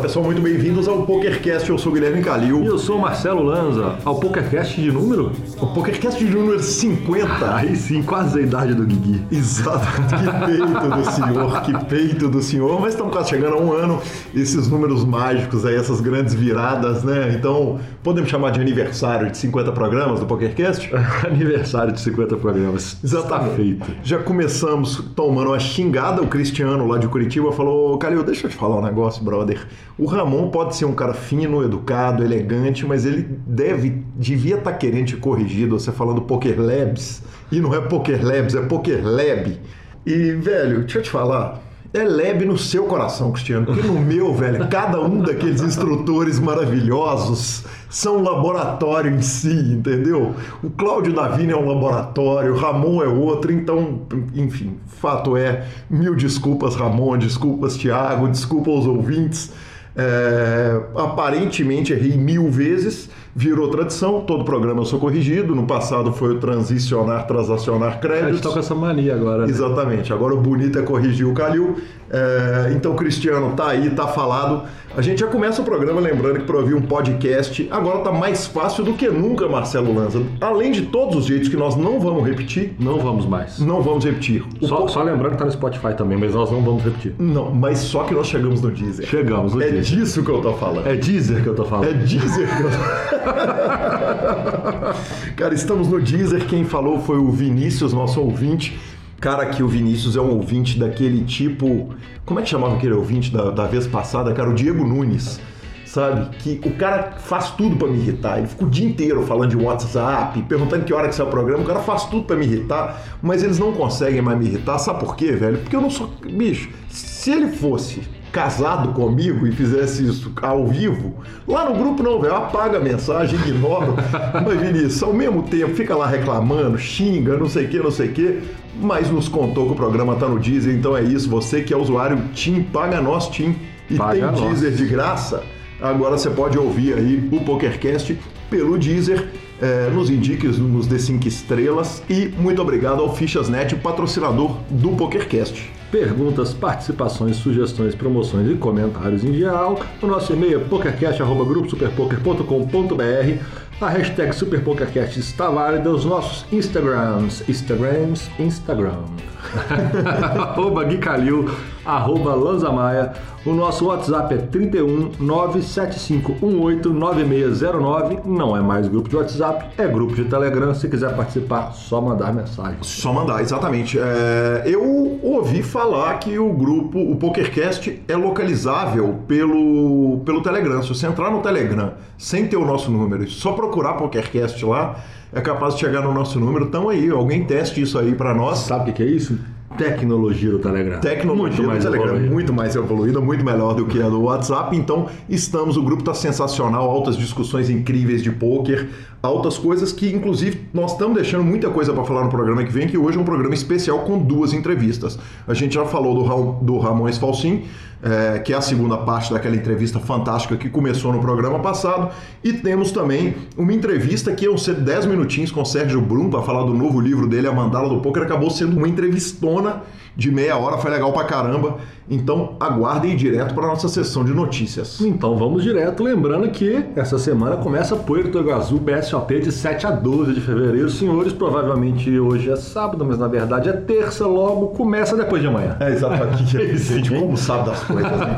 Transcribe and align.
pessoal, 0.00 0.24
muito 0.24 0.40
bem-vindos 0.40 0.88
ao 0.88 1.02
PokerCast. 1.02 1.68
Eu 1.68 1.76
sou 1.76 1.92
o 1.92 1.94
Guilherme 1.94 2.22
Calil. 2.22 2.62
E 2.62 2.66
eu 2.66 2.78
sou 2.78 2.96
o 2.96 3.00
Marcelo 3.02 3.42
Lanza. 3.42 3.98
Ao 4.02 4.18
PokerCast 4.18 4.80
de 4.80 4.90
número? 4.90 5.30
O 5.60 5.66
PokerCast 5.66 6.24
de 6.24 6.34
número 6.34 6.58
50. 6.58 7.28
Aí 7.54 7.76
sim, 7.76 8.02
quase 8.02 8.38
a 8.38 8.42
idade 8.42 8.74
do 8.74 8.86
Guigui. 8.86 9.22
Exato. 9.30 9.86
Que 10.20 10.46
peito 10.46 10.88
do 10.90 11.10
senhor, 11.10 11.62
que 11.62 11.84
peito 11.84 12.28
do 12.28 12.42
senhor. 12.42 12.80
Mas 12.80 12.94
estamos 12.94 13.12
quase 13.12 13.30
chegando 13.30 13.56
a 13.56 13.60
um 13.60 13.72
ano. 13.72 14.00
Esses 14.34 14.68
números 14.68 15.04
mágicos 15.04 15.64
aí, 15.64 15.76
essas 15.76 16.00
grandes 16.00 16.34
viradas, 16.34 17.04
né? 17.04 17.34
Então, 17.36 17.78
podemos 18.02 18.30
chamar 18.30 18.50
de 18.50 18.60
aniversário 18.60 19.30
de 19.30 19.36
50 19.36 19.72
programas 19.72 20.20
do 20.20 20.26
PokerCast? 20.26 20.90
aniversário 21.24 21.92
de 21.92 22.00
50 22.00 22.36
programas. 22.36 22.96
Exatamente. 23.02 23.50
Está 23.50 23.56
feito. 23.56 23.86
Já 24.02 24.18
começamos 24.18 25.02
tomando 25.14 25.48
uma 25.48 25.58
xingada. 25.58 26.22
O 26.22 26.26
Cristiano 26.26 26.86
lá 26.86 26.98
de 26.98 27.08
Curitiba 27.08 27.52
falou: 27.52 27.96
Calil, 27.98 28.22
deixa 28.22 28.46
eu 28.46 28.50
te 28.50 28.56
falar 28.56 28.78
um 28.78 28.82
negócio, 28.82 29.22
brother. 29.22 29.60
O 30.00 30.06
Ramon 30.06 30.48
pode 30.48 30.76
ser 30.76 30.86
um 30.86 30.94
cara 30.94 31.12
fino, 31.12 31.62
educado, 31.62 32.24
elegante, 32.24 32.86
mas 32.86 33.04
ele 33.04 33.22
deve, 33.46 34.02
devia 34.16 34.56
estar 34.56 34.72
tá 34.72 34.76
querendo 34.78 35.08
te 35.08 35.16
corrigir, 35.18 35.68
você 35.68 35.92
falando 35.92 36.22
Poker 36.22 36.58
Labs. 36.58 37.22
E 37.52 37.60
não 37.60 37.74
é 37.74 37.82
Poker 37.82 38.24
Labs, 38.24 38.54
é 38.54 38.62
Poker 38.62 39.06
Lab. 39.06 39.60
E, 40.06 40.32
velho, 40.32 40.80
deixa 40.80 41.00
eu 41.00 41.02
te 41.02 41.10
falar. 41.10 41.60
É 41.92 42.02
lab 42.02 42.42
no 42.46 42.56
seu 42.56 42.84
coração, 42.84 43.30
Cristiano. 43.32 43.66
Porque 43.66 43.86
no 43.86 44.00
meu, 44.00 44.32
velho, 44.34 44.66
cada 44.68 44.98
um 45.02 45.20
daqueles 45.20 45.60
instrutores 45.60 46.38
maravilhosos 46.38 47.64
são 47.90 48.18
um 48.18 48.22
laboratório 48.22 49.14
em 49.14 49.20
si, 49.20 49.52
entendeu? 49.52 50.34
O 50.62 50.70
Cláudio 50.70 51.12
Davini 51.12 51.52
é 51.52 51.56
um 51.56 51.66
laboratório, 51.66 52.54
o 52.54 52.56
Ramon 52.56 53.02
é 53.02 53.08
outro, 53.08 53.52
então, 53.52 54.00
enfim, 54.34 54.78
fato 54.86 55.36
é, 55.36 55.66
mil 55.90 56.14
desculpas, 56.14 56.74
Ramon, 56.74 57.18
desculpas, 57.18 57.76
Tiago, 57.76 58.28
desculpa 58.28 58.70
aos 58.70 58.86
ouvintes. 58.86 59.52
É, 59.96 60.80
aparentemente 60.96 61.92
errei 61.92 62.16
mil 62.16 62.50
vezes, 62.50 63.10
virou 63.34 63.68
tradição, 63.68 64.20
todo 64.20 64.44
programa 64.44 64.80
eu 64.80 64.84
sou 64.84 64.98
corrigido. 64.98 65.54
No 65.54 65.66
passado 65.66 66.12
foi 66.12 66.34
o 66.34 66.38
transicionar, 66.38 67.26
transacionar 67.26 68.00
créditos. 68.00 68.28
A 68.28 68.32
gente 68.32 68.42
tá 68.42 68.50
com 68.50 68.58
essa 68.58 68.74
mania 68.74 69.14
agora. 69.14 69.42
Né? 69.42 69.50
Exatamente, 69.50 70.12
agora 70.12 70.34
o 70.34 70.40
bonito 70.40 70.78
é 70.78 70.82
corrigir 70.82 71.26
o 71.26 71.34
Calil. 71.34 71.76
É, 72.10 72.72
então, 72.74 72.94
Cristiano, 72.96 73.52
tá 73.54 73.68
aí, 73.68 73.88
tá 73.90 74.08
falado. 74.08 74.64
A 74.96 75.00
gente 75.00 75.20
já 75.20 75.28
começa 75.28 75.62
o 75.62 75.64
programa 75.64 76.00
lembrando 76.00 76.40
que 76.40 76.44
para 76.44 76.56
ouvir 76.56 76.74
um 76.74 76.82
podcast 76.82 77.68
agora 77.70 78.00
tá 78.00 78.10
mais 78.10 78.48
fácil 78.48 78.82
do 78.82 78.94
que 78.94 79.08
nunca, 79.08 79.48
Marcelo 79.48 79.94
Lanza. 79.94 80.20
Além 80.40 80.72
de 80.72 80.82
todos 80.82 81.14
os 81.14 81.26
jeitos 81.26 81.48
que 81.48 81.56
nós 81.56 81.76
não 81.76 82.00
vamos 82.00 82.26
repetir. 82.26 82.74
Não 82.80 82.98
vamos 82.98 83.24
mais. 83.24 83.60
Não 83.60 83.80
vamos 83.80 84.04
repetir. 84.04 84.42
Só, 84.62 84.78
po... 84.78 84.88
só, 84.88 85.04
lembrando 85.04 85.32
que 85.32 85.38
tá 85.38 85.44
no 85.44 85.52
Spotify 85.52 85.94
também, 85.96 86.18
mas 86.18 86.34
nós 86.34 86.50
não 86.50 86.60
vamos 86.62 86.82
repetir. 86.82 87.14
Não, 87.20 87.54
mas 87.54 87.78
só 87.78 88.02
que 88.02 88.12
nós 88.12 88.26
chegamos 88.26 88.60
no 88.60 88.72
Deezer. 88.72 89.06
Chegamos 89.06 89.54
no 89.54 89.62
é 89.62 89.70
Deezer. 89.70 89.98
É 89.98 90.00
disso 90.00 90.24
que 90.24 90.30
eu 90.30 90.40
tô 90.40 90.54
falando. 90.54 90.86
É 90.88 90.96
Deezer 90.96 91.42
que 91.42 91.48
eu 91.48 91.54
tô 91.54 91.64
falando. 91.64 91.88
É 91.88 91.92
Deezer 91.92 92.56
que 92.56 92.62
eu 92.62 92.70
tô... 92.70 93.19
Cara, 95.36 95.54
estamos 95.54 95.88
no 95.88 96.00
Deezer. 96.00 96.46
Quem 96.46 96.64
falou 96.64 97.00
foi 97.00 97.18
o 97.18 97.30
Vinícius, 97.30 97.92
nosso 97.92 98.20
ouvinte. 98.20 98.78
Cara, 99.20 99.46
que 99.46 99.62
o 99.62 99.68
Vinícius 99.68 100.16
é 100.16 100.20
um 100.20 100.30
ouvinte 100.30 100.78
daquele 100.78 101.24
tipo. 101.24 101.94
Como 102.24 102.40
é 102.40 102.42
que 102.42 102.48
chamava 102.48 102.76
aquele 102.76 102.94
ouvinte 102.94 103.30
da, 103.30 103.50
da 103.50 103.66
vez 103.66 103.86
passada, 103.86 104.32
cara? 104.32 104.50
O 104.50 104.54
Diego 104.54 104.84
Nunes. 104.84 105.40
Sabe? 105.84 106.36
Que 106.36 106.60
o 106.64 106.74
cara 106.74 107.14
faz 107.18 107.50
tudo 107.50 107.76
para 107.76 107.88
me 107.88 107.98
irritar. 107.98 108.38
Ele 108.38 108.46
fica 108.46 108.64
o 108.64 108.70
dia 108.70 108.88
inteiro 108.88 109.22
falando 109.24 109.50
de 109.50 109.56
WhatsApp, 109.56 110.40
perguntando 110.42 110.84
que 110.84 110.94
hora 110.94 111.08
que 111.08 111.14
sai 111.14 111.26
o 111.26 111.30
programa. 111.30 111.64
O 111.64 111.66
cara 111.66 111.80
faz 111.80 112.04
tudo 112.04 112.24
para 112.24 112.36
me 112.36 112.46
irritar, 112.46 113.02
mas 113.20 113.42
eles 113.42 113.58
não 113.58 113.72
conseguem 113.72 114.22
mais 114.22 114.38
me 114.38 114.46
irritar. 114.46 114.78
Sabe 114.78 115.00
por 115.00 115.16
quê, 115.16 115.32
velho? 115.32 115.58
Porque 115.58 115.74
eu 115.74 115.80
não 115.80 115.90
sou. 115.90 116.08
Bicho, 116.32 116.70
se 116.88 117.32
ele 117.32 117.48
fosse 117.48 118.02
casado 118.30 118.92
comigo 118.92 119.46
e 119.46 119.52
fizesse 119.52 120.06
isso 120.06 120.32
ao 120.40 120.66
vivo, 120.66 121.14
lá 121.46 121.68
no 121.68 121.76
grupo 121.76 122.02
não, 122.02 122.20
velho, 122.20 122.34
apaga 122.34 122.78
a 122.78 122.80
mensagem, 122.80 123.38
ignora. 123.40 123.94
Mas 124.44 124.60
Vinícius, 124.60 125.02
ao 125.02 125.12
mesmo 125.12 125.42
tempo, 125.42 125.74
fica 125.74 125.96
lá 125.96 126.06
reclamando, 126.06 126.78
xinga, 126.78 127.36
não 127.36 127.48
sei 127.48 127.66
o 127.66 127.68
que, 127.68 127.78
não 127.78 127.90
sei 127.90 128.08
o 128.08 128.12
que, 128.12 128.42
mas 128.80 129.10
nos 129.10 129.28
contou 129.28 129.66
que 129.66 129.72
o 129.72 129.74
programa 129.74 130.14
tá 130.16 130.28
no 130.28 130.38
Deezer, 130.38 130.74
então 130.74 130.96
é 130.96 131.02
isso. 131.02 131.28
Você 131.28 131.60
que 131.60 131.74
é 131.74 131.76
usuário 131.76 132.18
TIM, 132.32 132.62
paga 132.62 133.00
nós 133.00 133.28
TIM 133.28 133.54
e 133.90 133.96
paga 133.96 134.32
tem 134.32 134.48
Deezer 134.48 134.72
de 134.72 134.86
graça. 134.86 135.42
Agora 135.80 136.16
você 136.16 136.30
pode 136.30 136.56
ouvir 136.56 136.94
aí 136.94 137.28
o 137.30 137.40
PokerCast 137.40 138.16
pelo 138.48 138.78
Deezer. 138.78 139.28
É, 139.60 139.90
nos 139.90 140.08
indique, 140.08 140.46
nos 140.46 140.86
dê 140.86 140.98
5 140.98 141.28
estrelas 141.28 142.02
e 142.08 142.32
muito 142.38 142.62
obrigado 142.62 143.02
ao 143.02 143.14
Fichasnet, 143.14 143.76
patrocinador 143.76 144.56
do 144.70 144.90
PokerCast 144.92 145.79
perguntas, 145.90 146.54
participações, 146.54 147.36
sugestões, 147.36 147.94
promoções 147.94 148.50
e 148.50 148.54
comentários 148.54 149.22
em 149.24 149.34
geral. 149.34 149.78
O 150.00 150.06
nosso 150.06 150.32
e-mail 150.32 150.60
é 150.60 150.64
pokercast.gruposuperpoker.com.br 150.64 153.44
A 153.80 153.88
hashtag 153.88 154.34
SuperPokerCast 154.34 155.20
está 155.20 155.48
válida. 155.50 155.90
Os 155.90 156.04
nossos 156.04 156.44
Instagrams, 156.52 157.48
Instagrams, 157.48 158.30
Instagram. 158.38 159.02
arroba 160.38 160.84
Gui 160.84 160.98
Calil, 160.98 161.50
arroba 161.84 162.34
Lanzamaia. 162.34 163.12
O 163.44 163.52
nosso 163.54 163.86
WhatsApp 163.86 164.34
é 164.34 164.36
31 164.36 165.12
97518 165.18 166.90
9609. 166.90 168.18
Não 168.26 168.56
é 168.56 168.60
mais 168.60 168.86
grupo 168.86 169.08
de 169.08 169.16
WhatsApp, 169.16 169.66
é 169.78 169.86
grupo 169.88 170.14
de 170.14 170.24
Telegram. 170.24 170.74
Se 170.74 170.88
quiser 170.88 171.16
participar, 171.16 171.72
só 171.72 172.00
mandar 172.00 172.34
mensagem. 172.34 172.76
Só 172.82 173.12
mandar, 173.12 173.40
exatamente. 173.40 173.98
É, 173.98 174.64
eu 174.66 175.18
ouvi 175.22 175.62
falar 175.62 176.18
que 176.18 176.38
o 176.38 176.52
grupo, 176.52 176.98
o 176.98 177.16
PokerCast, 177.16 178.02
é 178.06 178.16
localizável 178.16 179.20
pelo, 179.26 180.20
pelo 180.24 180.42
Telegram. 180.42 180.82
Se 180.82 180.88
você 180.90 181.06
entrar 181.06 181.30
no 181.30 181.40
Telegram 181.40 181.94
sem 182.18 182.46
ter 182.46 182.56
o 182.56 182.64
nosso 182.66 182.90
número, 182.90 183.26
só 183.30 183.52
procurar 183.52 183.94
PokerCast 183.94 184.62
lá, 184.66 184.96
é 185.32 185.40
capaz 185.40 185.74
de 185.74 185.80
chegar 185.80 186.02
no 186.02 186.12
nosso 186.12 186.38
número. 186.38 186.66
Então 186.66 186.88
aí, 186.88 187.08
alguém 187.08 187.44
teste 187.44 187.80
isso 187.80 187.98
aí 187.98 188.14
para 188.14 188.34
nós. 188.34 188.58
Sabe 188.58 188.90
o 188.90 188.94
que 188.94 189.02
é 189.02 189.06
isso? 189.06 189.38
Tecnologia 189.80 190.50
do 190.50 190.58
Telegram. 190.58 191.00
Tecnologia 191.00 191.56
muito 191.56 191.62
mais 191.62 191.84
do 191.84 191.90
Telegram, 191.90 192.14
evoluída. 192.14 192.34
muito 192.34 192.52
mais 192.52 192.76
evoluída, 192.76 193.20
muito 193.20 193.44
melhor 193.44 193.74
do 193.74 193.86
que 193.86 194.02
a 194.02 194.08
do 194.10 194.20
WhatsApp. 194.22 194.76
Então, 194.76 195.08
estamos, 195.26 195.78
o 195.78 195.82
grupo 195.82 196.02
está 196.02 196.12
sensacional, 196.12 196.90
altas 196.90 197.16
discussões 197.16 197.70
incríveis 197.70 198.22
de 198.22 198.30
poker, 198.30 198.90
altas 199.22 199.58
coisas 199.58 199.92
que, 199.92 200.10
inclusive, 200.10 200.68
nós 200.72 200.92
estamos 200.92 201.14
deixando 201.14 201.44
muita 201.44 201.68
coisa 201.68 201.92
para 201.92 202.04
falar 202.04 202.24
no 202.24 202.30
programa 202.30 202.64
que 202.64 202.72
vem, 202.72 202.86
que 202.86 202.96
hoje 202.96 203.18
é 203.18 203.20
um 203.20 203.24
programa 203.24 203.54
especial 203.54 204.00
com 204.00 204.18
duas 204.18 204.52
entrevistas. 204.52 205.18
A 205.46 205.54
gente 205.54 205.74
já 205.74 205.84
falou 205.84 206.14
do, 206.14 206.22
Ra 206.22 206.36
do 206.62 206.78
Ramon 206.78 207.12
Falsim, 207.12 207.64
é, 208.02 208.38
que 208.38 208.52
é 208.52 208.56
a 208.56 208.62
segunda 208.62 208.96
parte 208.96 209.32
daquela 209.32 209.54
entrevista 209.54 209.98
fantástica 209.98 210.56
que 210.56 210.70
começou 210.70 211.12
no 211.12 211.20
programa 211.20 211.58
passado. 211.58 212.10
E 212.42 212.52
temos 212.52 212.92
também 212.92 213.34
uma 213.56 213.72
entrevista 213.72 214.32
que 214.32 214.46
iam 214.46 214.56
ser 214.56 214.76
10 214.76 215.06
minutinhos 215.06 215.52
com 215.52 215.60
o 215.60 215.66
Sérgio 215.66 216.00
Brum 216.00 216.30
para 216.30 216.42
falar 216.42 216.64
do 216.64 216.72
novo 216.72 216.98
livro 216.98 217.28
dele, 217.28 217.46
A 217.46 217.52
Mandala 217.52 217.88
do 217.88 218.00
Poker. 218.00 218.22
Acabou 218.22 218.48
sendo 218.48 218.76
uma 218.76 218.88
entrevistona 218.88 219.82
de 220.16 220.30
meia 220.30 220.56
hora, 220.56 220.78
foi 220.78 220.90
legal 220.90 221.12
pra 221.12 221.24
caramba. 221.24 221.78
Então 222.08 222.56
aguardem 222.58 223.14
direto 223.14 223.54
para 223.54 223.68
nossa 223.68 223.88
sessão 223.88 224.24
de 224.24 224.32
notícias. 224.32 225.00
Então 225.00 225.36
vamos 225.36 225.62
direto, 225.62 226.02
lembrando 226.02 226.50
que 226.50 226.84
essa 226.96 227.18
semana 227.18 227.56
começa 227.56 227.94
Puerto 227.94 228.38
Iguaçu 228.38 228.78
BSOP 228.78 229.38
de 229.38 229.52
7 229.52 229.86
a 229.86 229.90
12 229.92 230.34
de 230.34 230.40
fevereiro. 230.40 230.90
Senhores, 230.90 231.32
provavelmente 231.32 232.18
hoje 232.18 232.50
é 232.50 232.56
sábado, 232.56 233.04
mas 233.04 233.16
na 233.18 233.28
verdade 233.28 233.68
é 233.68 233.72
terça, 233.72 234.26
logo 234.26 234.68
começa 234.68 235.16
depois 235.16 235.40
de 235.40 235.46
amanhã. 235.46 235.76
É 235.78 235.90
exatamente. 235.90 236.56
é 236.56 236.64
isso, 236.64 236.94
gente, 236.94 237.10
como 237.10 237.36
sabe 237.36 237.70
das 237.70 237.80
coisas, 237.84 238.10
né? 238.10 238.36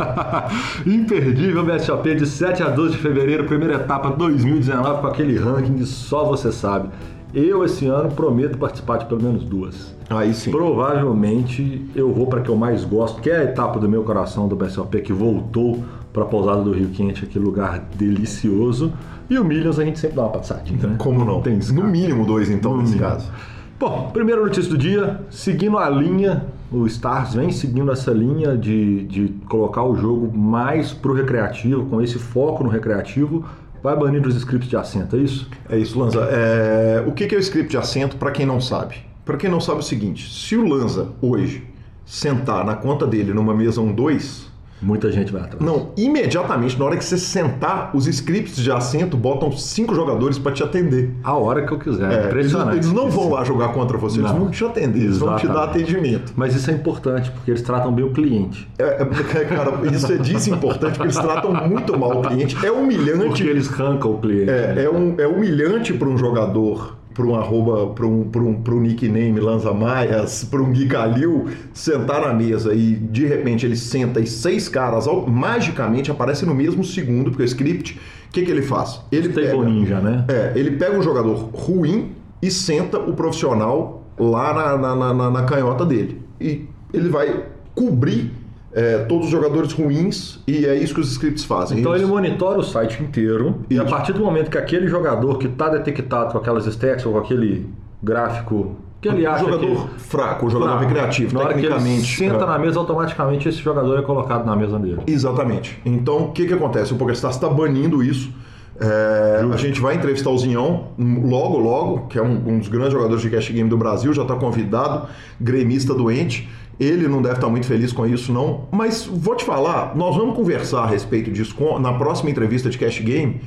Imperdível 0.86 1.64
BSOP 1.64 2.14
de 2.14 2.26
7 2.26 2.62
a 2.62 2.68
12 2.68 2.96
de 2.96 2.98
fevereiro, 2.98 3.44
primeira 3.44 3.76
etapa 3.76 4.10
2019 4.10 5.00
com 5.00 5.06
aquele 5.06 5.38
ranking 5.38 5.78
que 5.78 5.86
só 5.86 6.24
você 6.24 6.52
sabe. 6.52 6.90
Eu, 7.34 7.64
esse 7.64 7.86
ano, 7.86 8.10
prometo 8.10 8.58
participar 8.58 8.98
de 8.98 9.06
pelo 9.06 9.22
menos 9.22 9.42
duas. 9.42 9.94
Aí 10.16 10.34
sim. 10.34 10.50
Provavelmente 10.50 11.84
eu 11.94 12.12
vou 12.12 12.26
para 12.26 12.40
que 12.40 12.48
eu 12.48 12.56
mais 12.56 12.84
gosto, 12.84 13.20
que 13.20 13.30
é 13.30 13.38
a 13.38 13.44
etapa 13.44 13.78
do 13.78 13.88
meu 13.88 14.02
coração 14.02 14.48
do 14.48 14.56
BSOP, 14.56 15.00
que 15.00 15.12
voltou 15.12 15.82
para 16.12 16.24
a 16.24 16.26
pousada 16.26 16.62
do 16.62 16.72
Rio 16.72 16.88
Quente, 16.90 17.24
aquele 17.24 17.44
lugar 17.44 17.80
delicioso. 17.96 18.92
E 19.30 19.38
o 19.38 19.44
Millions 19.44 19.78
a 19.78 19.84
gente 19.84 19.98
sempre 19.98 20.16
dá 20.16 20.22
uma 20.22 20.30
passadinha, 20.30 20.86
né? 20.86 20.94
Como 20.98 21.24
não? 21.24 21.40
Tem 21.40 21.58
no 21.72 21.84
mínimo 21.84 22.26
dois, 22.26 22.50
então, 22.50 22.72
no 22.72 22.82
nesse 22.82 22.94
mínimo. 22.94 23.10
caso. 23.10 23.30
Bom, 23.78 24.10
primeira 24.12 24.40
notícia 24.40 24.70
do 24.70 24.78
dia, 24.78 25.20
seguindo 25.28 25.76
a 25.76 25.88
linha, 25.88 26.44
o 26.70 26.86
Stars 26.86 27.34
vem 27.34 27.50
seguindo 27.50 27.90
essa 27.90 28.12
linha 28.12 28.56
de, 28.56 29.04
de 29.06 29.28
colocar 29.48 29.82
o 29.82 29.96
jogo 29.96 30.36
mais 30.36 30.92
pro 30.92 31.12
recreativo, 31.12 31.86
com 31.86 32.00
esse 32.00 32.18
foco 32.18 32.62
no 32.62 32.70
recreativo 32.70 33.44
vai 33.82 33.96
banir 33.96 34.24
os 34.24 34.36
scripts 34.36 34.68
de 34.68 34.76
assento, 34.76 35.16
é 35.16 35.18
isso? 35.18 35.48
É 35.68 35.76
isso, 35.76 35.98
Lanza. 35.98 36.20
É... 36.30 37.02
O 37.06 37.12
que 37.12 37.34
é 37.34 37.36
o 37.36 37.40
script 37.40 37.70
de 37.70 37.76
assento, 37.76 38.16
para 38.16 38.30
quem 38.30 38.46
não 38.46 38.60
sabe? 38.60 38.94
Para 39.24 39.36
quem 39.36 39.50
não 39.50 39.60
sabe 39.60 39.78
é 39.78 39.80
o 39.80 39.84
seguinte, 39.84 40.32
se 40.32 40.56
o 40.56 40.66
Lanza 40.66 41.12
hoje 41.20 41.64
sentar 42.04 42.64
na 42.64 42.74
conta 42.74 43.06
dele 43.06 43.32
numa 43.32 43.54
mesa 43.54 43.80
1-2, 43.80 44.52
Muita 44.82 45.12
gente 45.12 45.32
vai 45.32 45.42
atrás. 45.42 45.64
Não, 45.64 45.90
imediatamente, 45.96 46.76
na 46.76 46.84
hora 46.84 46.96
que 46.96 47.04
você 47.04 47.16
sentar, 47.16 47.92
os 47.94 48.08
scripts 48.08 48.56
de 48.56 48.70
assento 48.72 49.16
botam 49.16 49.52
cinco 49.52 49.94
jogadores 49.94 50.40
para 50.40 50.50
te 50.50 50.62
atender. 50.64 51.14
A 51.22 51.36
hora 51.36 51.64
que 51.64 51.72
eu 51.72 51.78
quiser. 51.78 52.10
É, 52.10 52.26
Impressionante. 52.26 52.74
Eles, 52.74 52.86
eles 52.86 52.92
não 52.92 53.08
vão 53.08 53.30
lá 53.30 53.44
jogar 53.44 53.68
contra 53.68 53.96
você, 53.96 54.18
não. 54.18 54.28
eles 54.28 54.38
vão 54.38 54.50
te 54.50 54.64
atender, 54.64 54.98
eles 54.98 55.18
vão 55.18 55.36
te 55.36 55.46
dar 55.46 55.64
atendimento. 55.64 56.32
Mas 56.34 56.56
isso 56.56 56.68
é 56.68 56.74
importante, 56.74 57.30
porque 57.30 57.52
eles 57.52 57.62
tratam 57.62 57.92
bem 57.92 58.04
o 58.04 58.10
cliente. 58.10 58.68
É, 58.76 59.02
é, 59.02 59.44
cara, 59.44 59.86
isso 59.94 60.12
é 60.12 60.16
desimportante, 60.16 60.98
porque 60.98 61.04
eles 61.04 61.16
tratam 61.16 61.54
muito 61.68 61.96
mal 61.96 62.18
o 62.18 62.22
cliente. 62.22 62.56
É 62.66 62.72
humilhante. 62.72 63.28
Porque 63.28 63.42
eles 63.44 63.72
arrancam 63.72 64.14
o 64.14 64.18
cliente. 64.18 64.50
É, 64.50 64.84
é, 64.84 64.90
um, 64.90 65.14
é 65.16 65.28
humilhante 65.28 65.92
para 65.92 66.08
um 66.08 66.18
jogador 66.18 66.96
para 67.14 67.24
um 67.24 67.34
arroba, 67.34 67.88
para 67.88 68.06
um, 68.06 68.30
um, 68.34 68.62
um 68.66 68.80
nickname 68.80 69.38
Lanza 69.38 69.72
Maias, 69.72 70.44
para 70.44 70.62
um 70.62 70.72
Gui 70.72 70.86
Calil, 70.86 71.46
sentar 71.72 72.20
na 72.20 72.32
mesa 72.32 72.74
e 72.74 72.94
de 72.94 73.26
repente 73.26 73.66
ele 73.66 73.76
senta 73.76 74.20
e 74.20 74.26
seis 74.26 74.68
caras 74.68 75.06
magicamente 75.26 76.10
aparecem 76.10 76.48
no 76.48 76.54
mesmo 76.54 76.84
segundo, 76.84 77.30
porque 77.30 77.42
o 77.42 77.46
script, 77.46 77.98
o 78.28 78.32
que, 78.32 78.42
que 78.42 78.50
ele 78.50 78.62
faz? 78.62 79.00
Ele 79.10 79.28
pega, 79.28 79.56
ninja, 79.64 80.00
né? 80.00 80.24
É, 80.28 80.52
ele 80.54 80.72
pega 80.72 80.96
um 80.96 81.02
jogador 81.02 81.50
ruim 81.52 82.12
e 82.40 82.50
senta 82.50 82.98
o 82.98 83.14
profissional 83.14 84.04
lá 84.18 84.52
na, 84.52 84.94
na, 84.96 85.14
na, 85.14 85.30
na 85.30 85.42
canhota 85.44 85.84
dele. 85.84 86.20
E 86.40 86.66
ele 86.92 87.08
vai 87.08 87.44
cobrir 87.74 88.41
é, 88.74 88.98
todos 88.98 89.26
os 89.26 89.30
jogadores 89.30 89.72
ruins 89.72 90.40
e 90.46 90.64
é 90.64 90.74
isso 90.74 90.94
que 90.94 91.00
os 91.00 91.10
scripts 91.12 91.44
fazem. 91.44 91.80
Então 91.80 91.92
Eles... 91.92 92.02
ele 92.02 92.10
monitora 92.10 92.58
o 92.58 92.62
site 92.62 93.02
inteiro 93.02 93.60
isso. 93.68 93.80
e 93.82 93.84
a 93.84 93.84
partir 93.84 94.12
do 94.12 94.20
momento 94.20 94.50
que 94.50 94.58
aquele 94.58 94.88
jogador 94.88 95.38
que 95.38 95.46
está 95.46 95.68
detectado 95.68 96.32
com 96.32 96.38
aquelas 96.38 96.66
stats 96.66 97.04
ou 97.04 97.12
com 97.12 97.18
aquele 97.18 97.68
gráfico 98.02 98.76
que 99.00 99.08
ele 99.08 99.26
acha 99.26 99.44
jogador 99.44 99.88
que... 99.88 100.00
fraco, 100.00 100.46
o 100.46 100.50
jogador 100.50 100.78
fraco. 100.78 100.86
recreativo, 100.86 101.34
na 101.34 101.46
tecnicamente. 101.46 102.16
Senta 102.16 102.44
é. 102.44 102.46
na 102.46 102.56
mesa, 102.56 102.78
automaticamente 102.78 103.48
esse 103.48 103.58
jogador 103.58 103.98
é 103.98 104.02
colocado 104.02 104.46
na 104.46 104.54
mesa 104.54 104.78
dele. 104.78 105.00
Exatamente. 105.08 105.80
Então, 105.84 106.26
o 106.26 106.30
que, 106.30 106.46
que 106.46 106.54
acontece? 106.54 106.92
O 106.92 106.96
PokerStars 106.96 107.34
está 107.34 107.48
banindo 107.48 108.00
isso. 108.00 108.32
É, 108.80 109.44
a 109.52 109.56
gente 109.56 109.80
vai 109.80 109.96
entrevistar 109.96 110.30
o 110.30 110.38
Zinhão 110.38 110.88
logo, 110.96 111.58
logo, 111.58 112.06
que 112.06 112.16
é 112.16 112.22
um, 112.22 112.42
um 112.46 112.58
dos 112.58 112.68
grandes 112.68 112.92
jogadores 112.92 113.20
de 113.20 113.28
cash 113.28 113.50
game 113.50 113.68
do 113.68 113.76
Brasil, 113.76 114.12
já 114.12 114.22
está 114.22 114.36
convidado, 114.36 115.08
gremista 115.40 115.92
doente. 115.94 116.48
Ele 116.82 117.06
não 117.06 117.22
deve 117.22 117.36
estar 117.36 117.48
muito 117.48 117.66
feliz 117.66 117.92
com 117.92 118.06
isso, 118.06 118.32
não. 118.32 118.66
Mas 118.72 119.06
vou 119.06 119.36
te 119.36 119.44
falar, 119.44 119.94
nós 119.94 120.16
vamos 120.16 120.34
conversar 120.34 120.82
a 120.82 120.86
respeito 120.86 121.30
disso 121.30 121.54
na 121.80 121.92
próxima 121.92 122.30
entrevista 122.30 122.68
de 122.68 122.76
Cash 122.76 122.98
Game. 123.00 123.40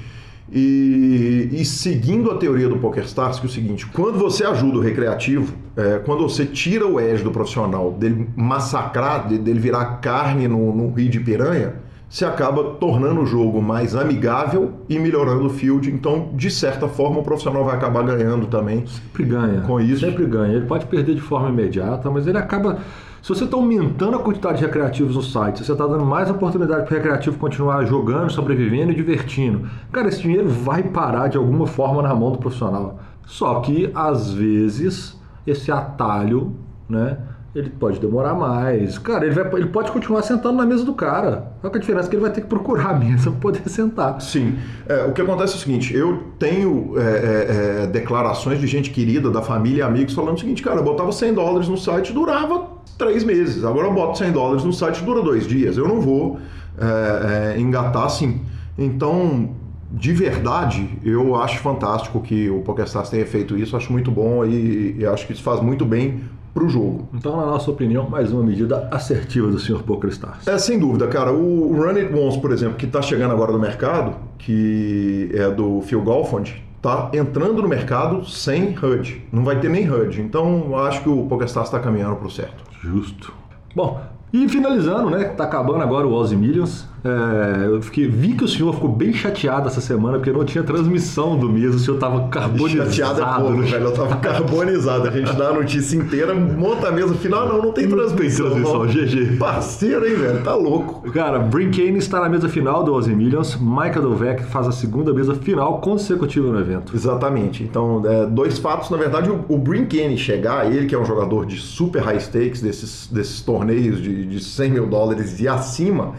E, 0.52 1.50
e, 1.52 1.66
seguindo 1.66 2.30
a 2.32 2.38
teoria 2.38 2.70
do 2.70 2.78
PokerStars, 2.78 3.40
que 3.40 3.48
é 3.48 3.50
o 3.50 3.52
seguinte: 3.52 3.86
quando 3.88 4.20
você 4.20 4.46
ajuda 4.46 4.78
o 4.78 4.82
recreativo, 4.82 5.54
é, 5.76 6.00
quando 6.06 6.22
você 6.22 6.46
tira 6.46 6.86
o 6.86 7.00
edge 7.00 7.24
do 7.24 7.32
profissional, 7.32 7.92
dele 7.92 8.30
massacrar, 8.36 9.28
dele 9.28 9.60
virar 9.60 9.98
carne 9.98 10.48
no, 10.48 10.74
no 10.74 10.94
rio 10.94 11.10
de 11.10 11.20
piranha, 11.20 11.74
você 12.08 12.24
acaba 12.24 12.64
tornando 12.76 13.22
o 13.22 13.26
jogo 13.26 13.60
mais 13.60 13.96
amigável 13.96 14.74
e 14.88 15.00
melhorando 15.00 15.48
o 15.48 15.50
field. 15.50 15.92
Então, 15.92 16.30
de 16.34 16.52
certa 16.52 16.88
forma, 16.88 17.20
o 17.20 17.24
profissional 17.24 17.66
vai 17.66 17.76
acabar 17.76 18.04
ganhando 18.04 18.46
também. 18.46 18.86
Sempre 18.86 19.26
ganha. 19.26 19.62
Com 19.62 19.82
isso. 19.82 20.06
Sempre 20.06 20.26
ganha. 20.26 20.54
Ele 20.54 20.66
pode 20.66 20.86
perder 20.86 21.16
de 21.16 21.22
forma 21.22 21.50
imediata, 21.50 22.10
mas 22.12 22.28
ele 22.28 22.38
acaba 22.38 22.80
se 23.26 23.30
você 23.30 23.46
está 23.46 23.58
aumentando 23.58 24.18
a 24.18 24.20
quantidade 24.20 24.60
de 24.60 24.66
recreativos 24.66 25.16
no 25.16 25.24
site, 25.24 25.58
se 25.58 25.66
você 25.66 25.72
está 25.72 25.88
dando 25.88 26.06
mais 26.06 26.30
oportunidade 26.30 26.86
para 26.86 26.94
o 26.94 26.96
recreativo 26.96 27.40
continuar 27.40 27.84
jogando, 27.84 28.32
sobrevivendo 28.32 28.92
e 28.92 28.96
divertindo, 28.96 29.68
cara, 29.92 30.10
esse 30.10 30.22
dinheiro 30.22 30.48
vai 30.48 30.84
parar 30.84 31.28
de 31.28 31.36
alguma 31.36 31.66
forma 31.66 32.04
na 32.04 32.14
mão 32.14 32.32
do 32.32 32.38
profissional. 32.38 33.00
Só 33.26 33.62
que, 33.62 33.90
às 33.96 34.32
vezes, 34.32 35.20
esse 35.48 35.72
atalho, 35.72 36.54
né? 36.88 37.18
ele 37.56 37.72
pode 37.72 38.00
demorar 38.00 38.36
mais. 38.36 39.00
Cara, 39.00 39.26
ele, 39.26 39.34
vai, 39.34 39.52
ele 39.60 39.70
pode 39.70 39.92
continuar 39.92 40.22
sentando 40.22 40.58
na 40.58 40.66
mesa 40.66 40.86
do 40.86 40.94
cara. 40.94 41.52
Só 41.64 41.70
que 41.70 41.78
a 41.78 41.80
diferença 41.80 42.06
é 42.06 42.10
que 42.12 42.16
ele 42.18 42.22
vai 42.22 42.32
ter 42.32 42.42
que 42.42 42.48
procurar 42.48 42.92
a 42.92 42.94
mesa 42.94 43.32
para 43.32 43.40
poder 43.40 43.68
sentar. 43.68 44.22
Sim. 44.22 44.60
É, 44.88 45.04
o 45.06 45.14
que 45.14 45.22
acontece 45.22 45.54
é 45.54 45.56
o 45.56 45.60
seguinte: 45.60 45.96
eu 45.96 46.26
tenho 46.38 46.94
é, 46.96 47.02
é, 47.02 47.84
é 47.84 47.88
declarações 47.88 48.60
de 48.60 48.68
gente 48.68 48.92
querida, 48.92 49.32
da 49.32 49.42
família 49.42 49.80
e 49.80 49.82
amigos, 49.82 50.14
falando 50.14 50.38
o 50.38 50.40
seguinte, 50.40 50.62
cara, 50.62 50.76
eu 50.76 50.84
botava 50.84 51.12
100 51.12 51.34
dólares 51.34 51.68
no 51.68 51.76
site 51.78 52.14
durava 52.14 52.76
três 52.98 53.24
meses. 53.24 53.64
Agora 53.64 53.88
eu 53.88 53.94
boto 53.94 54.18
100 54.18 54.32
dólares 54.32 54.64
no 54.64 54.74
site 54.74 55.04
dura 55.04 55.22
dois 55.22 55.48
dias. 55.48 55.78
Eu 55.78 55.88
não 55.88 56.02
vou 56.02 56.40
é, 56.78 57.56
é, 57.56 57.60
engatar 57.60 58.06
assim. 58.06 58.42
Então, 58.78 59.52
de 59.92 60.12
verdade, 60.12 60.90
eu 61.04 61.36
acho 61.36 61.60
fantástico 61.60 62.20
que 62.22 62.50
o 62.50 62.62
PokerStars 62.62 63.10
tenha 63.10 63.26
feito 63.26 63.58
isso. 63.58 63.78
Acho 63.78 63.92
muito 63.92 64.12
bom 64.12 64.46
e, 64.46 64.98
e 65.00 65.06
acho 65.06 65.26
que 65.26 65.34
isso 65.34 65.44
faz 65.44 65.62
muito 65.62 65.86
bem 65.86 66.22
para 66.54 66.64
o 66.64 66.70
jogo. 66.70 67.10
Então, 67.14 67.36
na 67.36 67.46
nossa 67.46 67.70
opinião, 67.70 68.10
mais 68.10 68.32
uma 68.32 68.42
medida 68.42 68.88
assertiva 68.90 69.50
do 69.50 69.60
Sr. 69.60 69.84
PokerStars. 69.84 70.48
É, 70.48 70.58
sem 70.58 70.80
dúvida, 70.80 71.06
cara. 71.08 71.34
O 71.34 71.76
Run 71.76 71.98
It 71.98 72.14
Once, 72.14 72.40
por 72.40 72.52
exemplo, 72.54 72.76
que 72.76 72.86
está 72.86 73.02
chegando 73.02 73.32
agora 73.32 73.52
no 73.52 73.60
mercado, 73.60 74.16
que 74.38 75.30
é 75.34 75.50
do 75.50 75.82
Phil 75.82 76.02
Golfond, 76.02 76.64
está 76.78 77.10
entrando 77.14 77.62
no 77.62 77.68
mercado 77.68 78.26
sem 78.26 78.70
HUD. 78.70 79.24
Não 79.34 79.44
vai 79.44 79.60
ter 79.60 79.70
nem 79.70 79.90
HUD. 79.92 80.22
Então, 80.22 80.78
acho 80.80 81.02
que 81.04 81.10
o 81.10 81.26
PokerStars 81.26 81.68
está 81.68 81.80
caminhando 81.80 82.16
para 82.16 82.28
o 82.28 82.32
certo. 82.32 82.64
Justo. 82.86 83.34
Bom, 83.76 84.00
e 84.32 84.48
finalizando, 84.48 85.10
né? 85.10 85.24
Tá 85.26 85.46
acabando 85.46 85.82
agora 85.82 86.06
o 86.06 86.14
Ozzy 86.14 86.36
Millions. 86.36 86.88
É, 87.06 87.68
eu 87.68 87.80
fiquei, 87.84 88.08
vi 88.08 88.34
que 88.34 88.44
o 88.44 88.48
senhor 88.48 88.74
ficou 88.74 88.90
bem 88.90 89.14
chateado 89.14 89.68
essa 89.68 89.80
semana 89.80 90.18
porque 90.18 90.32
não 90.32 90.44
tinha 90.44 90.64
transmissão 90.64 91.38
do 91.38 91.48
mês, 91.48 91.76
o 91.76 91.78
senhor 91.78 92.00
tava 92.00 92.28
carbonizado. 92.30 92.92
Chateado 92.92 93.22
é 93.22 93.36
pouco, 93.36 93.62
velho. 93.62 93.86
Eu 93.86 93.92
tava 93.92 94.16
carbonizado. 94.18 95.08
A 95.08 95.12
gente 95.12 95.32
dá 95.34 95.50
a 95.50 95.54
notícia 95.54 95.96
inteira, 95.96 96.34
monta 96.34 96.88
a 96.88 96.92
mesa 96.92 97.14
final, 97.14 97.48
não, 97.48 97.62
não 97.62 97.72
tem 97.72 97.88
transmissão. 97.88 98.50
Não 98.50 98.56
tem 98.56 98.64
transmissão, 98.64 98.88
GG. 98.88 99.38
Parceiro, 99.38 100.08
hein, 100.08 100.16
velho? 100.16 100.44
Tá 100.44 100.56
louco. 100.56 101.12
Cara, 101.12 101.38
Brinkane 101.38 102.00
está 102.00 102.20
na 102.20 102.28
mesa 102.28 102.50
final 102.50 102.84
do 102.84 102.92
Ozzy 102.92 103.14
Millions. 103.14 103.56
Michael 103.56 104.02
Dovek 104.02 104.44
faz 104.46 104.68
a 104.68 104.72
segunda 104.72 105.14
mesa 105.14 105.36
final 105.36 105.80
consecutiva 105.82 106.52
no 106.52 106.60
evento. 106.60 106.96
Exatamente. 106.96 107.62
Então, 107.62 108.02
é, 108.04 108.26
dois 108.26 108.58
fatos. 108.58 108.90
Na 108.90 108.98
verdade, 108.98 109.30
o, 109.30 109.46
o 109.48 109.60
Brinkane 109.60 110.18
chegar, 110.18 110.74
ele 110.74 110.88
que 110.88 110.96
é 110.96 110.98
um 110.98 111.06
jogador 111.06 111.46
de 111.46 111.60
super 111.60 112.02
high 112.02 112.20
stakes, 112.20 112.62
desses, 112.62 113.08
desses 113.12 113.42
torneios 113.42 114.02
de, 114.02 114.26
de 114.26 114.44
100 114.44 114.72
mil 114.72 114.88
dólares 114.88 115.40
e 115.40 115.48
acima 115.48 116.16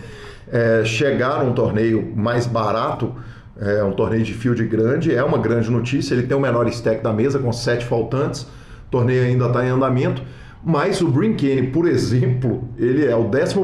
é, 0.50 0.84
chegar 0.84 1.44
um 1.44 1.52
torneio 1.52 2.12
mais 2.14 2.46
barato, 2.46 3.12
é, 3.60 3.82
um 3.82 3.93
torneio 3.93 4.22
de 4.22 4.34
field 4.34 4.64
grande, 4.66 5.14
é 5.14 5.22
uma 5.22 5.38
grande 5.38 5.70
notícia. 5.70 6.14
Ele 6.14 6.26
tem 6.26 6.37
o 6.37 6.40
menor 6.40 6.66
stack 6.69 7.02
da 7.02 7.12
mesa, 7.12 7.38
com 7.38 7.52
sete 7.52 7.84
faltantes, 7.84 8.43
o 8.43 8.90
torneio 8.90 9.25
ainda 9.25 9.46
está 9.46 9.64
em 9.64 9.70
andamento. 9.70 10.22
Mas 10.69 11.00
o 11.00 11.06
Brinkane, 11.06 11.69
por 11.69 11.87
exemplo, 11.87 12.69
ele 12.76 13.06
é 13.06 13.14
o 13.14 13.31
11 13.31 13.54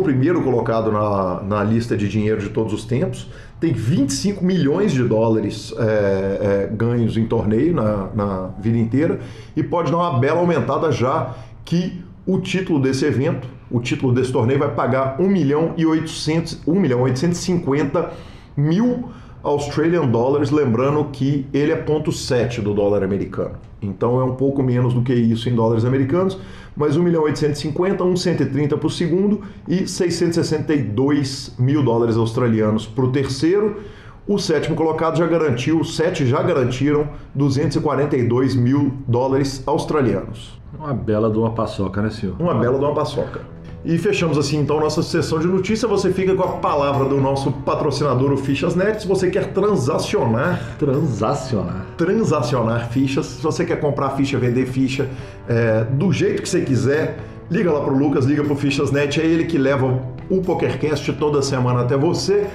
colocado 0.45 0.93
na, 0.93 1.43
na 1.43 1.65
lista 1.65 1.97
de 1.97 2.09
dinheiro 2.09 2.41
de 2.41 2.51
todos 2.51 2.73
os 2.73 2.85
tempos, 2.85 3.29
tem 3.59 3.73
25 3.73 4.45
milhões 4.45 4.93
de 4.93 5.03
dólares 5.03 5.75
é, 5.79 5.83
é, 5.83 6.71
ganhos 6.73 7.17
em 7.17 7.27
torneio 7.27 7.75
na, 7.75 8.09
na 8.15 8.51
vida 8.61 8.79
inteira 8.79 9.19
e 9.57 9.65
pode 9.65 9.91
dar 9.91 9.99
uma 9.99 10.19
bela 10.21 10.39
aumentada 10.39 10.93
já 10.93 11.35
que 11.65 12.05
o 12.25 12.39
título 12.39 12.81
desse 12.81 13.05
evento, 13.05 13.49
o 13.73 13.81
título 13.81 14.13
desse 14.13 14.31
torneio 14.31 14.59
vai 14.59 14.73
pagar 14.75 15.17
1 15.19 15.27
milhão 15.27 15.75
e 15.77 15.87
800, 15.87 16.61
1 16.67 16.75
milhão 16.75 17.01
850 17.03 18.13
mil 18.57 19.09
Australian 19.43 20.07
Dollars, 20.07 20.51
lembrando 20.51 21.05
que 21.11 21.47
ele 21.53 21.73
é 21.73 21.77
ponto 21.77 22.13
7 22.13 22.61
do 22.61 22.73
dólar 22.75 23.03
americano. 23.03 23.57
Então 23.81 24.21
é 24.21 24.25
um 24.25 24.37
pouco 24.37 24.63
menos 24.63 24.95
do 24.95 25.03
que 25.03 25.13
isso 25.13 25.49
em 25.49 25.55
dólares 25.55 25.85
americanos, 25.85 26.39
mas 26.77 26.97
1 26.97 27.03
milhão 27.03 27.23
850, 27.25 28.17
130 28.17 28.77
para 28.77 28.87
o 28.87 28.91
segundo 28.91 29.41
e 29.67 29.89
662 29.89 31.55
mil 31.59 31.83
dólares 31.83 32.17
australianos 32.17 32.87
para 32.87 33.05
o 33.05 33.11
terceiro. 33.11 33.81
O 34.29 34.39
sétimo 34.39 34.77
colocado 34.77 35.19
já 35.19 35.27
garantiu, 35.27 35.81
os 35.81 35.97
sete 35.97 36.25
já 36.25 36.41
garantiram 36.41 37.09
242 37.35 38.55
mil 38.55 38.93
dólares 39.09 39.65
australianos. 39.67 40.61
Uma 40.79 40.95
bela 40.95 41.29
de 41.29 41.39
uma 41.39 41.51
paçoca, 41.51 42.01
né, 42.01 42.11
senhor? 42.11 42.37
Uma 42.39 42.55
bela 42.55 42.79
de 42.79 42.85
uma 42.85 42.95
paçoca. 42.95 43.52
E 43.85 43.99
fechamos 43.99 44.39
assim 44.39 44.59
então 44.59 44.79
nossa 44.79 45.03
sessão 45.03 45.39
de 45.39 45.47
notícia. 45.47 45.89
Você 45.89 46.13
fica 46.13 46.35
com 46.35 46.43
a 46.43 46.53
palavra 46.59 47.05
do 47.09 47.21
nosso 47.21 47.51
patrocinador, 47.51 48.33
o 48.33 48.37
Fichas.net. 48.37 49.03
Se 49.03 49.09
você 49.09 49.29
quer 49.29 49.53
transacionar. 49.53 50.77
Transacionar. 50.79 51.87
Transacionar 51.97 52.91
fichas. 52.91 53.27
Se 53.27 53.43
você 53.43 53.65
quer 53.65 53.81
comprar 53.81 54.11
ficha, 54.11 54.39
vender 54.39 54.67
ficha 54.67 55.09
é, 55.49 55.85
do 55.85 56.13
jeito 56.13 56.43
que 56.43 56.49
você 56.49 56.61
quiser, 56.61 57.19
liga 57.51 57.73
lá 57.73 57.81
pro 57.81 57.97
Lucas, 57.97 58.25
liga 58.25 58.45
pro 58.45 58.55
Fichas.net. 58.55 59.21
É 59.21 59.25
ele 59.25 59.45
que 59.45 59.59
leva 59.59 60.01
o 60.31 60.41
PokerCast 60.41 61.13
toda 61.15 61.43
semana 61.43 61.81
até 61.81 61.97
você 61.97 62.47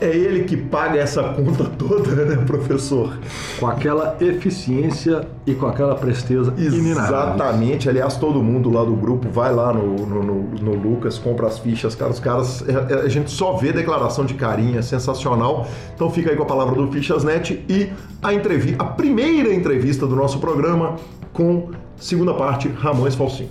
é 0.00 0.08
ele 0.08 0.44
que 0.44 0.56
paga 0.56 0.98
essa 0.98 1.22
conta 1.22 1.64
toda, 1.78 2.24
né, 2.24 2.36
professor? 2.44 3.18
Com 3.58 3.66
aquela 3.66 4.16
eficiência 4.20 5.26
e 5.46 5.54
com 5.54 5.66
aquela 5.66 5.94
presteza 5.94 6.52
Exatamente. 6.56 7.88
Aliás, 7.88 8.16
todo 8.16 8.42
mundo 8.42 8.70
lá 8.70 8.84
do 8.84 8.94
grupo 8.94 9.28
vai 9.28 9.54
lá 9.54 9.72
no, 9.72 10.06
no, 10.06 10.22
no, 10.22 10.42
no 10.42 10.74
Lucas, 10.74 11.18
compra 11.18 11.46
as 11.46 11.58
fichas, 11.58 11.94
cara. 11.94 12.10
Os 12.10 12.20
caras, 12.20 12.64
é, 12.68 12.94
é, 12.94 13.00
a 13.02 13.08
gente 13.08 13.30
só 13.30 13.56
vê 13.56 13.72
declaração 13.72 14.24
de 14.24 14.34
carinho, 14.34 14.78
é 14.78 14.82
sensacional. 14.82 15.66
Então 15.94 16.10
fica 16.10 16.30
aí 16.30 16.36
com 16.36 16.42
a 16.42 16.46
palavra 16.46 16.74
do 16.74 16.90
Fichasnet 16.92 17.64
e 17.68 17.90
a 18.22 18.34
entrevista, 18.34 18.82
a 18.82 18.86
primeira 18.86 19.52
entrevista 19.54 20.06
do 20.06 20.16
nosso 20.16 20.38
programa 20.38 20.96
com 21.32 21.70
segunda 21.96 22.34
parte, 22.34 22.68
Ramões 22.68 23.14
Falsinho. 23.14 23.50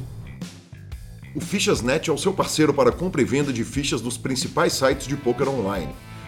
O 1.35 1.41
Fichasnet 1.41 2.09
é 2.09 2.13
o 2.13 2.17
seu 2.17 2.31
parceiro 2.31 2.73
para 2.73 2.91
compra 2.91 3.21
e 3.21 3.25
venda 3.25 3.51
de 3.51 3.63
fichas 3.63 3.99
dos 3.99 4.17
principais 4.17 4.73
sites 4.73 5.05
de 5.05 5.17
poker 5.17 5.49
online. 5.49 5.89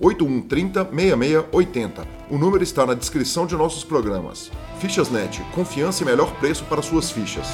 8130 0.00 0.84
6680. 0.84 2.06
O 2.30 2.36
número 2.36 2.62
está 2.62 2.84
na 2.84 2.94
descrição 2.94 3.46
de 3.46 3.56
nossos 3.56 3.84
programas. 3.84 4.50
Fichasnet, 4.78 5.42
confiança 5.54 6.02
e 6.02 6.06
melhor 6.06 6.32
preço 6.38 6.64
para 6.64 6.82
suas 6.82 7.10
fichas. 7.10 7.46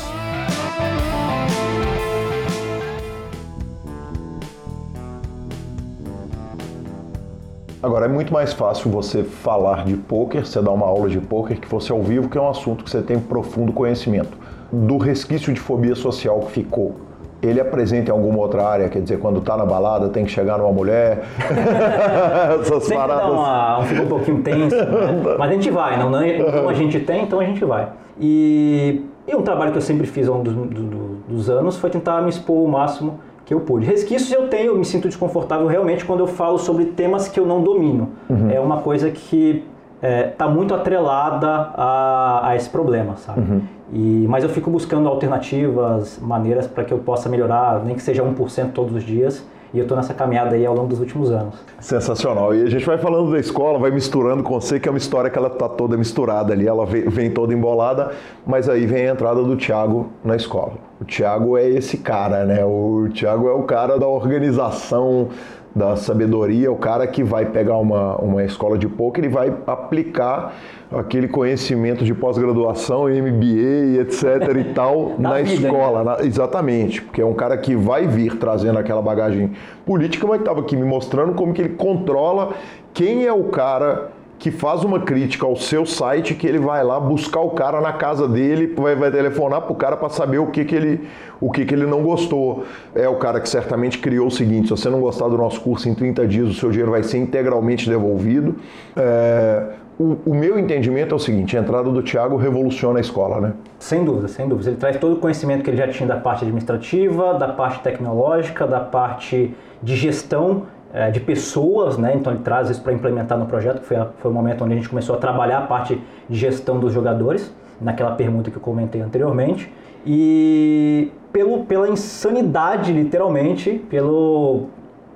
Agora 7.83 8.07
é 8.07 8.09
muito 8.09 8.33
mais 8.33 8.53
fácil 8.53 8.91
você 8.91 9.25
falar 9.25 9.85
de 9.85 9.97
poker, 9.97 10.47
você 10.47 10.63
dar 10.63 10.71
uma 10.71 10.87
aula 10.87 11.09
de 11.09 11.19
poker 11.19 11.61
que 11.61 11.67
fosse 11.67 11.91
ao 11.91 12.01
vivo, 12.01 12.29
que 12.29 12.39
é 12.39 12.41
um 12.41 12.49
assunto 12.49 12.85
que 12.85 12.91
você 12.91 13.03
tem 13.03 13.19
profundo 13.19 13.73
conhecimento. 13.73 14.39
Do 14.73 14.99
resquício 14.99 15.53
de 15.53 15.61
fobia 15.61 15.97
social 15.97 16.41
que 16.41 16.53
ficou, 16.53 17.01
ele 17.43 17.59
é 17.59 17.65
presente 17.65 18.09
em 18.09 18.11
alguma 18.13 18.39
outra 18.39 18.65
área, 18.65 18.89
quer 18.89 19.03
dizer, 19.03 19.19
quando 19.19 19.41
tá 19.41 19.57
na 19.57 19.67
balada 19.67 20.09
tem 20.09 20.25
que 20.25 20.31
chegar 20.31 20.59
numa 20.59 20.71
mulher. 20.71 21.25
Essas 22.61 22.85
Sempre 22.85 22.99
paradas. 22.99 23.27
Dá 23.27 23.33
uma, 23.33 23.79
um, 23.81 23.83
fica 23.83 24.03
um 24.03 24.07
pouquinho 24.07 24.43
tenso, 24.43 24.77
né? 24.77 25.23
mas 25.39 25.51
a 25.51 25.53
gente 25.53 25.71
vai, 25.71 25.99
não, 25.99 26.09
não, 26.09 26.21
como 26.53 26.69
a 26.69 26.75
gente 26.75 27.01
tem, 27.01 27.25
então 27.25 27.41
a 27.41 27.45
gente 27.45 27.65
vai. 27.65 27.89
E, 28.21 29.05
e 29.27 29.35
um 29.35 29.43
trabalho 29.43 29.73
que 29.73 29.79
eu 29.79 29.83
sempre 29.83 30.07
fiz 30.07 30.29
ao 30.29 30.37
longo 30.37 30.45
dos, 30.45 30.55
do, 30.55 31.17
dos 31.29 31.51
anos 31.51 31.77
foi 31.77 31.91
tentar 31.91 32.23
me 32.23 32.31
expor 32.31 32.65
o 32.65 32.69
máximo 32.69 33.19
que 33.45 33.53
eu 33.53 33.61
pude. 33.61 33.87
Resquícios 33.87 34.31
eu 34.31 34.49
tenho, 34.49 34.67
eu 34.67 34.79
me 34.79 34.85
sinto 34.85 35.09
desconfortável 35.09 35.67
realmente 35.67 36.05
quando 36.05 36.21
eu 36.21 36.29
falo 36.29 36.59
sobre 36.59 36.87
temas 36.87 37.27
que 37.27 37.41
eu 37.41 37.47
não 37.47 37.61
domino. 37.61 38.11
Uhum. 38.31 38.51
É 38.51 38.61
uma 38.61 38.79
coisa 38.79 39.11
que 39.11 39.65
está 39.97 40.09
é, 40.09 40.23
tá 40.25 40.49
muito 40.49 40.75
atrelada 40.75 41.49
a, 41.49 42.49
a, 42.49 42.57
esse 42.57 42.69
problema, 42.69 43.17
sabe? 43.17 43.41
Uhum. 43.41 43.63
E, 43.93 44.27
mas 44.29 44.43
eu 44.43 44.49
fico 44.49 44.71
buscando 44.71 45.07
alternativas, 45.09 46.19
maneiras 46.19 46.67
para 46.67 46.83
que 46.83 46.93
eu 46.93 46.99
possa 46.99 47.29
melhorar, 47.29 47.85
nem 47.85 47.95
que 47.95 48.03
seja 48.03 48.23
1% 48.23 48.73
todos 48.73 48.97
os 48.97 49.03
dias. 49.03 49.45
E 49.75 49.79
eu 49.79 49.85
estou 49.85 49.97
nessa 49.97 50.13
caminhada 50.13 50.55
aí 50.55 50.67
ao 50.67 50.75
longo 50.75 50.89
dos 50.89 51.01
últimos 51.01 51.31
anos. 51.31 51.55
Sensacional. 51.81 52.55
E 52.55 52.63
a 52.63 52.69
gente 52.69 52.85
vai 52.85 52.99
falando 52.99 53.31
da 53.33 53.39
escola, 53.39 53.79
vai 53.79 53.91
misturando 53.91 54.43
com 54.43 54.53
você, 54.61 54.79
que 54.79 54.87
é 54.87 54.93
uma 54.93 54.99
história 54.99 55.31
que 55.31 55.39
ela 55.39 55.49
está 55.49 55.67
toda 55.67 55.97
misturada 55.97 56.53
ali, 56.53 56.67
ela 56.67 56.85
vem, 56.85 57.31
toda 57.31 57.55
embolada, 57.55 58.13
mas 58.47 58.69
aí 58.69 58.85
vem 58.85 59.09
a 59.09 59.13
entrada 59.13 59.43
do 59.43 59.57
Tiago 59.57 60.11
na 60.23 60.37
escola. 60.37 60.75
O 61.01 61.07
Tiago 61.07 61.57
é 61.57 61.67
esse 61.67 61.97
cara, 61.97 62.45
né? 62.45 62.63
O 62.63 63.09
Tiago 63.15 63.49
é 63.49 63.53
o 63.53 63.63
cara 63.63 63.99
da 63.99 64.07
organização, 64.07 65.29
da 65.75 65.97
sabedoria, 65.97 66.71
o 66.71 66.77
cara 66.77 67.07
que 67.07 67.25
vai 67.25 67.47
pegar 67.47 67.79
uma, 67.79 68.17
uma 68.17 68.45
escola 68.45 68.77
de 68.77 68.87
poker 68.87 69.25
e 69.25 69.29
vai 69.29 69.55
aplicar 69.67 70.55
aquele 70.91 71.27
conhecimento 71.27 72.05
de 72.05 72.13
pós-graduação, 72.13 73.05
MBA, 73.05 74.01
etc 74.03 74.57
e 74.61 74.65
tal, 74.75 75.15
na, 75.19 75.31
na 75.31 75.43
vida, 75.43 75.69
escola. 75.69 76.05
Né? 76.05 76.05
Na, 76.05 76.25
exatamente, 76.27 77.01
porque 77.01 77.23
é 77.23 77.25
um 77.25 77.33
cara 77.33 77.57
que 77.57 77.75
vai 77.75 78.07
vir 78.07 78.37
trazendo 78.37 78.79
aquela 78.79 79.01
bagagem 79.01 79.53
política, 79.87 80.27
mas 80.27 80.41
estava 80.41 80.61
aqui 80.61 80.77
me 80.77 80.85
mostrando 80.85 81.33
como 81.33 81.55
que 81.55 81.63
ele 81.63 81.75
controla 81.75 82.53
quem 82.93 83.25
é 83.27 83.33
o 83.33 83.45
cara 83.45 84.11
que 84.43 84.51
faz 84.51 84.83
uma 84.83 84.99
crítica 84.99 85.47
ao 85.47 85.55
seu 85.55 85.87
site, 85.87 86.35
que 86.35 86.49
ele 86.49 86.59
vai 86.59 86.83
lá 86.83 86.99
buscar 86.99 87.39
o 87.43 87.51
cara 87.51 87.81
na 87.81 87.93
casa 87.93 88.27
dele, 88.27 88.75
vai, 88.77 88.97
vai 88.97 89.09
telefonar 89.09 89.61
para 89.61 89.71
o 89.71 89.77
cara 89.77 89.97
para 89.97 90.09
saber 90.09 90.39
o 90.39 90.49
que, 90.49 90.65
que 90.65 90.75
ele 90.75 91.01
o 91.41 91.49
que, 91.49 91.65
que 91.65 91.73
ele 91.73 91.87
não 91.87 92.03
gostou. 92.03 92.65
É 92.93 93.09
o 93.09 93.15
cara 93.15 93.41
que 93.41 93.49
certamente 93.49 93.99
criou 93.99 94.27
o 94.27 94.31
seguinte: 94.33 94.67
se 94.67 94.71
você 94.71 94.91
não 94.91 95.01
gostar 95.01 95.29
do 95.29 95.39
nosso 95.39 95.61
curso 95.61 95.89
em 95.89 95.95
30 95.95 96.27
dias, 96.27 96.49
o 96.49 96.55
seu 96.55 96.71
dinheiro 96.71 96.91
vai 96.91 97.05
ser 97.05 97.19
integralmente 97.19 97.89
devolvido. 97.89 98.57
É, 98.97 99.75
o, 99.97 100.17
o, 100.27 100.35
meu 100.35 100.59
entendimento 100.59 101.13
é 101.13 101.17
o 101.17 101.21
seguinte: 101.21 101.57
a 101.57 101.61
entrada 101.61 101.89
do 101.89 102.03
Tiago 102.03 102.37
revoluciona 102.37 102.99
a 102.99 103.01
escola, 103.01 103.41
né? 103.41 103.53
Sem 103.79 104.05
dúvida, 104.05 104.27
sem 104.27 104.49
dúvida. 104.49 104.71
Ele 104.71 104.77
traz 104.77 104.97
todo 104.97 105.13
o 105.13 105.19
conhecimento 105.19 105.63
que 105.63 105.71
ele 105.71 105.77
já 105.77 105.87
tinha 105.87 106.09
da 106.09 106.17
parte 106.17 106.43
administrativa, 106.43 107.35
da 107.35 107.47
parte 107.47 107.79
tecnológica, 107.79 108.67
da 108.67 108.81
parte 108.81 109.55
de 109.81 109.95
gestão 109.95 110.65
é, 110.93 111.11
de 111.11 111.21
pessoas, 111.21 111.97
né? 111.97 112.15
Então 112.15 112.33
ele 112.33 112.43
traz 112.43 112.69
isso 112.69 112.83
para 112.83 112.93
implementar 112.93 113.39
no 113.39 113.47
projeto, 113.47 113.81
que 113.81 113.87
foi, 113.87 113.97
a, 113.97 114.07
foi 114.19 114.31
o 114.31 114.35
momento 114.35 114.65
onde 114.65 114.75
a 114.75 114.77
gente 114.77 114.89
começou 114.89 115.15
a 115.15 115.19
trabalhar 115.19 115.59
a 115.59 115.63
parte 115.63 116.01
de 116.29 116.39
gestão 116.39 116.79
dos 116.79 116.93
jogadores, 116.93 117.55
naquela 117.81 118.13
pergunta 118.13 118.51
que 118.51 118.57
eu 118.57 118.63
comentei 118.63 119.01
anteriormente. 119.01 119.73
E 120.05 121.11
pelo, 121.33 121.65
pela 121.65 121.89
insanidade, 121.89 122.93
literalmente, 122.93 123.71
pelo 123.89 124.67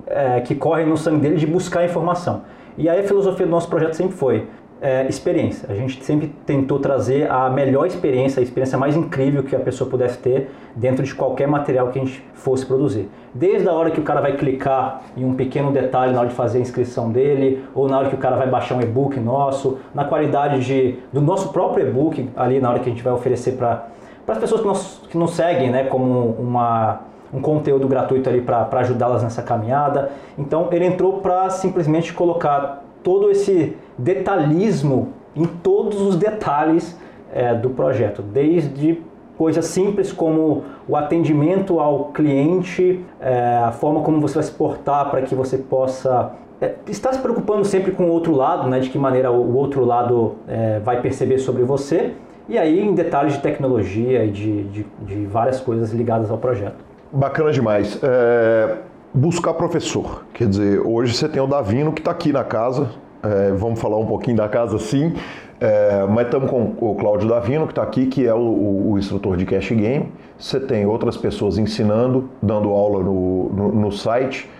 é, 0.06 0.40
que 0.40 0.54
corre 0.54 0.84
no 0.84 0.96
sangue 0.96 1.20
dele 1.20 1.36
de 1.36 1.46
buscar 1.46 1.84
informação. 1.84 2.42
E 2.78 2.88
aí 2.88 3.00
a 3.00 3.04
filosofia 3.04 3.46
do 3.46 3.50
nosso 3.50 3.68
projeto 3.68 3.94
sempre 3.94 4.16
foi 4.16 4.46
é, 4.86 5.04
experiência. 5.08 5.68
A 5.68 5.74
gente 5.74 6.04
sempre 6.04 6.32
tentou 6.46 6.78
trazer 6.78 7.28
a 7.28 7.50
melhor 7.50 7.88
experiência, 7.88 8.38
a 8.38 8.42
experiência 8.42 8.78
mais 8.78 8.94
incrível 8.94 9.42
que 9.42 9.56
a 9.56 9.58
pessoa 9.58 9.90
pudesse 9.90 10.16
ter 10.18 10.48
dentro 10.76 11.02
de 11.02 11.12
qualquer 11.12 11.48
material 11.48 11.88
que 11.88 11.98
a 11.98 12.04
gente 12.04 12.24
fosse 12.34 12.64
produzir. 12.64 13.08
Desde 13.34 13.68
a 13.68 13.72
hora 13.72 13.90
que 13.90 13.98
o 13.98 14.04
cara 14.04 14.20
vai 14.20 14.36
clicar 14.36 15.02
em 15.16 15.24
um 15.24 15.34
pequeno 15.34 15.72
detalhe 15.72 16.12
na 16.12 16.20
hora 16.20 16.28
de 16.28 16.36
fazer 16.36 16.58
a 16.58 16.60
inscrição 16.60 17.10
dele, 17.10 17.64
ou 17.74 17.88
na 17.88 17.98
hora 17.98 18.08
que 18.08 18.14
o 18.14 18.18
cara 18.18 18.36
vai 18.36 18.46
baixar 18.46 18.76
um 18.76 18.80
e-book 18.80 19.18
nosso, 19.18 19.78
na 19.92 20.04
qualidade 20.04 20.64
de, 20.64 21.00
do 21.12 21.20
nosso 21.20 21.48
próprio 21.52 21.88
e-book 21.88 22.30
ali 22.36 22.60
na 22.60 22.70
hora 22.70 22.78
que 22.78 22.88
a 22.88 22.92
gente 22.92 23.02
vai 23.02 23.12
oferecer 23.12 23.56
para 23.56 23.88
as 24.28 24.38
pessoas 24.38 24.60
que 24.60 24.68
nos, 24.68 25.02
que 25.10 25.18
nos 25.18 25.32
seguem, 25.32 25.68
né, 25.68 25.84
como 25.84 26.36
uma 26.38 27.00
um 27.34 27.40
conteúdo 27.40 27.88
gratuito 27.88 28.30
ali 28.30 28.40
para 28.40 28.68
ajudá-las 28.70 29.20
nessa 29.20 29.42
caminhada. 29.42 30.12
Então 30.38 30.68
ele 30.70 30.86
entrou 30.86 31.14
para 31.14 31.50
simplesmente 31.50 32.12
colocar 32.12 32.84
todo 33.02 33.30
esse 33.30 33.76
detalhismo 33.98 35.08
em 35.34 35.44
todos 35.44 36.00
os 36.00 36.16
detalhes 36.16 36.98
é, 37.32 37.54
do 37.54 37.70
projeto, 37.70 38.22
desde 38.22 39.02
coisas 39.36 39.66
simples 39.66 40.12
como 40.12 40.64
o 40.88 40.96
atendimento 40.96 41.78
ao 41.78 42.06
cliente, 42.06 43.04
é, 43.20 43.58
a 43.62 43.72
forma 43.72 44.00
como 44.00 44.20
você 44.20 44.34
vai 44.34 44.44
se 44.44 44.52
portar 44.52 45.10
para 45.10 45.22
que 45.22 45.34
você 45.34 45.58
possa 45.58 46.32
é, 46.60 46.74
estar 46.88 47.12
se 47.12 47.18
preocupando 47.18 47.64
sempre 47.64 47.92
com 47.92 48.04
o 48.04 48.08
outro 48.10 48.34
lado, 48.34 48.68
né, 48.68 48.80
de 48.80 48.88
que 48.88 48.98
maneira 48.98 49.30
o 49.30 49.54
outro 49.54 49.84
lado 49.84 50.36
é, 50.48 50.80
vai 50.80 51.00
perceber 51.02 51.38
sobre 51.38 51.62
você, 51.64 52.12
e 52.48 52.56
aí 52.56 52.80
em 52.80 52.94
detalhes 52.94 53.34
de 53.34 53.40
tecnologia 53.40 54.24
e 54.24 54.30
de, 54.30 54.64
de, 54.64 54.86
de 55.02 55.26
várias 55.26 55.60
coisas 55.60 55.92
ligadas 55.92 56.30
ao 56.30 56.38
projeto. 56.38 56.84
Bacana 57.12 57.52
demais. 57.52 57.98
É, 58.02 58.76
buscar 59.12 59.54
professor. 59.54 60.24
Quer 60.32 60.48
dizer, 60.48 60.80
hoje 60.80 61.14
você 61.14 61.28
tem 61.28 61.42
o 61.42 61.46
Davino 61.46 61.92
que 61.92 62.00
está 62.00 62.10
aqui 62.10 62.32
na 62.32 62.44
casa. 62.44 62.90
É, 63.26 63.52
vamos 63.52 63.80
falar 63.80 63.96
um 63.98 64.06
pouquinho 64.06 64.36
da 64.36 64.48
casa 64.48 64.78
sim. 64.78 65.14
É, 65.58 66.06
mas 66.06 66.26
estamos 66.26 66.50
com 66.50 66.74
o 66.78 66.94
Cláudio 66.96 67.28
Davino, 67.28 67.66
que 67.66 67.72
está 67.72 67.82
aqui, 67.82 68.06
que 68.06 68.26
é 68.26 68.34
o, 68.34 68.38
o, 68.38 68.92
o, 68.92 68.98
instrutor 68.98 69.36
de 69.36 69.46
cash 69.46 69.70
game. 69.70 70.12
Você 70.38 70.60
tem 70.60 70.84
outras 70.84 71.16
pessoas 71.16 71.56
ensinando, 71.56 72.28
dando 72.42 72.68
aula 72.70 73.02
no, 73.02 73.48
no, 73.48 73.72
no, 73.72 73.92
site. 73.92 74.50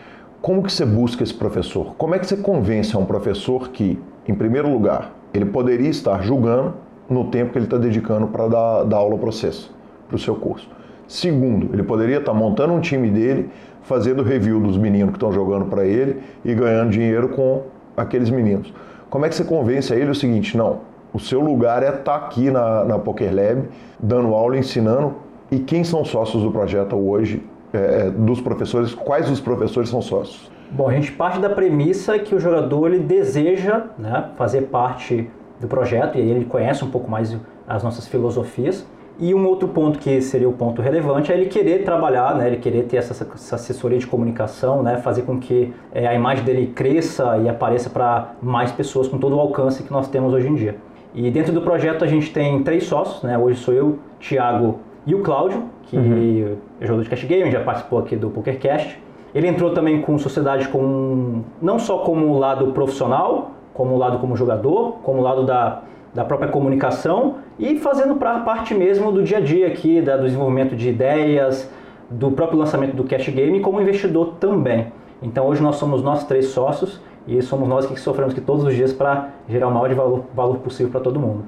Como 0.41 0.63
que 0.63 0.73
você 0.73 0.87
busca 0.87 1.23
esse 1.23 1.35
professor? 1.35 1.95
Como 1.97 2.15
é 2.15 2.19
que 2.19 2.27
você 2.27 2.37
convence 2.37 2.97
a 2.97 2.99
um 2.99 3.05
professor 3.05 3.69
que, 3.69 3.99
em 4.27 4.35
primeiro 4.35 4.71
lugar, 4.73 5.13
ele 5.35 5.45
poderia 5.45 5.91
estar 5.91 6.23
julgando 6.23 6.75
no 7.11 7.25
tempo 7.25 7.53
que 7.53 7.59
ele 7.59 7.67
está 7.67 7.77
dedicando 7.77 8.29
para 8.29 8.49
dar, 8.49 8.85
dar 8.85 8.97
aula 8.97 9.19
para 9.19 9.27
vocês, 9.27 9.71
para 10.09 10.17
o 10.17 10.19
seu 10.19 10.35
curso? 10.35 10.69
Segundo, 11.07 11.75
ele 11.75 11.83
poderia 11.83 12.19
estar 12.19 12.33
montando 12.33 12.73
um 12.73 12.81
time 12.81 13.11
dele, 13.11 13.51
fazendo 13.83 14.23
review 14.23 14.61
dos 14.61 14.79
meninos 14.79 15.11
que 15.11 15.17
estão 15.17 15.31
jogando 15.31 15.67
para 15.67 15.85
ele 15.85 16.21
e 16.45 16.55
ganhando 16.55 16.91
dinheiro 16.91 17.29
com 17.29 17.76
aqueles 17.97 18.31
meninos. 18.31 18.73
Como 19.09 19.25
é 19.25 19.29
que 19.29 19.35
você 19.35 19.45
convence 19.45 19.93
a 19.93 19.97
ele 19.97 20.11
o 20.11 20.15
seguinte? 20.15 20.57
Não, 20.57 20.81
o 21.13 21.19
seu 21.19 21.41
lugar 21.41 21.83
é 21.83 21.89
estar 21.89 22.03
tá 22.03 22.17
aqui 22.17 22.51
na, 22.51 22.85
na 22.85 22.99
Poker 22.99 23.35
Lab, 23.35 23.69
dando 23.99 24.35
aula, 24.35 24.59
ensinando. 24.59 25.15
E 25.51 25.59
quem 25.59 25.85
são 25.85 26.05
sócios 26.05 26.43
do 26.43 26.51
projeto 26.51 26.97
hoje, 26.97 27.43
é, 27.73 28.07
é 28.07 28.11
dos 28.11 28.41
professores? 28.41 28.95
Quais 28.95 29.29
dos 29.29 29.41
professores 29.41 29.89
são 29.89 30.03
sócios? 30.03 30.51
Bom, 30.71 30.89
a 30.89 30.93
gente 30.93 31.13
parte 31.13 31.39
da 31.39 31.49
premissa 31.49 32.19
que 32.19 32.35
o 32.35 32.41
jogador 32.41 32.93
ele 32.93 33.05
deseja 33.05 33.85
né, 33.97 34.31
fazer 34.37 34.63
parte 34.63 35.31
do 35.61 35.69
projeto 35.69 36.19
e 36.19 36.21
ele 36.21 36.45
conhece 36.45 36.85
um 36.85 36.91
pouco 36.91 37.11
mais 37.11 37.37
as 37.67 37.83
nossas 37.83 38.07
filosofias. 38.07 38.87
E 39.19 39.35
um 39.35 39.47
outro 39.47 39.69
ponto 39.69 39.99
que 39.99 40.21
seria 40.21 40.49
o 40.49 40.53
ponto 40.53 40.83
relevante 40.83 41.33
é 41.33 41.35
ele 41.35 41.47
querer 41.47 41.85
trabalhar, 41.85 42.35
né, 42.35 42.49
ele 42.49 42.59
querer 42.59 42.83
ter 42.83 42.99
essa, 42.99 43.27
essa 43.35 43.55
assessoria 43.55 43.99
de 43.99 44.07
comunicação, 44.07 44.83
né, 44.83 44.99
fazer 44.99 45.23
com 45.23 45.39
que 45.39 45.73
é, 45.95 46.07
a 46.07 46.15
imagem 46.15 46.45
dele 46.45 46.67
cresça 46.75 47.39
e 47.39 47.49
apareça 47.49 47.89
para 47.89 48.35
mais 48.43 48.71
pessoas 48.73 49.09
com 49.09 49.17
todo 49.17 49.37
o 49.37 49.41
alcance 49.41 49.83
que 49.83 49.91
nós 49.91 50.09
temos 50.09 50.35
hoje 50.35 50.49
em 50.49 50.55
dia. 50.55 50.77
E 51.15 51.31
dentro 51.31 51.51
do 51.51 51.63
projeto 51.63 52.05
a 52.05 52.07
gente 52.07 52.31
tem 52.31 52.63
três 52.63 52.85
sócios, 52.85 53.23
né, 53.23 53.39
hoje 53.39 53.59
sou 53.59 53.73
eu, 53.73 53.99
Thiago 54.21 54.81
e 55.07 55.15
o 55.15 55.23
Cláudio, 55.23 55.65
que 55.85 55.97
uhum. 55.97 56.59
é 56.79 56.85
jogador 56.85 57.05
de 57.05 57.09
cash 57.09 57.25
game, 57.25 57.51
já 57.51 57.61
participou 57.61 58.01
aqui 58.01 58.17
do 58.17 58.29
PokerCast. 58.29 59.01
Ele 59.35 59.49
entrou 59.49 59.73
também 59.73 60.03
com 60.03 60.19
sociedade 60.19 60.69
com 60.69 61.43
não 61.61 61.79
só 61.79 61.99
como 61.99 62.27
o 62.27 62.39
lado 62.39 62.67
profissional, 62.73 63.53
como 63.73 63.95
o 63.95 63.99
lado 63.99 64.19
como 64.19 64.37
jogador, 64.37 64.99
como 65.03 65.21
o 65.21 65.23
lado 65.23 65.45
da, 65.45 65.83
da 66.17 66.25
própria 66.25 66.49
comunicação 66.49 67.35
e 67.59 67.79
fazendo 67.79 68.15
para 68.17 68.41
parte 68.41 68.73
mesmo 68.73 69.13
do 69.13 69.23
dia 69.23 69.37
a 69.37 69.41
dia 69.41 69.67
aqui, 69.67 70.01
da, 70.01 70.17
do 70.17 70.25
desenvolvimento 70.25 70.75
de 70.75 70.89
ideias, 70.89 71.71
do 72.09 72.31
próprio 72.31 72.59
lançamento 72.59 72.97
do 72.97 73.05
cash 73.05 73.29
game 73.29 73.61
como 73.61 73.83
investidor 73.83 74.37
também. 74.41 74.87
Então 75.21 75.47
hoje 75.47 75.63
nós 75.63 75.77
somos 75.77 76.03
nós 76.03 76.25
três 76.25 76.47
sócios 76.47 77.03
e 77.29 77.43
somos 77.43 77.69
nós 77.69 77.85
que 77.85 78.01
sofremos 78.01 78.33
aqui 78.33 78.41
todos 78.41 78.65
os 78.65 78.75
dias 78.75 78.95
para 78.95 79.29
gerar 79.47 79.69
o 79.69 79.71
maior 79.71 79.89
de 79.89 79.95
valor, 79.95 80.25
valor 80.35 80.57
possível 80.57 80.91
para 80.91 81.03
todo 81.03 81.21
mundo. 81.21 81.45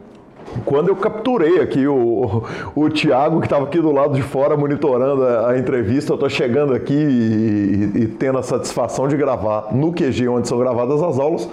Quando 0.66 0.88
eu 0.88 0.96
capturei 0.96 1.60
aqui 1.60 1.86
o, 1.86 2.44
o, 2.74 2.82
o 2.84 2.90
Tiago, 2.90 3.40
que 3.40 3.46
estava 3.46 3.64
aqui 3.64 3.80
do 3.80 3.90
lado 3.90 4.14
de 4.14 4.22
fora 4.22 4.54
monitorando 4.54 5.24
a, 5.24 5.50
a 5.50 5.58
entrevista, 5.58 6.12
eu 6.12 6.14
estou 6.14 6.28
chegando 6.28 6.74
aqui 6.74 6.94
e, 6.94 7.98
e, 7.98 8.02
e 8.02 8.06
tendo 8.06 8.38
a 8.38 8.42
satisfação 8.42 9.08
de 9.08 9.16
gravar 9.16 9.74
no 9.74 9.92
QG, 9.92 10.28
onde 10.28 10.46
são 10.46 10.58
gravadas 10.58 11.02
as 11.02 11.18
aulas. 11.18 11.48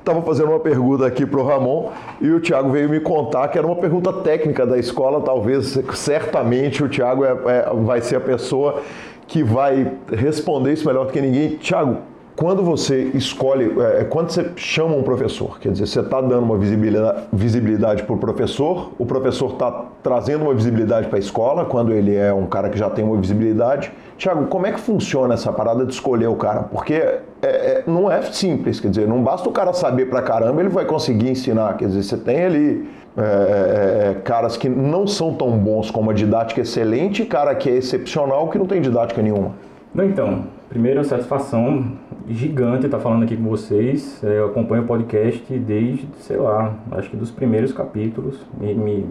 Estava 0.00 0.22
fazendo 0.22 0.48
uma 0.48 0.58
pergunta 0.58 1.06
aqui 1.06 1.26
para 1.26 1.38
o 1.38 1.46
Ramon 1.46 1.90
e 2.22 2.30
o 2.30 2.40
Tiago 2.40 2.70
veio 2.70 2.88
me 2.88 3.00
contar 3.00 3.48
que 3.48 3.58
era 3.58 3.66
uma 3.66 3.76
pergunta 3.76 4.10
técnica 4.10 4.66
da 4.66 4.78
escola. 4.78 5.20
Talvez, 5.20 5.78
certamente, 5.94 6.82
o 6.82 6.88
Tiago 6.88 7.22
é, 7.22 7.32
é, 7.32 7.70
vai 7.84 8.00
ser 8.00 8.16
a 8.16 8.20
pessoa 8.20 8.80
que 9.26 9.44
vai 9.44 9.92
responder 10.10 10.72
isso 10.72 10.86
melhor 10.86 11.04
do 11.04 11.12
que 11.12 11.20
ninguém. 11.20 11.56
Tiago, 11.58 11.98
quando 12.36 12.62
você 12.62 13.10
escolhe, 13.14 13.74
é, 13.80 14.00
é, 14.00 14.04
quando 14.04 14.30
você 14.30 14.50
chama 14.56 14.94
um 14.94 15.02
professor, 15.02 15.58
quer 15.58 15.72
dizer, 15.72 15.86
você 15.86 16.00
está 16.00 16.20
dando 16.20 16.42
uma 16.42 16.56
visibilidade, 16.56 18.02
para 18.02 18.14
o 18.14 18.18
professor, 18.18 18.92
o 18.98 19.04
professor 19.04 19.52
está 19.52 19.86
trazendo 20.02 20.44
uma 20.44 20.54
visibilidade 20.54 21.08
para 21.08 21.16
a 21.16 21.20
escola, 21.20 21.64
quando 21.64 21.92
ele 21.92 22.14
é 22.14 22.32
um 22.32 22.46
cara 22.46 22.68
que 22.70 22.78
já 22.78 22.88
tem 22.88 23.04
uma 23.04 23.16
visibilidade. 23.16 23.92
Tiago, 24.16 24.46
como 24.46 24.66
é 24.66 24.72
que 24.72 24.80
funciona 24.80 25.34
essa 25.34 25.52
parada 25.52 25.84
de 25.84 25.92
escolher 25.92 26.28
o 26.28 26.36
cara? 26.36 26.62
Porque 26.62 26.94
é, 26.94 27.20
é, 27.42 27.84
não 27.86 28.10
é 28.10 28.22
simples, 28.22 28.80
quer 28.80 28.88
dizer, 28.88 29.06
não 29.06 29.22
basta 29.22 29.48
o 29.48 29.52
cara 29.52 29.72
saber 29.72 30.06
para 30.06 30.22
caramba, 30.22 30.60
ele 30.60 30.68
vai 30.68 30.84
conseguir 30.84 31.30
ensinar. 31.30 31.76
Quer 31.76 31.88
dizer, 31.88 32.02
você 32.02 32.16
tem 32.16 32.44
ali 32.44 32.88
é, 33.16 33.22
é, 33.22 34.10
é, 34.10 34.14
caras 34.22 34.56
que 34.56 34.68
não 34.68 35.06
são 35.06 35.34
tão 35.34 35.50
bons 35.58 35.90
com 35.90 36.00
uma 36.00 36.14
didática 36.14 36.60
excelente 36.60 37.22
e 37.22 37.26
cara 37.26 37.54
que 37.54 37.68
é 37.68 37.76
excepcional 37.76 38.48
que 38.48 38.56
não 38.56 38.66
tem 38.66 38.80
didática 38.80 39.20
nenhuma. 39.20 39.52
Não, 39.92 40.04
então, 40.04 40.44
primeiro, 40.68 41.04
satisfação 41.04 41.92
gigante 42.28 42.86
estar 42.86 42.98
falando 42.98 43.24
aqui 43.24 43.36
com 43.36 43.48
vocês. 43.48 44.22
É, 44.22 44.38
eu 44.38 44.46
acompanho 44.46 44.82
o 44.82 44.86
podcast 44.86 45.52
desde, 45.58 46.06
sei 46.18 46.36
lá, 46.36 46.74
acho 46.92 47.10
que 47.10 47.16
dos 47.16 47.30
primeiros 47.30 47.72
capítulos. 47.72 48.38
Me, 48.58 48.74
me, 48.74 49.06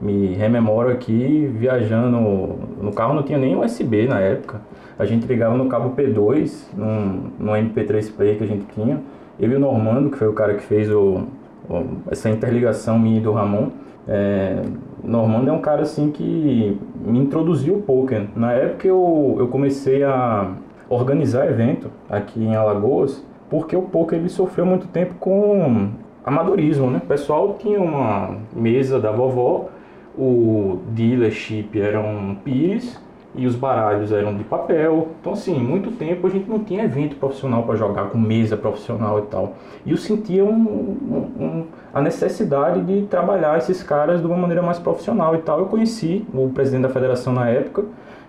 me 0.00 0.34
rememoro 0.34 0.90
aqui 0.90 1.50
viajando. 1.54 2.18
No 2.80 2.92
carro 2.92 3.14
não 3.14 3.22
tinha 3.22 3.38
nem 3.38 3.56
USB 3.56 4.06
na 4.06 4.20
época. 4.20 4.60
A 4.98 5.04
gente 5.04 5.26
ligava 5.26 5.56
no 5.56 5.66
cabo 5.66 5.94
P2, 5.96 6.68
num, 6.76 7.30
num 7.38 7.52
MP3 7.52 8.12
Play 8.14 8.36
que 8.36 8.44
a 8.44 8.46
gente 8.46 8.66
tinha. 8.74 9.00
Eu 9.38 9.50
e 9.50 9.54
o 9.56 9.58
Normando, 9.58 10.10
que 10.10 10.16
foi 10.16 10.28
o 10.28 10.32
cara 10.32 10.54
que 10.54 10.62
fez 10.62 10.90
o, 10.90 11.24
o 11.68 11.84
essa 12.10 12.30
interligação 12.30 12.98
minha 12.98 13.20
do 13.20 13.32
Ramon. 13.32 13.70
É, 14.06 14.62
Normando 15.02 15.48
é 15.48 15.52
um 15.52 15.60
cara 15.60 15.82
assim 15.82 16.10
que 16.10 16.78
me 17.04 17.18
introduziu 17.18 17.76
o 17.76 17.82
poker. 17.82 18.26
Na 18.34 18.52
época 18.52 18.86
eu, 18.86 19.36
eu 19.38 19.48
comecei 19.48 20.02
a 20.02 20.50
organizar 20.88 21.46
evento 21.48 21.90
aqui 22.16 22.42
em 22.42 22.54
Alagoas, 22.54 23.24
porque 23.50 23.76
o 23.76 23.82
poker 23.82 24.18
ele 24.18 24.28
sofreu 24.28 24.66
muito 24.66 24.86
tempo 24.88 25.14
com 25.14 25.90
amadorismo, 26.24 26.90
né? 26.90 27.00
O 27.02 27.06
pessoal 27.06 27.56
tinha 27.58 27.80
uma 27.80 28.38
mesa 28.54 28.98
da 28.98 29.12
vovó, 29.12 29.68
o 30.16 30.80
dealership 30.88 31.78
eram 31.78 32.36
pires 32.44 32.98
e 33.34 33.46
os 33.46 33.56
baralhos 33.56 34.12
eram 34.12 34.36
de 34.36 34.44
papel. 34.44 35.08
Então, 35.20 35.32
assim, 35.32 35.58
muito 35.58 35.90
tempo 35.90 36.26
a 36.26 36.30
gente 36.30 36.48
não 36.48 36.60
tinha 36.60 36.84
evento 36.84 37.16
profissional 37.16 37.64
para 37.64 37.74
jogar 37.76 38.04
com 38.10 38.18
mesa 38.18 38.56
profissional 38.56 39.18
e 39.18 39.22
tal. 39.22 39.54
E 39.84 39.90
eu 39.90 39.96
sentia 39.96 40.44
um, 40.44 40.50
um, 40.50 41.44
um, 41.44 41.66
a 41.92 42.00
necessidade 42.00 42.80
de 42.82 43.02
trabalhar 43.06 43.58
esses 43.58 43.82
caras 43.82 44.20
de 44.20 44.26
uma 44.26 44.36
maneira 44.36 44.62
mais 44.62 44.78
profissional 44.78 45.34
e 45.34 45.38
tal. 45.38 45.58
Eu 45.58 45.66
conheci 45.66 46.24
o 46.32 46.48
presidente 46.48 46.82
da 46.82 46.88
federação 46.88 47.32
na 47.32 47.48
época 47.48 47.84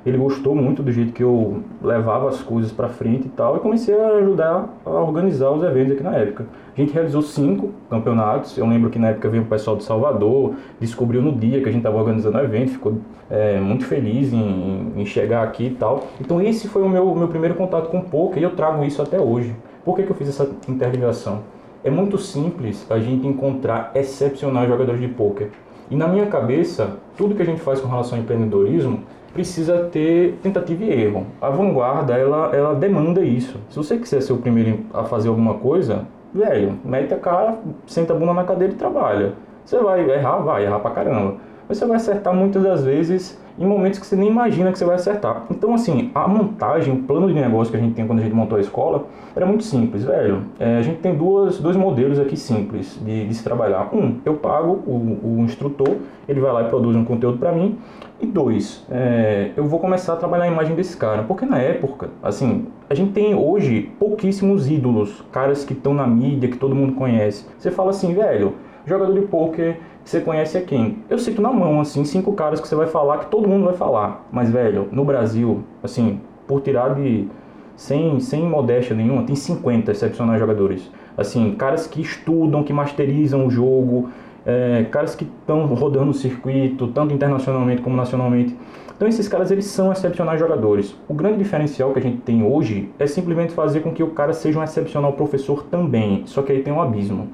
ele 0.05 0.17
gostou 0.17 0.55
muito 0.55 0.83
do 0.83 0.91
jeito 0.91 1.11
que 1.11 1.23
eu 1.23 1.63
levava 1.81 2.29
as 2.29 2.39
coisas 2.39 2.71
para 2.71 2.87
frente 2.87 3.25
e 3.25 3.29
tal, 3.29 3.57
e 3.57 3.59
comecei 3.59 3.99
a 3.99 4.07
ajudar 4.17 4.69
a 4.85 4.89
organizar 4.89 5.49
os 5.49 5.63
eventos 5.63 5.93
aqui 5.93 6.03
na 6.03 6.15
época. 6.15 6.45
A 6.77 6.79
gente 6.79 6.93
realizou 6.93 7.21
cinco 7.21 7.71
campeonatos. 7.89 8.57
Eu 8.57 8.67
lembro 8.67 8.89
que 8.89 8.99
na 8.99 9.09
época 9.09 9.29
veio 9.29 9.43
o 9.43 9.45
pessoal 9.45 9.77
de 9.77 9.83
Salvador, 9.83 10.55
descobriu 10.79 11.21
no 11.21 11.31
dia 11.31 11.61
que 11.61 11.69
a 11.69 11.71
gente 11.71 11.79
estava 11.79 11.97
organizando 11.97 12.37
o 12.37 12.41
evento, 12.41 12.71
ficou 12.71 12.97
é, 13.29 13.59
muito 13.59 13.85
feliz 13.85 14.31
em, 14.31 14.91
em, 14.95 15.05
chegar 15.05 15.41
aqui 15.41 15.67
e 15.67 15.69
tal. 15.71 16.07
Então 16.21 16.41
esse 16.41 16.67
foi 16.67 16.83
o 16.83 16.89
meu, 16.89 17.15
meu 17.15 17.27
primeiro 17.27 17.55
contato 17.55 17.89
com 17.89 17.99
o 17.99 18.03
poker 18.03 18.41
e 18.41 18.43
eu 18.43 18.51
trago 18.51 18.83
isso 18.83 19.01
até 19.01 19.19
hoje. 19.19 19.55
Por 19.83 19.95
que, 19.95 20.03
que 20.03 20.11
eu 20.11 20.15
fiz 20.15 20.29
essa 20.29 20.49
interligação? 20.67 21.43
É 21.83 21.89
muito 21.89 22.17
simples 22.17 22.85
a 22.89 22.99
gente 22.99 23.25
encontrar 23.25 23.91
excepcionais 23.95 24.67
jogadores 24.67 24.99
de 24.99 25.07
poker. 25.07 25.49
E 25.89 25.95
na 25.95 26.07
minha 26.07 26.25
cabeça, 26.25 26.97
tudo 27.15 27.35
que 27.35 27.41
a 27.41 27.45
gente 27.45 27.61
faz 27.61 27.79
com 27.79 27.87
relação 27.87 28.17
ao 28.17 28.23
empreendedorismo 28.23 29.03
precisa 29.35 29.89
ter 29.91 30.39
tentativa 30.41 30.81
e 30.85 31.03
erro. 31.03 31.27
A 31.41 31.49
vanguarda, 31.49 32.13
ela, 32.13 32.55
ela 32.55 32.73
demanda 32.73 33.21
isso. 33.21 33.59
Se 33.69 33.75
você 33.75 33.97
quiser 33.97 34.21
ser 34.21 34.31
o 34.31 34.37
primeiro 34.37 34.79
a 34.93 35.03
fazer 35.03 35.27
alguma 35.27 35.55
coisa, 35.55 36.05
velho, 36.33 36.79
mete 36.85 37.13
a 37.13 37.17
cara, 37.17 37.59
senta 37.85 38.13
a 38.13 38.15
bunda 38.15 38.33
na 38.33 38.45
cadeira 38.45 38.73
e 38.73 38.77
trabalha. 38.77 39.33
Você 39.65 39.77
vai 39.77 40.09
errar, 40.09 40.37
vai 40.37 40.63
errar 40.63 40.79
pra 40.79 40.91
caramba. 40.91 41.35
Mas 41.67 41.77
você 41.77 41.85
vai 41.85 41.97
acertar 41.97 42.33
muitas 42.33 42.63
das 42.63 42.85
vezes 42.85 43.37
em 43.57 43.65
momentos 43.65 43.99
que 43.99 44.05
você 44.05 44.15
nem 44.15 44.29
imagina 44.29 44.71
que 44.71 44.77
você 44.77 44.85
vai 44.85 44.95
acertar. 44.95 45.45
Então, 45.49 45.73
assim, 45.73 46.11
a 46.13 46.27
montagem, 46.27 46.93
o 46.93 47.03
plano 47.03 47.27
de 47.27 47.33
negócio 47.33 47.71
que 47.71 47.77
a 47.77 47.79
gente 47.79 47.93
tem 47.93 48.05
quando 48.05 48.19
a 48.19 48.21
gente 48.21 48.35
montou 48.35 48.57
a 48.57 48.61
escola, 48.61 49.05
era 49.35 49.45
muito 49.45 49.63
simples, 49.63 50.03
velho. 50.03 50.43
É, 50.59 50.77
a 50.77 50.81
gente 50.81 50.99
tem 50.99 51.15
duas, 51.15 51.59
dois 51.59 51.75
modelos 51.75 52.19
aqui 52.19 52.37
simples 52.37 52.99
de, 53.03 53.27
de 53.27 53.33
se 53.33 53.43
trabalhar. 53.43 53.89
Um, 53.93 54.19
eu 54.25 54.35
pago 54.35 54.83
o, 54.85 55.19
o 55.23 55.41
instrutor, 55.41 55.95
ele 56.27 56.39
vai 56.39 56.51
lá 56.51 56.63
e 56.63 56.69
produz 56.69 56.95
um 56.95 57.03
conteúdo 57.05 57.37
para 57.37 57.51
mim. 57.51 57.77
E 58.19 58.25
dois, 58.25 58.85
é, 58.89 59.51
eu 59.57 59.65
vou 59.65 59.79
começar 59.79 60.13
a 60.13 60.15
trabalhar 60.15 60.45
a 60.45 60.47
imagem 60.47 60.75
desse 60.75 60.95
cara. 60.95 61.23
Porque 61.23 61.45
na 61.45 61.59
época, 61.59 62.09
assim, 62.23 62.67
a 62.89 62.93
gente 62.93 63.11
tem 63.11 63.35
hoje 63.35 63.91
pouquíssimos 63.99 64.69
ídolos, 64.69 65.23
caras 65.31 65.65
que 65.65 65.73
estão 65.73 65.93
na 65.93 66.07
mídia, 66.07 66.49
que 66.49 66.57
todo 66.57 66.73
mundo 66.73 66.93
conhece. 66.93 67.45
Você 67.57 67.71
fala 67.71 67.89
assim, 67.89 68.13
velho, 68.13 68.55
jogador 68.85 69.13
de 69.13 69.27
pôquer 69.27 69.79
você 70.05 70.21
conhece 70.21 70.55
é 70.55 70.61
quem? 70.61 70.99
Eu 71.09 71.17
cito 71.17 71.41
na 71.41 71.51
mão, 71.51 71.81
assim, 71.81 72.05
cinco 72.05 72.31
caras 72.33 72.61
que 72.61 72.67
você 72.67 72.75
vai 72.75 72.85
falar, 72.85 73.17
que 73.17 73.25
todo 73.25 73.47
mundo 73.47 73.65
vai 73.65 73.73
falar. 73.73 74.23
Mas, 74.31 74.51
velho, 74.51 74.87
no 74.91 75.03
Brasil, 75.03 75.63
assim, 75.81 76.21
por 76.47 76.61
tirar 76.61 76.93
de. 76.93 77.27
Sem, 77.75 78.19
sem 78.21 78.43
modéstia 78.43 78.95
nenhuma, 78.95 79.23
tem 79.23 79.35
50 79.35 79.91
excepcionais 79.91 80.39
jogadores. 80.39 80.89
Assim, 81.17 81.55
caras 81.55 81.87
que 81.87 82.01
estudam, 82.01 82.63
que 82.63 82.71
masterizam 82.71 83.47
o 83.47 83.49
jogo, 83.49 84.09
é, 84.45 84.85
caras 84.91 85.15
que 85.15 85.23
estão 85.23 85.65
rodando 85.65 86.11
o 86.11 86.13
circuito, 86.13 86.87
tanto 86.87 87.13
internacionalmente 87.13 87.81
como 87.81 87.95
nacionalmente. 87.95 88.55
Então 88.95 89.07
esses 89.07 89.27
caras 89.27 89.51
eles 89.51 89.65
são 89.65 89.91
excepcionais 89.91 90.39
jogadores. 90.39 90.95
O 91.07 91.13
grande 91.13 91.37
diferencial 91.37 91.91
que 91.91 91.99
a 91.99 92.01
gente 92.01 92.21
tem 92.21 92.43
hoje 92.43 92.89
é 92.97 93.07
simplesmente 93.07 93.53
fazer 93.53 93.81
com 93.81 93.91
que 93.91 94.03
o 94.03 94.11
cara 94.11 94.31
seja 94.31 94.59
um 94.59 94.63
excepcional 94.63 95.13
professor 95.13 95.63
também. 95.63 96.23
Só 96.27 96.41
que 96.41 96.51
aí 96.51 96.61
tem 96.61 96.71
um 96.71 96.81
abismo. 96.81 97.27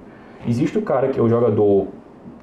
Existe 0.48 0.78
o 0.78 0.82
cara 0.82 1.10
que 1.10 1.20
é 1.20 1.22
o 1.22 1.30
jogador 1.30 1.88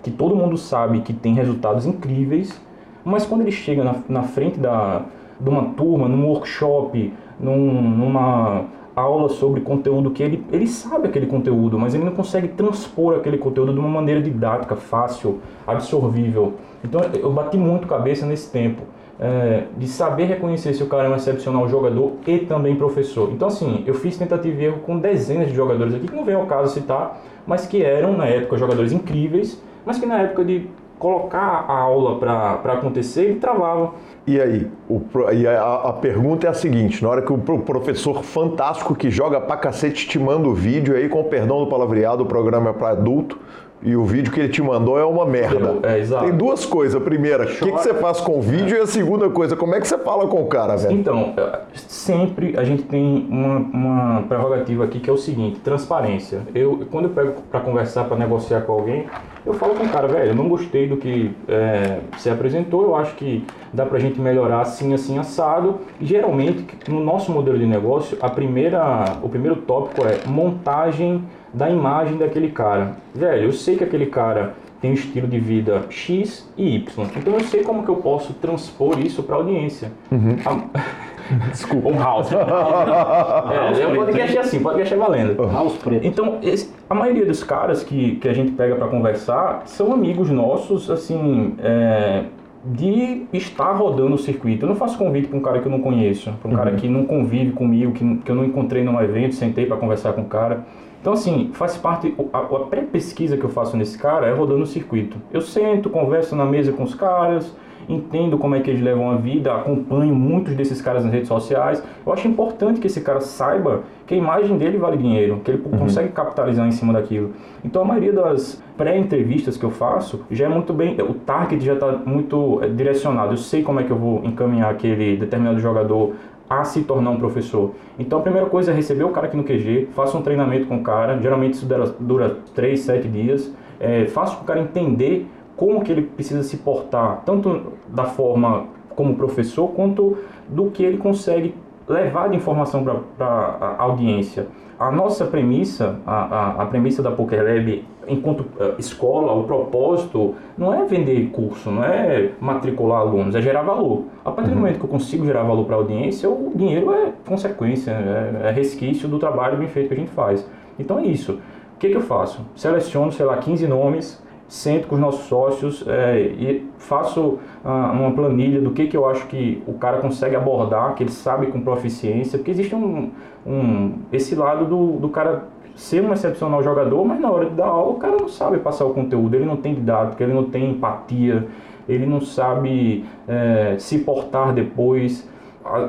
que 0.03 0.11
todo 0.11 0.37
mundo 0.37 0.57
sabe 0.57 1.01
que 1.01 1.13
tem 1.13 1.35
resultados 1.35 1.85
incríveis, 1.85 2.61
mas 3.05 3.27
quando 3.27 3.41
ele 3.41 3.51
chega 3.51 3.83
na, 3.83 3.97
na 4.09 4.23
frente 4.23 4.61
da, 4.61 5.03
de 5.41 5.49
uma 5.51 5.65
turma, 5.75 6.09
num 6.09 6.27
workshop, 6.27 7.13
num, 7.41 7.83
numa 7.83 8.67
aula 8.99 9.29
sobre 9.29 9.61
conteúdo 9.61 10.11
que 10.11 10.23
ele, 10.23 10.45
ele 10.53 10.67
sabe 10.67 11.09
aquele 11.09 11.27
conteúdo, 11.27 11.79
mas 11.79 11.95
ele 11.95 12.05
não 12.05 12.13
consegue 12.13 12.49
transpor 12.49 13.17
aquele 13.17 13.39
conteúdo 13.39 13.73
de 13.73 13.79
uma 13.79 13.89
maneira 13.89 14.21
didática, 14.21 14.77
fácil, 14.77 15.39
absorvível. 15.67 16.55
Então 16.85 17.01
eu 17.15 17.33
bati 17.33 17.57
muito 17.57 17.87
cabeça 17.87 18.27
nesse 18.27 18.51
tempo. 18.51 18.83
É, 19.21 19.65
de 19.77 19.89
saber 19.89 20.27
reconhecer 20.27 20.75
se 20.75 20.83
o 20.85 20.87
cara 20.87 21.09
é 21.09 21.11
um 21.11 21.17
excepcional 21.17 21.69
jogador 21.69 22.13
e 22.25 22.39
também 22.39 22.77
professor. 22.77 23.33
Então, 23.33 23.49
assim, 23.49 23.83
eu 23.85 23.95
fiz 23.95 24.17
tentativa 24.17 24.63
e 24.63 24.67
erro 24.67 24.79
com 24.79 24.97
dezenas 24.97 25.49
de 25.49 25.55
jogadores 25.57 25.93
aqui, 25.93 26.07
que 26.07 26.15
não 26.15 26.25
vem 26.25 26.37
ao 26.37 26.47
caso 26.47 26.73
citar, 26.73 27.21
mas 27.45 27.67
que 27.67 27.83
eram, 27.83 28.17
na 28.17 28.27
época, 28.27 28.57
jogadores 28.57 28.93
incríveis 28.93 29.61
mas 29.89 29.99
que 29.99 30.05
na 30.05 30.21
época 30.21 30.45
de 30.45 30.69
colocar 30.99 31.65
a 31.69 31.79
aula 31.79 32.19
para 32.19 32.73
acontecer, 32.73 33.25
ele 33.25 33.41
travava. 33.41 33.95
E 34.27 34.41
aí? 34.41 34.67
O, 34.89 35.01
e 35.33 35.47
a, 35.47 35.75
a, 35.75 35.93
pergunta 35.93 36.47
é 36.47 36.51
a 36.51 36.55
seguinte: 36.55 37.03
na 37.03 37.09
hora 37.09 37.23
que 37.23 37.33
o 37.33 37.39
professor 37.39 38.23
fantástico 38.23 38.95
que 38.95 39.11
joga 39.11 39.41
pra 39.41 39.57
cacete 39.57 40.07
te 40.07 40.19
manda 40.19 40.49
o 40.49 40.55
vídeo 40.55 40.95
aí, 40.95 41.09
com 41.09 41.21
o 41.21 41.25
perdão 41.25 41.61
do 41.61 41.67
palavreado, 41.67 42.25
o 42.25 42.27
programa 42.27 42.71
é 42.71 42.73
para 42.73 42.91
adulto, 42.91 43.39
e 43.81 43.95
o 43.95 44.05
vídeo 44.05 44.33
que 44.33 44.41
ele 44.41 44.49
te 44.49 44.61
mandou 44.61 44.99
é 44.99 45.05
uma 45.05 45.25
merda. 45.25 45.79
É, 45.83 45.99
exato. 45.99 46.25
Tem 46.25 46.35
duas 46.35 46.67
coisas. 46.67 47.01
A 47.01 47.05
primeira, 47.05 47.45
o 47.45 47.47
que, 47.47 47.71
que, 47.71 47.71
você 47.71 47.95
faz 47.95 48.21
com 48.21 48.39
o 48.39 48.43
vídeo? 48.43 48.77
É. 48.77 48.81
E 48.81 48.83
a 48.83 48.87
segunda 48.87 49.29
coisa, 49.31 49.55
como 49.55 49.75
é 49.75 49.81
que 49.81 49.87
você 49.87 49.97
fala 49.99 50.27
com 50.27 50.43
o 50.43 50.47
cara, 50.47 50.77
velho? 50.77 50.95
Então, 50.95 51.35
é, 51.37 51.61
sempre 51.75 52.59
a 52.59 52.65
gente 52.65 52.83
tem 52.83 53.27
uma, 53.31 53.57
uma 53.59 54.23
prerrogativa 54.23 54.85
aqui 54.85 54.99
que 54.99 55.09
é 55.09 55.13
o 55.13 55.17
seguinte: 55.17 55.61
transparência. 55.61 56.43
Eu, 56.55 56.87
quando 56.91 57.05
eu 57.05 57.11
pego 57.11 57.35
para 57.51 57.61
conversar, 57.61 58.05
para 58.05 58.17
negociar 58.17 58.63
com 58.63 58.73
alguém, 58.73 59.07
eu 59.47 59.55
falo 59.55 59.75
com 59.75 59.85
o 59.85 59.89
cara, 59.89 60.09
velho, 60.09 60.31
eu 60.31 60.35
não 60.35 60.49
gostei 60.49 60.89
do 60.89 60.97
que 60.97 61.35
é, 61.47 62.01
você 62.17 62.31
apresentou, 62.31 62.83
eu 62.83 62.97
acho 62.97 63.15
que 63.15 63.45
dá 63.73 63.87
pra 63.87 63.99
gente 63.99 64.21
melhorar 64.21 64.61
assim, 64.61 64.93
assim, 64.93 65.19
assado. 65.19 65.79
E, 66.01 66.05
geralmente, 66.05 66.67
no 66.89 67.01
nosso 67.01 67.31
modelo 67.31 67.59
de 67.59 67.67
negócio, 67.67 68.19
a 68.21 68.29
primeira, 68.29 69.17
o 69.23 69.29
primeiro 69.29 69.57
tópico 69.57 70.07
é 70.07 70.27
montagem 70.27 71.25
da 71.53 71.71
imagem 71.71 72.17
daquele 72.19 72.51
cara. 72.51 72.97
Velho, 73.15 73.45
eu 73.45 73.53
sei 73.53 73.77
que 73.77 73.85
aquele 73.85 74.07
cara 74.07 74.55
tem 74.81 74.93
um 74.93 74.95
estilo 74.95 75.27
de 75.27 75.41
vida 75.41 75.83
X 75.91 76.49
e 76.57 76.77
Y. 76.77 77.07
Então 77.17 77.35
eu 77.35 77.41
sei 77.41 77.63
como 77.63 77.83
que 77.83 77.89
eu 77.89 77.97
posso 77.97 78.33
transpor 78.35 78.99
isso 79.01 79.23
para 79.23 79.37
a 79.37 79.39
audiência. 79.39 79.93
Uhum. 80.11 80.37
A... 80.45 81.09
Desculpa. 81.51 81.89
Um 81.89 81.99
house. 81.99 82.33
é, 82.33 83.83
é, 83.83 83.95
podcast 83.95 84.37
é 84.37 84.41
assim, 84.41 84.61
podcast 84.61 84.95
é 84.95 84.97
valendo. 84.97 85.47
House 85.47 85.77
preto. 85.77 86.07
Então, 86.07 86.39
esse, 86.43 86.73
a 86.89 86.95
maioria 86.95 87.27
dos 87.27 87.43
caras 87.43 87.83
que, 87.83 88.17
que 88.17 88.29
a 88.29 88.33
gente 88.33 88.53
pega 88.53 88.77
para 88.77 88.89
conversar 88.89 89.63
são 89.67 89.93
amigos 89.93 90.31
nossos, 90.31 90.91
assim, 90.91 91.55
é, 91.59 92.25
de 92.65 93.27
estar 93.33 93.73
rodando 93.73 94.15
o 94.15 94.19
circuito. 94.19 94.65
Eu 94.65 94.71
não 94.71 94.77
faço 94.77 94.97
convite 94.97 95.29
para 95.29 95.39
um 95.39 95.43
cara 95.43 95.61
que 95.61 95.67
eu 95.67 95.73
não 95.73 95.81
conheço, 95.81 96.33
para 96.41 96.49
um 96.49 96.53
uhum. 96.53 96.59
cara 96.59 96.73
que 96.73 96.89
não 96.89 97.05
convive 97.05 97.53
comigo, 97.53 97.93
que, 97.93 98.17
que 98.19 98.31
eu 98.31 98.35
não 98.35 98.45
encontrei 98.45 98.83
num 98.83 99.01
evento, 99.01 99.35
sentei 99.35 99.67
para 99.67 99.77
conversar 99.77 100.13
com 100.15 100.23
o 100.23 100.27
cara. 100.27 100.65
Então, 101.01 101.13
assim, 101.13 101.51
faz 101.55 101.77
parte. 101.77 102.15
A, 102.33 102.39
a 102.39 102.61
pré-pesquisa 102.67 103.37
que 103.37 103.45
eu 103.45 103.51
faço 103.51 103.77
nesse 103.77 103.97
cara 103.99 104.27
é 104.27 104.33
rodando 104.33 104.63
o 104.63 104.67
circuito. 104.67 105.17
Eu 105.33 105.41
sento, 105.41 105.89
converso 105.89 106.35
na 106.35 106.45
mesa 106.45 106.73
com 106.73 106.83
os 106.83 106.95
caras, 106.95 107.55
entendo 107.89 108.37
como 108.37 108.55
é 108.55 108.61
que 108.61 108.71
eles 108.71 108.83
levam 108.83 109.11
a 109.11 109.17
vida, 109.17 109.55
acompanho 109.55 110.15
muitos 110.15 110.55
desses 110.55 110.83
caras 110.83 111.05
nas 111.05 111.13
redes 111.13 111.29
sociais. 111.29 111.83
Eu 112.05 112.13
acho 112.13 112.29
importante 112.29 112.81
que 112.81 112.87
esse 112.87 113.01
cara 113.01 113.21
saiba 113.21 113.83
que 114.07 114.15
a 114.15 114.17
imagem 114.17 114.59
dele 114.59 114.77
vale 114.77 114.97
dinheiro, 114.97 115.41
que 115.45 115.51
ele 115.51 115.63
uhum. 115.65 115.79
consegue 115.79 116.11
capitalizar 116.11 116.67
em 116.67 116.73
cima 116.73 116.93
daquilo. 116.93 117.33
Então, 117.65 117.83
a 117.83 117.85
maioria 117.85 118.13
das 118.13 118.63
pré-entrevistas 118.77 119.57
que 119.57 119.65
eu 119.65 119.71
faço 119.71 120.25
já 120.31 120.47
é 120.47 120.49
muito 120.49 120.73
bem. 120.73 120.97
O 121.01 121.15
target 121.15 121.65
já 121.65 121.75
está 121.75 121.93
muito 121.93 122.61
é, 122.63 122.69
direcionado. 122.69 123.33
Eu 123.33 123.39
sei 123.39 123.63
como 123.63 123.81
é 123.81 123.85
que 123.85 123.91
eu 123.91 123.99
vou 123.99 124.25
encaminhar 124.25 124.71
aquele 124.71 125.17
determinado 125.17 125.59
jogador 125.59 126.13
a 126.49 126.65
se 126.65 126.83
tornar 126.83 127.11
um 127.11 127.19
professor. 127.19 127.75
Então 127.99 128.19
a 128.19 128.23
primeira 128.23 128.49
coisa 128.49 128.71
é 128.73 128.75
receber 128.75 129.05
o 129.05 129.11
cara 129.11 129.27
aqui 129.27 129.37
no 129.37 129.45
QG, 129.45 129.89
faça 129.95 130.17
um 130.17 130.23
treinamento 130.23 130.67
com 130.67 130.77
o 130.77 130.83
cara, 130.83 131.21
geralmente 131.21 131.55
isso 131.55 131.67
dura, 131.67 131.95
dura 131.99 132.37
3, 132.55 132.81
7 132.81 133.09
dias, 133.09 133.53
é, 133.79 134.07
faça 134.07 134.41
o 134.41 134.45
cara 134.45 134.61
entender 134.61 135.27
como 135.57 135.83
que 135.83 135.93
ele 135.93 136.03
precisa 136.03 136.43
se 136.43 136.59
portar, 136.59 137.23
tanto 137.27 137.73
da 137.89 138.05
forma 138.05 138.67
como 138.95 139.15
professor, 139.15 139.69
quanto 139.69 140.19
do 140.49 140.71
que 140.71 140.83
ele 140.83 140.99
consegue 140.99 141.55
levar 141.89 142.29
de 142.29 142.37
informação 142.37 142.85
para 142.85 143.27
a 143.27 143.83
audiência. 143.83 144.49
A 144.79 144.93
nossa 144.93 145.25
premissa, 145.25 145.99
a, 146.07 146.13
a, 146.13 146.63
a 146.63 146.67
premissa 146.67 147.03
da 147.03 147.11
Poker 147.11 147.43
Lab 147.43 147.85
enquanto 148.09 148.41
uh, 148.41 148.75
escola, 148.79 149.33
o 149.33 149.45
propósito 149.45 150.35
não 150.57 150.73
é 150.73 150.85
vender 150.85 151.31
curso, 151.31 151.71
não 151.71 151.85
é 151.85 152.31
matricular 152.41 153.01
alunos, 153.01 153.35
é 153.35 153.43
gerar 153.43 153.63
valor. 153.63 154.05
A 154.25 154.31
partir 154.31 154.51
do 154.51 154.55
uhum. 154.55 154.63
momento 154.63 154.79
que 154.79 154.85
eu 154.85 154.89
consigo 154.89 155.25
gerar 155.25 155.43
valor 155.43 155.65
para 155.65 155.77
a 155.77 155.79
audiência, 155.79 156.29
o 156.29 156.53
dinheiro 156.55 156.93
é 156.93 157.13
consequência, 157.27 157.91
é, 157.91 158.49
é, 158.49 158.51
resquício 158.51 159.09
do 159.09 159.19
trabalho 159.19 159.59
bem 159.59 159.69
feito 159.69 159.89
que 159.89 159.95
a 159.95 159.99
gente 159.99 160.11
faz. 160.11 160.49
Então 160.79 160.99
é 160.99 161.05
isso. 161.05 161.33
O 161.75 161.79
que, 161.79 161.89
que 161.89 161.97
eu 161.97 162.01
faço? 162.01 162.41
Seleciono, 162.57 163.13
sei 163.13 163.25
lá, 163.25 163.37
15 163.37 163.67
nomes, 163.69 164.23
sento 164.49 164.89
com 164.89 164.95
os 164.95 165.01
nossos 165.01 165.27
sócios 165.27 165.85
é, 165.87 166.19
e 166.21 166.67
faço 166.79 167.39
uh, 167.63 167.93
uma 167.93 168.11
planilha 168.13 168.61
do 168.61 168.71
que, 168.71 168.87
que 168.87 168.97
eu 168.97 169.07
acho 169.07 169.27
que 169.27 169.63
o 169.67 169.75
cara 169.75 169.99
consegue 169.99 170.35
abordar, 170.35 170.95
que 170.95 171.03
ele 171.03 171.11
sabe 171.11 171.49
com 171.49 171.61
proficiência, 171.61 172.39
porque 172.39 172.51
existe 172.51 172.75
um, 172.75 173.11
um 173.47 173.93
esse 174.11 174.35
lado 174.35 174.65
do, 174.65 174.99
do 174.99 175.09
cara 175.11 175.45
ser 175.77 176.03
um 176.03 176.13
excepcional 176.13 176.63
jogador, 176.63 177.05
mas 177.05 177.21
na 177.21 177.31
hora 177.31 177.45
de 177.45 177.55
dar 177.55 177.67
aula 177.67 177.93
o 177.93 177.97
cara 177.97 178.17
não 178.17 178.29
sabe 178.29 178.59
passar 178.59 178.87
o 178.87 178.95
conteúdo, 178.95 179.37
ele 179.37 179.45
não 179.45 179.57
tem 179.57 179.75
didática, 179.75 180.25
ele 180.25 180.33
não 180.33 180.45
tem 180.45 180.71
empatia, 180.71 181.47
ele 181.89 182.07
não 182.07 182.21
sabe 182.21 183.05
é, 183.29 183.77
se 183.79 183.99
portar 183.99 184.53
depois. 184.53 185.29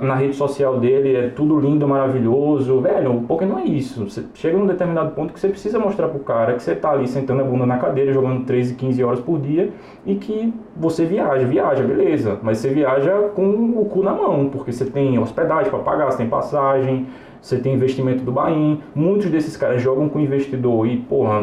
Na 0.02 0.16
rede 0.16 0.36
social 0.36 0.80
dele 0.80 1.16
é 1.16 1.30
tudo 1.30 1.60
lindo, 1.60 1.88
maravilhoso. 1.88 2.80
Velho, 2.82 3.22
poker 3.28 3.48
não 3.48 3.60
é 3.60 3.66
isso. 3.66 4.10
Você 4.10 4.24
chega 4.34 4.58
num 4.58 4.68
determinado 4.68 5.12
ponto 5.12 5.34
que 5.34 5.40
você 5.40 5.48
precisa 5.48 5.80
mostrar 5.80 6.08
pro 6.10 6.20
cara 6.20 6.54
que 6.54 6.64
você 6.64 6.76
tá 6.76 6.92
ali 6.92 7.08
sentando 7.08 7.42
a 7.42 7.46
bunda 7.46 7.66
na 7.66 7.78
cadeira, 7.78 8.12
jogando 8.12 8.46
13, 8.46 8.76
15 8.76 9.04
horas 9.04 9.20
por 9.20 9.40
dia 9.40 9.72
e 10.06 10.16
que 10.16 10.54
você 10.76 11.06
viaja. 11.06 11.46
Viaja, 11.46 11.84
beleza. 11.84 12.40
Mas 12.42 12.58
você 12.58 12.70
viaja 12.70 13.30
com 13.36 13.50
o 13.78 13.86
cu 13.86 14.04
na 14.04 14.14
mão, 14.14 14.50
porque 14.50 14.72
você 14.72 14.86
tem 14.86 15.18
hospedagem 15.20 15.70
para 15.70 15.80
pagar, 15.80 16.12
você 16.12 16.18
tem 16.18 16.30
passagem, 16.30 17.08
você 17.42 17.58
tem 17.58 17.74
investimento 17.74 18.24
do 18.24 18.32
Bahia. 18.32 18.78
Muitos 18.94 19.30
desses 19.30 19.56
caras 19.56 19.82
jogam 19.82 20.10
com 20.10 20.20
investidor 20.20 20.88
e, 20.88 20.98
porra, 20.98 21.42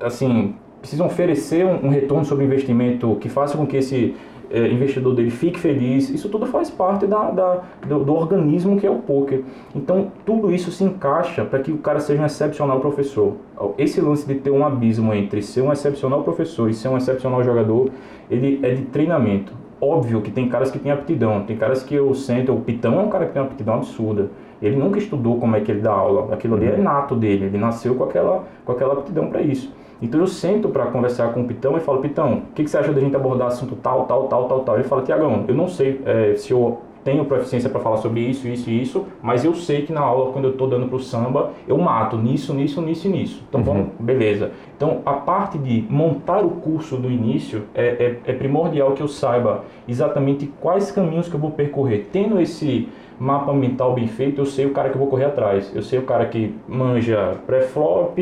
assim, 0.00 0.54
precisam 0.84 1.06
oferecer 1.06 1.64
um, 1.64 1.88
retorno 1.88 2.24
sobre 2.26 2.44
investimento 2.44 3.16
que 3.16 3.28
faça 3.28 3.56
com 3.56 3.66
que 3.66 3.78
esse 3.78 4.14
é, 4.50 4.68
investidor 4.68 5.14
dele 5.14 5.30
fique 5.30 5.58
feliz. 5.58 6.10
Isso 6.10 6.28
tudo 6.28 6.46
faz 6.46 6.70
parte 6.70 7.06
da, 7.06 7.30
da 7.30 7.62
do, 7.86 8.04
do, 8.04 8.14
organismo 8.14 8.78
que 8.78 8.86
é 8.86 8.90
o 8.90 8.96
poker. 8.96 9.42
Então, 9.74 10.12
tudo 10.24 10.52
isso 10.52 10.70
se 10.70 10.84
encaixa 10.84 11.44
para 11.44 11.58
que 11.58 11.72
o 11.72 11.78
cara 11.78 12.00
seja 12.00 12.22
um 12.22 12.26
excepcional 12.26 12.80
professor. 12.80 13.34
Esse 13.78 14.00
lance 14.00 14.26
de 14.26 14.34
ter 14.34 14.50
um 14.50 14.64
abismo 14.64 15.12
entre 15.14 15.42
ser 15.42 15.62
um 15.62 15.72
excepcional 15.72 16.22
professor 16.22 16.68
e 16.68 16.74
ser 16.74 16.88
um 16.88 16.96
excepcional 16.96 17.42
jogador, 17.42 17.90
ele 18.30 18.60
é 18.62 18.74
de 18.74 18.82
treinamento. 18.82 19.52
Óbvio 19.80 20.22
que 20.22 20.30
tem 20.30 20.48
caras 20.48 20.70
que 20.70 20.78
têm 20.78 20.92
aptidão, 20.92 21.42
tem 21.42 21.56
caras 21.56 21.82
que 21.82 21.94
eu 21.94 22.14
sento, 22.14 22.52
o 22.52 22.60
Pitão 22.60 23.00
é 23.00 23.02
um 23.02 23.08
cara 23.08 23.26
que 23.26 23.32
tem 23.32 23.42
uma 23.42 23.48
aptidão 23.48 23.74
absurda. 23.74 24.30
Ele 24.62 24.76
nunca 24.76 24.98
estudou 24.98 25.38
como 25.38 25.56
é 25.56 25.60
que 25.60 25.70
ele 25.70 25.80
dá 25.80 25.92
aula, 25.92 26.32
aquilo 26.32 26.54
ali 26.54 26.66
é 26.66 26.76
nato 26.76 27.14
dele, 27.14 27.46
ele 27.46 27.58
nasceu 27.58 27.94
com 27.94 28.04
aquela, 28.04 28.44
com 28.64 28.72
aquela 28.72 28.94
aptidão 28.94 29.28
para 29.28 29.42
isso. 29.42 29.70
Então 30.00 30.20
eu 30.20 30.26
sento 30.26 30.68
para 30.68 30.86
conversar 30.86 31.32
com 31.32 31.42
o 31.42 31.44
Pitão 31.44 31.76
e 31.76 31.80
falo, 31.80 32.00
Pitão, 32.00 32.42
o 32.50 32.54
que, 32.54 32.64
que, 32.64 32.70
você 32.70 32.78
acha 32.78 32.92
da 32.92 33.00
gente 33.00 33.16
abordar 33.16 33.48
assunto 33.48 33.76
tal, 33.76 34.04
tal, 34.06 34.24
tal, 34.28 34.48
tal, 34.48 34.60
tal? 34.60 34.74
Ele 34.76 34.84
fala, 34.84 35.02
Tiagão, 35.02 35.44
eu 35.48 35.54
não 35.54 35.68
sei 35.68 36.00
é, 36.04 36.34
se 36.36 36.52
eu 36.52 36.78
tenho 37.04 37.24
proficiência 37.26 37.68
para 37.68 37.80
falar 37.80 37.98
sobre 37.98 38.20
isso, 38.20 38.48
isso 38.48 38.70
e 38.70 38.80
isso, 38.80 39.06
mas 39.22 39.44
eu 39.44 39.54
sei 39.54 39.82
que 39.82 39.92
na 39.92 40.00
aula, 40.00 40.32
quando 40.32 40.46
eu 40.46 40.52
estou 40.52 40.66
dando 40.66 40.88
para 40.88 40.96
o 40.96 41.00
samba, 41.00 41.52
eu 41.68 41.76
mato 41.76 42.16
nisso, 42.16 42.54
nisso, 42.54 42.80
nisso 42.80 43.06
e 43.06 43.10
nisso. 43.10 43.44
Então 43.46 43.60
uhum. 43.60 43.66
vamos, 43.66 43.86
beleza. 44.00 44.52
Então 44.74 45.02
a 45.04 45.12
parte 45.12 45.58
de 45.58 45.84
montar 45.90 46.42
o 46.42 46.50
curso 46.50 46.96
do 46.96 47.10
início 47.10 47.64
é, 47.74 47.84
é, 47.84 48.20
é 48.24 48.32
primordial 48.32 48.92
que 48.92 49.02
eu 49.02 49.08
saiba 49.08 49.64
exatamente 49.86 50.46
quais 50.60 50.90
caminhos 50.90 51.28
que 51.28 51.34
eu 51.34 51.40
vou 51.40 51.50
percorrer. 51.50 52.08
Tendo 52.10 52.40
esse 52.40 52.88
mapa 53.18 53.52
mental 53.52 53.94
bem 53.94 54.06
feito, 54.06 54.40
eu 54.40 54.46
sei 54.46 54.66
o 54.66 54.70
cara 54.70 54.88
que 54.88 54.96
eu 54.96 54.98
vou 54.98 55.08
correr 55.08 55.24
atrás. 55.24 55.70
Eu 55.74 55.82
sei 55.82 55.98
o 55.98 56.02
cara 56.02 56.26
que 56.26 56.54
manja 56.68 57.34
pré-flop 57.46 58.18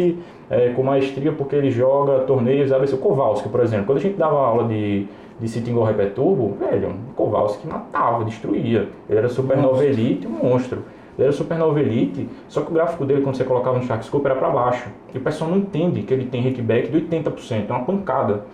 é, 0.51 0.69
com 0.71 0.83
maestria 0.83 1.33
porque 1.33 1.57
ele 1.57 1.71
joga 1.71 2.21
torneios, 2.21 2.71
sabe? 2.71 2.87
O 2.93 2.99
Kowalski, 2.99 3.49
por 3.49 3.61
exemplo. 3.61 3.87
Quando 3.87 3.99
a 3.99 4.03
gente 4.03 4.17
dava 4.17 4.37
aula 4.37 4.69
de, 4.69 5.07
de 5.41 5.49
Sitting 5.49 5.73
Go 5.73 5.83
Hyper 5.85 6.13
Turbo, 6.13 6.57
velho, 6.59 6.95
o 7.11 7.15
Kowalski 7.15 7.67
matava, 7.67 8.25
destruía. 8.25 8.89
Ele 9.09 9.19
era 9.19 9.29
supernova 9.29 9.85
elite, 9.85 10.27
um 10.27 10.31
monstro. 10.31 10.83
Ele 11.19 11.27
era 11.27 11.33
supernova 11.33 11.79
elite, 11.79 12.27
só 12.49 12.63
que 12.63 12.71
o 12.71 12.75
gráfico 12.75 13.05
dele, 13.05 13.21
quando 13.21 13.37
você 13.37 13.45
colocava 13.45 13.79
no 13.79 13.85
Sharkscope, 13.85 14.25
era 14.25 14.35
para 14.35 14.49
baixo. 14.49 14.89
E 15.15 15.19
o 15.19 15.21
pessoal 15.21 15.51
não 15.51 15.59
entende 15.59 16.03
que 16.03 16.13
ele 16.13 16.25
tem 16.25 16.43
hackback 16.43 16.91
de 16.91 17.01
80%, 17.03 17.69
é 17.69 17.73
uma 17.73 17.85
pancada. 17.85 18.45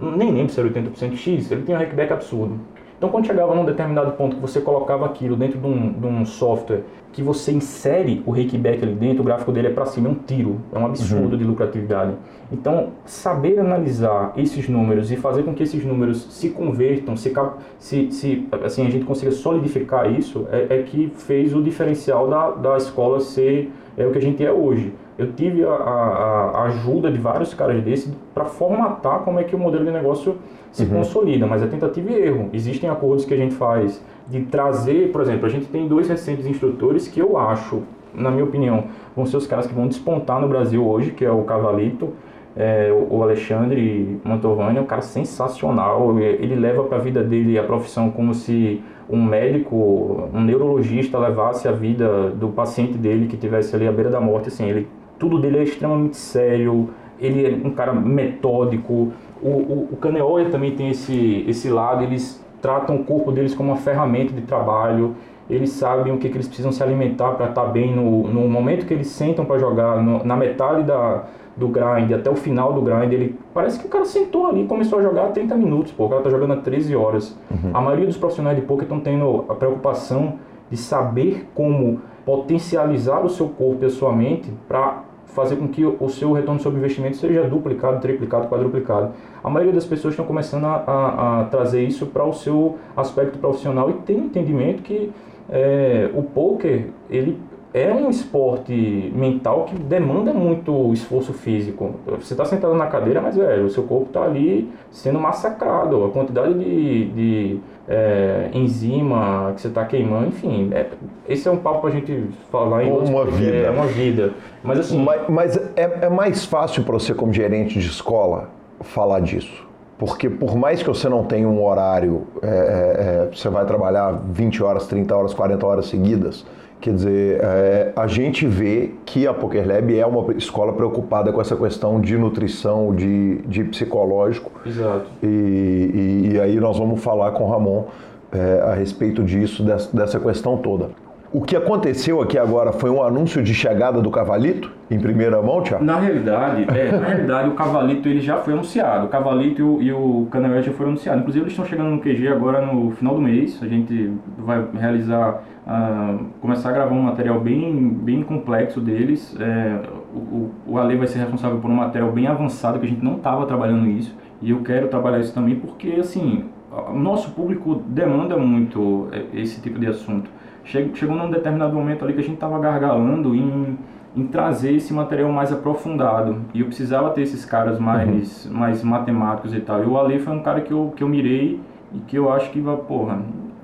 Eu 0.00 0.10
nem 0.12 0.32
lembro 0.32 0.52
se 0.52 0.58
era 0.58 0.68
80% 0.68 1.16
X, 1.16 1.50
ele 1.52 1.62
tem 1.62 1.74
um 1.74 1.78
hackback 1.78 2.12
absurdo. 2.12 2.58
Então, 2.98 3.08
quando 3.10 3.26
chegava 3.26 3.54
num 3.54 3.64
determinado 3.64 4.10
ponto 4.12 4.34
que 4.34 4.42
você 4.42 4.60
colocava 4.60 5.06
aquilo 5.06 5.36
dentro 5.36 5.60
de 5.60 5.66
um, 5.66 5.92
de 5.92 6.04
um 6.04 6.26
software, 6.26 6.82
que 7.12 7.22
você 7.22 7.52
insere 7.52 8.22
o 8.26 8.32
rakeback 8.32 8.82
ali 8.82 8.92
dentro, 8.92 9.22
o 9.22 9.24
gráfico 9.24 9.52
dele 9.52 9.68
é 9.68 9.70
para 9.70 9.86
cima, 9.86 10.08
é 10.08 10.10
um 10.10 10.16
tiro, 10.16 10.60
é 10.72 10.78
um 10.78 10.84
absurdo 10.84 11.32
uhum. 11.32 11.38
de 11.38 11.44
lucratividade. 11.44 12.14
Então, 12.50 12.88
saber 13.06 13.60
analisar 13.60 14.32
esses 14.36 14.68
números 14.68 15.12
e 15.12 15.16
fazer 15.16 15.44
com 15.44 15.54
que 15.54 15.62
esses 15.62 15.84
números 15.84 16.26
se 16.30 16.50
convertam, 16.50 17.16
se, 17.16 17.32
se, 17.78 18.10
se 18.10 18.48
assim, 18.64 18.84
a 18.84 18.90
gente 18.90 19.04
consiga 19.04 19.30
solidificar 19.30 20.10
isso, 20.10 20.48
é, 20.50 20.78
é 20.78 20.82
que 20.82 21.12
fez 21.14 21.54
o 21.54 21.62
diferencial 21.62 22.28
da, 22.28 22.50
da 22.50 22.76
escola 22.76 23.20
ser 23.20 23.70
é 23.96 24.06
o 24.06 24.12
que 24.12 24.18
a 24.18 24.22
gente 24.22 24.44
é 24.44 24.52
hoje. 24.52 24.94
Eu 25.18 25.32
tive 25.32 25.64
a, 25.64 25.70
a, 25.70 26.50
a 26.54 26.62
ajuda 26.66 27.10
de 27.10 27.18
vários 27.18 27.52
caras 27.52 27.82
desses 27.82 28.14
para 28.32 28.44
formatar 28.44 29.20
como 29.20 29.40
é 29.40 29.44
que 29.44 29.56
o 29.56 29.58
modelo 29.58 29.84
de 29.84 29.90
negócio 29.90 30.36
se 30.78 30.84
uhum. 30.84 30.98
consolida, 30.98 31.44
mas 31.44 31.60
é 31.60 31.66
tentativa 31.66 32.10
e 32.10 32.22
erro. 32.22 32.50
Existem 32.52 32.88
acordos 32.88 33.24
que 33.24 33.34
a 33.34 33.36
gente 33.36 33.54
faz 33.54 34.00
de 34.28 34.42
trazer, 34.42 35.10
por 35.10 35.20
exemplo, 35.20 35.46
a 35.46 35.48
gente 35.48 35.66
tem 35.66 35.88
dois 35.88 36.08
recentes 36.08 36.46
instrutores 36.46 37.08
que 37.08 37.20
eu 37.20 37.36
acho, 37.36 37.82
na 38.14 38.30
minha 38.30 38.44
opinião, 38.44 38.84
vão 39.16 39.26
ser 39.26 39.36
os 39.36 39.46
caras 39.46 39.66
que 39.66 39.74
vão 39.74 39.88
despontar 39.88 40.40
no 40.40 40.46
Brasil 40.46 40.86
hoje, 40.86 41.10
que 41.10 41.24
é 41.24 41.30
o 41.30 41.42
Cavalito, 41.42 42.12
é, 42.56 42.92
o 43.10 43.22
Alexandre 43.22 44.20
Mantovani, 44.24 44.78
é 44.78 44.80
um 44.80 44.86
cara 44.86 45.02
sensacional. 45.02 46.18
Ele 46.18 46.54
leva 46.54 46.84
para 46.84 46.98
a 46.98 47.00
vida 47.00 47.22
dele 47.24 47.58
a 47.58 47.62
profissão 47.64 48.10
como 48.10 48.34
se 48.34 48.80
um 49.10 49.22
médico, 49.22 50.28
um 50.32 50.40
neurologista 50.40 51.18
levasse 51.18 51.66
a 51.66 51.72
vida 51.72 52.30
do 52.30 52.48
paciente 52.48 52.98
dele 52.98 53.26
que 53.26 53.36
tivesse 53.36 53.74
ali 53.74 53.86
à 53.86 53.92
beira 53.92 54.10
da 54.10 54.20
morte. 54.20 54.48
Assim, 54.48 54.68
ele, 54.68 54.88
tudo 55.18 55.40
dele 55.40 55.58
é 55.58 55.62
extremamente 55.64 56.16
sério. 56.16 56.90
Ele 57.20 57.46
é 57.46 57.66
um 57.66 57.70
cara 57.70 57.92
metódico. 57.92 59.12
O, 59.42 59.48
o, 59.48 59.88
o 59.92 59.96
Caneoia 59.96 60.50
também 60.50 60.74
tem 60.74 60.90
esse, 60.90 61.44
esse 61.48 61.68
lado. 61.68 62.02
Eles 62.02 62.44
tratam 62.60 62.96
o 62.96 63.04
corpo 63.04 63.32
deles 63.32 63.54
como 63.54 63.70
uma 63.70 63.78
ferramenta 63.78 64.32
de 64.32 64.42
trabalho. 64.42 65.14
eles 65.48 65.70
sabem 65.70 66.12
o 66.12 66.18
que, 66.18 66.28
que 66.28 66.36
eles 66.36 66.46
precisam 66.46 66.72
se 66.72 66.82
alimentar 66.82 67.32
para 67.32 67.48
estar 67.48 67.64
tá 67.64 67.68
bem 67.68 67.94
no, 67.94 68.28
no 68.28 68.48
momento 68.48 68.86
que 68.86 68.92
eles 68.92 69.08
sentam 69.08 69.44
para 69.44 69.58
jogar, 69.58 70.02
no, 70.02 70.24
na 70.24 70.36
metade 70.36 70.82
da, 70.82 71.24
do 71.58 71.68
grind 71.68 72.12
até 72.12 72.30
o 72.30 72.36
final 72.36 72.72
do 72.72 72.80
grind, 72.80 73.12
ele 73.12 73.38
parece 73.52 73.78
que 73.78 73.86
o 73.86 73.88
cara 73.88 74.04
sentou 74.04 74.46
ali 74.46 74.62
e 74.62 74.66
começou 74.66 74.98
a 74.98 75.02
jogar 75.02 75.26
há 75.26 75.28
30 75.28 75.56
minutos, 75.56 75.92
pô, 75.92 76.06
o 76.06 76.08
cara 76.08 76.22
tá 76.22 76.30
jogando 76.30 76.52
há 76.52 76.56
13 76.56 76.94
horas. 76.94 77.36
Uhum. 77.50 77.70
A 77.74 77.80
maioria 77.80 78.06
dos 78.06 78.16
profissionais 78.16 78.56
de 78.56 78.62
poker 78.62 78.84
estão 78.84 79.00
tendo 79.00 79.44
a 79.48 79.54
preocupação 79.54 80.34
de 80.70 80.76
saber 80.76 81.48
como 81.54 82.00
potencializar 82.24 83.24
o 83.24 83.28
seu 83.28 83.48
corpo 83.48 83.82
e 83.82 83.86
a 83.86 83.90
sua 83.90 84.12
mente 84.12 84.52
para 84.68 85.02
fazer 85.34 85.56
com 85.56 85.68
que 85.68 85.84
o 85.84 86.08
seu 86.08 86.32
retorno 86.32 86.60
sobre 86.60 86.78
investimento 86.78 87.16
seja 87.16 87.44
duplicado, 87.44 88.00
triplicado, 88.00 88.48
quadruplicado. 88.48 89.12
A 89.42 89.48
maioria 89.48 89.74
das 89.74 89.84
pessoas 89.84 90.12
estão 90.12 90.24
começando 90.24 90.64
a, 90.64 90.82
a, 90.86 91.40
a 91.40 91.44
trazer 91.44 91.82
isso 91.82 92.06
para 92.06 92.24
o 92.24 92.32
seu 92.32 92.76
aspecto 92.96 93.38
profissional 93.38 93.90
e 93.90 93.92
tem 93.94 94.18
entendimento 94.18 94.82
que 94.82 95.12
é, 95.48 96.10
o 96.14 96.22
poker 96.22 96.88
ele 97.08 97.38
é 97.72 97.92
um 97.92 98.08
esporte 98.08 99.12
mental 99.14 99.64
que 99.64 99.74
demanda 99.76 100.32
muito 100.32 100.92
esforço 100.92 101.32
físico. 101.32 101.94
Você 102.06 102.32
está 102.32 102.44
sentado 102.44 102.74
na 102.74 102.86
cadeira, 102.86 103.20
mas 103.20 103.36
velho, 103.36 103.66
o 103.66 103.70
seu 103.70 103.82
corpo 103.82 104.06
está 104.06 104.22
ali 104.22 104.70
sendo 104.90 105.20
massacrado. 105.20 106.04
A 106.04 106.10
quantidade 106.10 106.54
de, 106.54 107.10
de 107.10 107.60
é, 107.88 108.50
enzima 108.52 109.52
que 109.54 109.62
você 109.62 109.68
está 109.68 109.84
queimando, 109.84 110.28
enfim. 110.28 110.70
É, 110.72 110.86
esse 111.26 111.48
é 111.48 111.50
um 111.50 111.56
papo 111.56 111.80
para 111.80 111.90
a 111.90 111.92
gente 111.92 112.26
falar 112.52 112.84
em 112.84 112.92
uma 112.92 113.24
vida. 113.24 113.56
É 113.56 113.70
uma 113.70 113.86
vida. 113.86 114.32
Mas 114.62 114.80
assim. 114.80 115.02
Mas, 115.02 115.22
mas 115.28 115.56
é, 115.74 115.98
é 116.02 116.08
mais 116.08 116.44
fácil 116.44 116.84
para 116.84 116.92
você, 116.92 117.14
como 117.14 117.32
gerente 117.32 117.78
de 117.80 117.86
escola, 117.86 118.50
falar 118.80 119.20
disso. 119.20 119.66
Porque 119.98 120.28
por 120.28 120.54
mais 120.54 120.80
que 120.80 120.88
você 120.88 121.08
não 121.08 121.24
tenha 121.24 121.48
um 121.48 121.64
horário, 121.64 122.26
é, 122.42 122.46
é, 122.46 122.50
é 122.50 123.28
você 123.34 123.48
vai 123.48 123.64
trabalhar 123.64 124.12
20 124.12 124.62
horas, 124.62 124.86
30 124.86 125.16
horas, 125.16 125.34
40 125.34 125.66
horas 125.66 125.86
seguidas, 125.86 126.46
Quer 126.80 126.94
dizer, 126.94 127.40
é, 127.42 127.92
a 127.96 128.06
gente 128.06 128.46
vê 128.46 128.92
que 129.04 129.26
a 129.26 129.34
Poker 129.34 129.66
Lab 129.66 129.98
é 129.98 130.06
uma 130.06 130.32
escola 130.34 130.72
preocupada 130.72 131.32
com 131.32 131.40
essa 131.40 131.56
questão 131.56 132.00
de 132.00 132.16
nutrição, 132.16 132.94
de, 132.94 133.38
de 133.42 133.64
psicológico. 133.64 134.52
Exato. 134.64 135.06
E, 135.22 135.26
e, 135.26 136.30
e 136.34 136.40
aí 136.40 136.60
nós 136.60 136.78
vamos 136.78 137.02
falar 137.02 137.32
com 137.32 137.44
o 137.44 137.50
Ramon 137.50 137.86
é, 138.30 138.62
a 138.62 138.74
respeito 138.74 139.24
disso, 139.24 139.64
dessa, 139.64 139.96
dessa 139.96 140.20
questão 140.20 140.56
toda. 140.56 140.90
O 141.30 141.42
que 141.42 141.54
aconteceu 141.54 142.22
aqui 142.22 142.38
agora 142.38 142.72
foi 142.72 142.88
um 142.88 143.02
anúncio 143.02 143.42
de 143.42 143.52
chegada 143.52 144.00
do 144.00 144.10
Cavalito 144.10 144.72
em 144.90 144.98
primeira 144.98 145.42
mão, 145.42 145.62
Tiago? 145.62 145.84
Na 145.84 146.00
realidade, 146.00 146.64
é, 146.74 146.90
na 146.90 147.06
realidade 147.06 147.48
o 147.50 147.52
Cavalito 147.52 148.08
ele 148.08 148.20
já 148.20 148.38
foi 148.38 148.54
anunciado. 148.54 149.04
O 149.04 149.08
Cavalito 149.10 149.60
e 149.60 149.62
o, 149.62 149.82
e 149.82 149.92
o 149.92 150.26
já 150.62 150.72
foram 150.72 150.92
anunciados. 150.92 151.20
Inclusive 151.20 151.44
eles 151.44 151.52
estão 151.52 151.66
chegando 151.66 151.90
no 151.90 152.00
QG 152.00 152.28
agora 152.28 152.64
no 152.64 152.92
final 152.92 153.14
do 153.14 153.20
mês. 153.20 153.58
A 153.62 153.66
gente 153.66 154.10
vai 154.38 154.64
realizar, 154.72 155.42
uh, 155.66 156.24
começar 156.40 156.70
a 156.70 156.72
gravar 156.72 156.94
um 156.94 157.02
material 157.02 157.38
bem, 157.40 157.90
bem 157.90 158.22
complexo 158.22 158.80
deles. 158.80 159.36
É, 159.38 159.82
o, 160.14 160.50
o 160.66 160.78
Ale 160.78 160.96
vai 160.96 161.06
ser 161.06 161.18
responsável 161.18 161.58
por 161.58 161.70
um 161.70 161.74
material 161.74 162.10
bem 162.10 162.26
avançado 162.26 162.78
que 162.78 162.86
a 162.86 162.88
gente 162.88 163.04
não 163.04 163.16
estava 163.16 163.44
trabalhando 163.44 163.86
isso. 163.86 164.16
E 164.40 164.50
eu 164.52 164.62
quero 164.62 164.88
trabalhar 164.88 165.18
isso 165.18 165.34
também 165.34 165.56
porque, 165.56 165.90
assim, 166.00 166.46
o 166.70 166.98
nosso 166.98 167.32
público 167.32 167.82
demanda 167.86 168.34
muito 168.38 169.08
é, 169.12 169.24
esse 169.38 169.60
tipo 169.60 169.78
de 169.78 169.88
assunto 169.88 170.37
chegou 170.68 171.16
num 171.16 171.30
determinado 171.30 171.74
momento 171.74 172.04
ali 172.04 172.12
que 172.12 172.20
a 172.20 172.22
gente 172.22 172.34
estava 172.34 172.58
gargalando 172.58 173.34
em, 173.34 173.78
em 174.14 174.26
trazer 174.26 174.74
esse 174.74 174.92
material 174.92 175.32
mais 175.32 175.52
aprofundado. 175.52 176.42
E 176.52 176.60
eu 176.60 176.66
precisava 176.66 177.10
ter 177.10 177.22
esses 177.22 177.44
caras 177.44 177.78
mais, 177.78 178.44
uhum. 178.44 178.52
mais 178.52 178.82
matemáticos 178.82 179.54
e 179.54 179.60
tal. 179.60 179.82
E 179.82 179.86
o 179.86 179.98
Ale 179.98 180.18
foi 180.18 180.34
um 180.34 180.42
cara 180.42 180.60
que 180.60 180.72
eu, 180.72 180.92
que 180.94 181.02
eu 181.02 181.08
mirei 181.08 181.60
e 181.94 181.98
que 182.00 182.16
eu 182.16 182.30
acho 182.30 182.50
que 182.50 182.60
vai, 182.60 182.76
porra, 182.76 183.22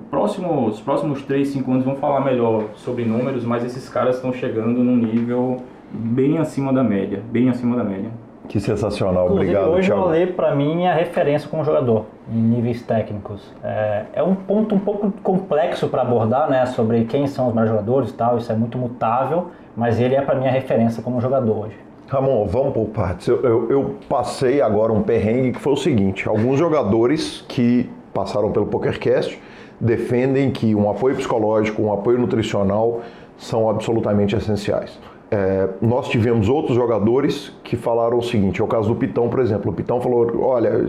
próximos, 0.09 0.75
os 0.75 0.81
próximos 0.81 1.21
3, 1.21 1.47
5 1.47 1.71
anos 1.71 1.85
vão 1.85 1.95
falar 1.95 2.21
melhor 2.21 2.63
sobre 2.73 3.05
números, 3.05 3.45
mas 3.45 3.63
esses 3.63 3.87
caras 3.87 4.15
estão 4.15 4.33
chegando 4.33 4.83
num 4.83 4.95
nível 4.95 5.57
bem 5.91 6.39
acima 6.39 6.73
da 6.73 6.83
média, 6.83 7.21
bem 7.31 7.49
acima 7.49 7.75
da 7.75 7.83
média. 7.83 8.09
Que 8.47 8.59
sensacional, 8.59 9.25
Inclusive, 9.25 9.55
obrigado. 9.55 9.71
Hoje 9.71 9.87
Thiago. 9.87 10.01
o 10.03 10.09
Ale, 10.09 10.27
para 10.27 10.55
mim, 10.55 10.83
é 10.83 10.91
a 10.91 10.95
referência 10.95 11.49
como 11.49 11.63
jogador 11.63 12.05
em 12.31 12.37
níveis 12.37 12.81
técnicos. 12.81 13.41
É, 13.63 14.05
é 14.13 14.23
um 14.23 14.35
ponto 14.35 14.75
um 14.75 14.79
pouco 14.79 15.11
complexo 15.23 15.87
para 15.87 16.01
abordar, 16.01 16.49
né, 16.49 16.65
sobre 16.65 17.05
quem 17.05 17.27
são 17.27 17.47
os 17.47 17.53
melhores 17.53 17.71
jogadores 17.71 18.09
e 18.09 18.13
tal, 18.13 18.37
isso 18.37 18.51
é 18.51 18.55
muito 18.55 18.77
mutável, 18.77 19.51
mas 19.75 19.99
ele 19.99 20.15
é 20.15 20.21
para 20.21 20.35
mim 20.35 20.47
a 20.47 20.51
referência 20.51 21.03
como 21.03 21.21
jogador 21.21 21.65
hoje. 21.65 21.75
Ramon, 22.07 22.45
vamos 22.45 22.73
por 22.73 22.85
partes. 22.89 23.27
Eu, 23.27 23.41
eu, 23.41 23.71
eu, 23.71 23.95
passei 24.07 24.61
agora 24.61 24.93
um 24.93 25.01
perrengue 25.01 25.53
que 25.53 25.59
foi 25.59 25.73
o 25.73 25.77
seguinte: 25.77 26.29
alguns 26.29 26.59
jogadores 26.59 27.43
que 27.47 27.89
passaram 28.13 28.51
pelo 28.51 28.67
PokerCast 28.67 29.41
defendem 29.79 30.51
que 30.51 30.75
um 30.75 30.89
apoio 30.89 31.15
psicológico, 31.15 31.81
um 31.81 31.91
apoio 31.91 32.19
nutricional 32.19 33.01
são 33.37 33.67
absolutamente 33.69 34.35
essenciais. 34.35 34.97
É, 35.31 35.69
nós 35.81 36.07
tivemos 36.07 36.47
outros 36.47 36.75
jogadores 36.75 37.51
que 37.63 37.75
falaram 37.75 38.17
o 38.17 38.21
seguinte, 38.21 38.61
é 38.61 38.63
o 38.63 38.67
caso 38.67 38.87
do 38.87 38.95
Pitão, 38.95 39.27
por 39.27 39.39
exemplo. 39.39 39.71
O 39.71 39.73
Pitão 39.73 39.99
falou, 39.99 40.39
olha, 40.39 40.87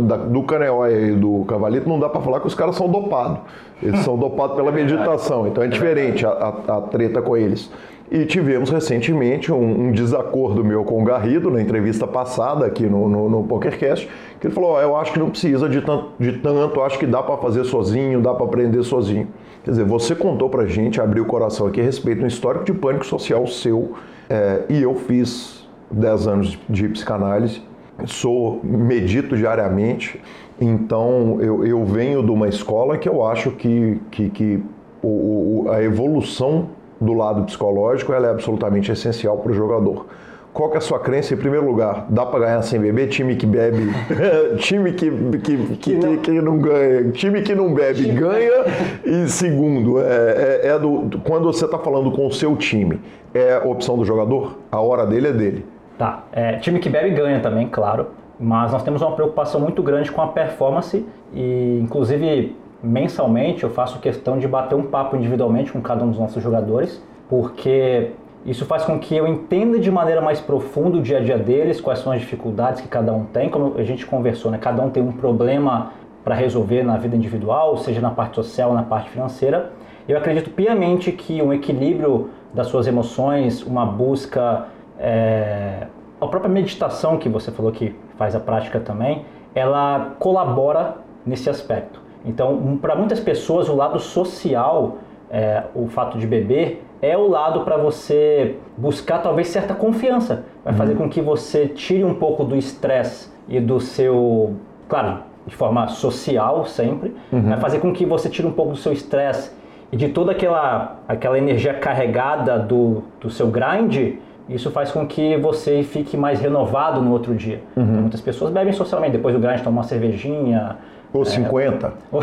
da, 0.00 0.16
do 0.16 0.42
Caneóia 0.44 1.08
e 1.08 1.12
do 1.12 1.44
Cavalito 1.46 1.88
não 1.88 1.98
dá 1.98 2.08
para 2.08 2.20
falar 2.20 2.40
que 2.40 2.46
os 2.46 2.54
caras 2.54 2.76
são 2.76 2.88
dopados. 2.88 3.40
Eles 3.82 4.00
são 4.00 4.16
dopados 4.16 4.54
pela 4.56 4.70
meditação, 4.70 5.48
então 5.48 5.62
é 5.62 5.66
diferente 5.66 6.24
a, 6.24 6.30
a, 6.30 6.76
a 6.76 6.80
treta 6.82 7.20
com 7.20 7.36
eles. 7.36 7.70
E 8.10 8.24
tivemos 8.26 8.70
recentemente 8.70 9.50
um, 9.50 9.88
um, 9.88 9.92
desacordo 9.92 10.62
meu 10.62 10.84
com 10.84 11.02
o 11.02 11.04
Garrido, 11.04 11.50
na 11.50 11.60
entrevista 11.60 12.06
passada 12.06 12.66
aqui 12.66 12.84
no, 12.84 13.08
no, 13.08 13.28
no 13.28 13.42
PokerCast, 13.44 14.08
que 14.38 14.46
ele 14.46 14.54
falou, 14.54 14.74
oh, 14.74 14.80
eu 14.80 14.94
acho 14.96 15.12
que 15.12 15.18
não 15.18 15.30
precisa 15.30 15.68
de 15.68 15.80
tanto, 15.80 16.10
de 16.18 16.32
tanto 16.34 16.80
acho 16.82 16.98
que 16.98 17.06
dá 17.06 17.22
para 17.22 17.36
fazer 17.38 17.64
sozinho, 17.64 18.20
dá 18.20 18.32
para 18.32 18.44
aprender 18.44 18.82
sozinho. 18.84 19.26
Quer 19.64 19.70
dizer, 19.70 19.84
você 19.84 20.14
contou 20.14 20.50
pra 20.50 20.66
gente, 20.66 21.00
abriu 21.00 21.24
o 21.24 21.26
coração 21.26 21.66
aqui 21.66 21.80
a 21.80 21.84
respeito 21.84 22.20
do 22.20 22.26
histórico 22.26 22.66
de 22.66 22.74
pânico 22.74 23.06
social 23.06 23.46
seu, 23.46 23.94
é, 24.28 24.62
e 24.68 24.82
eu 24.82 24.94
fiz 24.94 25.66
10 25.90 26.26
anos 26.26 26.58
de 26.68 26.86
psicanálise, 26.88 27.62
sou 28.06 28.60
medito 28.62 29.34
diariamente, 29.34 30.20
então 30.60 31.38
eu, 31.40 31.66
eu 31.66 31.82
venho 31.84 32.22
de 32.22 32.30
uma 32.30 32.46
escola 32.46 32.98
que 32.98 33.08
eu 33.08 33.24
acho 33.26 33.52
que, 33.52 34.00
que, 34.10 34.28
que 34.28 34.62
o, 35.02 35.66
a 35.70 35.82
evolução 35.82 36.68
do 37.00 37.14
lado 37.14 37.44
psicológico 37.44 38.12
ela 38.12 38.26
é 38.26 38.30
absolutamente 38.30 38.92
essencial 38.92 39.38
para 39.38 39.50
o 39.50 39.54
jogador. 39.54 40.06
Qual 40.54 40.70
que 40.70 40.76
é 40.76 40.78
a 40.78 40.80
sua 40.80 41.00
crença? 41.00 41.34
Em 41.34 41.36
primeiro 41.36 41.66
lugar, 41.66 42.06
dá 42.08 42.24
para 42.24 42.38
ganhar 42.38 42.62
sem 42.62 42.80
beber? 42.80 43.08
Time 43.08 43.34
que 43.34 43.44
bebe, 43.44 43.90
time 44.62 44.92
que, 44.92 45.10
que, 45.10 45.56
que, 45.76 45.98
que, 45.98 46.16
que, 46.18 46.30
não 46.40 46.58
ganha, 46.58 47.10
time 47.10 47.42
que 47.42 47.56
não 47.56 47.74
bebe 47.74 48.06
ganha. 48.12 48.64
E 49.04 49.28
segundo, 49.28 50.00
é, 50.00 50.60
é, 50.62 50.68
é 50.68 50.78
do, 50.78 51.18
quando 51.24 51.52
você 51.52 51.64
está 51.64 51.76
falando 51.76 52.12
com 52.12 52.24
o 52.24 52.32
seu 52.32 52.54
time, 52.54 53.00
é 53.34 53.56
a 53.56 53.66
opção 53.66 53.98
do 53.98 54.04
jogador? 54.04 54.56
A 54.70 54.80
hora 54.80 55.04
dele 55.04 55.26
é 55.26 55.32
dele. 55.32 55.66
Tá, 55.98 56.22
é, 56.32 56.56
time 56.58 56.78
que 56.78 56.88
bebe 56.88 57.10
ganha 57.10 57.40
também, 57.40 57.66
claro. 57.66 58.10
Mas 58.38 58.70
nós 58.70 58.84
temos 58.84 59.02
uma 59.02 59.10
preocupação 59.10 59.60
muito 59.60 59.82
grande 59.82 60.12
com 60.12 60.22
a 60.22 60.28
performance 60.28 61.04
e, 61.32 61.80
inclusive, 61.82 62.56
mensalmente 62.80 63.64
eu 63.64 63.70
faço 63.70 63.98
questão 63.98 64.38
de 64.38 64.46
bater 64.46 64.76
um 64.76 64.84
papo 64.84 65.16
individualmente 65.16 65.72
com 65.72 65.80
cada 65.80 66.04
um 66.04 66.10
dos 66.10 66.18
nossos 66.18 66.40
jogadores, 66.40 67.02
porque 67.28 68.12
isso 68.44 68.66
faz 68.66 68.84
com 68.84 68.98
que 68.98 69.16
eu 69.16 69.26
entenda 69.26 69.78
de 69.78 69.90
maneira 69.90 70.20
mais 70.20 70.40
profunda 70.40 70.98
o 70.98 71.02
dia 71.02 71.18
a 71.18 71.20
dia 71.20 71.38
deles, 71.38 71.80
quais 71.80 72.00
são 72.00 72.12
as 72.12 72.20
dificuldades 72.20 72.80
que 72.80 72.88
cada 72.88 73.12
um 73.12 73.24
tem, 73.24 73.48
como 73.48 73.74
a 73.78 73.82
gente 73.82 74.04
conversou, 74.04 74.50
né? 74.50 74.58
Cada 74.58 74.82
um 74.82 74.90
tem 74.90 75.02
um 75.02 75.12
problema 75.12 75.92
para 76.22 76.34
resolver 76.34 76.82
na 76.82 76.96
vida 76.96 77.16
individual, 77.16 77.76
seja 77.78 78.00
na 78.00 78.10
parte 78.10 78.36
social 78.36 78.74
na 78.74 78.82
parte 78.82 79.10
financeira. 79.10 79.72
Eu 80.06 80.18
acredito 80.18 80.50
piamente 80.50 81.10
que 81.12 81.40
um 81.40 81.52
equilíbrio 81.52 82.30
das 82.52 82.66
suas 82.66 82.86
emoções, 82.86 83.62
uma 83.62 83.86
busca, 83.86 84.66
é... 84.98 85.86
a 86.20 86.26
própria 86.26 86.50
meditação 86.50 87.16
que 87.16 87.28
você 87.28 87.50
falou 87.50 87.72
que 87.72 87.94
faz 88.16 88.34
a 88.34 88.40
prática 88.40 88.78
também, 88.78 89.24
ela 89.54 90.14
colabora 90.18 90.96
nesse 91.24 91.48
aspecto. 91.48 92.00
Então, 92.24 92.78
para 92.80 92.94
muitas 92.94 93.20
pessoas, 93.20 93.68
o 93.68 93.74
lado 93.74 93.98
social, 93.98 94.98
é, 95.30 95.64
o 95.74 95.86
fato 95.88 96.18
de 96.18 96.26
beber, 96.26 96.84
é 97.00 97.16
o 97.16 97.28
lado 97.28 97.60
para 97.60 97.76
você 97.76 98.56
buscar 98.76 99.18
talvez 99.18 99.48
certa 99.48 99.74
confiança. 99.74 100.44
Vai 100.64 100.72
uhum. 100.72 100.78
fazer 100.78 100.94
com 100.96 101.08
que 101.08 101.20
você 101.20 101.66
tire 101.66 102.04
um 102.04 102.14
pouco 102.14 102.44
do 102.44 102.56
estresse 102.56 103.30
e 103.48 103.60
do 103.60 103.80
seu. 103.80 104.54
Claro, 104.88 105.18
de 105.46 105.54
forma 105.54 105.88
social 105.88 106.64
sempre. 106.64 107.14
Uhum. 107.32 107.48
Vai 107.50 107.60
fazer 107.60 107.78
com 107.80 107.92
que 107.92 108.06
você 108.06 108.28
tire 108.28 108.46
um 108.46 108.52
pouco 108.52 108.72
do 108.72 108.78
seu 108.78 108.92
estresse 108.92 109.52
e 109.92 109.96
de 109.96 110.08
toda 110.08 110.32
aquela, 110.32 110.98
aquela 111.06 111.38
energia 111.38 111.74
carregada 111.74 112.58
do, 112.58 113.02
do 113.20 113.30
seu 113.30 113.48
grind. 113.48 114.16
Isso 114.48 114.70
faz 114.70 114.90
com 114.90 115.06
que 115.06 115.36
você 115.38 115.82
fique 115.82 116.16
mais 116.16 116.40
renovado 116.40 117.00
no 117.00 117.12
outro 117.12 117.34
dia. 117.34 117.62
Uhum. 117.76 117.84
Muitas 117.84 118.20
pessoas 118.20 118.50
bebem 118.50 118.72
socialmente, 118.72 119.12
depois 119.12 119.34
do 119.34 119.40
grind 119.40 119.60
tomam 119.60 119.78
uma 119.78 119.82
cervejinha. 119.84 120.76
Ou 121.12 121.24
50. 121.24 121.86
É, 121.86 121.92
ou 122.12 122.22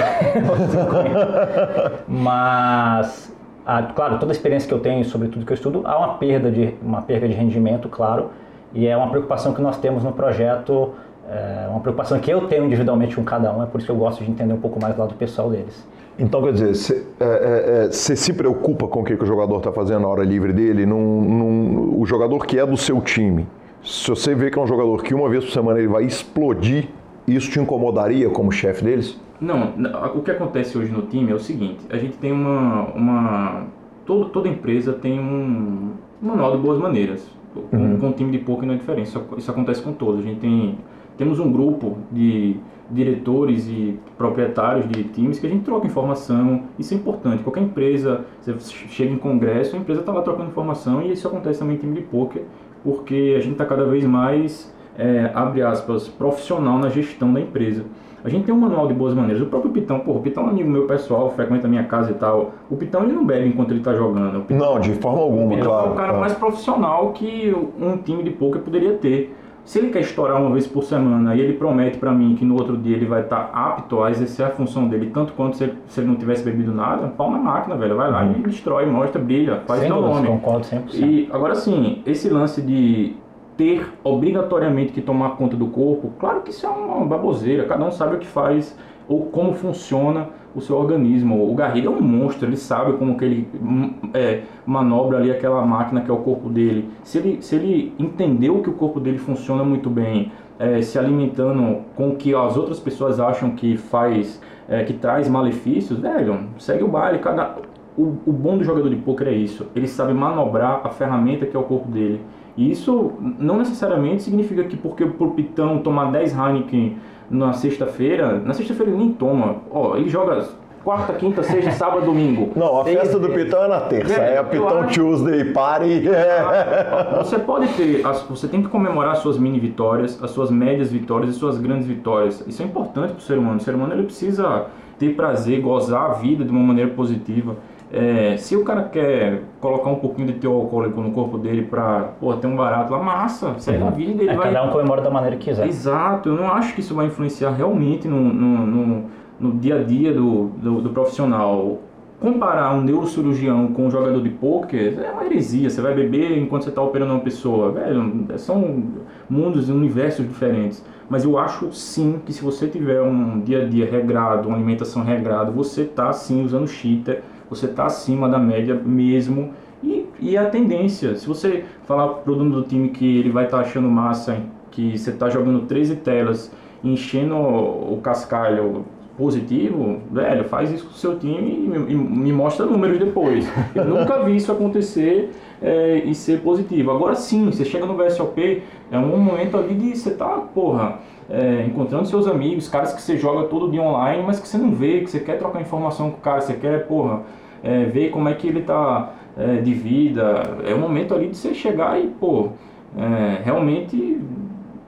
50. 0.58 2.04
Mas 2.10 3.34
ah, 3.66 3.84
claro, 3.84 4.20
toda 4.20 4.32
a 4.32 4.36
experiência 4.36 4.68
que 4.68 4.74
eu 4.74 4.80
tenho 4.80 5.04
sobre 5.06 5.28
tudo 5.28 5.46
que 5.46 5.52
eu 5.52 5.56
estudo, 5.56 5.82
há 5.86 5.98
uma 5.98 6.16
perda 6.16 6.52
de, 6.52 6.74
uma 6.82 7.02
perda 7.02 7.28
de 7.28 7.34
rendimento, 7.34 7.88
claro, 7.90 8.30
e 8.74 8.88
é 8.88 8.96
uma 8.96 9.10
preocupação 9.10 9.54
que 9.54 9.62
nós 9.62 9.78
temos 9.78 10.04
no 10.04 10.12
projeto, 10.12 10.92
é 11.30 11.68
uma 11.70 11.80
preocupação 11.80 12.20
que 12.20 12.32
eu 12.32 12.48
tenho 12.48 12.66
individualmente 12.66 13.16
com 13.16 13.24
cada 13.24 13.52
um, 13.56 13.64
é 13.64 13.66
por 13.66 13.78
isso 13.78 13.86
que 13.86 13.92
eu 13.92 13.96
gosto 13.96 14.24
de 14.24 14.32
entender 14.32 14.54
um 14.54 14.60
pouco 14.60 14.80
mais 14.82 14.96
do 14.96 15.00
lado 15.00 15.14
pessoal 15.16 15.50
deles. 15.50 15.88
Então, 16.20 16.42
quer 16.44 16.54
dizer, 16.54 16.76
você 16.76 17.06
é, 17.20 17.26
é, 17.26 17.86
é 17.88 17.92
se 17.92 18.34
preocupa 18.34 18.88
com 18.88 19.02
o 19.02 19.04
que, 19.04 19.16
que 19.16 19.24
o 19.24 19.26
jogador 19.26 19.58
está 19.58 19.72
fazendo 19.72 20.02
na 20.02 20.08
hora 20.08 20.24
livre 20.24 20.52
dele? 20.52 20.86
Num, 20.86 21.22
num, 21.22 22.00
o 22.00 22.06
jogador 22.06 22.46
que 22.46 22.60
é 22.60 22.66
do 22.66 22.78
seu 22.78 23.00
time, 23.02 23.48
se 23.84 24.10
você 24.10 24.36
vê 24.36 24.52
que 24.52 24.60
é 24.60 24.62
um 24.62 24.68
jogador 24.68 25.02
que 25.04 25.14
uma 25.14 25.30
vez 25.30 25.46
por 25.46 25.52
semana 25.52 25.80
ele 25.80 25.88
vai 25.88 26.04
explodir, 26.04 26.90
isso 27.28 27.50
te 27.50 27.60
incomodaria 27.60 28.30
como 28.30 28.52
chefe 28.52 28.84
deles? 28.84 29.18
Não, 29.42 29.74
o 30.16 30.22
que 30.22 30.32
acontece 30.32 30.78
hoje 30.78 30.92
no 30.92 31.02
time 31.02 31.32
é 31.32 31.36
o 31.36 31.40
seguinte, 31.40 31.80
a 31.90 31.98
gente 31.98 32.18
tem 32.18 32.32
uma... 32.32 32.84
uma 32.94 33.64
todo, 34.06 34.30
toda 34.30 34.48
empresa 34.48 34.94
tem 34.94 35.20
um 35.20 35.94
manual 36.22 36.56
de 36.56 36.62
boas 36.62 36.80
maneiras. 36.80 37.28
Com, 37.54 37.76
uhum. 37.76 37.98
com 38.00 38.08
um 38.08 38.12
time 38.14 38.32
de 38.32 38.38
poker 38.38 38.66
não 38.66 38.76
é 38.76 38.78
diferente, 38.78 39.08
isso, 39.08 39.22
isso 39.38 39.52
acontece 39.52 39.82
com 39.82 39.92
todos. 39.92 40.22
A 40.22 40.24
gente 40.24 40.40
tem 40.40 40.78
temos 41.18 41.40
um 41.40 41.52
grupo 41.52 41.98
de 42.12 42.56
diretores 42.90 43.68
e 43.68 44.00
proprietários 44.18 44.88
de 44.90 45.04
times 45.04 45.40
que 45.40 45.46
a 45.46 45.50
gente 45.50 45.64
troca 45.64 45.86
informação. 45.86 46.64
Isso 46.80 46.94
é 46.94 46.98
importante. 46.98 47.44
Qualquer 47.44 47.62
empresa, 47.62 48.26
você 48.42 48.58
chega 48.90 49.14
em 49.14 49.18
congresso, 49.18 49.76
a 49.76 49.80
empresa 49.80 50.02
está 50.02 50.12
lá 50.12 50.22
trocando 50.22 50.50
informação 50.50 51.02
e 51.02 51.12
isso 51.12 51.28
acontece 51.28 51.60
também 51.60 51.76
em 51.76 51.80
time 51.80 51.94
de 51.94 52.02
poker, 52.02 52.44
porque 52.84 53.36
a 53.38 53.40
gente 53.40 53.54
está 53.54 53.66
cada 53.66 53.86
vez 53.86 54.04
mais, 54.04 54.74
é, 54.98 55.32
abre 55.34 55.62
aspas, 55.62 56.08
profissional 56.08 56.80
na 56.80 56.90
gestão 56.90 57.32
da 57.32 57.40
empresa. 57.40 57.86
A 58.24 58.30
gente 58.30 58.46
tem 58.46 58.54
um 58.54 58.60
manual 58.60 58.88
de 58.88 58.94
boas 58.94 59.14
maneiras. 59.14 59.42
O 59.42 59.46
próprio 59.48 59.72
Pitão, 59.72 60.00
pô, 60.00 60.14
o 60.14 60.20
Pitão 60.20 60.44
é 60.44 60.48
um 60.48 60.50
amigo 60.50 60.70
meu 60.70 60.86
pessoal, 60.86 61.32
frequenta 61.32 61.68
a 61.68 61.70
minha 61.70 61.84
casa 61.84 62.12
e 62.12 62.14
tal. 62.14 62.54
O 62.70 62.76
Pitão 62.76 63.04
ele 63.04 63.14
não 63.14 63.26
bebe 63.26 63.48
enquanto 63.48 63.72
ele 63.72 63.80
está 63.80 63.94
jogando. 63.94 64.42
Pitão, 64.42 64.76
não, 64.76 64.80
de 64.80 64.94
forma 64.94 65.22
alguma, 65.22 65.58
claro. 65.58 65.90
É 65.90 65.92
o 65.92 65.96
cara 65.96 66.14
mais 66.14 66.34
profissional 66.34 67.12
que 67.14 67.56
um 67.80 67.98
time 67.98 68.24
de 68.24 68.32
poker 68.32 68.62
poderia 68.62 68.94
ter. 68.94 69.36
Se 69.64 69.78
ele 69.78 69.90
quer 69.90 70.00
estourar 70.00 70.42
uma 70.42 70.52
vez 70.52 70.66
por 70.66 70.84
semana 70.84 71.36
e 71.36 71.40
ele 71.40 71.54
promete 71.54 71.98
para 71.98 72.12
mim 72.12 72.36
que 72.36 72.44
no 72.44 72.56
outro 72.56 72.76
dia 72.76 72.96
ele 72.96 73.06
vai 73.06 73.22
estar 73.22 73.44
tá 73.44 73.70
apto 73.70 74.04
a 74.04 74.10
exercer 74.10 74.46
a 74.46 74.50
função 74.50 74.88
dele, 74.88 75.12
tanto 75.14 75.34
quanto 75.34 75.56
se 75.58 75.66
ele, 75.66 75.74
se 75.88 76.00
ele 76.00 76.08
não 76.08 76.16
tivesse 76.16 76.44
bebido 76.44 76.74
nada, 76.74 77.08
pau 77.10 77.30
na 77.30 77.38
máquina, 77.38 77.76
velho. 77.76 77.96
Vai 77.96 78.10
lá 78.10 78.24
uhum. 78.24 78.38
e 78.40 78.42
destrói, 78.42 78.86
mostra, 78.88 79.22
brilha, 79.22 79.62
faz 79.68 79.82
Sem 79.82 79.92
teu 79.92 80.02
nome. 80.02 80.28
concordo 80.28 80.66
100%. 80.66 80.96
E 80.96 81.30
agora 81.32 81.54
sim, 81.54 82.02
esse 82.08 82.28
lance 82.28 82.62
de 82.62 83.16
ter 83.58 83.86
obrigatoriamente 84.04 84.92
que 84.94 85.02
tomar 85.02 85.32
conta 85.32 85.56
do 85.56 85.68
corpo, 85.68 86.12
claro 86.20 86.42
que 86.42 86.52
isso 86.52 86.66
é 86.66 86.70
uma 86.70 87.06
baboseira, 87.06 87.66
cada 87.66 87.86
um 87.86 87.92
sabe 87.92 88.16
o 88.16 88.20
que 88.20 88.28
faz 88.28 88.76
ou 89.08 89.26
como 89.26 89.54
funciona 89.54 90.30
o 90.56 90.62
seu 90.62 90.78
organismo. 90.78 91.50
O 91.50 91.54
Garrido 91.54 91.88
é 91.88 91.92
um 91.92 92.02
monstro, 92.02 92.48
ele 92.48 92.58
sabe 92.58 92.94
como 92.94 93.18
que 93.18 93.26
ele 93.26 93.48
hum, 93.62 93.94
é, 94.14 94.42
manobra 94.66 95.18
ali 95.18 95.32
aquela 95.32 95.66
máquina 95.66 96.02
que 96.02 96.10
é 96.10 96.14
o 96.14 96.18
corpo 96.18 96.50
dele. 96.50 96.90
Se 97.04 97.18
ele, 97.18 97.42
se 97.42 97.56
ele 97.56 97.94
entendeu 98.00 98.62
que 98.62 98.70
o 98.70 98.74
corpo 98.74 99.00
dele 99.00 99.18
funciona 99.18 99.64
muito 99.64 99.90
bem, 99.90 100.32
é, 100.60 100.82
se 100.82 100.98
alimentando 101.00 101.82
com 101.96 102.10
o 102.10 102.16
que 102.16 102.36
as 102.36 102.56
outras 102.56 102.80
pessoas 102.80 103.20
acham 103.20 103.52
que 103.52 103.78
faz, 103.78 104.42
é, 104.70 104.84
que 104.84 104.94
traz 104.94 105.28
malefícios, 105.28 106.00
velho, 106.00 106.46
segue 106.58 106.84
o 106.84 106.88
baile. 106.88 107.20
Cada... 107.20 107.56
O, 107.98 108.16
o 108.26 108.32
bom 108.32 108.58
do 108.58 108.64
jogador 108.64 108.90
de 108.90 108.96
poker 108.96 109.28
é 109.28 109.34
isso, 109.34 109.68
ele 109.76 109.88
sabe 109.88 110.14
manobrar 110.14 110.80
a 110.82 110.90
ferramenta 110.90 111.46
que 111.46 111.58
é 111.58 111.60
o 111.60 111.64
corpo 111.64 111.90
dele. 111.90 112.22
E 112.58 112.70
isso 112.70 113.14
não 113.40 113.58
necessariamente 113.58 114.24
significa 114.24 114.64
que 114.64 114.76
porque 114.76 115.04
o 115.04 115.32
Pitão 115.32 115.80
tomar 115.80 116.12
10 116.12 116.34
Heineken 116.34 116.98
na 117.30 117.54
sexta-feira, 117.54 118.40
na 118.40 118.54
sexta-feira 118.54 118.92
ele 118.92 119.00
nem 119.00 119.14
toma. 119.14 119.58
Ó, 119.72 119.96
ele 119.96 120.10
joga 120.10 120.46
quarta, 120.84 121.14
quinta, 121.14 121.44
sexta, 121.44 121.72
sábado, 121.72 122.06
domingo. 122.06 122.52
Não, 122.58 122.82
a 122.82 122.84
Seis, 122.84 123.00
festa 123.00 123.20
do 123.20 123.30
Pitão 123.30 123.64
é 123.64 123.68
na 123.68 123.82
terça, 123.82 124.22
é, 124.22 124.34
é 124.34 124.38
a 124.38 124.44
Pitão 124.44 124.80
acho... 124.82 125.00
Tuesday 125.00 125.46
Party. 125.54 126.04
Você 127.20 127.40
pode 127.40 127.68
ter, 127.70 128.02
você 128.30 128.48
tem 128.48 128.62
que 128.62 128.68
comemorar 128.68 129.16
suas 129.18 129.38
mini 129.38 129.60
vitórias, 129.60 130.22
as 130.22 130.32
suas 130.32 130.52
médias 130.52 130.92
vitórias 130.92 131.36
e 131.36 131.40
suas 131.40 131.58
grandes 131.58 131.88
vitórias. 131.88 132.44
Isso 132.48 132.62
é 132.62 132.66
importante 132.66 133.14
para 133.14 133.20
o 133.20 133.22
ser 133.22 133.38
humano. 133.38 133.58
O 133.58 133.62
ser 133.62 133.76
humano 133.76 133.94
ele 133.94 134.04
precisa 134.04 134.66
ter 134.98 135.16
prazer, 135.16 135.62
gozar 135.62 136.12
a 136.12 136.14
vida 136.14 136.44
de 136.44 136.52
uma 136.52 136.62
maneira 136.62 136.92
positiva. 136.92 137.56
É, 137.94 138.38
se 138.38 138.56
o 138.56 138.64
cara 138.64 138.84
quer 138.84 139.42
colocar 139.60 139.90
um 139.90 139.96
pouquinho 139.96 140.28
de 140.28 140.34
teu 140.34 140.54
alcoólico 140.54 141.02
no 141.02 141.12
corpo 141.12 141.38
dele 141.38 141.64
pra 141.64 142.14
pô, 142.22 142.34
ter 142.36 142.48
um 142.48 142.56
barato 142.56 142.90
lá, 142.94 143.04
massa, 143.04 143.54
segue 143.58 143.82
uhum. 143.82 143.88
a 143.90 143.92
vida 143.92 144.14
dele. 144.14 144.30
É, 144.30 144.36
vai... 144.36 144.54
Cada 144.54 144.66
um 144.66 144.72
comemora 144.72 145.02
da 145.02 145.10
maneira 145.10 145.36
que 145.36 145.50
quiser. 145.50 145.68
Exato, 145.68 146.30
eu 146.30 146.36
não 146.36 146.48
acho 146.48 146.74
que 146.74 146.80
isso 146.80 146.96
vai 146.96 147.08
influenciar 147.08 147.52
realmente 147.52 148.08
no, 148.08 148.18
no, 148.18 148.66
no, 148.66 149.04
no 149.38 149.52
dia 149.60 149.82
a 149.82 149.84
dia 149.84 150.14
do, 150.14 150.46
do, 150.58 150.82
do, 150.82 150.90
profissional. 150.92 151.80
Comparar 152.22 152.74
um 152.76 152.82
neurocirurgião 152.82 153.74
com 153.74 153.88
um 153.88 153.92
jogador 153.92 154.22
de 154.22 154.30
pôquer 154.30 154.98
é 154.98 155.12
uma 155.12 155.26
heresia. 155.26 155.70
Você 155.70 155.82
vai 155.82 155.94
beber 155.94 156.38
enquanto 156.38 156.64
você 156.64 156.70
está 156.70 156.82
operando 156.82 157.12
uma 157.12 157.20
pessoa. 157.20 157.72
Velho, 157.72 158.26
são 158.38 158.84
mundos 159.30 159.68
e 159.68 159.72
universos 159.72 160.26
diferentes. 160.26 160.86
Mas 161.10 161.26
eu 161.26 161.38
acho 161.38 161.74
sim 161.74 162.22
que 162.24 162.32
se 162.32 162.42
você 162.42 162.68
tiver 162.68 163.02
um 163.02 163.42
dia 163.42 163.64
a 163.64 163.68
dia 163.68 163.90
regrado, 163.90 164.48
uma 164.48 164.56
alimentação 164.56 165.04
regrada, 165.04 165.52
você 165.52 165.82
está 165.82 166.14
sim 166.14 166.46
usando 166.46 166.68
cheater 166.68 167.24
você 167.52 167.66
está 167.66 167.86
acima 167.86 168.28
da 168.30 168.40
média 168.40 168.74
mesmo. 168.74 169.52
E, 169.84 170.06
e 170.20 170.38
a 170.38 170.46
tendência, 170.46 171.16
se 171.16 171.28
você 171.28 171.66
falar 171.86 172.08
para 172.08 172.32
o 172.32 172.36
dono 172.36 172.62
do 172.62 172.64
time 172.64 172.90
que 172.90 173.20
ele 173.20 173.30
vai 173.30 173.46
estar 173.46 173.58
tá 173.58 173.64
achando 173.64 173.90
massa, 173.90 174.38
que 174.72 174.98
você 174.98 175.10
está 175.10 175.30
jogando 175.30 175.66
13 175.68 175.98
telas, 175.98 176.52
enchendo 176.84 177.36
o 177.36 178.00
cascalho 178.02 178.86
positivo, 179.18 180.00
velho, 180.10 180.46
faz 180.46 180.72
isso 180.72 180.86
com 180.86 180.92
o 180.92 180.96
seu 180.96 181.20
time 181.20 181.52
e 181.52 181.68
me, 181.68 181.96
me 181.96 182.34
mostra 182.34 182.66
números 182.66 182.98
depois. 182.98 183.46
Eu 183.76 183.86
nunca 183.86 184.24
vi 184.24 184.36
isso 184.38 184.52
acontecer 184.52 185.32
é, 185.62 186.02
e 186.06 186.16
ser 186.16 186.40
positivo. 186.42 186.90
Agora 186.92 187.16
sim, 187.16 187.46
você 187.46 187.66
chega 187.66 187.86
no 187.86 187.96
VSOP, 187.96 188.64
é 188.90 188.98
um 188.98 189.18
momento 189.18 189.58
ali 189.58 189.76
de 189.76 189.96
você 189.96 190.12
tá, 190.12 190.30
porra, 190.54 191.00
é, 191.30 191.66
encontrando 191.68 192.08
seus 192.08 192.28
amigos, 192.28 192.68
caras 192.68 192.94
que 192.94 193.02
você 193.02 193.18
joga 193.18 193.48
todo 193.48 193.70
dia 193.70 193.82
online, 193.82 194.24
mas 194.26 194.40
que 194.40 194.48
você 194.48 194.58
não 194.58 194.72
vê, 194.72 195.02
que 195.02 195.12
você 195.12 195.20
quer 195.20 195.38
trocar 195.38 195.62
informação 195.62 196.10
com 196.10 196.18
o 196.18 196.22
cara, 196.22 196.42
você 196.42 196.54
quer, 196.54 196.88
porra, 196.88 197.22
é, 197.64 197.86
ver 197.86 198.10
como 198.10 198.28
é 198.30 198.34
que 198.34 198.48
ele 198.48 198.60
está 198.60 199.14
é, 199.38 199.58
de 199.58 199.74
vida. 199.74 200.58
É 200.66 200.74
o 200.74 200.80
momento 200.80 201.14
ali 201.14 201.30
de 201.30 201.38
você 201.38 201.54
chegar 201.54 202.00
e, 202.00 202.08
pô, 202.08 202.50
é, 202.98 203.42
realmente 203.44 204.20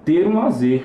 ter 0.04 0.28
um 0.28 0.38
lazer. 0.38 0.84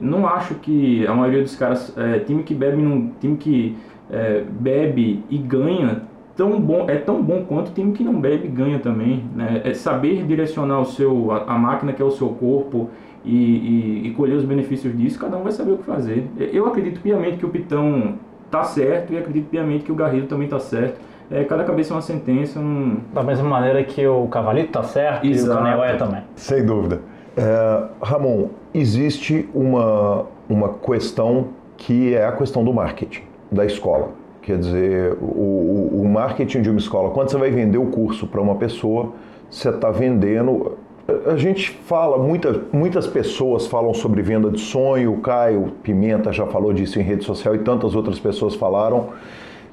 Não 0.00 0.26
acho 0.26 0.54
que 0.54 1.06
a 1.06 1.14
maioria 1.14 1.42
dos 1.42 1.56
caras, 1.56 1.96
é, 1.96 2.20
time 2.20 2.42
que 2.42 2.54
bebe 2.54 2.80
num 2.80 3.12
time 3.20 3.36
que 3.36 3.76
é, 4.10 4.44
bebe 4.48 5.22
e 5.28 5.38
ganha 5.38 6.02
tão 6.36 6.58
bom 6.58 6.86
é 6.88 6.96
tão 6.96 7.22
bom 7.22 7.44
quanto 7.44 7.72
time 7.72 7.92
que 7.92 8.02
não 8.02 8.18
bebe 8.18 8.46
e 8.46 8.50
ganha 8.50 8.78
também 8.78 9.24
né? 9.34 9.60
é 9.62 9.74
saber 9.74 10.24
direcionar 10.24 10.80
o 10.80 10.86
seu 10.86 11.30
a, 11.30 11.54
a 11.54 11.58
máquina 11.58 11.92
que 11.92 12.00
é 12.00 12.04
o 12.04 12.10
seu 12.10 12.30
corpo 12.30 12.88
e, 13.22 13.36
e, 13.36 14.06
e, 14.06 14.10
colher 14.12 14.36
os 14.36 14.44
benefícios 14.44 14.96
disso 14.96 15.18
cada 15.18 15.36
um 15.36 15.42
vai 15.42 15.52
saber 15.52 15.72
o 15.72 15.78
que 15.78 15.84
fazer 15.84 16.26
eu 16.38 16.66
acredito 16.66 17.00
piamente 17.00 17.36
que 17.36 17.44
o 17.44 17.50
Pitão 17.50 18.14
tá 18.50 18.64
certo 18.64 19.12
e 19.12 19.18
acredito 19.18 19.48
piamente 19.48 19.84
que 19.84 19.92
o 19.92 19.94
Garrido 19.94 20.28
também 20.28 20.48
tá 20.48 20.58
certo 20.58 20.98
é, 21.30 21.44
cada 21.44 21.64
cabeça 21.64 21.92
é 21.92 21.96
uma 21.96 22.02
sentença. 22.02 22.58
Um... 22.58 22.98
Da 23.12 23.22
mesma 23.22 23.48
maneira 23.48 23.82
que 23.84 24.06
o 24.06 24.26
Cavalito 24.26 24.72
tá 24.72 24.82
certo 24.82 25.26
Exato. 25.26 25.50
e 25.50 25.54
o 25.54 25.64
Canel 25.64 25.84
é 25.84 25.96
também. 25.96 26.22
Sem 26.34 26.64
dúvida. 26.64 27.00
É, 27.36 27.84
Ramon, 28.02 28.48
existe 28.74 29.48
uma, 29.54 30.26
uma 30.48 30.70
questão 30.74 31.48
que 31.76 32.14
é 32.14 32.26
a 32.26 32.32
questão 32.32 32.64
do 32.64 32.72
marketing 32.72 33.22
da 33.50 33.64
escola. 33.64 34.10
Quer 34.42 34.58
dizer, 34.58 35.16
o, 35.20 36.00
o 36.00 36.08
marketing 36.08 36.62
de 36.62 36.70
uma 36.70 36.78
escola, 36.78 37.10
quando 37.10 37.30
você 37.30 37.36
vai 37.36 37.50
vender 37.50 37.78
o 37.78 37.86
curso 37.86 38.26
para 38.26 38.40
uma 38.40 38.56
pessoa, 38.56 39.12
você 39.48 39.68
está 39.68 39.90
vendendo. 39.90 40.78
A 41.26 41.36
gente 41.36 41.70
fala, 41.70 42.18
muita, 42.18 42.62
muitas 42.72 43.06
pessoas 43.06 43.66
falam 43.66 43.92
sobre 43.92 44.22
venda 44.22 44.50
de 44.50 44.60
sonho, 44.60 45.12
o 45.12 45.20
Caio 45.20 45.72
Pimenta 45.82 46.32
já 46.32 46.46
falou 46.46 46.72
disso 46.72 46.98
em 46.98 47.02
rede 47.02 47.24
social 47.24 47.54
e 47.54 47.58
tantas 47.58 47.94
outras 47.94 48.18
pessoas 48.18 48.54
falaram. 48.54 49.10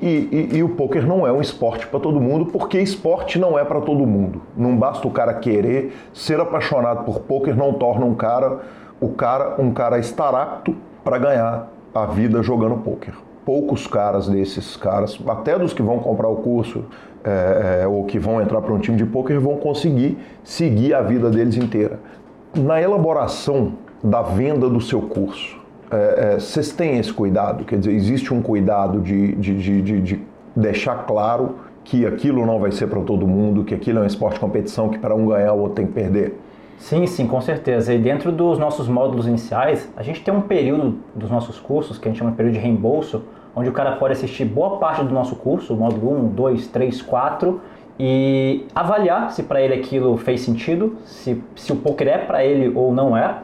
E, 0.01 0.05
e, 0.07 0.57
e, 0.57 0.63
o 0.63 0.69
poker 0.69 1.07
não 1.07 1.25
é 1.25 1.31
um 1.31 1.41
esporte 1.41 1.87
para 1.87 1.99
todo 1.99 2.21
mundo, 2.21 2.45
porque 2.45 2.79
esporte 2.79 3.39
não 3.39 3.57
é 3.57 3.65
para 3.65 3.81
todo 3.81 4.05
mundo. 4.05 4.41
Não 4.55 4.77
basta 4.77 5.07
o 5.07 5.11
cara 5.11 5.33
querer 5.33 5.95
ser 6.13 6.39
apaixonado 6.39 7.03
por 7.03 7.21
poker, 7.21 7.55
não 7.55 7.73
torna 7.73 8.05
um 8.05 8.13
cara 8.13 8.59
o 8.99 9.09
cara 9.09 9.55
um 9.59 9.71
cara 9.71 9.99
estar 9.99 10.33
apto 10.33 10.75
para 11.03 11.17
ganhar 11.17 11.67
a 11.93 12.05
vida 12.05 12.43
jogando 12.43 12.77
poker. 12.77 13.13
Poucos 13.43 13.87
caras 13.87 14.27
desses 14.27 14.75
caras, 14.75 15.19
até 15.27 15.57
dos 15.57 15.73
que 15.73 15.81
vão 15.81 15.99
comprar 15.99 16.27
o 16.27 16.37
curso 16.37 16.83
é, 17.23 17.81
é, 17.81 17.87
ou 17.87 18.03
que 18.05 18.19
vão 18.19 18.41
entrar 18.41 18.61
para 18.61 18.73
um 18.73 18.79
time 18.79 18.97
de 18.97 19.05
poker, 19.05 19.39
vão 19.39 19.57
conseguir 19.57 20.17
seguir 20.43 20.93
a 20.93 21.01
vida 21.01 21.29
deles 21.29 21.55
inteira. 21.55 21.99
Na 22.55 22.81
elaboração 22.81 23.73
da 24.03 24.21
venda 24.21 24.69
do 24.69 24.79
seu 24.79 25.01
curso, 25.01 25.57
é, 25.91 26.33
é, 26.33 26.39
vocês 26.39 26.71
têm 26.71 26.97
esse 26.97 27.13
cuidado? 27.13 27.63
Quer 27.63 27.79
dizer, 27.79 27.93
existe 27.93 28.33
um 28.33 28.41
cuidado 28.41 28.99
de, 28.99 29.35
de, 29.35 29.55
de, 29.55 29.81
de, 29.81 30.01
de 30.01 30.19
deixar 30.55 31.05
claro 31.05 31.55
que 31.83 32.05
aquilo 32.05 32.45
não 32.45 32.59
vai 32.59 32.71
ser 32.71 32.87
para 32.87 33.01
todo 33.01 33.25
mundo, 33.25 33.63
que 33.63 33.73
aquilo 33.73 33.99
é 33.99 34.01
um 34.01 34.05
esporte 34.05 34.35
de 34.35 34.39
competição, 34.41 34.89
que 34.89 34.99
para 34.99 35.15
um 35.15 35.27
ganhar 35.27 35.53
o 35.53 35.59
outro 35.59 35.75
tem 35.75 35.87
que 35.87 35.93
perder? 35.93 36.37
Sim, 36.77 37.07
sim, 37.07 37.25
com 37.25 37.41
certeza. 37.41 37.93
E 37.93 37.97
dentro 37.97 38.31
dos 38.31 38.59
nossos 38.59 38.87
módulos 38.87 39.25
iniciais, 39.25 39.89
a 39.95 40.03
gente 40.03 40.21
tem 40.21 40.33
um 40.33 40.41
período 40.41 40.97
dos 41.15 41.29
nossos 41.29 41.59
cursos, 41.59 41.97
que 41.97 42.07
a 42.07 42.11
gente 42.11 42.19
chama 42.19 42.31
de 42.31 42.37
período 42.37 42.53
de 42.53 42.59
reembolso, 42.59 43.23
onde 43.55 43.69
o 43.69 43.71
cara 43.71 43.93
pode 43.93 44.13
assistir 44.13 44.45
boa 44.45 44.77
parte 44.77 45.03
do 45.03 45.13
nosso 45.13 45.35
curso, 45.35 45.75
módulo 45.75 46.25
1, 46.25 46.27
2, 46.27 46.67
3, 46.67 47.01
4, 47.01 47.61
e 47.99 48.65
avaliar 48.75 49.31
se 49.31 49.41
para 49.41 49.61
ele 49.61 49.73
aquilo 49.73 50.15
fez 50.17 50.41
sentido, 50.41 50.97
se, 51.05 51.41
se 51.55 51.71
o 51.71 51.77
poker 51.77 52.07
é 52.07 52.17
para 52.19 52.45
ele 52.45 52.71
ou 52.75 52.93
não 52.93 53.17
é. 53.17 53.37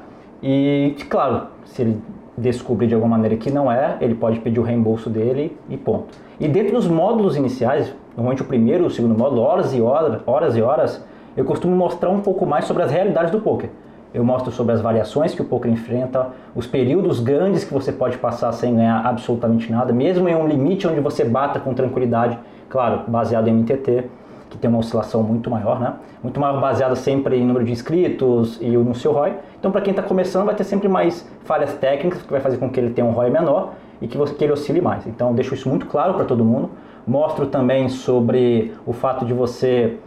E, 0.43 0.95
claro, 1.09 1.47
se 1.65 1.81
ele 1.81 2.01
descobrir 2.38 2.88
de 2.88 2.95
alguma 2.95 3.15
maneira 3.15 3.38
que 3.38 3.51
não 3.51 3.71
é, 3.71 3.97
ele 4.01 4.15
pode 4.15 4.39
pedir 4.39 4.59
o 4.59 4.63
reembolso 4.63 5.09
dele 5.09 5.57
e 5.69 5.77
ponto. 5.77 6.07
E 6.39 6.47
dentro 6.47 6.73
dos 6.73 6.88
módulos 6.88 7.36
iniciais, 7.36 7.93
normalmente 8.15 8.41
o 8.41 8.45
primeiro 8.45 8.86
o 8.86 8.89
segundo 8.89 9.17
módulo, 9.17 9.41
horas 9.41 9.73
e 9.73 9.81
horas, 9.81 10.21
horas 10.25 10.55
e 10.55 10.61
horas, 10.61 11.05
eu 11.36 11.45
costumo 11.45 11.75
mostrar 11.75 12.09
um 12.09 12.21
pouco 12.21 12.45
mais 12.45 12.65
sobre 12.65 12.84
as 12.84 12.91
realidades 12.91 13.31
do 13.31 13.39
poker. 13.39 13.69
Eu 14.13 14.23
mostro 14.23 14.51
sobre 14.51 14.73
as 14.73 14.81
variações 14.81 15.34
que 15.34 15.41
o 15.41 15.45
poker 15.45 15.71
enfrenta, 15.71 16.27
os 16.55 16.67
períodos 16.67 17.19
grandes 17.19 17.63
que 17.63 17.73
você 17.73 17.91
pode 17.91 18.17
passar 18.19 18.51
sem 18.51 18.75
ganhar 18.75 19.03
absolutamente 19.03 19.71
nada, 19.71 19.91
mesmo 19.91 20.29
em 20.29 20.36
um 20.36 20.47
limite 20.47 20.88
onde 20.88 20.99
você 20.99 21.23
bata 21.23 21.59
com 21.59 21.73
tranquilidade, 21.73 22.38
claro, 22.69 23.01
baseado 23.07 23.47
em 23.47 23.53
MTT, 23.53 24.05
que 24.53 24.59
tem 24.59 24.69
uma 24.69 24.79
oscilação 24.79 25.23
muito 25.23 25.49
maior, 25.49 25.79
né? 25.79 25.95
Muito 26.21 26.39
maior 26.39 26.61
baseada 26.61 26.95
sempre 26.95 27.35
em 27.35 27.45
número 27.45 27.65
de 27.65 27.71
inscritos 27.71 28.59
e 28.61 28.69
no 28.69 28.93
seu 28.93 29.11
ROI. 29.11 29.33
Então, 29.59 29.71
para 29.71 29.81
quem 29.81 29.91
está 29.91 30.03
começando, 30.03 30.45
vai 30.45 30.53
ter 30.53 30.63
sempre 30.63 30.87
mais 30.87 31.27
falhas 31.43 31.73
técnicas, 31.73 32.21
que 32.21 32.31
vai 32.31 32.39
fazer 32.39 32.57
com 32.57 32.69
que 32.69 32.79
ele 32.79 32.91
tenha 32.91 33.05
um 33.05 33.11
ROI 33.11 33.31
menor 33.31 33.73
e 33.99 34.07
que, 34.07 34.15
você, 34.15 34.35
que 34.35 34.43
ele 34.43 34.53
oscile 34.53 34.79
mais. 34.79 35.07
Então, 35.07 35.33
deixo 35.33 35.55
isso 35.55 35.67
muito 35.67 35.87
claro 35.87 36.13
para 36.13 36.23
todo 36.23 36.45
mundo. 36.45 36.69
Mostro 37.05 37.47
também 37.47 37.89
sobre 37.89 38.73
o 38.85 38.93
fato 38.93 39.25
de 39.25 39.33
você 39.33 39.97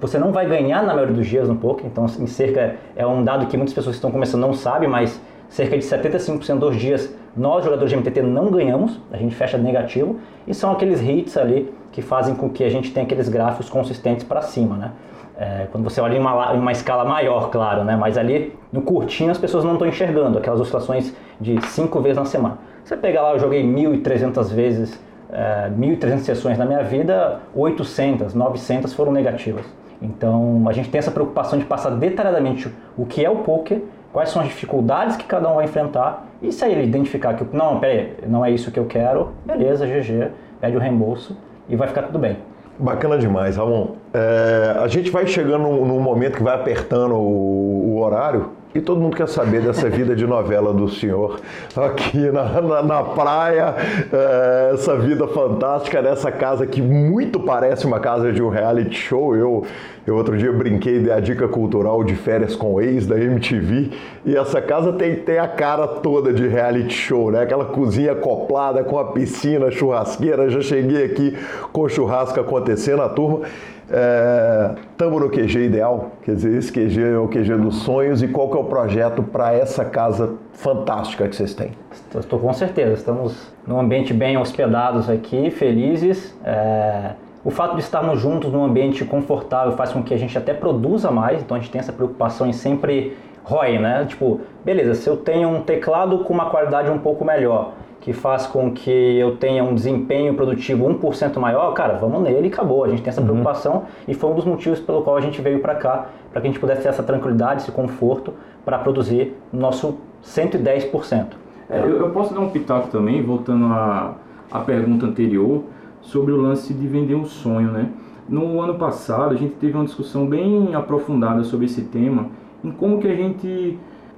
você 0.00 0.18
não 0.18 0.32
vai 0.32 0.44
ganhar 0.44 0.82
na 0.82 0.92
maioria 0.92 1.14
dos 1.14 1.28
dias 1.28 1.48
no 1.48 1.54
poker, 1.54 1.86
então 1.86 2.04
em 2.18 2.26
cerca 2.26 2.74
é 2.96 3.06
um 3.06 3.22
dado 3.22 3.46
que 3.46 3.56
muitas 3.56 3.72
pessoas 3.72 3.94
que 3.94 3.98
estão 3.98 4.10
começando 4.10 4.40
não 4.40 4.52
sabem, 4.52 4.88
mas 4.88 5.20
cerca 5.48 5.76
de 5.76 5.84
75% 5.84 6.58
dos 6.58 6.76
dias 6.76 7.14
nós 7.36 7.64
jogadores 7.64 7.90
de 7.90 7.96
MTT 7.96 8.22
não 8.22 8.50
ganhamos, 8.50 8.98
a 9.12 9.16
gente 9.18 9.34
fecha 9.34 9.58
negativo 9.58 10.18
e 10.46 10.54
são 10.54 10.72
aqueles 10.72 11.02
hits 11.02 11.36
ali 11.36 11.72
que 11.92 12.00
fazem 12.00 12.34
com 12.34 12.48
que 12.48 12.64
a 12.64 12.70
gente 12.70 12.92
tenha 12.92 13.04
aqueles 13.04 13.28
gráficos 13.28 13.68
consistentes 13.68 14.24
para 14.24 14.40
cima, 14.40 14.76
né? 14.76 14.92
É, 15.38 15.66
quando 15.70 15.84
você 15.84 16.00
olha 16.00 16.16
em 16.16 16.18
uma, 16.18 16.54
em 16.54 16.58
uma 16.58 16.72
escala 16.72 17.04
maior, 17.04 17.50
claro, 17.50 17.84
né? 17.84 17.94
Mas 17.94 18.16
ali 18.16 18.54
no 18.72 18.80
curtinho 18.80 19.30
as 19.30 19.36
pessoas 19.36 19.64
não 19.64 19.74
estão 19.74 19.86
enxergando 19.86 20.38
aquelas 20.38 20.60
oscilações 20.60 21.14
de 21.38 21.60
5 21.60 22.00
vezes 22.00 22.16
na 22.16 22.24
semana. 22.24 22.56
Você 22.82 22.96
pega 22.96 23.20
lá, 23.20 23.32
eu 23.32 23.38
joguei 23.38 23.62
1.300 23.62 24.50
vezes 24.54 24.98
é, 25.30 25.70
1.300 25.70 26.18
sessões 26.20 26.56
na 26.56 26.64
minha 26.64 26.82
vida, 26.82 27.40
800, 27.54 28.32
900 28.32 28.94
foram 28.94 29.12
negativas. 29.12 29.66
Então 30.00 30.64
a 30.66 30.72
gente 30.72 30.88
tem 30.88 30.98
essa 30.98 31.10
preocupação 31.10 31.58
de 31.58 31.64
passar 31.66 31.90
detalhadamente 31.90 32.72
o 32.96 33.04
que 33.04 33.24
é 33.24 33.28
o 33.28 33.36
poker, 33.36 33.82
quais 34.16 34.30
são 34.30 34.40
as 34.40 34.48
dificuldades 34.48 35.14
que 35.14 35.24
cada 35.24 35.46
um 35.50 35.56
vai 35.56 35.66
enfrentar 35.66 36.26
e 36.40 36.50
se 36.50 36.64
ele 36.64 36.84
identificar 36.84 37.34
que 37.34 37.44
não, 37.54 37.78
peraí, 37.78 38.14
não 38.26 38.42
é 38.42 38.50
isso 38.50 38.70
que 38.70 38.80
eu 38.80 38.86
quero, 38.86 39.32
beleza, 39.44 39.86
GG, 39.86 40.30
pede 40.58 40.74
o 40.74 40.80
reembolso 40.80 41.36
e 41.68 41.76
vai 41.76 41.86
ficar 41.86 42.04
tudo 42.04 42.18
bem. 42.18 42.38
Bacana 42.78 43.18
demais, 43.18 43.58
Ramon. 43.58 43.96
É, 44.14 44.74
a 44.82 44.88
gente 44.88 45.10
vai 45.10 45.26
chegando 45.26 45.64
num, 45.64 46.00
momento 46.00 46.38
que 46.38 46.42
vai 46.42 46.54
apertando 46.54 47.14
o, 47.14 47.92
o 47.92 48.00
horário 48.00 48.52
e 48.76 48.80
todo 48.80 49.00
mundo 49.00 49.16
quer 49.16 49.26
saber 49.26 49.62
dessa 49.62 49.88
vida 49.88 50.14
de 50.14 50.26
novela 50.26 50.72
do 50.72 50.86
senhor 50.88 51.40
aqui 51.74 52.30
na, 52.30 52.60
na, 52.60 52.82
na 52.82 53.02
praia, 53.02 53.74
é, 54.12 54.70
essa 54.74 54.96
vida 54.96 55.26
fantástica 55.28 56.02
nessa 56.02 56.30
casa 56.30 56.66
que 56.66 56.82
muito 56.82 57.40
parece 57.40 57.86
uma 57.86 57.98
casa 57.98 58.30
de 58.32 58.42
um 58.42 58.50
reality 58.50 58.94
show. 58.94 59.34
Eu, 59.34 59.64
eu 60.06 60.14
outro 60.14 60.36
dia 60.36 60.52
brinquei 60.52 61.00
da 61.00 61.18
dica 61.20 61.48
cultural 61.48 62.04
de 62.04 62.14
férias 62.14 62.54
com 62.54 62.74
o 62.74 62.80
ex 62.80 63.06
da 63.06 63.18
MTV 63.18 63.90
e 64.26 64.36
essa 64.36 64.60
casa 64.60 64.92
tem, 64.92 65.16
tem 65.16 65.38
a 65.38 65.48
cara 65.48 65.88
toda 65.88 66.32
de 66.32 66.46
reality 66.46 66.94
show, 66.94 67.30
né? 67.30 67.42
Aquela 67.42 67.64
cozinha 67.64 68.12
acoplada 68.12 68.84
com 68.84 68.98
a 68.98 69.06
piscina, 69.06 69.70
churrasqueira. 69.70 70.50
Já 70.50 70.60
cheguei 70.60 71.04
aqui 71.04 71.36
com 71.72 71.88
churrasco 71.88 72.38
acontecendo, 72.38 73.02
a 73.02 73.08
turma. 73.08 73.40
Estamos 73.86 75.16
é, 75.16 75.24
no 75.24 75.30
QG 75.30 75.66
ideal, 75.66 76.10
quer 76.22 76.34
dizer, 76.34 76.58
esse 76.58 76.72
QG 76.72 77.00
é 77.00 77.18
o 77.18 77.28
QG 77.28 77.56
dos 77.56 77.76
sonhos 77.82 78.20
e 78.20 78.26
qual 78.26 78.50
que 78.50 78.56
é 78.56 78.60
o 78.60 78.64
projeto 78.64 79.22
para 79.22 79.52
essa 79.52 79.84
casa 79.84 80.34
fantástica 80.52 81.28
que 81.28 81.36
vocês 81.36 81.54
têm? 81.54 81.70
Estou 82.18 82.40
com 82.40 82.52
certeza, 82.52 82.94
estamos 82.94 83.52
num 83.64 83.78
ambiente 83.78 84.12
bem 84.12 84.36
hospedados 84.36 85.08
aqui, 85.08 85.50
felizes. 85.50 86.36
É, 86.44 87.12
o 87.44 87.50
fato 87.50 87.76
de 87.76 87.80
estarmos 87.80 88.20
juntos 88.20 88.52
num 88.52 88.64
ambiente 88.64 89.04
confortável 89.04 89.76
faz 89.76 89.92
com 89.92 90.02
que 90.02 90.12
a 90.12 90.18
gente 90.18 90.36
até 90.36 90.52
produza 90.52 91.12
mais, 91.12 91.40
então 91.40 91.56
a 91.56 91.60
gente 91.60 91.70
tem 91.70 91.78
essa 91.78 91.92
preocupação 91.92 92.48
em 92.48 92.52
sempre 92.52 93.16
ROI, 93.44 93.78
né? 93.78 94.04
Tipo, 94.08 94.40
beleza, 94.64 94.96
se 94.96 95.08
eu 95.08 95.16
tenho 95.16 95.48
um 95.48 95.62
teclado 95.62 96.24
com 96.24 96.34
uma 96.34 96.50
qualidade 96.50 96.90
um 96.90 96.98
pouco 96.98 97.24
melhor, 97.24 97.74
que 98.06 98.12
faz 98.12 98.46
com 98.46 98.70
que 98.70 98.88
eu 99.18 99.36
tenha 99.36 99.64
um 99.64 99.74
desempenho 99.74 100.32
produtivo 100.34 100.88
1% 100.88 101.40
maior, 101.40 101.72
cara, 101.72 101.94
vamos 101.94 102.22
nele 102.22 102.46
e 102.46 102.52
acabou. 102.52 102.84
A 102.84 102.88
gente 102.88 103.02
tem 103.02 103.10
essa 103.10 103.20
uhum. 103.20 103.26
preocupação 103.26 103.82
e 104.06 104.14
foi 104.14 104.30
um 104.30 104.34
dos 104.36 104.44
motivos 104.44 104.78
pelo 104.78 105.02
qual 105.02 105.16
a 105.16 105.20
gente 105.20 105.42
veio 105.42 105.58
para 105.58 105.74
cá, 105.74 106.06
para 106.30 106.40
que 106.40 106.46
a 106.46 106.50
gente 106.52 106.60
pudesse 106.60 106.82
ter 106.82 106.88
essa 106.88 107.02
tranquilidade, 107.02 107.62
esse 107.62 107.72
conforto 107.72 108.32
para 108.64 108.78
produzir 108.78 109.34
nosso 109.52 109.98
110%. 110.24 111.32
É, 111.68 111.80
eu, 111.80 111.96
eu, 111.96 112.10
posso 112.10 112.32
dar 112.32 112.38
um 112.38 112.50
pitaco 112.50 112.86
também, 112.92 113.20
voltando 113.24 113.64
à, 113.64 114.14
à 114.52 114.60
pergunta 114.60 115.04
anterior, 115.04 115.64
sobre 116.00 116.30
o 116.30 116.36
lance 116.36 116.72
de 116.72 116.86
vender 116.86 117.16
um 117.16 117.24
sonho, 117.24 117.72
né? 117.72 117.88
No 118.28 118.60
ano 118.60 118.76
passado, 118.76 119.34
a 119.34 119.36
gente 119.36 119.54
teve 119.54 119.74
uma 119.74 119.84
discussão 119.84 120.26
bem 120.26 120.76
aprofundada 120.76 121.42
sobre 121.42 121.66
esse 121.66 121.82
tema, 121.82 122.28
em 122.62 122.70
como 122.70 123.00
que 123.00 123.08
a 123.08 123.16
gente 123.16 123.76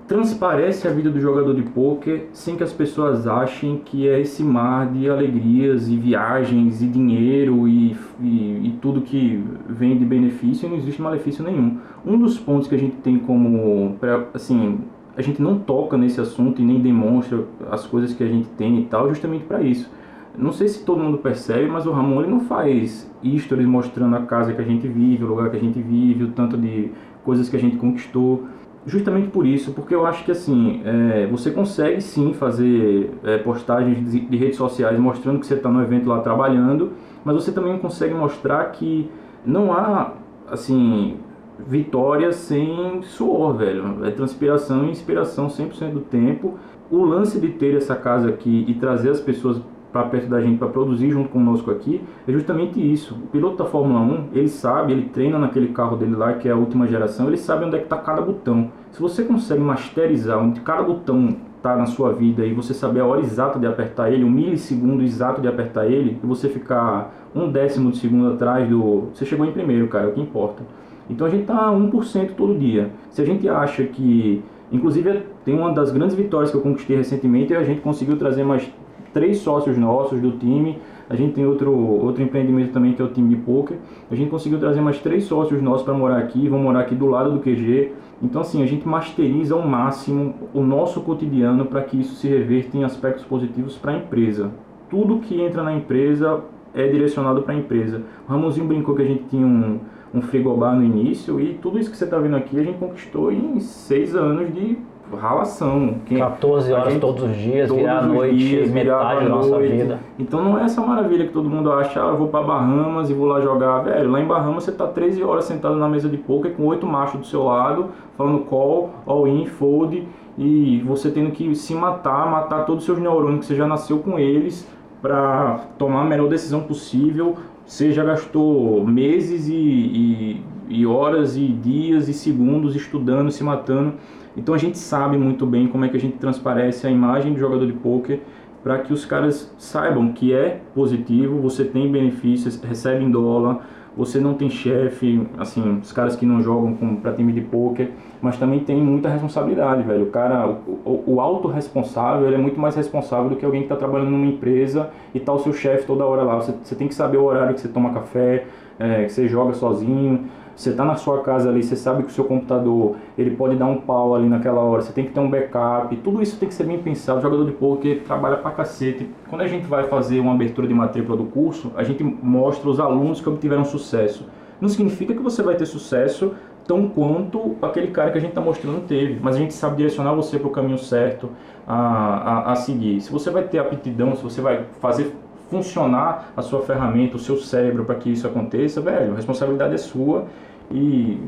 transparece 0.08 0.88
a 0.88 0.90
vida 0.90 1.10
do 1.10 1.20
jogador 1.20 1.54
de 1.54 1.62
pôquer 1.62 2.30
sem 2.32 2.56
que 2.56 2.62
as 2.62 2.72
pessoas 2.72 3.26
achem 3.26 3.76
que 3.84 4.08
é 4.08 4.18
esse 4.18 4.42
mar 4.42 4.90
de 4.90 5.08
alegrias 5.08 5.86
e 5.86 5.96
viagens 5.98 6.80
e 6.80 6.86
dinheiro 6.86 7.68
e, 7.68 7.94
e, 8.18 8.68
e, 8.68 8.78
tudo 8.80 9.02
que 9.02 9.44
vem 9.68 9.98
de 9.98 10.06
benefício 10.06 10.66
e 10.66 10.70
não 10.70 10.78
existe 10.78 11.02
malefício 11.02 11.44
nenhum. 11.44 11.76
Um 12.06 12.18
dos 12.18 12.38
pontos 12.38 12.66
que 12.66 12.74
a 12.74 12.78
gente 12.78 12.96
tem 12.96 13.18
como, 13.18 13.96
assim, 14.32 14.78
a 15.14 15.20
gente 15.20 15.42
não 15.42 15.58
toca 15.58 15.98
nesse 15.98 16.18
assunto 16.22 16.62
e 16.62 16.64
nem 16.64 16.80
demonstra 16.80 17.44
as 17.70 17.86
coisas 17.86 18.14
que 18.14 18.24
a 18.24 18.28
gente 18.28 18.48
tem 18.50 18.80
e 18.80 18.84
tal, 18.86 19.10
justamente 19.10 19.44
para 19.44 19.60
isso. 19.60 19.90
Não 20.38 20.52
sei 20.52 20.68
se 20.68 20.84
todo 20.86 21.02
mundo 21.02 21.18
percebe, 21.18 21.66
mas 21.66 21.84
o 21.84 21.90
Ramon 21.90 22.22
ele 22.22 22.30
não 22.30 22.40
faz 22.40 23.12
stories 23.22 23.66
mostrando 23.66 24.16
a 24.16 24.22
casa 24.22 24.54
que 24.54 24.60
a 24.62 24.64
gente 24.64 24.88
vive, 24.88 25.24
o 25.24 25.26
lugar 25.26 25.50
que 25.50 25.56
a 25.56 25.60
gente 25.60 25.82
vive, 25.82 26.24
o 26.24 26.28
tanto 26.28 26.56
de 26.56 26.92
coisas 27.24 27.48
que 27.50 27.56
a 27.56 27.60
gente 27.60 27.76
conquistou 27.76 28.46
justamente 28.88 29.28
por 29.28 29.46
isso, 29.46 29.72
porque 29.72 29.94
eu 29.94 30.06
acho 30.06 30.24
que 30.24 30.30
assim, 30.30 30.80
é, 30.84 31.26
você 31.26 31.50
consegue 31.50 32.00
sim 32.00 32.32
fazer 32.32 33.10
é, 33.22 33.36
postagens 33.36 34.10
de, 34.10 34.20
de, 34.20 34.36
redes 34.36 34.56
sociais 34.56 34.98
mostrando 34.98 35.38
que 35.38 35.46
você 35.46 35.54
está 35.54 35.68
no 35.68 35.82
evento 35.82 36.08
lá 36.08 36.20
trabalhando, 36.20 36.92
mas 37.22 37.34
você 37.34 37.52
também 37.52 37.78
consegue 37.78 38.14
mostrar 38.14 38.64
que 38.72 39.10
não 39.44 39.72
há, 39.72 40.14
assim, 40.50 41.18
vitória 41.66 42.32
sem 42.32 43.02
suor, 43.02 43.54
velho. 43.58 44.04
É 44.06 44.10
transpiração 44.10 44.86
e 44.86 44.90
inspiração 44.90 45.48
100% 45.48 45.92
do 45.92 46.00
tempo. 46.00 46.58
O 46.90 47.04
lance 47.04 47.38
de 47.38 47.48
ter 47.48 47.76
essa 47.76 47.94
casa 47.94 48.30
aqui 48.30 48.64
e 48.66 48.74
trazer 48.74 49.10
as 49.10 49.20
pessoas 49.20 49.60
para 49.92 50.04
perto 50.04 50.28
da 50.28 50.40
gente 50.40 50.58
para 50.58 50.68
produzir 50.68 51.10
junto 51.10 51.30
conosco 51.30 51.70
aqui 51.70 52.00
é 52.26 52.32
justamente 52.32 52.80
isso. 52.80 53.14
O 53.14 53.26
piloto 53.28 53.56
da 53.56 53.64
Fórmula 53.64 54.00
1, 54.00 54.28
ele 54.32 54.48
sabe, 54.48 54.92
ele 54.92 55.08
treina 55.08 55.38
naquele 55.38 55.68
carro 55.68 55.96
dele 55.96 56.14
lá, 56.14 56.34
que 56.34 56.48
é 56.48 56.52
a 56.52 56.56
última 56.56 56.86
geração, 56.86 57.26
ele 57.26 57.36
sabe 57.36 57.64
onde 57.64 57.76
é 57.76 57.78
que 57.78 57.84
está 57.84 57.96
cada 57.96 58.20
botão. 58.22 58.70
Se 58.92 59.00
você 59.00 59.22
consegue 59.22 59.60
masterizar 59.60 60.38
onde 60.38 60.60
cada 60.60 60.82
botão 60.82 61.36
está 61.56 61.76
na 61.76 61.86
sua 61.86 62.12
vida 62.12 62.44
e 62.44 62.54
você 62.54 62.72
saber 62.72 63.00
a 63.00 63.06
hora 63.06 63.20
exata 63.20 63.58
de 63.58 63.66
apertar 63.66 64.10
ele, 64.10 64.24
um 64.24 64.30
milissegundo 64.30 65.02
exato 65.02 65.40
de 65.40 65.48
apertar 65.48 65.86
ele, 65.86 66.18
e 66.22 66.26
você 66.26 66.48
ficar 66.48 67.14
um 67.34 67.50
décimo 67.50 67.90
de 67.90 67.98
segundo 67.98 68.32
atrás 68.32 68.68
do. 68.68 69.08
Você 69.12 69.26
chegou 69.26 69.44
em 69.44 69.52
primeiro, 69.52 69.88
cara, 69.88 70.06
é 70.06 70.08
o 70.08 70.12
que 70.12 70.20
importa. 70.20 70.62
Então 71.10 71.26
a 71.26 71.30
gente 71.30 71.42
está 71.42 71.70
1% 71.70 72.34
todo 72.36 72.58
dia. 72.58 72.90
Se 73.10 73.22
a 73.22 73.24
gente 73.24 73.48
acha 73.48 73.84
que. 73.84 74.42
Inclusive, 74.70 75.22
tem 75.44 75.54
uma 75.54 75.72
das 75.72 75.90
grandes 75.90 76.14
vitórias 76.14 76.50
que 76.50 76.56
eu 76.56 76.60
conquistei 76.60 76.96
recentemente 76.96 77.52
e 77.52 77.56
a 77.56 77.64
gente 77.64 77.80
conseguiu 77.80 78.18
trazer 78.18 78.44
mais 78.44 78.70
três 79.14 79.38
sócios 79.38 79.78
nossos 79.78 80.20
do 80.20 80.32
time. 80.32 80.78
A 81.10 81.16
gente 81.16 81.34
tem 81.34 81.46
outro, 81.46 81.74
outro 81.74 82.22
empreendimento 82.22 82.72
também 82.72 82.92
que 82.92 83.00
é 83.00 83.04
o 83.04 83.08
time 83.08 83.34
de 83.34 83.36
poker. 83.42 83.78
A 84.10 84.14
gente 84.14 84.30
conseguiu 84.30 84.58
trazer 84.58 84.80
mais 84.80 84.98
três 84.98 85.24
sócios 85.24 85.62
nossos 85.62 85.82
para 85.82 85.94
morar 85.94 86.18
aqui, 86.18 86.48
vão 86.48 86.58
morar 86.58 86.80
aqui 86.80 86.94
do 86.94 87.06
lado 87.06 87.32
do 87.32 87.40
QG. 87.40 87.92
Então 88.22 88.42
assim, 88.42 88.62
a 88.62 88.66
gente 88.66 88.86
masteriza 88.86 89.54
ao 89.54 89.62
máximo 89.62 90.34
o 90.52 90.62
nosso 90.62 91.00
cotidiano 91.00 91.66
para 91.66 91.82
que 91.82 91.98
isso 91.98 92.14
se 92.16 92.28
reverta 92.28 92.76
em 92.76 92.84
aspectos 92.84 93.24
positivos 93.24 93.76
para 93.76 93.92
a 93.92 93.96
empresa. 93.96 94.50
Tudo 94.90 95.18
que 95.18 95.40
entra 95.40 95.62
na 95.62 95.74
empresa 95.74 96.42
é 96.74 96.86
direcionado 96.88 97.42
para 97.42 97.54
a 97.54 97.56
empresa. 97.56 98.02
O 98.26 98.32
Ramonzinho 98.32 98.66
brincou 98.66 98.94
que 98.94 99.02
a 99.02 99.06
gente 99.06 99.24
tinha 99.24 99.46
um, 99.46 99.80
um 100.14 100.20
frigobar 100.20 100.76
no 100.76 100.84
início 100.84 101.40
e 101.40 101.54
tudo 101.54 101.78
isso 101.78 101.90
que 101.90 101.96
você 101.96 102.04
está 102.04 102.18
vendo 102.18 102.36
aqui 102.36 102.58
a 102.58 102.62
gente 102.62 102.78
conquistou 102.78 103.32
em 103.32 103.58
seis 103.60 104.14
anos 104.14 104.52
de 104.54 104.78
ralação. 105.16 105.96
Quem, 106.06 106.18
14 106.18 106.72
horas 106.72 106.92
gente, 106.92 107.00
todos 107.00 107.22
os 107.22 107.36
dias, 107.36 107.68
todos 107.68 107.82
virar 107.82 107.98
a 107.98 108.02
noite, 108.02 108.36
dias, 108.36 108.70
metade 108.70 109.24
da 109.24 109.28
nossa 109.28 109.58
vida. 109.58 110.00
Então 110.18 110.42
não 110.42 110.58
é 110.58 110.64
essa 110.64 110.80
maravilha 110.80 111.26
que 111.26 111.32
todo 111.32 111.48
mundo 111.48 111.72
acha, 111.72 112.02
ah, 112.02 112.08
eu 112.08 112.16
vou 112.16 112.28
para 112.28 112.44
Bahamas 112.44 113.10
e 113.10 113.14
vou 113.14 113.26
lá 113.26 113.40
jogar. 113.40 113.80
Velho, 113.80 114.10
lá 114.10 114.20
em 114.20 114.26
Bahamas 114.26 114.64
você 114.64 114.72
tá 114.72 114.86
13 114.86 115.22
horas 115.22 115.44
sentado 115.44 115.76
na 115.76 115.88
mesa 115.88 116.08
de 116.08 116.16
poker 116.16 116.52
com 116.52 116.66
oito 116.66 116.86
machos 116.86 117.20
do 117.20 117.26
seu 117.26 117.44
lado, 117.44 117.86
falando 118.16 118.40
call, 118.40 118.90
all-in, 119.06 119.46
fold, 119.46 120.06
e 120.36 120.80
você 120.86 121.10
tendo 121.10 121.30
que 121.30 121.54
se 121.54 121.74
matar, 121.74 122.30
matar 122.30 122.64
todos 122.64 122.82
os 122.82 122.86
seus 122.86 122.98
neurônios 122.98 123.40
que 123.40 123.46
você 123.46 123.54
já 123.54 123.66
nasceu 123.66 123.98
com 123.98 124.18
eles 124.18 124.68
para 125.00 125.60
tomar 125.78 126.02
a 126.02 126.04
melhor 126.04 126.28
decisão 126.28 126.60
possível. 126.60 127.36
Você 127.64 127.92
já 127.92 128.02
gastou 128.02 128.84
meses 128.86 129.48
e, 129.48 129.54
e 129.54 130.42
e 130.68 130.86
horas 130.86 131.36
e 131.36 131.46
dias 131.46 132.08
e 132.08 132.14
segundos 132.14 132.76
estudando, 132.76 133.30
se 133.30 133.42
matando. 133.42 133.94
Então 134.38 134.54
a 134.54 134.58
gente 134.58 134.78
sabe 134.78 135.18
muito 135.18 135.44
bem 135.44 135.66
como 135.66 135.84
é 135.84 135.88
que 135.88 135.96
a 135.96 136.00
gente 136.00 136.16
transparece 136.16 136.86
a 136.86 136.90
imagem 136.90 137.32
do 137.32 137.38
jogador 137.40 137.66
de 137.66 137.72
pôquer 137.72 138.20
para 138.62 138.78
que 138.78 138.92
os 138.92 139.04
caras 139.04 139.52
saibam 139.58 140.12
que 140.12 140.32
é 140.32 140.60
positivo, 140.74 141.40
você 141.40 141.64
tem 141.64 141.90
benefícios, 141.90 142.60
recebe 142.62 143.04
em 143.04 143.10
dólar, 143.10 143.66
você 143.96 144.20
não 144.20 144.34
tem 144.34 144.48
chefe, 144.48 145.26
assim, 145.38 145.80
os 145.82 145.90
caras 145.90 146.14
que 146.14 146.24
não 146.24 146.40
jogam 146.40 146.72
para 147.02 147.12
time 147.12 147.32
de 147.32 147.40
poker, 147.40 147.90
mas 148.22 148.38
também 148.38 148.60
tem 148.60 148.80
muita 148.80 149.08
responsabilidade, 149.08 149.82
velho. 149.82 150.04
O 150.04 150.10
cara, 150.10 150.48
o, 150.48 151.02
o 151.04 151.20
autorresponsável, 151.20 152.28
ele 152.28 152.36
é 152.36 152.38
muito 152.38 152.60
mais 152.60 152.76
responsável 152.76 153.28
do 153.28 153.34
que 153.34 153.44
alguém 153.44 153.62
que 153.62 153.66
está 153.66 153.74
trabalhando 153.74 154.10
numa 154.10 154.26
empresa 154.26 154.90
e 155.12 155.18
tá 155.18 155.32
o 155.32 155.40
seu 155.40 155.52
chefe 155.52 155.84
toda 155.84 156.04
hora 156.04 156.22
lá. 156.22 156.36
Você, 156.36 156.54
você, 156.62 156.76
tem 156.76 156.86
que 156.86 156.94
saber 156.94 157.16
o 157.16 157.24
horário 157.24 157.54
que 157.54 157.60
você 157.60 157.68
toma 157.68 157.92
café, 157.92 158.46
é, 158.78 159.04
que 159.04 159.12
você 159.12 159.26
joga 159.26 159.52
sozinho, 159.54 160.26
você 160.58 160.70
está 160.70 160.84
na 160.84 160.96
sua 160.96 161.22
casa 161.22 161.48
ali, 161.48 161.62
você 161.62 161.76
sabe 161.76 162.02
que 162.02 162.08
o 162.08 162.12
seu 162.12 162.24
computador 162.24 162.96
ele 163.16 163.30
pode 163.30 163.54
dar 163.54 163.66
um 163.66 163.80
pau 163.80 164.16
ali 164.16 164.28
naquela 164.28 164.60
hora, 164.60 164.82
você 164.82 164.92
tem 164.92 165.04
que 165.04 165.12
ter 165.12 165.20
um 165.20 165.30
backup, 165.30 165.96
tudo 165.98 166.20
isso 166.20 166.36
tem 166.36 166.48
que 166.48 166.54
ser 166.54 166.64
bem 166.64 166.78
pensado. 166.78 167.20
O 167.20 167.22
jogador 167.22 167.44
de 167.44 167.52
poker 167.52 168.02
trabalha 168.02 168.38
pra 168.38 168.50
cacete. 168.50 169.08
Quando 169.30 169.42
a 169.42 169.46
gente 169.46 169.68
vai 169.68 169.84
fazer 169.84 170.18
uma 170.18 170.32
abertura 170.32 170.66
de 170.66 170.74
matrícula 170.74 171.16
do 171.16 171.26
curso, 171.26 171.70
a 171.76 171.84
gente 171.84 172.02
mostra 172.02 172.68
os 172.68 172.80
alunos 172.80 173.20
que 173.20 173.28
obtiveram 173.28 173.64
sucesso. 173.64 174.26
Não 174.60 174.68
significa 174.68 175.14
que 175.14 175.22
você 175.22 175.44
vai 175.44 175.54
ter 175.54 175.64
sucesso 175.64 176.34
tão 176.66 176.88
quanto 176.88 177.54
aquele 177.62 177.92
cara 177.92 178.10
que 178.10 178.18
a 178.18 178.20
gente 178.20 178.30
está 178.30 178.40
mostrando 178.40 178.84
teve, 178.84 179.20
mas 179.22 179.36
a 179.36 179.38
gente 179.38 179.54
sabe 179.54 179.76
direcionar 179.76 180.12
você 180.14 180.40
para 180.40 180.48
o 180.48 180.50
caminho 180.50 180.76
certo 180.76 181.30
a, 181.68 181.76
a, 181.76 182.52
a 182.52 182.56
seguir. 182.56 183.00
Se 183.00 183.12
você 183.12 183.30
vai 183.30 183.44
ter 183.44 183.60
aptidão, 183.60 184.16
se 184.16 184.24
você 184.24 184.40
vai 184.40 184.64
fazer 184.80 185.14
funcionar 185.48 186.32
a 186.36 186.42
sua 186.42 186.62
ferramenta, 186.62 187.16
o 187.16 187.18
seu 187.18 187.36
cérebro 187.36 187.84
para 187.84 187.94
que 187.94 188.10
isso 188.10 188.26
aconteça, 188.26 188.80
velho, 188.80 189.12
a 189.12 189.16
responsabilidade 189.16 189.74
é 189.74 189.78
sua 189.78 190.26
e 190.70 191.18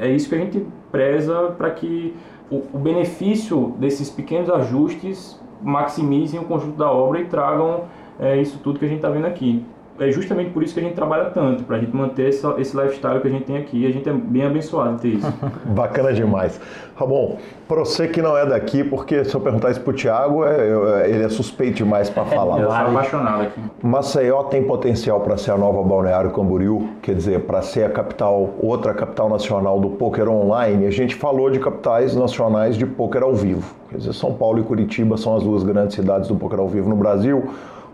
é 0.00 0.10
isso 0.10 0.28
que 0.28 0.34
a 0.34 0.38
gente 0.38 0.66
preza 0.90 1.54
para 1.56 1.70
que 1.70 2.14
o, 2.50 2.62
o, 2.72 2.78
benefício 2.78 3.74
desses 3.78 4.10
pequenos 4.10 4.50
ajustes 4.50 5.40
maximizem 5.62 6.40
o 6.40 6.44
conjunto 6.44 6.76
da 6.76 6.90
obra 6.90 7.20
e 7.20 7.24
tragam 7.24 7.84
é, 8.18 8.40
isso 8.40 8.58
tudo 8.62 8.78
que 8.78 8.84
a 8.84 8.88
gente 8.88 8.98
está 8.98 9.08
vendo 9.08 9.26
aqui 9.26 9.64
é 10.00 10.10
justamente 10.10 10.50
por 10.50 10.62
isso 10.62 10.72
que 10.72 10.80
a 10.80 10.82
gente 10.82 10.94
trabalha 10.94 11.26
tanto, 11.26 11.62
para 11.64 11.76
a 11.76 11.78
gente 11.78 11.94
manter 11.94 12.30
essa, 12.30 12.54
esse 12.58 12.74
lifestyle 12.74 13.20
que 13.20 13.28
a 13.28 13.30
gente 13.30 13.44
tem 13.44 13.58
aqui. 13.58 13.86
A 13.86 13.90
gente 13.90 14.08
é 14.08 14.12
bem 14.12 14.44
abençoado 14.44 14.96
de 14.96 15.02
ter 15.02 15.08
isso. 15.08 15.34
Bacana 15.66 16.12
demais. 16.12 16.58
Ramon, 16.96 17.36
para 17.68 17.80
você 17.80 18.08
que 18.08 18.22
não 18.22 18.36
é 18.36 18.46
daqui, 18.46 18.82
porque 18.82 19.24
se 19.24 19.34
eu 19.34 19.40
perguntar 19.40 19.70
isso 19.70 19.80
para 19.80 19.90
o 19.90 19.94
Thiago, 19.94 20.44
é, 20.44 21.10
ele 21.10 21.24
é 21.24 21.28
suspeito 21.28 21.76
demais 21.76 22.08
para 22.08 22.24
falar. 22.24 22.60
eu 22.60 22.70
sou 22.70 22.76
apaixonado 22.76 23.42
aqui. 23.42 23.60
Maceió 23.82 24.42
tem 24.44 24.62
potencial 24.62 25.20
para 25.20 25.36
ser 25.36 25.50
a 25.50 25.58
nova 25.58 25.82
Balneário 25.82 26.30
Camboriú, 26.30 26.88
quer 27.02 27.14
dizer, 27.14 27.40
para 27.40 27.60
ser 27.60 27.84
a 27.84 27.90
capital, 27.90 28.54
outra 28.58 28.94
capital 28.94 29.28
nacional 29.28 29.78
do 29.78 29.90
poker 29.90 30.28
online. 30.28 30.86
A 30.86 30.90
gente 30.90 31.14
falou 31.14 31.50
de 31.50 31.58
capitais 31.58 32.16
nacionais 32.16 32.76
de 32.76 32.86
poker 32.86 33.22
ao 33.22 33.34
vivo. 33.34 33.74
Quer 33.90 33.98
dizer, 33.98 34.14
São 34.14 34.32
Paulo 34.32 34.60
e 34.60 34.62
Curitiba 34.62 35.16
são 35.16 35.36
as 35.36 35.42
duas 35.42 35.62
grandes 35.62 35.94
cidades 35.94 36.28
do 36.28 36.36
poker 36.36 36.58
ao 36.58 36.68
vivo 36.68 36.88
no 36.88 36.96
Brasil. 36.96 37.50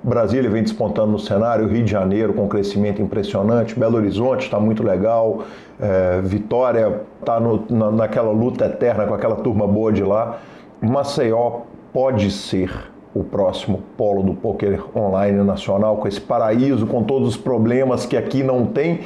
Brasília 0.07 0.49
vem 0.49 0.63
despontando 0.63 1.11
no 1.11 1.19
cenário, 1.19 1.67
Rio 1.67 1.83
de 1.83 1.91
Janeiro 1.91 2.33
com 2.33 2.45
um 2.45 2.49
crescimento 2.49 3.03
impressionante, 3.03 3.77
Belo 3.77 3.97
Horizonte 3.97 4.45
está 4.45 4.61
muito 4.61 4.85
legal, 4.85 5.43
é, 5.81 6.21
Vitória 6.23 7.01
está 7.19 7.41
na, 7.41 7.91
naquela 7.91 8.31
luta 8.31 8.67
eterna 8.67 9.05
com 9.05 9.15
aquela 9.15 9.35
turma 9.35 9.67
boa 9.67 9.93
de 9.93 10.05
lá. 10.05 10.39
Maceió 10.81 11.63
pode 11.93 12.31
ser 12.31 12.71
o 13.13 13.25
próximo 13.25 13.83
polo 13.97 14.23
do 14.23 14.35
poker 14.35 14.85
online 14.97 15.43
nacional, 15.43 15.97
com 15.97 16.07
esse 16.07 16.21
paraíso, 16.21 16.87
com 16.87 17.03
todos 17.03 17.31
os 17.31 17.37
problemas 17.37 18.07
que 18.07 18.17
aqui 18.17 18.45
não 18.45 18.65
tem. 18.65 19.01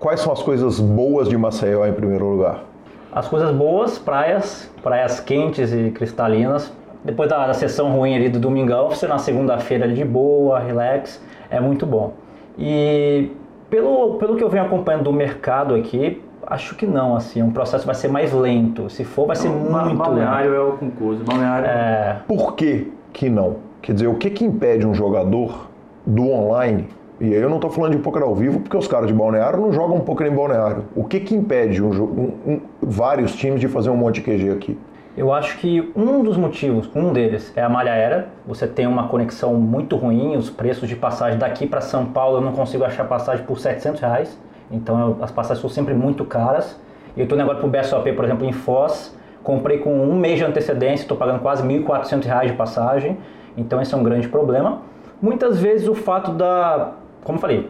Quais 0.00 0.20
são 0.20 0.32
as 0.32 0.42
coisas 0.42 0.80
boas 0.80 1.28
de 1.28 1.36
Maceió 1.36 1.84
em 1.84 1.92
primeiro 1.92 2.24
lugar? 2.24 2.64
As 3.12 3.28
coisas 3.28 3.54
boas, 3.54 3.98
praias, 3.98 4.70
praias 4.82 5.20
quentes 5.20 5.72
e 5.74 5.90
cristalinas, 5.90 6.72
depois 7.04 7.28
da, 7.28 7.46
da 7.46 7.54
sessão 7.54 7.92
ruim 7.92 8.14
ali 8.14 8.28
do 8.28 8.38
domingão, 8.38 8.90
você 8.90 9.06
na 9.06 9.18
segunda-feira 9.18 9.88
de 9.88 10.04
boa, 10.04 10.58
relax, 10.58 11.22
é 11.50 11.60
muito 11.60 11.86
bom. 11.86 12.14
E 12.58 13.30
pelo, 13.70 14.14
pelo 14.14 14.36
que 14.36 14.42
eu 14.42 14.48
venho 14.48 14.64
acompanhando 14.64 15.04
do 15.04 15.12
mercado 15.12 15.74
aqui, 15.74 16.22
acho 16.46 16.74
que 16.74 16.86
não, 16.86 17.14
assim, 17.14 17.42
um 17.42 17.50
processo 17.50 17.86
vai 17.86 17.94
ser 17.94 18.08
mais 18.08 18.32
lento. 18.32 18.90
Se 18.90 19.04
for, 19.04 19.26
vai 19.26 19.36
ser 19.36 19.48
muito 19.48 19.70
balneário 19.70 19.90
lento. 19.90 19.98
Balneário 19.98 20.54
é 20.54 20.60
o 20.60 20.72
concurso, 20.72 21.24
balneário... 21.24 21.66
É... 21.66 22.16
Por 22.26 22.54
que 22.54 22.92
que 23.12 23.28
não? 23.28 23.56
Quer 23.80 23.92
dizer, 23.92 24.06
o 24.08 24.14
que 24.14 24.30
que 24.30 24.44
impede 24.44 24.86
um 24.86 24.94
jogador 24.94 25.68
do 26.04 26.30
online 26.30 26.88
e 27.20 27.34
aí 27.34 27.40
eu 27.40 27.48
não 27.48 27.56
estou 27.56 27.70
falando 27.70 27.92
de 27.92 27.98
poker 27.98 28.22
ao 28.22 28.34
vivo, 28.34 28.60
porque 28.60 28.76
os 28.76 28.86
caras 28.86 29.08
de 29.08 29.12
balneário 29.12 29.60
não 29.60 29.72
jogam 29.72 29.98
poker 30.00 30.28
em 30.28 30.34
balneário. 30.34 30.84
O 30.94 31.02
que 31.02 31.18
que 31.18 31.34
impede 31.34 31.82
um, 31.82 31.90
um, 31.90 32.32
um, 32.46 32.60
vários 32.80 33.34
times 33.34 33.60
de 33.60 33.66
fazer 33.66 33.90
um 33.90 33.96
monte 33.96 34.16
de 34.16 34.22
QG 34.22 34.50
aqui? 34.50 34.78
Eu 35.18 35.32
acho 35.32 35.58
que 35.58 35.92
um 35.96 36.22
dos 36.22 36.36
motivos, 36.36 36.88
um 36.94 37.12
deles, 37.12 37.52
é 37.56 37.60
a 37.60 37.68
malha 37.68 37.90
aérea. 37.90 38.28
Você 38.46 38.68
tem 38.68 38.86
uma 38.86 39.08
conexão 39.08 39.54
muito 39.54 39.96
ruim, 39.96 40.36
os 40.36 40.48
preços 40.48 40.88
de 40.88 40.94
passagem 40.94 41.36
daqui 41.36 41.66
para 41.66 41.80
São 41.80 42.06
Paulo 42.06 42.36
eu 42.36 42.40
não 42.40 42.52
consigo 42.52 42.84
achar 42.84 43.04
passagem 43.04 43.44
por 43.44 43.58
700 43.58 44.00
reais. 44.00 44.38
Então 44.70 45.00
eu, 45.00 45.18
as 45.20 45.32
passagens 45.32 45.60
são 45.60 45.68
sempre 45.68 45.92
muito 45.92 46.24
caras. 46.24 46.80
Eu 47.16 47.24
estou 47.24 47.36
agora 47.40 47.58
para 47.58 47.66
o 47.66 47.68
BSOP, 47.68 48.12
por 48.12 48.24
exemplo, 48.24 48.46
em 48.46 48.52
Foz, 48.52 49.12
comprei 49.42 49.78
com 49.78 49.92
um 49.92 50.14
mês 50.14 50.38
de 50.38 50.44
antecedência, 50.44 51.02
estou 51.02 51.16
pagando 51.16 51.40
quase 51.40 51.66
1.400 51.66 52.24
reais 52.24 52.52
de 52.52 52.56
passagem. 52.56 53.18
Então 53.56 53.82
esse 53.82 53.92
é 53.92 53.96
um 53.96 54.04
grande 54.04 54.28
problema. 54.28 54.82
Muitas 55.20 55.58
vezes 55.58 55.88
o 55.88 55.96
fato 55.96 56.30
da, 56.30 56.92
como 57.24 57.40
falei, 57.40 57.68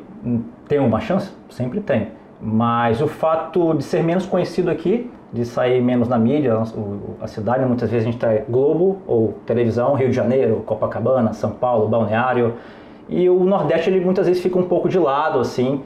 tem 0.68 0.80
uma 0.80 1.00
chance? 1.00 1.32
Sempre 1.48 1.80
tem. 1.80 2.08
Mas 2.42 3.00
o 3.00 3.08
fato 3.08 3.72
de 3.72 3.84
ser 3.84 4.04
menos 4.04 4.26
conhecido 4.26 4.70
aqui 4.70 5.10
de 5.32 5.44
sair 5.44 5.80
menos 5.82 6.08
na 6.08 6.18
mídia, 6.18 6.58
a 7.20 7.26
cidade, 7.26 7.64
muitas 7.64 7.90
vezes 7.90 8.06
a 8.06 8.10
gente 8.10 8.24
está 8.24 8.42
Globo 8.48 8.98
ou 9.06 9.34
televisão, 9.44 9.94
Rio 9.94 10.08
de 10.08 10.16
Janeiro, 10.16 10.62
Copacabana, 10.64 11.32
São 11.34 11.50
Paulo, 11.50 11.86
Balneário, 11.88 12.54
e 13.08 13.28
o 13.28 13.44
Nordeste 13.44 13.90
ele 13.90 14.00
muitas 14.00 14.26
vezes 14.26 14.42
fica 14.42 14.58
um 14.58 14.64
pouco 14.64 14.88
de 14.88 14.98
lado, 14.98 15.38
assim, 15.38 15.82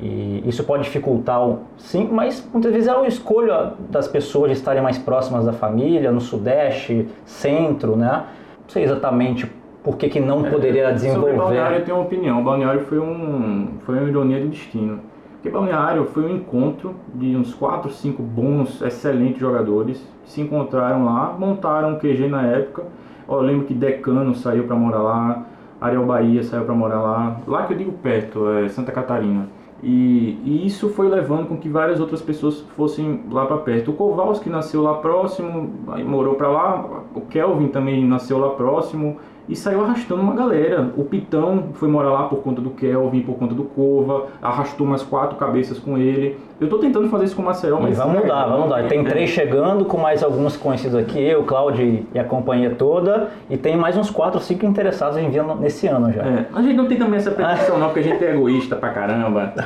e 0.00 0.42
isso 0.46 0.64
pode 0.64 0.84
dificultar, 0.84 1.40
sim, 1.78 2.08
mas 2.10 2.46
muitas 2.52 2.72
vezes 2.72 2.88
é 2.88 2.94
uma 2.94 3.06
escolha 3.06 3.72
das 3.90 4.08
pessoas 4.08 4.50
de 4.50 4.56
estarem 4.56 4.82
mais 4.82 4.98
próximas 4.98 5.44
da 5.44 5.52
família, 5.52 6.10
no 6.10 6.20
Sudeste, 6.20 7.08
Centro, 7.24 7.96
né? 7.96 8.24
Não 8.62 8.68
sei 8.68 8.84
exatamente 8.84 9.50
por 9.82 9.96
que, 9.96 10.08
que 10.08 10.20
não 10.20 10.46
é, 10.46 10.50
poderia 10.50 10.92
desenvolver. 10.92 11.30
Sobre 11.30 11.38
Balneário 11.38 11.78
eu 11.78 11.84
tenho 11.84 11.96
uma 11.96 12.04
opinião, 12.04 12.40
o 12.40 12.44
Balneário 12.44 12.80
foi, 12.82 12.98
um, 12.98 13.68
foi 13.80 13.98
uma 13.98 14.08
ironia 14.08 14.40
do 14.40 14.48
destino 14.48 15.11
porque 15.42 15.50
Balneário 15.50 16.04
foi 16.04 16.24
um 16.24 16.36
encontro 16.36 16.94
de 17.12 17.34
uns 17.34 17.52
4, 17.52 17.90
5 17.90 18.22
bons, 18.22 18.80
excelentes 18.80 19.40
jogadores 19.40 19.98
que 20.22 20.30
se 20.30 20.40
encontraram 20.40 21.04
lá, 21.04 21.34
montaram 21.36 21.94
um 21.94 21.98
QG 21.98 22.28
na 22.28 22.46
época. 22.46 22.84
eu 23.28 23.40
lembro 23.40 23.66
que 23.66 23.74
Decano 23.74 24.36
saiu 24.36 24.68
para 24.68 24.76
morar 24.76 25.02
lá, 25.02 25.42
Ariel 25.80 26.06
Bahia 26.06 26.44
saiu 26.44 26.64
para 26.64 26.74
morar 26.76 27.00
lá, 27.00 27.40
lá 27.44 27.66
que 27.66 27.72
eu 27.72 27.76
digo 27.76 27.90
perto, 27.90 28.48
é 28.50 28.68
Santa 28.68 28.92
Catarina. 28.92 29.48
E, 29.82 30.38
e, 30.44 30.64
isso 30.64 30.90
foi 30.90 31.08
levando 31.08 31.48
com 31.48 31.56
que 31.56 31.68
várias 31.68 31.98
outras 31.98 32.22
pessoas 32.22 32.60
fossem 32.76 33.24
lá 33.28 33.44
para 33.44 33.56
perto. 33.56 33.90
O 33.90 33.94
Kowalski 33.94 34.48
nasceu 34.48 34.80
lá 34.80 34.94
próximo, 34.94 35.72
morou 36.06 36.36
para 36.36 36.48
lá. 36.48 37.02
O 37.16 37.22
Kelvin 37.22 37.66
também 37.66 38.06
nasceu 38.06 38.38
lá 38.38 38.50
próximo 38.50 39.16
e 39.52 39.56
saiu 39.56 39.84
arrastando 39.84 40.22
uma 40.22 40.34
galera. 40.34 40.90
O 40.96 41.04
Pitão 41.04 41.64
foi 41.74 41.86
morar 41.86 42.10
lá 42.10 42.22
por 42.24 42.38
conta 42.38 42.62
do 42.62 42.70
Kelvin, 42.70 43.20
por 43.20 43.36
conta 43.36 43.54
do 43.54 43.64
Cova, 43.64 44.28
arrastou 44.40 44.86
umas 44.86 45.02
quatro 45.02 45.36
cabeças 45.36 45.78
com 45.78 45.98
ele. 45.98 46.38
Eu 46.58 46.68
tô 46.68 46.78
tentando 46.78 47.08
fazer 47.08 47.26
isso 47.26 47.36
com 47.36 47.42
o 47.42 47.44
Maceió, 47.44 47.78
mas. 47.80 47.98
vamos 47.98 48.22
mudar, 48.22 48.46
vamos 48.46 48.64
mudar. 48.64 48.88
Tem 48.88 49.04
três 49.04 49.28
chegando, 49.30 49.84
com 49.84 49.98
mais 49.98 50.22
alguns 50.22 50.56
conhecidos 50.56 50.96
aqui, 50.96 51.20
eu, 51.20 51.42
Cláudio 51.42 52.06
e 52.14 52.18
a 52.18 52.24
companhia 52.24 52.70
toda. 52.70 53.28
E 53.50 53.56
tem 53.58 53.76
mais 53.76 53.96
uns 53.96 54.10
quatro, 54.10 54.40
cinco 54.40 54.64
interessados 54.64 55.18
em 55.18 55.28
vir 55.28 55.44
nesse 55.60 55.86
ano 55.86 56.10
já. 56.12 56.22
É, 56.22 56.46
a 56.54 56.62
gente 56.62 56.74
não 56.74 56.86
tem 56.86 56.96
também 56.96 57.18
essa 57.18 57.30
pretensão, 57.30 57.78
não, 57.78 57.88
porque 57.88 58.00
a 58.00 58.04
gente 58.04 58.24
é 58.24 58.34
egoísta 58.34 58.76
pra 58.76 58.90
caramba. 58.90 59.52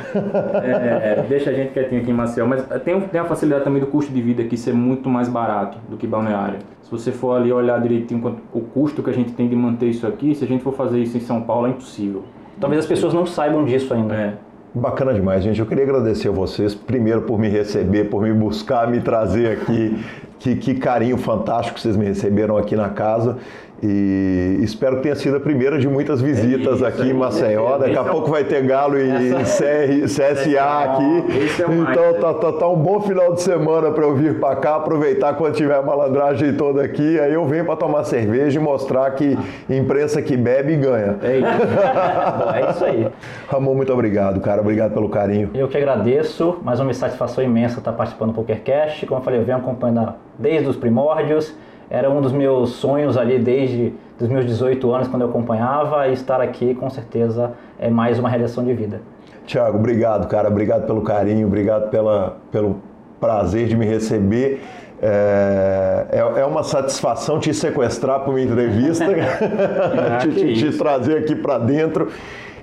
É, 0.67 1.25
deixa 1.29 1.51
a 1.51 1.53
gente 1.53 1.73
quietinho 1.73 2.01
aqui 2.01 2.11
em 2.11 2.15
Maceió. 2.15 2.47
Mas 2.47 2.65
tem, 2.85 3.01
tem 3.01 3.21
a 3.21 3.25
facilidade 3.25 3.65
também 3.65 3.81
do 3.81 3.87
custo 3.87 4.13
de 4.13 4.21
vida 4.21 4.43
aqui 4.43 4.57
ser 4.57 4.73
muito 4.73 5.09
mais 5.09 5.29
barato 5.29 5.79
do 5.89 5.97
que 5.97 6.07
Balneário. 6.07 6.59
Se 6.87 6.93
você 6.93 7.11
for 7.11 7.33
ali 7.33 7.53
olhar 7.53 7.81
direitinho 7.81 8.37
o 8.55 8.61
custo 8.61 9.03
que 9.03 9.11
a 9.11 9.13
gente 9.13 9.33
tem 9.33 9.49
de 9.49 9.57
manter 9.57 9.87
isso 9.87 10.07
aqui, 10.07 10.37
se 10.37 10.45
a 10.45 10.47
gente 10.47 10.63
for 10.63 10.73
fazer 10.73 11.01
isso 11.01 11.17
em 11.17 11.21
São 11.21 11.43
Paulo, 11.43 11.67
é 11.67 11.71
impossível. 11.71 12.23
Talvez 12.61 12.79
as 12.79 12.87
pessoas 12.87 13.13
não 13.13 13.27
saibam 13.27 13.65
disso 13.65 13.93
ainda. 13.93 14.15
É. 14.15 14.35
Bacana 14.73 15.13
demais, 15.13 15.43
gente. 15.43 15.59
Eu 15.59 15.67
queria 15.67 15.83
agradecer 15.83 16.29
a 16.29 16.31
vocês, 16.31 16.77
primeiro 16.77 17.23
por 17.23 17.41
me 17.41 17.49
receber, 17.49 18.05
por 18.05 18.23
me 18.23 18.33
buscar, 18.33 18.89
me 18.89 19.01
trazer 19.01 19.51
aqui. 19.51 19.99
Que, 20.39 20.55
que 20.55 20.75
carinho 20.75 21.17
fantástico 21.17 21.81
vocês 21.81 21.97
me 21.97 22.05
receberam 22.05 22.57
aqui 22.57 22.77
na 22.77 22.91
casa. 22.91 23.39
E 23.83 24.59
espero 24.63 24.97
que 24.97 25.03
tenha 25.03 25.15
sido 25.15 25.37
a 25.37 25.41
primeira 25.41 25.79
de 25.79 25.87
muitas 25.87 26.23
visitas 26.23 26.73
É 26.73 26.75
isso, 26.75 26.87
aqui 26.87 27.03
em 27.03 27.11
é 27.11 27.15
Maceió. 27.15 27.71
isso. 27.71 27.79
Daqui 27.81 27.99
a 27.99 28.01
é 28.01 28.05
pouco 28.05 28.31
vai 28.31 28.45
ter 28.45 28.63
Galo 28.63 28.99
e 28.99 29.11
CR, 29.45 30.05
CSA 30.05 30.85
aqui. 30.85 31.63
É 31.63 31.67
o 31.67 31.73
mais, 31.73 31.91
Então 31.91 32.15
tá, 32.15 32.35
tá, 32.35 32.53
tá 32.53 32.69
um 32.69 32.77
bom 32.77 33.01
final 33.01 33.35
de 33.35 33.43
semana 33.43 33.91
para 33.91 34.05
eu 34.05 34.15
vir 34.15 34.41
para 34.41 34.57
cá, 34.57 34.77
aproveitar 34.77 35.35
quando 35.35 35.55
tiver 35.55 35.77
a 35.77 35.83
malandragem 35.83 36.55
toda 36.55 36.83
aqui. 36.83 37.21
Aí 37.21 37.35
eu 37.35 37.45
venho 37.45 37.67
para 37.67 37.77
tomar 37.77 38.05
cerveja 38.05 38.59
e 38.59 38.63
mostrar 38.63 39.11
que 39.11 39.37
imprensa 39.69 40.23
que 40.23 40.37
bebe 40.37 40.75
ganha. 40.77 41.19
É 41.23 41.37
isso. 41.39 42.55
É 42.55 42.71
isso 42.71 42.85
aí. 42.85 43.09
Ramon, 43.49 43.75
muito 43.75 43.93
obrigado, 43.93 44.41
cara. 44.41 44.63
Obrigado 44.63 44.95
pelo 44.95 45.11
carinho. 45.11 45.51
Eu 45.55 45.69
que 45.69 45.77
agradeço, 45.77 46.59
mais 46.63 46.81
uma 46.81 46.93
satisfação 46.95 47.45
imensa 47.45 47.79
estar 47.79 47.93
participando 47.93 48.31
do 48.31 48.35
PokerCast. 48.35 49.05
Como 49.07 49.21
eu 49.21 49.25
falei, 49.25 49.41
eu 49.41 49.45
venho 49.45 49.59
acompanhando 49.59 50.15
desde 50.39 50.69
os 50.69 50.77
primórdios. 50.77 51.55
Era 51.89 52.11
um 52.11 52.21
dos 52.21 52.33
meus 52.33 52.71
sonhos 52.71 53.17
ali 53.17 53.39
desde 53.39 53.93
os 54.21 54.29
meus 54.29 54.45
18 54.47 54.93
anos, 54.93 55.09
quando 55.09 55.23
eu 55.23 55.29
acompanhava, 55.29 56.09
e 56.09 56.13
estar 56.13 56.41
aqui 56.41 56.75
com 56.75 56.89
certeza 56.91 57.53
é 57.79 57.89
mais 57.91 58.19
uma 58.19 58.29
realização 58.29 58.65
de 58.65 58.73
vida. 58.73 59.01
Tiago, 59.47 59.79
obrigado, 59.79 60.27
cara. 60.27 60.49
Obrigado 60.49 60.87
pelo 60.87 61.03
carinho, 61.03 61.47
obrigado 61.47 61.91
pela, 61.91 62.37
pelo 62.51 62.77
prazer 63.21 63.69
de 63.69 63.77
me 63.77 63.87
receber. 63.87 64.61
É, 65.01 66.07
é, 66.11 66.41
é 66.41 66.45
uma 66.45 66.63
satisfação 66.63 67.39
te 67.39 67.53
sequestrar 67.53 68.21
para 68.21 68.31
uma 68.31 68.41
entrevista, 68.41 69.05
te, 70.21 70.29
que 70.29 70.35
te- 70.35 70.55
te 70.55 70.69
isso. 70.69 70.79
trazer 70.79 71.19
aqui 71.19 71.37
para 71.37 71.59
dentro. 71.59 72.09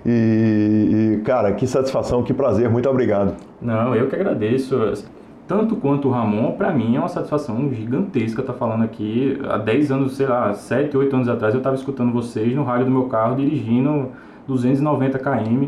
E, 0.06 1.20
e, 1.20 1.22
cara, 1.24 1.54
que 1.54 1.66
satisfação, 1.66 2.24
que 2.24 2.34
prazer. 2.34 2.70
Muito 2.70 2.90
obrigado. 2.90 3.36
Não, 3.62 3.96
eu 3.96 4.10
que 4.10 4.16
agradeço. 4.16 4.76
Tanto 5.48 5.76
quanto 5.76 6.08
o 6.08 6.12
Ramon, 6.12 6.54
para 6.54 6.72
mim 6.72 6.96
é 6.96 7.00
uma 7.00 7.10
satisfação 7.10 7.70
gigantesca 7.74 8.42
estar 8.42 8.54
falando 8.54 8.84
aqui. 8.84 9.38
Há 9.44 9.58
10 9.58 9.92
anos, 9.92 10.16
sei 10.16 10.26
lá, 10.26 10.54
7, 10.54 10.96
8 10.96 11.16
anos 11.16 11.28
atrás, 11.28 11.54
eu 11.54 11.58
estava 11.58 11.76
escutando 11.76 12.14
vocês 12.14 12.56
no 12.56 12.64
rádio 12.64 12.86
do 12.86 12.92
meu 12.92 13.06
carro, 13.06 13.36
dirigindo 13.36 14.10
290 14.48 15.20
km. 15.20 15.68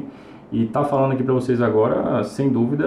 E 0.51 0.63
estar 0.63 0.85
falando 0.85 1.11
aqui 1.11 1.23
para 1.23 1.33
vocês 1.33 1.61
agora, 1.61 2.23
sem 2.23 2.49
dúvida, 2.49 2.85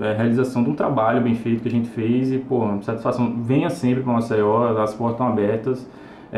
é, 0.00 0.06
é 0.06 0.16
realização 0.16 0.62
de 0.62 0.70
um 0.70 0.74
trabalho 0.74 1.20
bem 1.20 1.34
feito 1.34 1.60
que 1.60 1.68
a 1.68 1.70
gente 1.70 1.88
fez. 1.88 2.32
E, 2.32 2.38
pô, 2.38 2.62
satisfação. 2.80 3.36
Venha 3.42 3.68
sempre 3.68 4.02
para 4.02 4.12
Maceió, 4.14 4.78
as 4.82 4.94
portas 4.94 5.14
estão 5.14 5.28
abertas. 5.28 5.86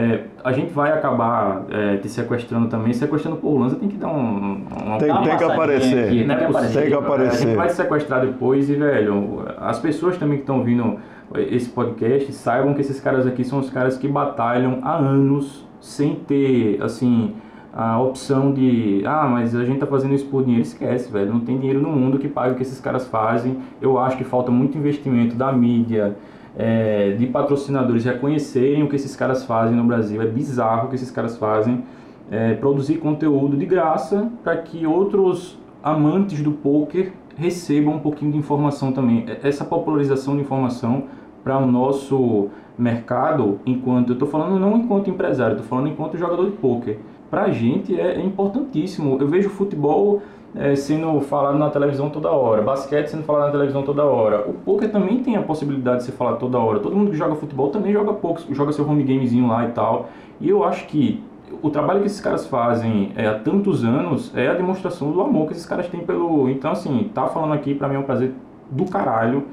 É, 0.00 0.24
a 0.44 0.52
gente 0.52 0.72
vai 0.72 0.92
acabar 0.92 1.64
é, 1.70 1.96
te 1.96 2.08
sequestrando 2.08 2.68
também. 2.68 2.92
Sequestrando 2.92 3.36
por 3.38 3.58
Lanza 3.58 3.76
tem 3.76 3.88
que 3.88 3.96
dar 3.96 4.08
um, 4.08 4.52
um 4.62 4.98
Tem, 4.98 5.12
tem 5.22 5.36
que 5.36 5.44
aparecer. 5.44 6.04
aqui, 6.04 6.24
não 6.24 6.34
é 6.34 6.38
tem 6.38 6.46
que 6.46 6.52
possível. 6.52 6.80
Tem 6.80 6.88
que 6.90 6.94
A 6.94 6.98
aparecer. 6.98 7.46
gente 7.46 7.56
vai 7.56 7.66
te 7.66 7.72
sequestrar 7.74 8.20
depois 8.20 8.70
e, 8.70 8.74
velho, 8.74 9.44
as 9.58 9.78
pessoas 9.80 10.16
também 10.16 10.36
que 10.36 10.42
estão 10.42 10.58
ouvindo 10.58 10.98
esse 11.36 11.68
podcast 11.70 12.32
saibam 12.32 12.74
que 12.74 12.80
esses 12.80 13.00
caras 13.00 13.26
aqui 13.26 13.42
são 13.44 13.58
os 13.58 13.70
caras 13.70 13.98
que 13.98 14.06
batalham 14.06 14.78
há 14.82 14.94
anos 14.96 15.66
sem 15.80 16.14
ter, 16.14 16.80
assim, 16.82 17.34
a 17.72 18.00
opção 18.00 18.52
de, 18.52 19.02
ah, 19.04 19.26
mas 19.30 19.54
a 19.54 19.64
gente 19.64 19.78
tá 19.78 19.86
fazendo 19.86 20.14
isso 20.14 20.26
por 20.26 20.42
dinheiro. 20.42 20.62
Esquece, 20.62 21.10
velho. 21.12 21.32
Não 21.32 21.40
tem 21.40 21.58
dinheiro 21.58 21.80
no 21.80 21.90
mundo 21.90 22.18
que 22.18 22.28
pague 22.28 22.52
o 22.52 22.54
que 22.56 22.62
esses 22.62 22.80
caras 22.80 23.06
fazem. 23.08 23.58
Eu 23.80 23.98
acho 23.98 24.16
que 24.16 24.24
falta 24.24 24.50
muito 24.50 24.78
investimento 24.78 25.34
da 25.34 25.52
mídia, 25.52 26.16
é, 26.58 27.12
de 27.12 27.26
patrocinadores 27.26 28.04
reconhecerem 28.04 28.82
o 28.82 28.88
que 28.88 28.96
esses 28.96 29.14
caras 29.14 29.44
fazem 29.44 29.76
no 29.76 29.84
Brasil. 29.84 30.20
É 30.20 30.26
bizarro 30.26 30.86
o 30.86 30.88
que 30.90 30.96
esses 30.96 31.10
caras 31.10 31.38
fazem. 31.38 31.84
É, 32.30 32.54
produzir 32.54 32.96
conteúdo 32.96 33.56
de 33.56 33.64
graça 33.64 34.30
para 34.42 34.56
que 34.56 34.86
outros 34.86 35.58
amantes 35.82 36.42
do 36.42 36.50
poker 36.50 37.12
recebam 37.36 37.94
um 37.94 38.00
pouquinho 38.00 38.32
de 38.32 38.38
informação 38.38 38.92
também. 38.92 39.24
É- 39.28 39.48
Essa 39.48 39.64
popularização 39.64 40.34
de 40.34 40.42
informação 40.42 41.04
para 41.44 41.56
o 41.56 41.66
nosso 41.66 42.48
mercado, 42.76 43.60
enquanto 43.64 44.10
eu 44.10 44.12
estou 44.14 44.28
falando 44.28 44.58
não 44.58 44.76
enquanto 44.76 45.08
empresário, 45.08 45.54
estou 45.54 45.66
falando 45.66 45.88
enquanto 45.88 46.18
jogador 46.18 46.44
de 46.44 46.56
poker. 46.56 46.98
Para 47.30 47.42
a 47.42 47.50
gente 47.50 47.98
é, 47.98 48.16
é 48.16 48.20
importantíssimo. 48.20 49.16
Eu 49.20 49.28
vejo 49.28 49.48
futebol 49.48 50.20
é, 50.54 50.74
sendo 50.74 51.20
falado 51.20 51.58
na 51.58 51.70
televisão 51.70 52.10
toda 52.10 52.30
hora, 52.30 52.62
basquete 52.62 53.08
sendo 53.08 53.24
falado 53.24 53.46
na 53.46 53.52
televisão 53.52 53.82
toda 53.82 54.04
hora. 54.04 54.48
O 54.48 54.54
poker 54.54 54.90
também 54.90 55.22
tem 55.22 55.36
a 55.36 55.42
possibilidade 55.42 55.98
de 55.98 56.04
ser 56.04 56.12
falado 56.12 56.38
toda 56.38 56.58
hora. 56.58 56.78
Todo 56.80 56.96
mundo 56.96 57.10
que 57.10 57.16
joga 57.16 57.34
futebol 57.34 57.70
também 57.70 57.92
joga 57.92 58.12
pouco, 58.14 58.42
joga 58.52 58.72
seu 58.72 58.88
home 58.88 59.02
gamezinho 59.02 59.46
lá 59.46 59.66
e 59.66 59.72
tal. 59.72 60.08
E 60.40 60.48
eu 60.48 60.64
acho 60.64 60.86
que 60.86 61.22
o 61.62 61.70
trabalho 61.70 62.00
que 62.00 62.06
esses 62.06 62.20
caras 62.20 62.46
fazem 62.46 63.12
é, 63.16 63.26
há 63.26 63.38
tantos 63.38 63.84
anos 63.84 64.32
é 64.36 64.48
a 64.48 64.54
demonstração 64.54 65.10
do 65.10 65.20
amor 65.20 65.46
que 65.46 65.52
esses 65.52 65.66
caras 65.66 65.88
têm 65.88 66.00
pelo. 66.00 66.48
Então, 66.48 66.70
assim, 66.70 67.10
tá 67.14 67.26
falando 67.26 67.52
aqui 67.52 67.74
pra 67.74 67.88
mim 67.88 67.96
é 67.96 67.98
um 67.98 68.04
prazer 68.04 68.32
do 68.70 68.84
caralho. 68.84 69.44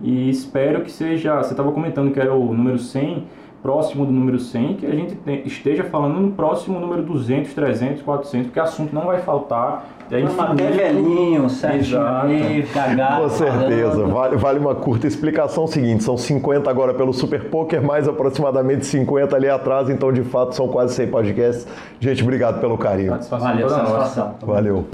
E 0.00 0.28
espero 0.28 0.82
que 0.82 0.90
seja. 0.90 1.42
Você 1.42 1.52
estava 1.52 1.70
comentando 1.70 2.12
que 2.12 2.18
era 2.18 2.34
o 2.34 2.52
número 2.54 2.78
100, 2.78 3.24
próximo 3.62 4.04
do 4.04 4.10
número 4.12 4.38
100, 4.38 4.74
que 4.74 4.86
a 4.86 4.90
gente 4.90 5.14
te- 5.14 5.42
esteja 5.46 5.84
falando 5.84 6.18
no 6.20 6.32
próximo 6.32 6.80
número 6.80 7.02
200, 7.02 7.54
300, 7.54 8.02
400, 8.02 8.46
porque 8.48 8.58
assunto 8.60 8.92
não 8.94 9.06
vai 9.06 9.20
faltar. 9.20 9.86
É 10.10 10.22
Até 10.24 10.70
velhinho, 10.70 11.48
certinho 11.48 12.06
ali, 12.06 12.64
cagado. 12.64 13.22
Com 13.22 13.28
certeza. 13.30 14.04
Vale, 14.04 14.36
vale 14.36 14.58
uma 14.58 14.74
curta 14.74 15.06
explicação 15.06 15.66
seguinte: 15.66 16.04
são 16.04 16.18
50 16.18 16.68
agora 16.68 16.92
pelo 16.92 17.14
Super 17.14 17.48
Poker, 17.48 17.82
mais 17.82 18.06
aproximadamente 18.06 18.84
50 18.84 19.34
ali 19.34 19.48
atrás, 19.48 19.88
então 19.88 20.12
de 20.12 20.22
fato 20.22 20.54
são 20.54 20.68
quase 20.68 20.94
100 20.94 21.06
podcasts. 21.08 21.66
Gente, 21.98 22.22
obrigado 22.22 22.60
pelo 22.60 22.76
carinho. 22.76 23.12
Satisfação 23.12 23.48
Valeu, 23.48 23.68
satisfação. 23.70 24.34
Valeu. 24.42 24.86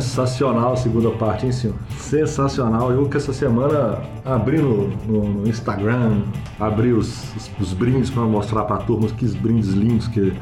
Sensacional 0.00 0.72
a 0.72 0.76
segunda 0.76 1.10
parte, 1.10 1.46
hein, 1.46 1.52
senhor? 1.52 1.76
Sensacional. 1.98 2.90
Eu 2.92 3.08
que 3.08 3.16
essa 3.16 3.32
semana 3.32 3.98
abri 4.24 4.58
no, 4.58 4.88
no- 5.06 5.24
no 5.40 5.48
Instagram, 5.48 6.22
abri 6.58 6.92
os, 6.92 7.34
os, 7.36 7.50
os 7.60 7.72
brindes 7.72 8.08
para 8.10 8.22
mostrar 8.22 8.64
para 8.64 8.76
a 8.76 8.78
turma 8.80 9.08
que 9.08 9.24
os 9.24 9.34
brindes 9.34 9.68
lindos 9.70 10.08
que, 10.08 10.32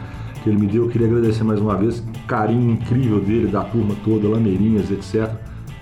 que 0.43 0.49
ele 0.51 0.59
me 0.59 0.67
deu. 0.67 0.85
Eu 0.85 0.89
queria 0.91 1.07
agradecer 1.07 1.43
mais 1.45 1.61
uma 1.61 1.77
vez 1.77 1.99
o 2.01 2.27
carinho 2.27 2.73
incrível 2.73 3.21
dele, 3.21 3.47
da 3.49 3.63
turma 3.63 3.95
toda, 4.05 4.29
Lameirinhas, 4.29 4.91
etc. 4.91 5.31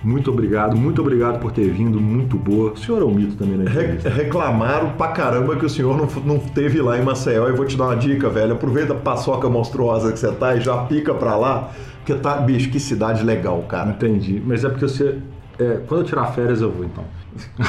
Muito 0.01 0.31
obrigado, 0.31 0.77
muito 0.77 1.01
obrigado 1.01 1.39
por 1.41 1.51
ter 1.51 1.69
vindo, 1.71 1.99
muito 1.99 2.37
boa. 2.37 2.71
O 2.71 2.77
senhor 2.77 3.01
é 3.01 3.05
um 3.05 3.13
mito 3.13 3.35
também 3.35 3.57
na 3.57 3.69
Re- 3.69 3.97
reclamaram 4.09 4.91
pra 4.91 5.09
caramba 5.09 5.57
que 5.57 5.65
o 5.65 5.69
senhor 5.69 5.97
não, 5.97 6.07
não 6.23 6.39
teve 6.39 6.81
lá 6.81 6.97
em 6.97 7.03
Maceió. 7.03 7.47
Eu 7.47 7.55
vou 7.57 7.65
te 7.65 7.75
dar 7.75 7.87
uma 7.87 7.97
dica, 7.97 8.29
velho. 8.29 8.53
Aproveita 8.53 8.93
a 8.93 8.95
paçoca 8.95 9.49
monstruosa 9.49 10.11
que 10.13 10.17
você 10.19 10.31
tá 10.31 10.55
e 10.55 10.61
já 10.61 10.77
pica 10.85 11.13
pra 11.13 11.35
lá. 11.35 11.71
Porque 12.09 12.21
tá, 12.23 12.37
bicho, 12.37 12.69
que 12.71 12.79
cidade 12.79 13.23
legal, 13.23 13.61
cara. 13.67 13.91
Entendi. 13.91 14.41
Mas 14.43 14.63
é 14.63 14.69
porque 14.69 14.87
você. 14.87 15.17
é, 15.59 15.79
quando 15.87 16.01
eu 16.01 16.07
tirar 16.07 16.25
férias, 16.27 16.59
eu 16.61 16.71
vou 16.71 16.83
então. 16.85 17.03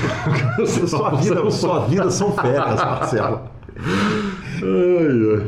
Sua 0.67 1.11
vida, 1.11 1.51
sua 1.51 1.81
vida 1.87 2.11
são 2.11 2.33
férias, 2.33 2.77
Marcelo. 2.77 3.41
Ai, 3.79 5.37
ai. 5.43 5.47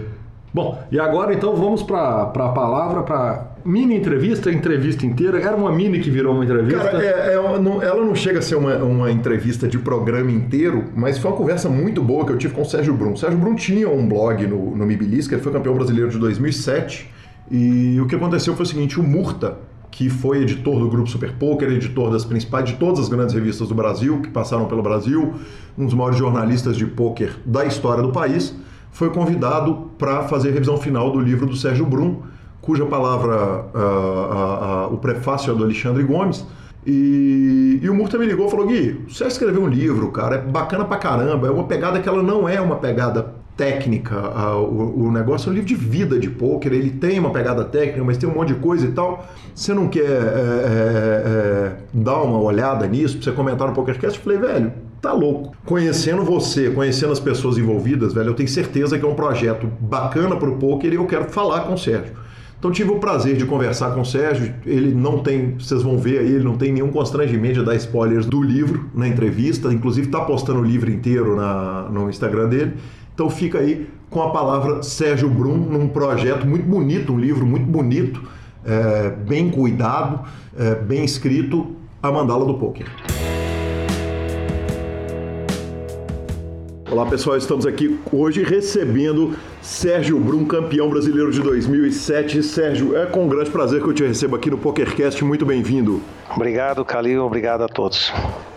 Bom, 0.55 0.83
e 0.93 1.01
agora 1.01 1.33
então 1.33 1.57
vamos 1.57 1.83
para 1.83 2.25
a 2.25 2.49
palavra, 2.51 3.03
para 3.03 3.53
mini 3.65 3.97
entrevista, 3.97 4.53
entrevista 4.53 5.07
inteira. 5.07 5.41
Era 5.41 5.57
uma 5.57 5.73
mini 5.73 5.99
que 6.01 6.11
virou 6.11 6.35
uma 6.35 6.45
entrevista. 6.45 6.79
Cara, 6.79 7.03
é- 7.03 7.35
é 7.35 7.59
não- 7.59 7.83
ela 7.83 8.05
não 8.05 8.15
chega 8.15 8.41
a 8.41 8.43
ser 8.43 8.57
uma, 8.57 8.77
uma 8.77 9.11
entrevista 9.11 9.67
de 9.67 9.79
programa 9.79 10.31
inteiro, 10.31 10.85
mas 10.95 11.17
foi 11.19 11.31
uma 11.31 11.37
conversa 11.39 11.71
muito 11.71 12.03
boa 12.03 12.27
que 12.27 12.33
eu 12.33 12.37
tive 12.39 12.53
com 12.55 12.61
o 12.63 12.67
Sérgio 12.67 12.93
Brum. 12.93 13.15
O 13.15 13.17
Sérgio 13.17 13.39
Brum 13.39 13.55
tinha 13.55 13.89
um 13.89 14.07
blog 14.07 14.47
no, 14.47 14.77
no 14.77 14.85
Mibilisca, 14.85 15.35
ele 15.35 15.43
foi 15.43 15.53
campeão 15.53 15.75
brasileiro 15.75 16.11
de 16.11 16.19
2007. 16.19 17.11
E 17.51 18.01
o 18.01 18.07
que 18.07 18.15
aconteceu 18.15 18.55
foi 18.55 18.65
o 18.65 18.69
seguinte: 18.69 18.99
o 18.99 19.03
Murta, 19.03 19.59
que 19.91 20.09
foi 20.09 20.43
editor 20.43 20.79
do 20.79 20.89
Grupo 20.89 21.09
Super 21.09 21.33
Poker, 21.33 21.71
editor 21.71 22.11
das 22.11 22.25
principais, 22.25 22.65
de 22.65 22.77
todas 22.77 22.99
as 23.01 23.09
grandes 23.09 23.35
revistas 23.35 23.69
do 23.69 23.75
Brasil, 23.75 24.21
que 24.23 24.29
passaram 24.29 24.67
pelo 24.67 24.83
Brasil, 24.83 25.35
um 25.77 25.85
dos 25.85 25.95
maiores 25.95 26.19
jornalistas 26.19 26.77
de 26.77 26.87
poker 26.87 27.37
da 27.45 27.65
história 27.65 28.03
do 28.03 28.11
país, 28.11 28.55
foi 28.91 29.11
convidado 29.11 29.91
para 29.99 30.23
fazer 30.25 30.51
a 30.51 30.53
revisão 30.53 30.77
final 30.79 31.11
do 31.11 31.21
livro 31.21 31.47
do 31.47 31.57
Sérgio 31.57 31.85
Brum, 31.85 32.23
cuja 32.61 32.87
palavra, 32.87 33.35
ah, 33.35 33.69
ah, 33.75 34.59
ah, 34.63 34.89
o 34.91 34.97
prefácio 34.97 35.53
é 35.53 35.55
do 35.55 35.65
Alexandre 35.65 36.03
Gomes. 36.05 36.47
E, 36.87 37.79
e 37.81 37.89
o 37.89 37.95
Murta 37.95 38.19
me 38.19 38.27
ligou 38.27 38.47
e 38.47 38.51
falou: 38.51 38.67
Gui, 38.67 39.05
você 39.09 39.25
escreveu 39.27 39.63
um 39.63 39.69
livro, 39.69 40.11
cara, 40.11 40.37
é 40.37 40.39
bacana 40.39 40.85
pra 40.85 40.97
caramba, 40.97 41.47
é 41.47 41.51
uma 41.51 41.65
pegada 41.65 42.01
que 42.01 42.09
ela 42.09 42.23
não 42.23 42.49
é 42.49 42.61
uma 42.61 42.77
pegada 42.77 43.42
técnica. 43.57 44.17
ah, 44.17 44.57
o, 44.57 45.05
o 45.05 45.13
negócio 45.13 45.49
é 45.49 45.53
um 45.53 45.55
livro 45.55 45.69
de 45.69 45.75
vida 45.75 46.19
de 46.19 46.31
pôquer, 46.31 46.73
ele 46.73 46.91
tem 46.91 47.19
uma 47.19 47.31
pegada 47.31 47.65
técnica, 47.65 48.03
mas 48.05 48.17
tem 48.17 48.29
um 48.29 48.35
monte 48.35 48.49
de 48.49 48.61
coisa 48.61 48.87
e 48.87 48.93
tal. 48.93 49.27
Você 49.55 49.75
não 49.75 49.89
quer 49.89 50.01
é, 50.01 50.05
é, 50.07 51.23
é, 51.25 51.73
dar 51.93 52.23
uma 52.23 52.39
olhada 52.39 52.87
nisso, 52.87 53.17
pra 53.17 53.25
você 53.25 53.33
comentar 53.33 53.69
no 53.69 53.75
PokerCast? 53.75 54.19
Eu 54.19 54.25
falei, 54.25 54.39
velho, 54.39 54.73
tá 55.01 55.13
louco. 55.13 55.55
Conhecendo 55.65 56.23
você, 56.23 56.71
conhecendo 56.71 57.13
as 57.13 57.21
pessoas 57.21 57.59
envolvidas, 57.59 58.15
velho, 58.15 58.31
eu 58.31 58.35
tenho 58.35 58.49
certeza 58.49 58.99
que 58.99 59.05
é 59.05 59.09
um 59.09 59.15
projeto 59.15 59.69
bacana 59.81 60.37
pro 60.37 60.57
poker 60.57 60.93
e 60.93 60.97
eu 60.97 61.07
quero 61.07 61.25
falar 61.25 61.63
com 61.63 61.75
o 61.75 61.79
Sérgio. 61.79 62.23
Então 62.63 62.71
tive 62.71 62.93
o 62.93 63.01
prazer 63.01 63.37
de 63.37 63.45
conversar 63.45 63.93
com 63.93 64.03
o 64.03 64.05
Sérgio. 64.05 64.55
Ele 64.65 64.95
não 64.95 65.19
tem, 65.19 65.57
vocês 65.59 65.83
vão 65.83 65.99
ver 65.99 66.21
aí, 66.21 66.33
ele 66.33 66.45
não 66.45 66.57
tem 66.57 66.73
nenhum 66.73 66.93
constrangimento 66.93 67.59
de 67.59 67.67
dar 67.67 67.75
spoilers 67.75 68.25
do 68.25 68.41
livro 68.41 68.89
na 68.95 69.09
entrevista. 69.09 69.73
Inclusive 69.73 70.07
está 70.07 70.21
postando 70.21 70.61
o 70.61 70.65
livro 70.65 70.89
inteiro 70.89 71.35
na, 71.35 71.89
no 71.91 72.09
Instagram 72.09 72.49
dele. 72.49 72.75
Então 73.15 73.29
fica 73.29 73.59
aí 73.59 73.89
com 74.09 74.23
a 74.23 74.31
palavra 74.31 74.83
Sérgio 74.83 75.29
Brum 75.29 75.57
num 75.57 75.89
projeto 75.89 76.47
muito 76.47 76.67
bonito, 76.67 77.13
um 77.13 77.19
livro 77.19 77.47
muito 77.47 77.67
bonito, 77.67 78.23
é, 78.65 79.11
bem 79.11 79.51
cuidado, 79.51 80.21
é, 80.57 80.75
bem 80.75 81.05
escrito, 81.05 81.75
A 82.03 82.11
Mandala 82.11 82.45
do 82.45 82.55
Poker. 82.55 82.87
Olá 86.93 87.07
pessoal, 87.07 87.39
estamos 87.39 87.65
aqui 87.65 87.99
hoje 88.13 88.43
recebendo 88.43 89.35
Sérgio 89.63 90.21
Brum, 90.21 90.45
campeão 90.45 90.91
brasileiro 90.91 91.33
de 91.33 91.41
2007. 91.41 92.43
Sérgio, 92.43 92.95
é 92.95 93.07
com 93.07 93.27
grande 93.27 93.49
prazer 93.49 93.83
que 93.83 93.89
eu 93.89 93.95
te 93.95 94.05
recebo 94.05 94.37
aqui 94.37 94.51
no 94.51 94.59
PokerCast. 94.59 95.25
Muito 95.25 95.47
bem-vindo. 95.47 96.03
Obrigado, 96.37 96.85
Calil. 96.85 97.25
Obrigado 97.25 97.63
a 97.63 97.67
todos. 97.67 98.13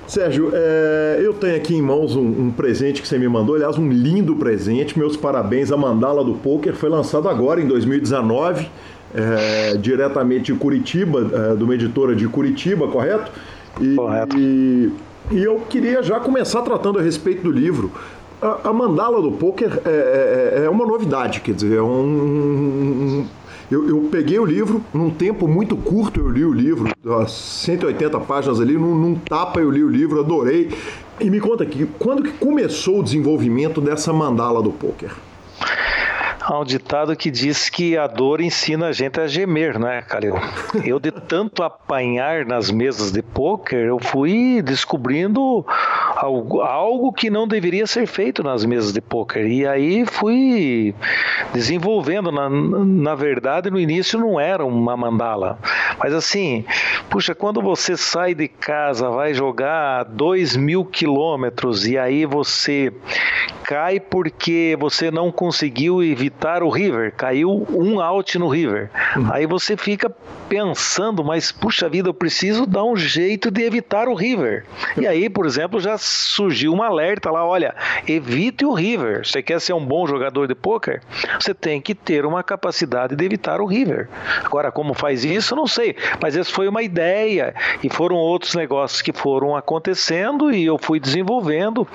Sérgio, 0.05 0.51
é, 0.53 1.21
eu 1.23 1.33
tenho 1.33 1.55
aqui 1.55 1.75
em 1.75 1.81
mãos 1.81 2.17
um, 2.17 2.27
um, 2.27 2.51
presente 2.51 3.01
que 3.01 3.07
você 3.07 3.17
me 3.17 3.29
mandou, 3.29 3.55
aliás, 3.55 3.77
um 3.77 3.89
lindo 3.89 4.35
presente. 4.35 4.99
Meus 4.99 5.15
parabéns. 5.15 5.71
A 5.71 5.77
Mandala 5.77 6.21
do 6.21 6.33
Poker 6.33 6.75
foi 6.75 6.89
lançado 6.89 7.29
agora, 7.29 7.61
em 7.61 7.67
2019, 7.69 8.69
é, 9.13 9.77
diretamente 9.77 10.51
de 10.51 10.59
Curitiba, 10.59 11.21
é, 11.21 11.55
de 11.55 11.63
uma 11.63 11.73
editora 11.73 12.13
de 12.13 12.27
Curitiba, 12.27 12.85
correto? 12.89 13.31
E, 13.79 13.95
correto. 13.95 14.37
E, 14.37 14.91
e, 15.31 15.41
eu 15.41 15.61
queria 15.69 16.03
já 16.03 16.19
começar 16.19 16.61
tratando 16.63 16.99
a 16.99 17.01
respeito 17.01 17.43
do 17.43 17.51
livro. 17.51 17.91
A, 18.41 18.69
a 18.69 18.73
Mandala 18.73 19.21
do 19.21 19.31
Poker 19.31 19.81
é, 19.85 20.61
é, 20.61 20.65
é 20.65 20.69
uma 20.69 20.85
novidade, 20.85 21.41
quer 21.41 21.53
dizer, 21.53 21.77
é 21.77 21.81
um 21.81 23.25
eu, 23.71 23.89
eu, 23.89 24.09
peguei 24.11 24.37
o 24.37 24.45
livro, 24.45 24.83
num 24.93 25.09
tempo 25.09 25.47
muito 25.47 25.75
curto 25.75 26.19
eu 26.19 26.29
li 26.29 26.45
o 26.45 26.53
livro, 26.53 26.87
180 27.27 28.19
páginas 28.19 28.61
ali, 28.61 28.73
num, 28.73 28.93
num 28.93 29.15
tapa 29.15 29.59
eu 29.59 29.71
li 29.71 29.83
o 29.83 29.89
livro, 29.89 30.19
adorei. 30.19 30.69
E 31.19 31.29
me 31.29 31.39
conta 31.39 31.63
aqui, 31.63 31.87
quando 31.97 32.21
que 32.21 32.31
começou 32.33 32.99
o 32.99 33.03
desenvolvimento 33.03 33.81
dessa 33.81 34.13
mandala 34.13 34.61
do 34.61 34.71
poker? 34.71 35.11
Há 36.47 36.59
um 36.59 36.63
ditado 36.63 37.15
que 37.15 37.31
diz 37.31 37.69
que 37.69 37.97
a 37.97 38.05
dor 38.05 38.39
ensina 38.39 38.89
a 38.89 38.91
gente 38.91 39.19
a 39.19 39.25
gemer, 39.25 39.79
né, 39.79 40.03
Calil? 40.03 40.35
Eu, 40.85 40.99
de 40.99 41.09
tanto 41.09 41.63
apanhar 41.63 42.45
nas 42.45 42.69
mesas 42.69 43.11
de 43.11 43.23
pôquer, 43.23 43.87
eu 43.87 43.97
fui 43.97 44.61
descobrindo 44.61 45.65
algo, 46.15 46.61
algo 46.61 47.11
que 47.11 47.31
não 47.31 47.47
deveria 47.47 47.87
ser 47.87 48.05
feito 48.05 48.43
nas 48.43 48.63
mesas 48.63 48.93
de 48.93 49.01
pôquer. 49.01 49.47
E 49.47 49.65
aí 49.65 50.05
fui 50.05 50.93
desenvolvendo. 51.51 52.31
Na, 52.31 52.47
na 52.47 53.15
verdade, 53.15 53.71
no 53.71 53.79
início 53.79 54.19
não 54.19 54.39
era 54.39 54.63
uma 54.63 54.95
mandala. 54.95 55.57
Mas 55.97 56.13
assim, 56.13 56.63
puxa, 57.09 57.33
quando 57.35 57.61
você 57.61 57.95
sai 57.95 58.33
de 58.33 58.47
casa, 58.47 59.09
vai 59.09 59.33
jogar 59.33 60.03
dois 60.03 60.55
mil 60.55 60.83
quilômetros 60.83 61.87
e 61.87 61.97
aí 61.97 62.25
você 62.25 62.91
cai 63.63 63.99
porque 63.99 64.77
você 64.79 65.09
não 65.09 65.31
conseguiu 65.31 66.03
evitar 66.03 66.61
o 66.61 66.69
river, 66.69 67.13
caiu 67.15 67.65
um 67.69 67.99
out 67.99 68.37
no 68.37 68.47
river. 68.47 68.89
Uhum. 69.15 69.29
Aí 69.31 69.45
você 69.45 69.75
fica 69.75 70.13
pensando, 70.47 71.23
mas 71.23 71.51
puxa 71.51 71.89
vida, 71.89 72.09
eu 72.09 72.13
preciso 72.13 72.65
dar 72.65 72.83
um 72.83 72.95
jeito 72.95 73.49
de 73.49 73.63
evitar 73.63 74.07
o 74.07 74.13
river. 74.13 74.65
E 74.95 75.07
aí, 75.07 75.29
por 75.29 75.45
exemplo, 75.45 75.79
já 75.79 75.97
surgiu 75.97 76.73
um 76.73 76.83
alerta 76.83 77.31
lá, 77.31 77.45
olha, 77.45 77.73
evite 78.07 78.65
o 78.65 78.73
river. 78.73 79.25
Você 79.25 79.41
quer 79.41 79.59
ser 79.59 79.73
um 79.73 79.83
bom 79.83 80.05
jogador 80.05 80.47
de 80.47 80.53
poker? 80.53 81.01
Você 81.39 81.53
tem 81.53 81.81
que 81.81 81.95
ter 81.95 82.25
uma 82.25 82.43
capacidade 82.43 83.15
de 83.15 83.25
evitar 83.25 83.61
o 83.61 83.65
river. 83.65 84.07
Agora, 84.43 84.71
como 84.71 84.93
faz 84.93 85.25
isso, 85.25 85.55
não 85.55 85.65
sei, 85.65 85.95
mas 86.21 86.35
essa 86.37 86.51
foi 86.51 86.67
uma 86.67 86.83
ideia 86.83 86.94
e 87.83 87.89
foram 87.89 88.15
outros 88.15 88.55
negócios 88.55 89.01
que 89.01 89.13
foram 89.13 89.55
acontecendo 89.55 90.53
e 90.53 90.65
eu 90.65 90.77
fui 90.77 90.99
desenvolvendo 90.99 91.87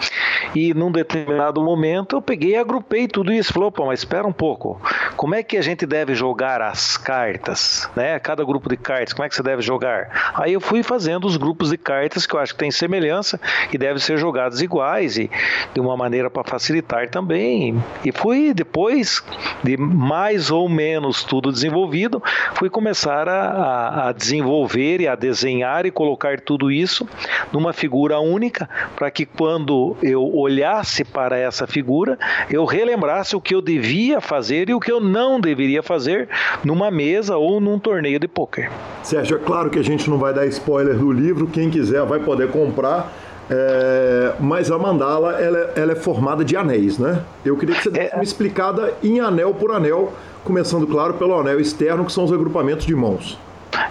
e 0.54 0.74
num 0.74 0.90
determinado 0.90 1.62
momento 1.62 2.16
eu 2.16 2.22
peguei 2.22 2.52
e 2.52 2.56
agrupei 2.56 3.06
tudo 3.06 3.32
isso. 3.32 3.52
Falou, 3.52 3.70
pô, 3.70 3.86
mas 3.86 4.00
espera 4.00 4.26
um 4.26 4.32
pouco. 4.32 4.80
Como 5.16 5.34
é 5.34 5.42
que 5.42 5.56
a 5.56 5.62
gente 5.62 5.86
deve 5.86 6.14
jogar 6.14 6.60
as 6.60 6.96
cartas? 6.96 7.88
Né? 7.94 8.18
Cada 8.18 8.44
grupo 8.44 8.68
de 8.68 8.76
cartas, 8.76 9.12
como 9.12 9.24
é 9.24 9.28
que 9.28 9.34
você 9.34 9.42
deve 9.42 9.62
jogar? 9.62 10.32
Aí 10.34 10.52
eu 10.52 10.60
fui 10.60 10.82
fazendo 10.82 11.26
os 11.26 11.36
grupos 11.36 11.70
de 11.70 11.76
cartas 11.76 12.26
que 12.26 12.34
eu 12.34 12.40
acho 12.40 12.54
que 12.54 12.58
tem 12.58 12.70
semelhança 12.70 13.40
e 13.72 13.78
devem 13.78 13.98
ser 13.98 14.16
jogados 14.16 14.60
iguais 14.60 15.16
e 15.16 15.30
de 15.72 15.80
uma 15.80 15.96
maneira 15.96 16.30
para 16.30 16.44
facilitar 16.44 17.08
também. 17.08 17.82
E 18.04 18.12
fui 18.12 18.52
depois 18.54 19.22
de 19.62 19.76
mais 19.76 20.50
ou 20.50 20.68
menos 20.68 21.22
tudo 21.24 21.52
desenvolvido, 21.52 22.22
fui 22.54 22.70
começar 22.70 23.28
a, 23.28 24.08
a 24.08 24.12
desenvolver 24.12 24.89
e 24.98 25.06
a 25.06 25.14
desenhar 25.14 25.84
e 25.84 25.90
colocar 25.90 26.40
tudo 26.40 26.70
isso 26.70 27.06
numa 27.52 27.74
figura 27.74 28.18
única 28.18 28.66
para 28.96 29.10
que 29.10 29.26
quando 29.26 29.94
eu 30.02 30.24
olhasse 30.34 31.04
para 31.04 31.36
essa 31.36 31.50
essa 31.50 31.66
figura, 31.66 32.18
eu 32.48 32.64
relembrasse 32.64 33.36
o 33.36 33.40
que 33.40 33.54
eu 33.54 33.60
devia 33.60 34.20
fazer 34.20 34.70
e 34.70 34.74
o 34.74 34.80
que 34.80 34.90
eu 34.90 35.00
não 35.00 35.38
deveria 35.38 35.82
fazer 35.82 36.28
numa 36.64 36.90
mesa 36.90 37.36
ou 37.36 37.60
num 37.60 37.78
torneio 37.78 38.18
de 38.18 38.26
pôquer. 38.26 38.70
Sérgio, 39.02 39.36
é 39.36 39.40
claro 39.40 39.68
que 39.68 39.78
a 39.78 39.84
gente 39.84 40.08
não 40.08 40.16
vai 40.16 40.32
dar 40.32 40.46
spoiler 40.46 40.96
do 40.96 41.12
livro, 41.12 41.46
quem 41.46 41.68
quiser 41.68 42.04
vai 42.04 42.20
poder 42.20 42.50
comprar. 42.50 43.12
É, 43.52 44.34
mas 44.38 44.70
a 44.70 44.78
mandala 44.78 45.32
ela, 45.32 45.72
ela, 45.74 45.90
é 45.90 45.96
formada 45.96 46.44
de 46.44 46.56
anéis, 46.56 47.00
né? 47.00 47.24
Eu 47.44 47.56
queria 47.56 47.74
que 47.74 47.82
você 47.82 47.90
desse 47.90 48.12
é... 48.12 48.14
uma 48.14 48.22
explicada 48.22 48.94
em 49.02 49.18
anel 49.18 49.52
por 49.52 49.72
anel, 49.72 50.12
começando, 50.44 50.86
claro, 50.86 51.14
pelo 51.14 51.36
anel 51.36 51.58
externo, 51.58 52.04
que 52.04 52.12
são 52.12 52.22
os 52.22 52.32
agrupamentos 52.32 52.86
de 52.86 52.94
mãos. 52.94 53.36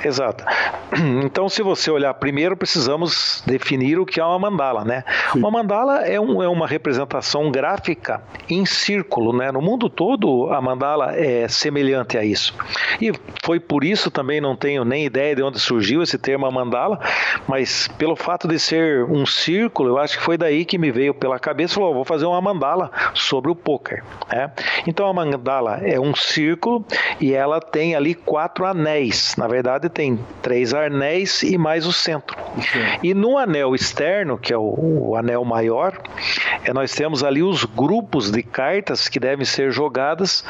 Exato. 0.03 0.43
Então, 1.23 1.47
se 1.47 1.61
você 1.61 1.91
olhar 1.91 2.13
primeiro, 2.15 2.57
precisamos 2.57 3.43
definir 3.45 3.99
o 3.99 4.05
que 4.05 4.19
é 4.19 4.25
uma 4.25 4.39
mandala, 4.39 4.83
né? 4.83 5.03
Sim. 5.31 5.39
Uma 5.39 5.51
mandala 5.51 6.05
é, 6.05 6.19
um, 6.19 6.41
é, 6.41 6.47
uma 6.47 6.67
representação 6.67 7.51
gráfica 7.51 8.21
em 8.49 8.65
círculo, 8.65 9.35
né? 9.35 9.51
No 9.51 9.61
mundo 9.61 9.89
todo, 9.89 10.51
a 10.51 10.59
mandala 10.59 11.15
é 11.15 11.47
semelhante 11.47 12.17
a 12.17 12.25
isso. 12.25 12.53
E 12.99 13.11
foi 13.43 13.59
por 13.59 13.83
isso 13.83 14.09
também 14.09 14.41
não 14.41 14.55
tenho 14.55 14.83
nem 14.83 15.05
ideia 15.05 15.35
de 15.35 15.43
onde 15.43 15.59
surgiu 15.59 16.01
esse 16.01 16.17
termo 16.17 16.49
mandala, 16.51 16.99
mas 17.47 17.87
pelo 17.87 18.15
fato 18.15 18.47
de 18.47 18.57
ser 18.57 19.03
um 19.03 19.25
círculo, 19.25 19.89
eu 19.89 19.97
acho 19.99 20.17
que 20.17 20.23
foi 20.23 20.37
daí 20.37 20.65
que 20.65 20.77
me 20.77 20.91
veio 20.91 21.13
pela 21.13 21.37
cabeça, 21.37 21.75
falou, 21.75 21.93
vou 21.93 22.05
fazer 22.05 22.25
uma 22.25 22.41
mandala 22.41 22.91
sobre 23.13 23.51
o 23.51 23.55
poker, 23.55 24.03
né? 24.31 24.51
Então, 24.87 25.07
a 25.07 25.13
mandala 25.13 25.77
é 25.83 25.99
um 25.99 26.15
círculo 26.15 26.83
e 27.19 27.33
ela 27.33 27.59
tem 27.59 27.95
ali 27.95 28.15
quatro 28.15 28.65
anéis, 28.65 29.35
na 29.37 29.47
verdade 29.47 29.68
verdade, 29.69 29.89
tem 29.89 30.19
três 30.41 30.73
anéis 30.73 31.43
e 31.43 31.57
mais 31.57 31.85
o 31.85 31.93
centro. 31.93 32.35
Sim. 32.55 32.79
E 33.03 33.13
no 33.13 33.37
anel 33.37 33.75
externo, 33.75 34.37
que 34.37 34.51
é 34.51 34.57
o, 34.57 35.09
o 35.09 35.15
anel 35.15 35.45
maior, 35.45 35.93
é, 36.63 36.73
nós 36.73 36.93
temos 36.93 37.23
ali 37.23 37.43
os 37.43 37.63
grupos 37.65 38.31
de 38.31 38.41
cartas 38.41 39.07
que 39.07 39.19
devem 39.19 39.45
ser 39.45 39.71
jogadas 39.71 40.43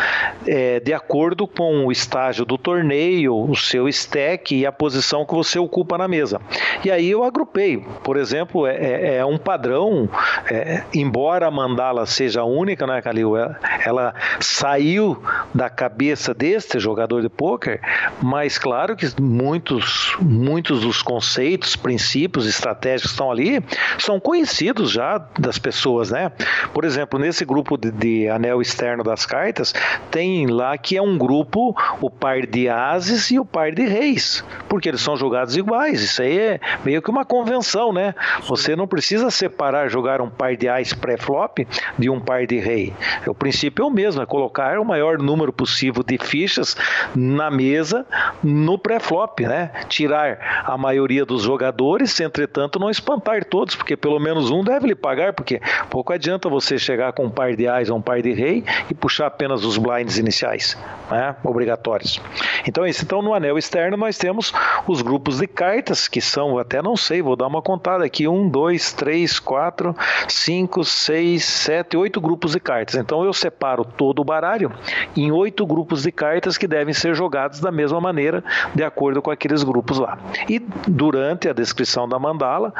é, 0.47 0.79
de 0.79 0.93
acordo 0.93 1.47
com 1.47 1.85
o 1.85 1.91
estágio 1.91 2.45
do 2.45 2.57
torneio, 2.57 3.35
o 3.35 3.55
seu 3.55 3.87
stack 3.89 4.55
e 4.55 4.65
a 4.65 4.71
posição 4.71 5.25
que 5.25 5.33
você 5.33 5.59
ocupa 5.59 5.97
na 5.97 6.07
mesa. 6.07 6.39
E 6.83 6.89
aí 6.89 7.09
eu 7.11 7.23
agrupei. 7.23 7.85
Por 8.03 8.15
exemplo, 8.15 8.65
é, 8.65 8.75
é, 8.75 9.15
é 9.17 9.25
um 9.25 9.37
padrão, 9.37 10.09
é, 10.49 10.83
embora 10.93 11.47
a 11.47 11.51
mandala 11.51 12.05
seja 12.05 12.43
única, 12.43 12.87
né, 12.87 13.01
Calil? 13.01 13.35
Ela, 13.35 13.59
ela 13.85 14.15
saiu 14.39 15.21
da 15.53 15.69
cabeça 15.69 16.33
deste 16.33 16.79
jogador 16.79 17.21
de 17.21 17.29
pôquer, 17.29 17.81
mas 18.21 18.57
claro 18.57 18.95
que 18.95 19.08
muitos, 19.15 20.15
muitos 20.21 20.81
dos 20.81 21.01
conceitos, 21.01 21.75
princípios, 21.75 22.47
estratégias 22.47 23.03
que 23.03 23.07
estão 23.09 23.31
ali 23.31 23.63
são 23.97 24.19
conhecidos 24.19 24.91
já 24.91 25.17
das 25.37 25.57
pessoas, 25.57 26.11
né? 26.11 26.31
Por 26.73 26.85
exemplo, 26.85 27.19
nesse 27.19 27.45
grupo 27.45 27.77
de, 27.77 27.91
de 27.91 28.29
anel 28.29 28.61
externo 28.61 29.03
das 29.03 29.25
cartas, 29.25 29.73
tem 30.11 30.47
lá 30.47 30.77
que 30.77 30.97
é 30.97 31.01
um 31.01 31.17
grupo 31.17 31.75
o 32.01 32.09
par 32.09 32.45
de 32.45 32.69
ases 32.69 33.31
e 33.31 33.39
o 33.39 33.45
par 33.45 33.71
de 33.71 33.85
reis, 33.85 34.43
porque 34.67 34.89
eles 34.89 35.01
são 35.01 35.15
jogados 35.15 35.55
iguais. 35.55 36.01
Isso 36.01 36.21
aí 36.21 36.37
é 36.37 36.59
meio 36.83 37.01
que 37.01 37.09
uma 37.09 37.25
convenção, 37.25 37.93
né? 37.93 38.13
Você 38.47 38.75
não 38.75 38.87
precisa 38.87 39.29
separar 39.31 39.89
jogar 39.89 40.21
um 40.21 40.29
par 40.29 40.55
de 40.55 40.67
ás 40.67 40.93
pré-flop 40.93 41.59
de 41.97 42.09
um 42.09 42.19
par 42.19 42.45
de 42.45 42.59
rei. 42.59 42.93
O 43.25 43.33
princípio 43.33 43.83
é 43.83 43.85
o 43.85 43.91
mesmo, 43.91 44.21
é 44.21 44.25
colocar 44.25 44.79
o 44.79 44.85
maior 44.85 45.17
número 45.17 45.51
possível 45.51 46.03
de 46.03 46.17
fichas 46.17 46.75
na 47.15 47.49
mesa 47.49 48.05
no 48.43 48.77
pré 48.77 48.98
pré-flop, 48.99 49.39
né? 49.41 49.71
Tirar 49.87 50.63
a 50.65 50.77
maioria 50.77 51.25
dos 51.25 51.43
jogadores, 51.43 52.19
entretanto, 52.19 52.77
não 52.77 52.89
espantar 52.89 53.43
todos, 53.45 53.75
porque 53.75 53.95
pelo 53.97 54.19
menos 54.19 54.51
um 54.51 54.63
deve 54.63 54.87
lhe 54.87 54.95
pagar, 54.95 55.33
porque 55.33 55.61
pouco 55.89 56.13
adianta 56.13 56.49
você 56.49 56.77
chegar 56.77 57.13
com 57.13 57.25
um 57.25 57.29
par 57.29 57.55
de 57.55 57.67
ais 57.67 57.89
ou 57.89 57.97
um 57.97 58.01
par 58.01 58.21
de 58.21 58.33
rei 58.33 58.63
e 58.89 58.93
puxar 58.93 59.27
apenas 59.27 59.63
os 59.63 59.77
blinds 59.77 60.17
iniciais, 60.17 60.77
né? 61.09 61.35
Obrigatórios. 61.43 62.21
Então, 62.67 62.85
isso. 62.85 63.03
Então, 63.03 63.21
no 63.21 63.33
anel 63.33 63.57
externo, 63.57 63.97
nós 63.97 64.17
temos 64.17 64.53
os 64.87 65.01
grupos 65.01 65.39
de 65.39 65.47
cartas, 65.47 66.07
que 66.07 66.21
são, 66.21 66.57
até 66.57 66.81
não 66.81 66.95
sei, 66.95 67.21
vou 67.21 67.35
dar 67.35 67.47
uma 67.47 67.61
contada 67.61 68.05
aqui: 68.05 68.27
um, 68.27 68.47
dois, 68.49 68.93
três, 68.93 69.39
quatro, 69.39 69.95
cinco, 70.27 70.83
seis, 70.83 71.45
sete, 71.45 71.95
oito 71.97 72.19
grupos 72.19 72.53
de 72.53 72.59
cartas. 72.59 72.95
Então, 72.95 73.23
eu 73.23 73.33
separo 73.33 73.83
todo 73.85 74.19
o 74.19 74.25
baralho 74.25 74.71
em 75.15 75.31
oito 75.31 75.65
grupos 75.65 76.03
de 76.03 76.11
cartas 76.11 76.57
que 76.57 76.67
devem 76.67 76.93
ser 76.93 77.15
jogados 77.15 77.59
da 77.59 77.71
mesma 77.71 77.99
maneira, 78.01 78.43
de 78.75 78.83
acordo 78.89 79.21
com 79.21 79.31
aqueles 79.31 79.63
grupos 79.63 79.97
lá. 79.97 80.17
E 80.49 80.59
durante 80.87 81.47
a 81.47 81.53
descrição 81.53 82.07
da 82.07 82.19
mandala, 82.19 82.73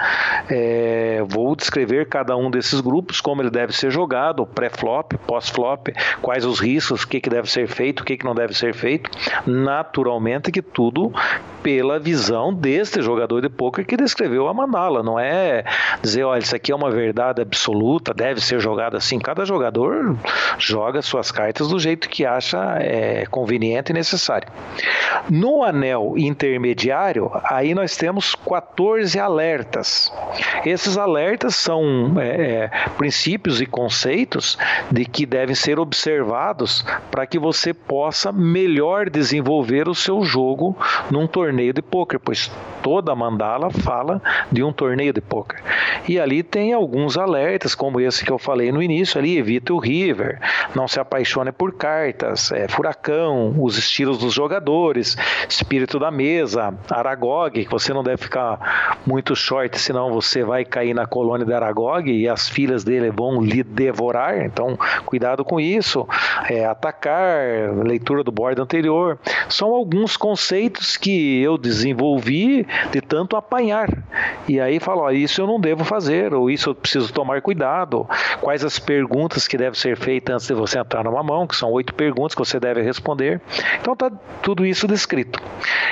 é, 0.50 1.24
vou 1.28 1.56
descrever 1.56 2.08
cada 2.08 2.36
um 2.36 2.52
desses 2.52 2.82
grupos, 2.82 3.22
como 3.22 3.42
ele 3.42 3.50
deve 3.50 3.74
ser 3.74 3.92
jogado, 3.92 4.46
pré-flop, 4.46 5.14
pós-flop, 5.26 5.88
quais 6.22 6.46
os 6.46 6.60
riscos, 6.60 7.04
o 7.04 7.08
que, 7.08 7.22
que 7.22 7.30
deve 7.30 7.50
ser 7.50 7.68
feito, 7.68 8.02
o 8.02 8.04
que, 8.04 8.18
que 8.18 8.26
não 8.26 8.36
deve 8.36 8.54
ser 8.54 8.74
feito. 8.74 9.10
Naturalmente 9.46 10.52
que 10.52 10.62
tudo 10.62 11.12
pela 11.62 12.00
visão 12.00 12.54
deste 12.54 13.02
jogador 13.02 13.42
de 13.42 13.50
poker 13.50 13.86
que 13.86 13.98
descreveu 13.98 14.48
a 14.48 14.54
mandala. 14.54 15.04
Não 15.04 15.20
é 15.20 15.64
dizer, 16.02 16.24
olha, 16.24 16.40
isso 16.40 16.56
aqui 16.56 16.72
é 16.72 16.76
uma 16.76 16.90
verdade 16.90 17.42
absoluta, 17.42 18.14
deve 18.14 18.42
ser 18.42 18.60
jogado 18.60 18.98
assim. 18.98 19.20
Cada 19.20 19.46
jogador 19.46 20.18
joga 20.58 21.02
suas 21.02 21.32
cartas 21.32 21.68
do 21.68 21.80
jeito 21.80 22.10
que 22.10 22.26
acha 22.26 22.78
é, 22.80 23.26
conveniente 23.30 23.92
e 23.92 23.94
necessário. 23.94 24.48
No 25.30 25.64
anel 25.64 25.99
intermediário, 26.18 27.32
aí 27.44 27.74
nós 27.74 27.96
temos 27.96 28.36
14 28.36 29.20
alertas. 29.20 30.12
Esses 30.66 30.98
alertas 30.98 31.56
são 31.56 32.14
é, 32.20 32.28
é, 32.28 32.72
princípios 32.98 33.62
e 33.62 33.66
conceitos 33.66 34.58
de 34.92 35.06
que 35.06 35.26
devem 35.26 35.56
ser 35.56 35.80
observados 35.80 36.86
para 37.12 37.26
que 37.26 37.40
você 37.40 37.74
possa 37.74 38.32
melhor 38.32 39.10
desenvolver 39.10 39.88
o 39.88 39.96
seu 39.96 40.24
jogo 40.24 40.78
num 41.10 41.28
torneio 41.28 41.74
de 41.74 41.82
poker, 41.82 42.20
pois 42.20 42.52
toda 42.82 43.16
mandala 43.16 43.70
fala 43.70 44.22
de 44.52 44.64
um 44.64 44.72
torneio 44.72 45.14
de 45.14 45.22
poker. 45.22 45.62
E 46.08 46.20
ali 46.20 46.44
tem 46.44 46.74
alguns 46.74 47.18
alertas, 47.18 47.76
como 47.76 48.00
esse 48.00 48.24
que 48.24 48.32
eu 48.32 48.40
falei 48.40 48.72
no 48.72 48.82
início 48.82 49.20
ali, 49.20 49.38
evite 49.38 49.72
o 49.72 49.78
river, 49.78 50.40
não 50.76 50.88
se 50.88 51.00
apaixone 51.00 51.52
por 51.52 51.74
cartas, 51.74 52.52
é, 52.52 52.68
furacão, 52.68 53.56
os 53.58 53.78
estilos 53.78 54.18
dos 54.18 54.34
jogadores, 54.34 55.16
espírito 55.80 56.00
da 56.00 56.12
mesa, 56.12 56.74
Aragog, 56.90 57.64
que 57.64 57.72
você 57.72 57.94
não 57.94 58.04
deve 58.04 58.18
ficar 58.18 59.00
muito 59.06 59.36
short, 59.36 59.80
senão 59.80 60.12
você 60.12 60.44
vai 60.44 60.66
cair 60.66 60.94
na 60.94 61.06
colônia 61.06 61.46
de 61.46 61.54
Aragog 61.54 62.12
e 62.12 62.28
as 62.28 62.50
filhas 62.50 62.84
dele 62.84 63.10
vão 63.10 63.42
lhe 63.42 63.64
devorar, 63.64 64.46
então 64.46 64.78
cuidado 65.06 65.46
com 65.46 65.60
isso, 65.60 66.08
é, 66.50 66.66
atacar, 66.66 67.74
leitura 67.84 68.24
do 68.24 68.32
board 68.32 68.62
anterior, 68.62 69.18
são 69.48 69.70
alguns 69.70 70.18
conceitos 70.18 70.98
que 70.98 71.42
eu 71.42 71.58
desenvolvi 71.58 72.68
de 72.92 73.00
tanto 73.00 73.38
apanhar. 73.38 73.88
E 74.48 74.60
aí 74.60 74.80
falo, 74.80 75.04
ó, 75.04 75.12
isso 75.12 75.42
eu 75.42 75.48
não 75.48 75.60
devo 75.60 75.86
fazer, 75.86 76.34
ou 76.34 76.50
isso 76.50 76.72
eu 76.72 76.76
preciso 76.76 77.14
tomar 77.14 77.42
cuidado. 77.42 78.06
Quais 78.42 78.66
as 78.66 78.80
perguntas 78.80 79.48
que 79.48 79.58
devem 79.58 79.80
ser 79.80 79.96
feitas 79.98 80.36
antes 80.36 80.48
de 80.48 80.54
você 80.54 80.80
entrar 80.80 81.04
numa 81.04 81.24
mão, 81.24 81.48
que 81.48 81.56
são 81.56 81.72
oito 81.72 81.94
perguntas 81.94 82.36
que 82.36 82.40
você 82.40 82.60
deve 82.60 82.82
responder. 82.82 83.40
Então 83.80 83.96
tá 83.96 84.12
tudo 84.42 84.66
isso 84.66 84.88
descrito. 84.88 85.40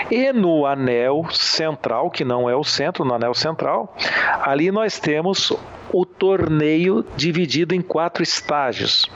E 0.10 0.32
no 0.32 0.66
anel 0.66 1.26
central, 1.32 2.10
que 2.10 2.24
não 2.24 2.50
é 2.50 2.56
o 2.56 2.64
centro, 2.64 3.04
no 3.04 3.14
anel 3.14 3.34
central, 3.34 3.96
ali 4.42 4.72
nós 4.72 5.00
temos 5.00 5.52
o 5.92 6.06
torneio 6.06 7.06
dividido 7.16 7.74
em 7.74 7.82
quatro 7.82 8.22
estágios, 8.22 9.10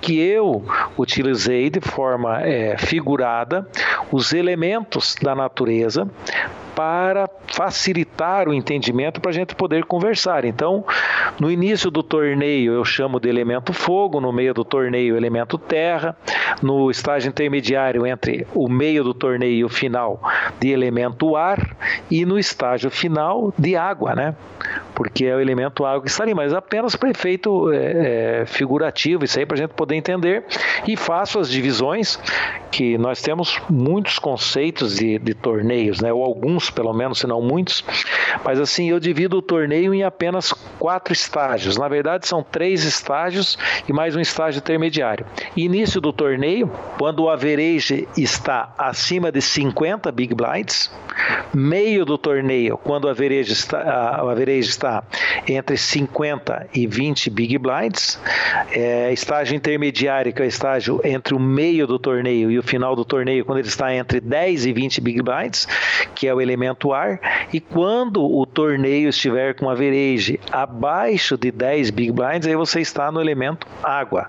que 0.00 0.18
eu 0.18 0.64
utilizei 0.98 1.70
de 1.70 1.80
forma 1.80 2.40
é, 2.42 2.76
figurada 2.76 3.68
os 4.10 4.32
elementos 4.32 5.14
da 5.22 5.34
natureza 5.34 6.08
para 6.76 7.26
facilitar 7.46 8.50
o 8.50 8.52
entendimento 8.52 9.18
para 9.18 9.30
a 9.30 9.34
gente 9.34 9.54
poder 9.54 9.84
conversar. 9.86 10.44
Então, 10.44 10.84
no 11.40 11.50
início 11.50 11.90
do 11.90 12.02
torneio 12.02 12.74
eu 12.74 12.84
chamo 12.84 13.18
de 13.18 13.30
elemento 13.30 13.72
fogo, 13.72 14.20
no 14.20 14.30
meio 14.30 14.52
do 14.52 14.62
torneio 14.62 15.16
elemento 15.16 15.56
terra, 15.56 16.14
no 16.62 16.90
estágio 16.90 17.30
intermediário 17.30 18.06
entre 18.06 18.46
o 18.54 18.68
meio 18.68 19.02
do 19.02 19.14
torneio 19.14 19.54
e 19.54 19.64
o 19.64 19.70
final 19.70 20.20
de 20.60 20.68
elemento 20.68 21.34
ar 21.34 21.74
e 22.10 22.26
no 22.26 22.38
estágio 22.38 22.90
final 22.90 23.54
de 23.58 23.74
água, 23.74 24.14
né? 24.14 24.34
Porque 24.94 25.24
é 25.24 25.34
o 25.34 25.40
elemento 25.40 25.84
água 25.84 26.02
que 26.02 26.10
está 26.10 26.24
ali, 26.24 26.34
mas 26.34 26.52
apenas 26.52 26.94
para 26.94 27.10
efeito 27.10 27.72
é, 27.72 28.42
é, 28.42 28.46
figurativo, 28.46 29.24
isso 29.24 29.38
aí 29.38 29.46
para 29.46 29.56
a 29.56 29.58
gente 29.58 29.70
poder 29.70 29.94
entender. 29.94 30.44
E 30.86 30.96
faço 30.96 31.38
as 31.38 31.50
divisões, 31.50 32.18
que 32.70 32.98
nós 32.98 33.22
temos 33.22 33.60
muitos 33.70 34.18
conceitos 34.18 34.96
de, 34.96 35.18
de 35.18 35.32
torneios, 35.32 36.00
né? 36.00 36.12
Ou 36.12 36.22
alguns 36.22 36.65
pelo 36.70 36.92
menos, 36.92 37.18
se 37.18 37.26
não 37.26 37.40
muitos. 37.40 37.84
Mas 38.44 38.60
assim, 38.60 38.90
eu 38.90 39.00
divido 39.00 39.38
o 39.38 39.42
torneio 39.42 39.94
em 39.94 40.02
apenas 40.02 40.52
quatro 40.78 41.12
estágios. 41.12 41.76
Na 41.76 41.88
verdade, 41.88 42.26
são 42.26 42.42
três 42.42 42.84
estágios 42.84 43.58
e 43.88 43.92
mais 43.92 44.14
um 44.16 44.20
estágio 44.20 44.58
intermediário. 44.58 45.26
Início 45.56 46.00
do 46.00 46.12
torneio, 46.12 46.70
quando 46.98 47.24
o 47.24 47.30
average 47.30 48.08
está 48.16 48.72
acima 48.78 49.30
de 49.32 49.40
50 49.40 50.10
big 50.12 50.34
blinds. 50.34 50.90
Meio 51.54 52.04
do 52.04 52.18
torneio, 52.18 52.76
quando 52.76 53.04
o 53.04 53.08
average 53.08 53.52
está, 53.52 54.22
o 54.22 54.28
average 54.28 54.68
está 54.68 55.02
entre 55.48 55.76
50 55.76 56.68
e 56.74 56.86
20 56.86 57.30
big 57.30 57.58
blinds. 57.58 58.20
É, 58.70 59.12
estágio 59.12 59.56
intermediário, 59.56 60.32
que 60.32 60.42
é 60.42 60.44
o 60.44 60.48
estágio 60.48 61.00
entre 61.04 61.34
o 61.34 61.40
meio 61.40 61.86
do 61.86 61.98
torneio 61.98 62.50
e 62.50 62.58
o 62.58 62.62
final 62.62 62.94
do 62.94 63.04
torneio, 63.04 63.44
quando 63.44 63.58
ele 63.58 63.68
está 63.68 63.94
entre 63.94 64.20
10 64.20 64.66
e 64.66 64.72
20 64.72 65.00
big 65.00 65.22
blinds, 65.22 65.66
que 66.14 66.26
é 66.26 66.34
o 66.34 66.40
elemento 66.40 66.92
ar, 66.92 67.20
e 67.52 67.60
quando 67.60 68.24
o 68.24 68.44
torneio 68.44 69.08
estiver 69.08 69.54
com 69.54 69.68
a 69.68 69.72
average 69.72 70.40
abaixo 70.50 71.36
de 71.36 71.50
10 71.50 71.90
big 71.90 72.12
blinds, 72.12 72.46
aí 72.46 72.56
você 72.56 72.80
está 72.80 73.10
no 73.10 73.20
elemento 73.20 73.66
água. 73.82 74.28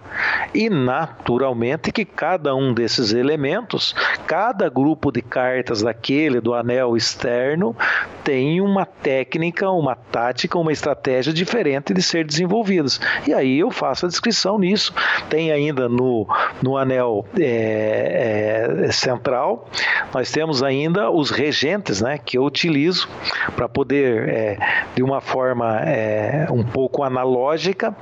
E 0.54 0.70
naturalmente 0.70 1.92
que 1.92 2.06
cada 2.06 2.56
um 2.56 2.74
desses 2.74 3.14
elementos, 3.14 3.94
cada 4.26 4.70
grupo 4.70 5.12
de 5.12 5.22
cartas 5.22 5.82
daquele 5.82 6.40
do 6.40 6.54
anel 6.54 6.77
externo 6.96 7.76
tem 8.24 8.60
uma 8.60 8.86
técnica, 8.86 9.70
uma 9.70 9.96
tática, 9.96 10.58
uma 10.60 10.74
estratégia 10.74 11.32
diferente 11.32 11.94
de 11.94 12.02
ser 12.02 12.26
desenvolvidas. 12.26 13.00
E 13.26 13.34
aí 13.34 13.60
eu 13.60 13.72
faço 13.72 14.06
a 14.06 14.10
descrição 14.10 14.60
nisso. 14.60 14.94
Tem 15.30 15.50
ainda 15.50 15.88
no, 15.88 16.28
no 16.62 16.78
anel 16.78 17.26
é, 17.40 18.84
é, 18.84 18.92
central, 18.92 19.70
nós 20.14 20.30
temos 20.30 20.62
ainda 20.62 21.10
os 21.10 21.30
regentes, 21.30 22.02
né? 22.02 22.18
que 22.18 22.38
eu 22.38 22.44
utilizo 22.44 23.08
para 23.56 23.70
poder, 23.70 24.28
é, 24.28 24.58
de 24.94 25.02
uma 25.02 25.22
forma 25.22 25.80
é, 25.80 26.48
um 26.52 26.66
pouco 26.66 27.04
analógica, 27.04 27.96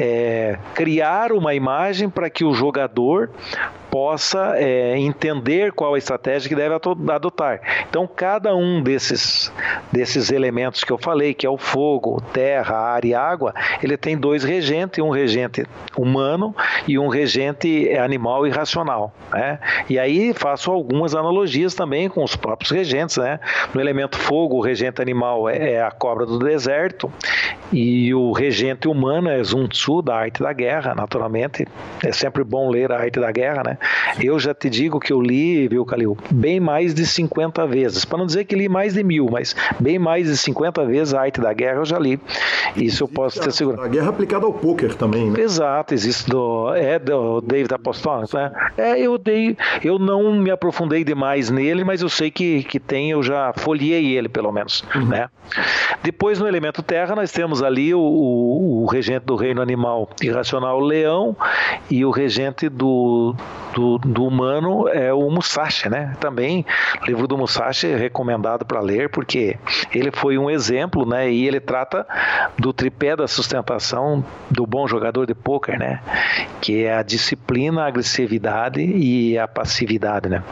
é, 0.00 0.58
criar 0.74 1.30
uma 1.30 1.54
imagem 1.54 2.08
para 2.08 2.30
que 2.30 2.42
o 2.42 2.54
jogador 2.54 3.30
possa 3.90 4.54
é, 4.56 4.96
entender 4.98 5.72
qual 5.72 5.94
a 5.94 5.98
estratégia 5.98 6.48
que 6.48 6.54
deve 6.54 6.74
adotar. 6.74 7.60
Então, 7.88 8.06
cada 8.06 8.54
um 8.54 8.82
desses, 8.82 9.52
desses 9.90 10.30
elementos 10.30 10.84
que 10.84 10.92
eu 10.92 10.98
falei, 10.98 11.34
que 11.34 11.46
é 11.46 11.50
o 11.50 11.58
fogo, 11.58 12.20
terra, 12.32 12.76
ar 12.76 13.04
e 13.04 13.14
água, 13.14 13.54
ele 13.82 13.96
tem 13.96 14.16
dois 14.16 14.44
regentes, 14.44 15.02
um 15.02 15.10
regente 15.10 15.64
humano 15.96 16.54
e 16.86 16.98
um 16.98 17.08
regente 17.08 17.90
animal 17.96 18.46
e 18.46 18.50
racional. 18.50 19.12
Né? 19.32 19.58
E 19.88 19.98
aí 19.98 20.32
faço 20.34 20.70
algumas 20.70 21.14
analogias 21.14 21.74
também 21.74 22.08
com 22.08 22.22
os 22.22 22.36
próprios 22.36 22.70
regentes. 22.70 23.16
Né? 23.16 23.40
No 23.74 23.80
elemento 23.80 24.16
fogo, 24.16 24.56
o 24.56 24.60
regente 24.60 25.00
animal 25.00 25.48
é, 25.48 25.72
é 25.72 25.82
a 25.82 25.90
cobra 25.90 26.26
do 26.26 26.38
deserto 26.38 27.10
e 27.72 28.14
o 28.14 28.32
regente 28.32 28.88
humano 28.88 29.28
é 29.28 29.42
Sun 29.44 29.66
Tzu, 29.66 30.02
da 30.02 30.16
arte 30.16 30.42
da 30.42 30.52
guerra, 30.52 30.94
naturalmente. 30.94 31.66
É 32.04 32.12
sempre 32.12 32.44
bom 32.44 32.70
ler 32.70 32.90
a 32.92 32.98
arte 32.98 33.20
da 33.20 33.30
guerra, 33.30 33.62
né? 33.64 33.77
Eu 34.22 34.38
já 34.38 34.54
te 34.54 34.68
digo 34.68 35.00
que 35.00 35.12
eu 35.12 35.20
li, 35.20 35.68
viu, 35.68 35.84
Calil, 35.84 36.16
bem 36.30 36.60
mais 36.60 36.94
de 36.94 37.06
50 37.06 37.66
vezes. 37.66 38.04
Para 38.04 38.18
não 38.18 38.26
dizer 38.26 38.44
que 38.44 38.54
li 38.54 38.68
mais 38.68 38.94
de 38.94 39.02
mil, 39.02 39.28
mas 39.30 39.54
bem 39.78 39.98
mais 39.98 40.26
de 40.26 40.36
50 40.36 40.84
vezes 40.86 41.14
a 41.14 41.22
arte 41.22 41.40
da 41.40 41.52
guerra 41.52 41.78
eu 41.78 41.84
já 41.84 41.98
li. 41.98 42.20
Isso 42.76 43.04
eu 43.04 43.08
posso 43.08 43.40
ter 43.40 43.52
segurado. 43.52 43.82
A 43.82 43.88
guerra 43.88 44.10
aplicada 44.10 44.46
ao 44.46 44.52
poker 44.52 44.94
também, 44.94 45.30
né? 45.30 45.40
Exato, 45.40 45.94
existe 45.94 46.28
do, 46.28 46.74
é 46.74 46.98
do 46.98 47.40
David 47.40 47.74
Apostolic, 47.74 48.34
né? 48.34 48.52
É, 48.76 49.00
eu 49.00 49.16
dei, 49.18 49.56
eu 49.82 49.98
não 49.98 50.32
me 50.34 50.50
aprofundei 50.50 51.04
demais 51.04 51.50
nele, 51.50 51.84
mas 51.84 52.02
eu 52.02 52.08
sei 52.08 52.30
que, 52.30 52.62
que 52.64 52.78
tem, 52.78 53.10
eu 53.10 53.22
já 53.22 53.52
folhei 53.56 54.16
ele 54.16 54.28
pelo 54.28 54.52
menos, 54.52 54.84
uhum. 54.94 55.06
né? 55.06 55.28
Depois 56.02 56.38
no 56.38 56.46
elemento 56.46 56.82
terra 56.82 57.14
nós 57.14 57.32
temos 57.32 57.62
ali 57.62 57.94
o, 57.94 58.00
o, 58.00 58.82
o 58.82 58.86
regente 58.86 59.24
do 59.24 59.36
reino 59.36 59.62
animal 59.62 60.08
irracional, 60.22 60.78
o 60.78 60.84
leão, 60.84 61.36
e 61.90 62.04
o 62.04 62.10
regente 62.10 62.68
do, 62.68 63.34
do, 63.78 63.96
do, 63.96 64.26
humano 64.26 64.88
é 64.88 65.12
o 65.12 65.30
Musashi, 65.30 65.88
né? 65.88 66.16
Também 66.18 66.66
livro 67.06 67.28
do 67.28 67.38
Musashi 67.38 67.86
recomendado 67.94 68.64
para 68.64 68.80
ler 68.80 69.08
porque 69.08 69.56
ele 69.94 70.10
foi 70.10 70.36
um 70.36 70.50
exemplo, 70.50 71.06
né? 71.06 71.30
E 71.30 71.46
ele 71.46 71.60
trata 71.60 72.04
do 72.58 72.72
tripé 72.72 73.14
da 73.14 73.28
sustentação 73.28 74.24
do 74.50 74.66
bom 74.66 74.88
jogador 74.88 75.26
de 75.26 75.34
pôquer, 75.34 75.78
né? 75.78 76.00
Que 76.60 76.86
é 76.86 76.96
a 76.96 77.04
disciplina, 77.04 77.84
a 77.84 77.86
agressividade 77.86 78.80
e 78.80 79.38
a 79.38 79.46
passividade, 79.46 80.28
né? 80.28 80.42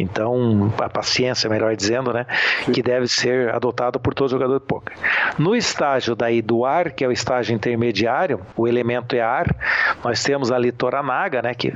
Então, 0.00 0.72
a 0.76 0.88
paciência, 0.88 1.48
melhor 1.48 1.76
dizendo, 1.76 2.12
né? 2.12 2.26
Que 2.72 2.82
deve 2.82 3.06
ser 3.06 3.54
adotado 3.54 4.00
por 4.00 4.14
todo 4.14 4.28
jogador 4.28 4.58
de 4.58 4.66
pôquer. 4.66 4.96
No 5.38 5.54
estágio 5.54 6.16
daí 6.16 6.42
do 6.42 6.64
ar, 6.64 6.90
que 6.90 7.04
é 7.04 7.08
o 7.08 7.12
estágio 7.12 7.54
intermediário, 7.54 8.40
o 8.56 8.66
elemento 8.66 9.14
é 9.14 9.20
ar, 9.20 9.46
nós 10.02 10.24
temos 10.24 10.50
ali 10.50 10.72
Toranaga, 10.72 11.40
né? 11.40 11.54
Que 11.54 11.72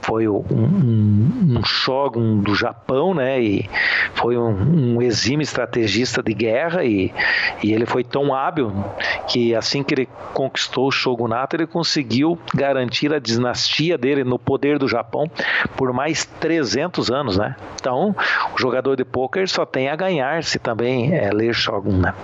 foi 0.00 0.28
um, 0.50 1.58
um, 1.58 1.64
shogun 1.64 2.40
do 2.40 2.54
Japão, 2.54 3.14
né? 3.14 3.40
E 3.40 3.68
foi 4.14 4.36
um, 4.36 4.96
um 4.96 5.02
estrategista 5.02 6.22
de 6.22 6.34
guerra 6.34 6.84
e, 6.84 7.12
e 7.62 7.72
ele 7.72 7.86
foi 7.86 8.02
tão 8.04 8.34
hábil 8.34 8.72
que 9.28 9.54
assim 9.54 9.82
que 9.82 9.94
ele 9.94 10.08
conquistou 10.34 10.88
o 10.88 10.92
shogunato, 10.92 11.56
ele 11.56 11.66
conseguiu 11.66 12.38
garantir 12.54 13.12
a 13.12 13.18
dinastia 13.18 13.96
dele 13.96 14.24
no 14.24 14.38
poder 14.38 14.78
do 14.78 14.88
Japão 14.88 15.30
por 15.76 15.92
mais 15.92 16.24
300 16.24 17.10
anos, 17.10 17.36
né? 17.36 17.56
Então, 17.80 18.14
o 18.54 18.58
jogador 18.58 18.96
de 18.96 19.04
pôquer 19.04 19.48
só 19.48 19.64
tem 19.64 19.88
a 19.88 19.96
ganhar 19.96 20.42
se 20.44 20.58
também 20.58 21.14
é, 21.14 21.30
ler 21.32 21.54
Shogun, 21.54 21.98
né? 21.98 22.14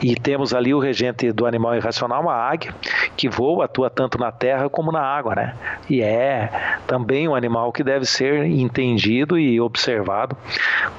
E 0.00 0.14
temos 0.14 0.54
ali 0.54 0.74
o 0.74 0.78
regente 0.78 1.32
do 1.32 1.46
animal 1.46 1.74
irracional, 1.76 2.28
a 2.28 2.34
águia, 2.34 2.74
que 3.16 3.28
voa, 3.28 3.64
atua 3.64 3.88
tanto 3.88 4.18
na 4.18 4.32
terra 4.32 4.68
como 4.68 4.92
na 4.92 5.00
água, 5.00 5.34
né? 5.34 5.54
E 5.88 6.02
é 6.02 6.50
também 6.86 7.28
um 7.28 7.34
animal 7.34 7.72
que 7.72 7.82
deve 7.82 8.04
ser 8.04 8.44
entendido 8.44 9.38
e 9.38 9.60
observado 9.60 10.36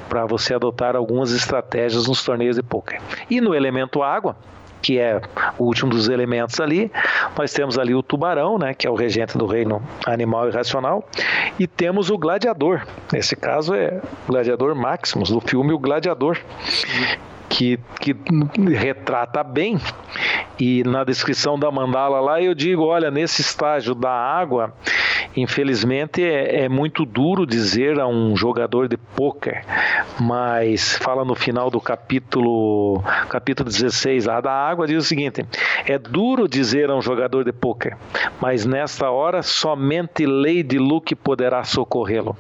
para 0.10 0.26
você 0.26 0.54
adotar 0.54 0.96
algumas 0.96 1.32
estratégias 1.32 2.08
nos 2.08 2.24
torneios 2.24 2.56
de 2.56 2.64
poker. 2.64 3.02
E 3.30 3.42
no 3.42 3.54
elemento 3.54 4.02
água, 4.02 4.36
que 4.84 5.00
é 5.00 5.22
o 5.58 5.64
último 5.64 5.90
dos 5.90 6.10
elementos 6.10 6.60
ali. 6.60 6.92
Nós 7.36 7.54
temos 7.54 7.80
ali 7.80 7.96
o 7.96 8.04
tubarão, 8.04 8.60
né, 8.60 8.74
que 8.74 8.86
é 8.86 8.90
o 8.90 8.96
regente 8.96 9.38
do 9.38 9.48
reino 9.48 9.82
animal 10.06 10.50
irracional, 10.50 11.08
e 11.58 11.66
temos 11.66 12.12
o 12.12 12.18
gladiador. 12.18 12.86
Nesse 13.12 13.36
caso 13.36 13.74
é 13.74 14.02
o 14.28 14.32
gladiador 14.32 14.76
Maximus 14.76 15.30
do 15.30 15.40
filme 15.40 15.74
O 15.74 15.80
Gladiador. 15.80 16.38
Que, 17.50 17.80
que 18.00 18.16
retrata 18.74 19.44
bem 19.44 19.80
e 20.60 20.84
na 20.84 21.04
descrição 21.04 21.58
da 21.58 21.70
mandala 21.70 22.20
lá 22.20 22.42
eu 22.42 22.56
digo, 22.56 22.84
olha, 22.84 23.12
nesse 23.12 23.42
estágio 23.42 23.94
da 23.94 24.10
água, 24.10 24.74
infelizmente 25.36 26.24
é, 26.24 26.64
é 26.64 26.70
muito 26.70 27.06
duro 27.06 27.46
dizer 27.46 28.00
a 28.00 28.08
um 28.08 28.36
jogador 28.36 28.88
de 28.88 28.98
pôquer, 28.98 29.66
mas 30.20 30.98
fala 30.98 31.26
no 31.26 31.36
final 31.36 31.70
do 31.70 31.82
capítulo 31.82 33.02
capítulo 33.30 33.70
16 33.70 34.26
lá 34.26 34.42
da 34.42 34.52
água 34.52 34.88
diz 34.88 35.04
o 35.04 35.08
seguinte: 35.08 35.46
é 35.86 35.98
duro 35.98 36.48
dizer 36.48 36.90
a 36.90 36.96
um 36.96 37.02
jogador 37.02 37.44
de 37.44 37.52
pôquer, 37.52 37.98
mas 38.40 38.66
nesta 38.66 39.10
hora 39.10 39.42
somente 39.42 40.26
Lady 40.26 40.78
Luke 40.78 41.16
poderá 41.16 41.64
socorrê-lo, 41.64 42.38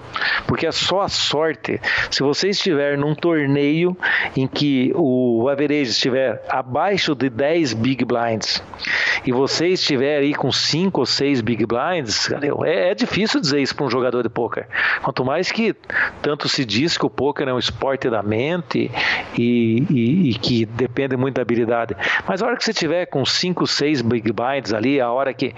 porque 0.48 0.68
é 0.68 0.72
só 0.72 1.02
a 1.02 1.10
sorte. 1.10 1.80
Se 2.10 2.22
você 2.22 2.50
estiver 2.50 2.98
num 2.98 3.16
torneio 3.16 3.98
em 4.36 4.48
que 4.48 4.91
o 4.96 5.48
average 5.50 5.91
estiver 5.91 6.44
abaixo 6.50 7.16
de 7.16 7.30
10 7.30 7.74
big 7.74 8.06
blinds 8.06 8.64
e 9.26 9.32
você 9.32 9.70
estiver 9.70 10.20
aí 10.20 10.34
com 10.34 10.52
cinco 10.52 11.02
ou 11.02 11.06
seis 11.06 11.41
big 11.41 11.66
blinds, 11.66 12.32
é, 12.66 12.83
é 12.84 12.96
difícil 12.96 13.40
dizer 13.40 13.62
isso 13.62 13.76
para 13.76 13.86
um 13.86 13.90
jogador 13.90 14.22
de 14.24 14.30
poker. 14.30 14.68
Quanto 15.02 15.24
mais 15.24 15.52
que 15.52 15.76
tanto 16.22 16.50
se 16.50 16.66
diz 16.66 16.98
que 16.98 17.06
o 17.06 17.10
poker 17.10 17.48
é 17.48 17.54
um 17.54 17.60
esporte 17.60 18.10
da 18.10 18.22
mente 18.22 18.92
e, 19.38 19.84
e, 19.90 20.30
e, 20.32 20.34
que 20.36 20.66
depende 20.66 21.16
muito 21.16 21.36
da 21.36 21.42
habilidade. 21.42 21.96
Mas 22.28 22.42
a 22.42 22.46
hora 22.46 22.58
que 22.58 22.64
você 22.64 22.74
tiver 22.74 23.06
com 23.06 23.26
cinco, 23.26 23.66
seis 23.66 24.02
big 24.02 24.32
blinds 24.32 24.74
ali, 24.74 25.00
a 25.00 25.12
hora 25.12 25.34
que 25.34 25.54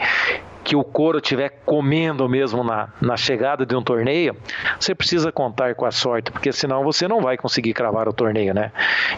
que 0.66 0.76
o 0.76 0.84
couro 0.84 1.20
estiver 1.20 1.62
comendo 1.64 2.28
mesmo 2.28 2.64
na, 2.64 2.90
na 3.00 3.16
chegada 3.16 3.64
de 3.68 3.76
um 3.76 3.84
torneio, 3.84 4.36
você 4.80 4.96
precisa 4.96 5.32
contar 5.32 5.76
com 5.76 5.86
a 5.86 5.92
sorte, 5.92 6.32
porque 6.32 6.52
senão 6.52 6.84
você 6.84 7.08
não 7.08 7.22
vai 7.22 7.38
conseguir 7.38 7.72
cravar 7.72 8.10
o 8.10 8.14
torneio, 8.14 8.52
né? 8.52 8.72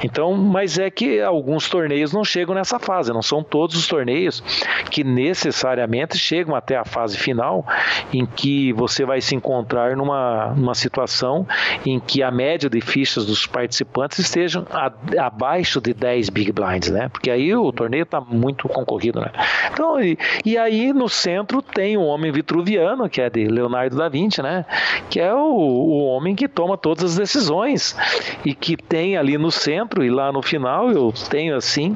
Então, 0.04 0.36
mas 0.36 0.78
é 0.78 0.91
que 0.91 1.22
alguns 1.22 1.70
torneios 1.70 2.12
não 2.12 2.26
chegam 2.26 2.54
nessa 2.54 2.80
fase, 2.80 3.14
não 3.14 3.22
são 3.22 3.41
todos 3.41 3.78
os 3.78 3.88
torneios 3.88 4.43
que 4.91 5.06
necessariamente 5.06 6.18
chegam 6.18 6.54
até 6.54 6.76
a 6.76 6.84
fase 6.84 7.18
final, 7.18 7.66
em 8.14 8.26
que 8.26 8.74
você 8.74 9.06
vai 9.06 9.22
se 9.22 9.34
encontrar 9.34 9.95
numa, 9.95 10.54
numa 10.54 10.76
situação 10.76 11.48
em 11.86 11.98
que 11.98 12.22
a 12.22 12.30
média 12.30 12.70
de 12.70 12.82
fichas 12.82 13.26
dos 13.26 13.48
participantes 13.48 14.20
estejam 14.20 14.68
a, 14.70 14.91
abaixo 15.26 15.80
de 15.80 15.93
10 15.93 16.30
big 16.30 16.52
blinds, 16.52 16.89
né? 16.89 17.08
Porque 17.08 17.32
aí 17.32 17.56
o 17.56 17.72
torneio 17.72 18.04
está 18.04 18.20
muito 18.20 18.68
concorrido, 18.68 19.22
né? 19.22 19.32
Então, 19.72 20.02
e, 20.02 20.18
e 20.43 20.58
aí 20.58 20.91
no 20.91 21.08
centro 21.08 21.36
centro 21.38 21.61
tem 21.61 21.95
o 21.97 22.01
homem 22.01 22.31
vitruviano, 22.31 23.07
que 23.07 23.21
é 23.21 23.29
de 23.29 23.47
Leonardo 23.47 23.95
da 23.95 24.09
Vinci, 24.09 24.41
né? 24.41 24.65
Que 25.09 25.19
é 25.19 25.33
o, 25.33 25.38
o 25.38 26.05
homem 26.05 26.35
que 26.35 26.47
toma 26.47 26.75
todas 26.75 27.03
as 27.03 27.15
decisões 27.15 27.95
e 28.43 28.55
que 28.55 28.75
tem 28.75 29.15
ali 29.15 29.38
no 29.38 29.51
centro 29.51 30.03
e 30.03 30.09
lá 30.09 30.31
no 30.31 30.41
final 30.41 30.89
eu 30.89 31.13
tenho 31.29 31.55
assim, 31.55 31.95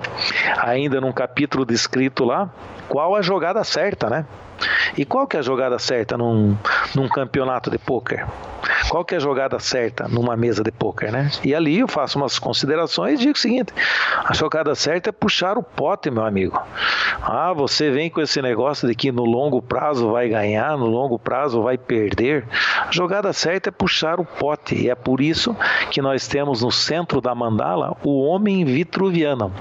ainda 0.57 1.01
num 1.01 1.11
capítulo 1.11 1.65
descrito 1.65 2.23
lá, 2.23 2.49
qual 2.87 3.15
a 3.15 3.21
jogada 3.21 3.63
certa, 3.63 4.09
né? 4.09 4.25
E 4.97 5.05
qual 5.05 5.28
que 5.28 5.38
é 5.38 5.39
a 5.39 5.43
jogada 5.43 5.78
certa 5.80 6.18
num, 6.18 6.57
num 6.95 7.07
campeonato 7.07 7.70
de 7.70 7.78
pôquer? 7.78 8.26
Qual 8.89 9.05
que 9.05 9.16
é 9.16 9.18
a 9.18 9.22
jogada 9.22 9.59
certa 9.59 10.07
numa 10.07 10.36
mesa 10.36 10.64
de 10.64 10.72
pôquer, 10.72 11.12
né? 11.12 11.32
E 11.43 11.55
ali 11.55 11.80
eu 11.80 11.88
faço 11.88 12.18
umas 12.18 12.38
considerações 12.38 13.20
e 13.20 13.24
digo 13.24 13.34
o 13.34 13.39
seguinte: 13.39 13.74
a 14.24 14.34
jogada 14.34 14.76
certa 14.76 15.09
é 15.09 15.12
puxar 15.12 15.57
o 15.57 15.64
pote, 15.64 16.12
meu 16.12 16.26
amigo. 16.26 16.62
Ah, 17.22 17.53
você 17.53 17.89
vem 17.89 18.09
com 18.09 18.22
esse 18.22 18.41
negócio 18.41 18.88
de 18.88 18.95
que 18.95 19.12
no 19.12 19.24
longo 19.24 19.62
prazo 19.62 20.12
vai 20.12 20.28
ganhar, 20.28 20.78
no 20.78 20.88
longo 20.88 21.18
prazo 21.18 21.62
vai 21.62 21.78
perder. 21.78 22.45
A 22.88 22.91
jogada 22.91 23.32
certa 23.32 23.70
é 23.70 23.72
puxar 23.72 24.20
o 24.20 24.26
pote. 24.26 24.76
E 24.76 24.89
é 24.89 24.95
por 24.95 25.22
isso 25.22 25.55
que 25.89 26.01
nós 26.01 26.28
temos 26.28 26.62
no 26.62 26.72
centro 26.72 27.22
da 27.22 27.34
mandala 27.34 27.95
o 28.03 28.24
homem 28.24 28.66
vitruviano, 28.66 29.53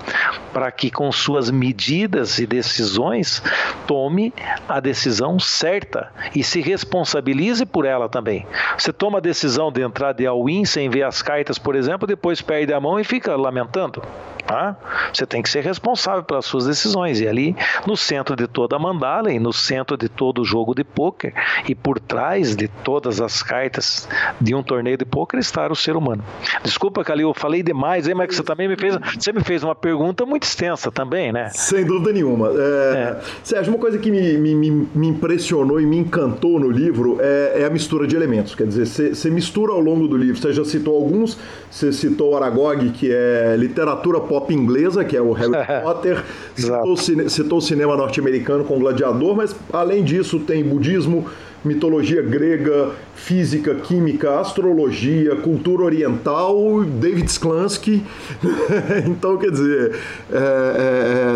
para 0.52 0.70
que 0.70 0.90
com 0.90 1.10
suas 1.12 1.50
medidas 1.50 2.38
e 2.38 2.46
decisões 2.46 3.42
tome 3.86 4.32
a 4.68 4.80
decisão 4.80 4.89
certa 5.38 6.12
e 6.34 6.42
se 6.42 6.60
responsabilize 6.60 7.64
por 7.66 7.84
ela 7.84 8.08
também. 8.08 8.46
Você 8.76 8.92
toma 8.92 9.18
a 9.18 9.20
decisão 9.20 9.70
de 9.70 9.82
entrar 9.82 10.12
de 10.12 10.26
all-in 10.26 10.64
sem 10.64 10.88
ver 10.88 11.02
as 11.02 11.22
cartas, 11.22 11.58
por 11.58 11.74
exemplo, 11.74 12.06
depois 12.06 12.40
perde 12.40 12.72
a 12.72 12.80
mão 12.80 12.98
e 12.98 13.04
fica 13.04 13.36
lamentando. 13.36 14.02
Tá? 14.46 14.76
Você 15.12 15.24
tem 15.26 15.42
que 15.42 15.48
ser 15.48 15.62
responsável 15.62 16.24
pelas 16.24 16.44
suas 16.44 16.66
decisões. 16.66 17.20
E 17.20 17.28
ali, 17.28 17.54
no 17.86 17.96
centro 17.96 18.34
de 18.34 18.48
toda 18.48 18.74
a 18.74 18.78
mandala 18.78 19.32
e 19.32 19.38
no 19.38 19.52
centro 19.52 19.96
de 19.96 20.08
todo 20.08 20.40
o 20.40 20.44
jogo 20.44 20.74
de 20.74 20.82
pôquer 20.82 21.32
e 21.68 21.74
por 21.74 22.00
trás 22.00 22.56
de 22.56 22.66
todas 22.66 23.20
as 23.20 23.44
cartas 23.44 24.08
de 24.40 24.52
um 24.54 24.62
torneio 24.62 24.96
de 24.96 25.04
pôquer 25.04 25.38
está 25.38 25.70
o 25.70 25.76
ser 25.76 25.96
humano. 25.96 26.24
Desculpa, 26.64 27.04
Calil, 27.04 27.28
eu 27.28 27.34
falei 27.34 27.62
demais, 27.62 28.08
hein, 28.08 28.14
mas 28.14 28.34
você 28.34 28.42
também 28.42 28.66
me 28.66 28.76
fez, 28.76 28.98
você 29.16 29.32
me 29.32 29.42
fez 29.44 29.62
uma 29.62 29.74
pergunta 29.74 30.26
muito 30.26 30.42
extensa 30.42 30.90
também, 30.90 31.32
né? 31.32 31.50
Sem 31.50 31.84
dúvida 31.84 32.12
nenhuma. 32.12 32.48
É, 32.48 32.50
é. 32.52 33.20
Sérgio, 33.44 33.72
uma 33.72 33.78
coisa 33.78 33.98
que 33.98 34.10
me, 34.10 34.36
me, 34.38 34.54
me, 34.54 34.79
impressionou 34.94 35.80
e 35.80 35.86
me 35.86 35.96
encantou 35.96 36.58
no 36.58 36.70
livro 36.70 37.18
é, 37.20 37.62
é 37.62 37.64
a 37.64 37.70
mistura 37.70 38.06
de 38.06 38.16
elementos. 38.16 38.54
Quer 38.54 38.66
dizer, 38.66 38.86
você, 38.86 39.14
você 39.14 39.30
mistura 39.30 39.72
ao 39.72 39.80
longo 39.80 40.06
do 40.08 40.16
livro. 40.16 40.40
Você 40.40 40.52
já 40.52 40.64
citou 40.64 40.94
alguns, 40.94 41.38
você 41.70 41.92
citou 41.92 42.36
Aragog, 42.36 42.90
que 42.90 43.10
é 43.10 43.56
literatura 43.58 44.20
pop 44.20 44.52
inglesa, 44.52 45.04
que 45.04 45.16
é 45.16 45.22
o 45.22 45.32
Harry 45.32 45.52
Potter, 45.82 46.24
citou, 46.54 46.96
citou 46.96 47.58
o 47.58 47.62
cinema 47.62 47.96
norte-americano 47.96 48.64
com 48.64 48.78
Gladiador, 48.78 49.36
mas 49.36 49.54
além 49.72 50.04
disso 50.04 50.40
tem 50.40 50.62
budismo, 50.64 51.26
mitologia 51.64 52.22
grega, 52.22 52.90
física, 53.14 53.74
química, 53.74 54.40
astrologia, 54.40 55.36
cultura 55.36 55.84
oriental, 55.84 56.84
David 56.84 57.30
Sklansky. 57.30 58.02
então, 59.06 59.36
quer 59.36 59.50
dizer, 59.50 59.96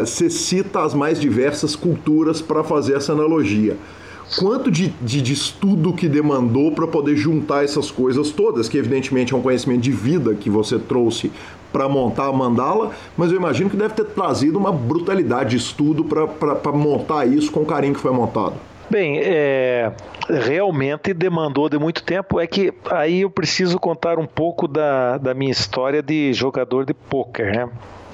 você 0.05 0.25
é, 0.25 0.27
é, 0.27 0.31
cita 0.31 0.83
as 0.83 0.95
mais 0.95 1.20
diversas 1.20 1.77
culturas 1.77 2.41
para 2.41 2.64
fazer 2.64 2.95
essa 2.95 3.12
analogia 3.12 3.77
quanto 4.39 4.70
de, 4.70 4.89
de, 5.01 5.20
de 5.20 5.33
estudo 5.33 5.93
que 5.93 6.09
demandou 6.09 6.72
para 6.72 6.87
poder 6.87 7.16
juntar 7.16 7.64
essas 7.64 7.91
coisas 7.91 8.31
todas, 8.31 8.68
que 8.68 8.79
evidentemente 8.79 9.33
é 9.33 9.37
um 9.37 9.43
conhecimento 9.43 9.83
de 9.83 9.93
vida 9.93 10.35
que 10.35 10.49
você 10.51 10.79
trouxe 10.79 11.31
para 11.72 11.89
montar 11.89 12.27
a 12.27 12.33
mandala, 12.33 12.93
mas 13.16 13.31
eu 13.31 13.37
imagino 13.37 13.68
que 13.68 13.77
deve 13.77 13.95
ter 13.95 14.05
trazido 14.07 14.59
uma 14.59 14.72
brutalidade 14.72 15.51
de 15.51 15.57
estudo 15.57 16.05
para 16.05 16.72
montar 16.72 17.27
isso 17.27 17.51
com 17.51 17.61
o 17.61 17.66
carinho 17.66 17.95
que 17.95 18.01
foi 18.01 18.12
montado. 18.12 18.55
Bem, 18.91 19.18
é, 19.18 19.93
realmente 20.28 21.14
demandou 21.14 21.68
de 21.68 21.78
muito 21.78 22.03
tempo. 22.03 22.39
É 22.39 22.47
que 22.47 22.72
aí 22.91 23.22
eu 23.22 23.30
preciso 23.30 23.78
contar 23.78 24.18
um 24.18 24.26
pouco 24.26 24.68
da, 24.68 25.18
da 25.18 25.35
minha 25.35 25.51
história 25.51 26.03
de 26.03 26.32
jogador 26.32 26.85
de 26.85 26.95
pôquer, 26.95 27.55
né? 27.55 27.68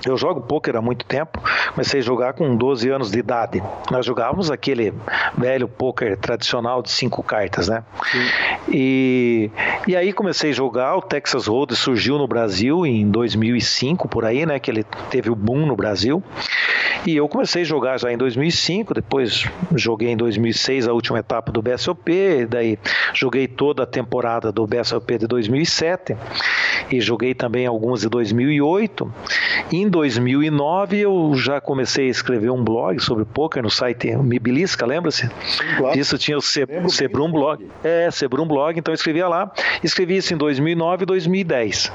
Eu 0.05 0.17
jogo 0.17 0.41
pôquer 0.41 0.77
há 0.77 0.81
muito 0.81 1.05
tempo, 1.05 1.43
comecei 1.73 2.01
a 2.01 2.03
jogar 2.03 2.33
com 2.33 2.57
12 2.57 2.89
anos 2.89 3.11
de 3.11 3.19
idade. 3.19 3.63
Nós 3.91 4.07
jogávamos 4.07 4.51
aquele 4.51 4.95
velho 5.37 5.69
pôquer 5.69 6.17
tradicional 6.17 6.83
de 6.83 6.91
cinco 6.91 7.23
cartas, 7.23 7.69
né? 7.69 7.85
E, 8.69 9.51
e 9.87 9.95
aí 9.95 10.13
comecei 10.13 10.51
a 10.51 10.55
jogar, 10.55 10.97
o 10.97 11.03
Texas 11.03 11.47
Hold'em 11.47 11.77
surgiu 11.77 12.17
no 12.17 12.27
Brasil 12.27 12.87
em 12.87 13.11
2005, 13.11 14.09
por 14.09 14.25
aí, 14.25 14.47
né? 14.47 14.59
Que 14.59 14.71
ele 14.71 14.85
teve 15.11 15.31
o 15.31 15.35
boom 15.35 15.67
no 15.67 15.77
Brasil. 15.77 16.23
E 17.07 17.17
eu 17.17 17.27
comecei 17.29 17.63
a 17.63 17.65
jogar 17.65 17.99
já 17.99 18.13
em 18.13 18.17
2005, 18.19 18.93
depois 18.93 19.45
joguei 19.75 20.11
em 20.11 20.17
2006 20.17 20.87
a 20.87 20.93
última 20.93 21.19
etapa 21.19 21.51
do 21.51 21.63
BSOP, 21.63 22.47
daí 22.47 22.79
joguei 23.15 23.49
toda 23.49 23.85
a 23.85 23.87
temporada 23.87 24.53
do 24.53 24.67
BSOP 24.67 25.19
de 25.19 25.27
2007 25.27 26.15
e 26.91 27.01
joguei 27.01 27.35
também 27.35 27.67
alguns 27.67 28.03
de 28.03 28.09
2008 28.09 29.13
Em 29.73 29.89
2009 29.91 30.99
eu 30.99 31.33
já 31.35 31.61
comecei 31.61 32.07
a 32.07 32.11
escrever 32.11 32.51
um 32.51 32.63
blog 32.63 32.99
sobre 33.01 33.25
poker 33.25 33.63
no 33.63 33.71
site 33.71 34.17
Mibilisca, 34.17 34.87
lembra-se? 34.87 35.29
Claro. 35.77 35.95
Disso 35.95 36.17
tinha 36.17 36.39
o 36.39 36.41
Ce 36.41 36.65
Sebrum 36.89 37.31
Blog. 37.31 37.67
É, 37.83 38.11
Sebrum 38.11 38.47
Blog, 38.47 38.79
então 38.79 38.93
eu 38.93 38.97
escrevia 38.97 39.29
lá. 39.29 39.51
Escrevi 39.83 40.17
isso 40.17 40.33
em 40.33 40.37
2009 40.37 41.03
e 41.03 41.07
2010. 41.07 41.93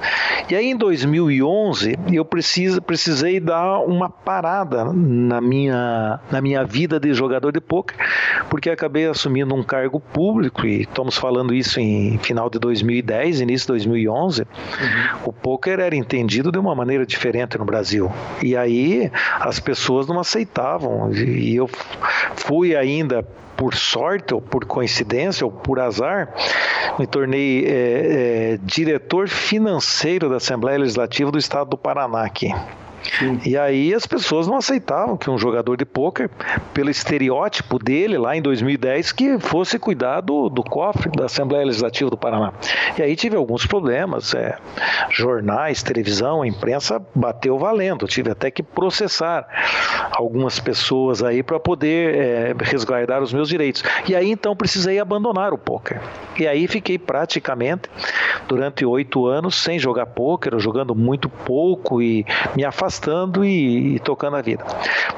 E 0.50 0.56
aí 0.56 0.68
em 0.68 0.78
2011 0.78 1.98
eu 2.12 2.26
preciso, 2.26 2.82
precisei 2.82 3.40
dar 3.40 3.80
uma 3.80 4.10
parada 4.10 4.86
na 4.94 5.42
minha, 5.42 6.20
na 6.32 6.42
minha 6.42 6.64
vida 6.64 7.00
de 7.00 7.14
jogador 7.14 7.52
de 7.52 7.62
poker, 7.62 7.98
porque 8.50 8.70
acabei 8.70 9.08
assumindo 9.08 9.56
um 9.56 9.64
cargo 9.64 10.00
público 10.00 10.66
e 10.66 10.82
estamos 10.82 11.18
falando 11.18 11.54
isso 11.54 11.80
em 11.80 12.18
final 12.20 12.50
de 12.50 12.60
2010, 12.60 13.42
início 13.42 13.68
de 13.68 13.74
2011. 13.74 14.42
Uhum. 14.42 14.48
O 15.26 15.34
poker 15.34 15.80
era 15.80 15.96
entendido 15.96 16.52
de 16.52 16.60
uma 16.60 16.76
maneira 16.76 17.06
diferente 17.06 17.58
no 17.58 17.66
Brasil. 17.66 17.85
E 18.42 18.56
aí 18.56 19.12
as 19.40 19.60
pessoas 19.60 20.08
não 20.08 20.20
aceitavam. 20.20 21.12
E 21.14 21.56
eu 21.56 21.70
fui 22.36 22.76
ainda 22.76 23.24
por 23.56 23.74
sorte 23.74 24.34
ou 24.34 24.42
por 24.42 24.66
coincidência 24.66 25.46
ou 25.46 25.52
por 25.52 25.80
azar, 25.80 26.34
me 27.00 27.08
tornei 27.08 27.66
é, 27.66 28.54
é, 28.54 28.60
diretor 28.62 29.30
financeiro 29.30 30.30
da 30.30 30.38
Assembleia 30.38 30.80
Legislativa 30.80 31.32
do 31.32 31.38
Estado 31.38 31.70
do 31.70 31.78
Paraná 31.78 32.24
aqui. 32.26 32.54
Sim. 33.20 33.40
E 33.46 33.58
aí 33.58 33.94
as 33.94 34.06
pessoas 34.06 34.48
não 34.48 34.58
aceitavam 34.58 35.18
que 35.18 35.30
um 35.30 35.38
jogador 35.38 35.78
de 35.78 35.86
pôquer, 35.86 36.30
pelo 36.74 36.90
estereótipo 36.90 37.78
dele 37.78 38.18
lá 38.18 38.36
em 38.36 38.42
2010, 38.42 39.12
que 39.12 39.40
fosse 39.40 39.78
cuidar 39.78 40.22
do, 40.22 40.50
do 40.50 40.64
cofre 40.64 41.12
da 41.12 41.26
Assembleia 41.26 41.66
Legislativa 41.66 42.10
do 42.10 42.18
Paraná. 42.18 42.54
E 42.98 43.02
aí 43.02 43.16
tive 43.16 43.36
alguns 43.36 43.66
problemas, 43.66 44.34
é, 44.34 44.58
jornais, 45.12 45.84
televisão, 45.84 46.42
a 46.42 46.48
imprensa 46.48 47.02
bateu 47.14 47.58
valendo, 47.58 48.08
tive 48.08 48.32
até 48.32 48.50
que 48.50 48.64
processar 48.64 49.48
algumas 50.12 50.60
pessoas 50.60 51.24
aí 51.24 51.44
para 51.44 51.60
poder 51.60 52.16
é, 52.16 52.56
resguardar 52.60 53.22
os 53.22 53.34
meus 53.34 53.50
direitos. 53.50 53.84
E 54.08 54.16
aí 54.16 54.32
então 54.32 54.56
precisei 54.56 55.00
abandonar 55.00 55.54
o 55.54 55.58
pôquer. 55.58 56.02
E 56.38 56.48
aí 56.48 56.68
fiquei 56.68 56.98
praticamente 56.98 57.90
durante 58.48 58.86
oito 58.86 59.26
anos 59.26 59.56
sem 59.56 59.80
jogar 59.80 60.08
pôquer, 60.08 60.60
jogando 60.60 60.96
muito 60.96 61.30
pouco 61.30 62.02
e 62.02 62.26
me 62.56 62.64
afastando 62.64 62.95
e, 63.44 63.96
e, 63.96 64.00
tocando 64.00 64.38
a 64.38 64.42
vida. 64.42 64.64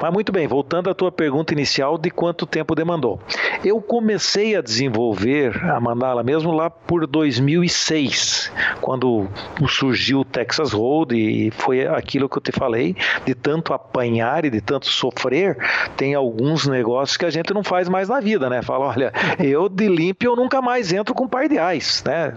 Mas 0.00 0.12
muito 0.12 0.32
bem, 0.32 0.46
voltando 0.46 0.90
à 0.90 0.94
tua 0.94 1.10
pergunta 1.10 1.52
inicial 1.52 1.98
de 1.98 2.10
quanto 2.10 2.46
tempo 2.46 2.74
demandou. 2.74 3.20
Eu 3.64 3.80
comecei 3.80 4.56
a 4.56 4.60
desenvolver 4.60 5.64
a 5.64 5.80
mandala 5.80 6.22
mesmo 6.22 6.52
lá 6.52 6.70
por 6.70 7.06
2006, 7.06 8.52
quando 8.80 9.26
surgiu 9.68 10.20
o 10.20 10.24
Texas 10.24 10.72
Road 10.72 11.16
e 11.16 11.50
foi 11.50 11.86
aquilo 11.86 12.28
que 12.28 12.38
eu 12.38 12.42
te 12.42 12.52
falei, 12.52 12.96
de 13.24 13.34
tanto 13.34 13.72
apanhar 13.72 14.44
e 14.44 14.50
de 14.50 14.60
tanto 14.60 14.86
sofrer, 14.86 15.56
tem 15.96 16.14
alguns 16.14 16.66
negócios 16.66 17.16
que 17.16 17.24
a 17.24 17.30
gente 17.30 17.52
não 17.52 17.62
faz 17.62 17.88
mais 17.88 18.08
na 18.08 18.20
vida, 18.20 18.48
né? 18.48 18.62
Fala, 18.62 18.86
olha, 18.86 19.12
eu 19.38 19.68
de 19.68 19.88
limpo 19.88 20.24
eu 20.24 20.36
nunca 20.36 20.60
mais 20.60 20.92
entro 20.92 21.14
com 21.14 21.28
par 21.28 21.48
de 21.48 21.58
ais, 21.58 22.02
né? 22.04 22.34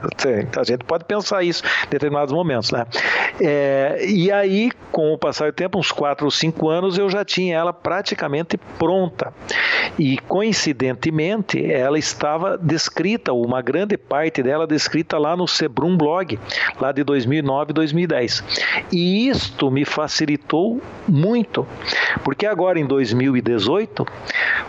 A 0.58 0.64
gente 0.64 0.84
pode 0.84 1.06
pensar 1.06 1.44
isso 1.44 1.64
em 1.88 1.90
determinados 1.90 2.34
momentos, 2.34 2.72
né? 2.72 2.86
É, 3.40 4.06
e 4.08 4.32
aí, 4.32 4.72
com 4.92 5.14
o 5.14 5.18
passar 5.22 5.52
do 5.52 5.56
tempo, 5.56 5.78
uns 5.78 5.92
4 5.92 6.26
ou 6.26 6.32
5 6.32 6.68
anos, 6.68 6.98
eu 6.98 7.08
já 7.08 7.24
tinha 7.24 7.56
ela 7.56 7.72
praticamente 7.72 8.58
pronta. 8.58 9.32
E 9.98 10.18
coincidentemente, 10.18 11.64
ela 11.64 12.00
estava 12.00 12.58
descrita, 12.58 13.32
uma 13.32 13.62
grande 13.62 13.98
parte 13.98 14.42
dela 14.42 14.66
descrita 14.66 15.20
lá 15.20 15.38
no 15.38 15.48
Sebrum 15.48 15.96
blog, 15.96 16.40
lá 16.80 16.92
de 16.92 17.04
2009 17.04 17.70
e 17.70 17.74
2010. 17.74 18.44
E 18.92 19.30
isto 19.30 19.70
me 19.70 19.86
facilitou 19.86 20.82
muito, 21.08 21.68
porque 22.24 22.48
agora 22.48 22.80
em 22.80 22.86
2018, 22.86 24.06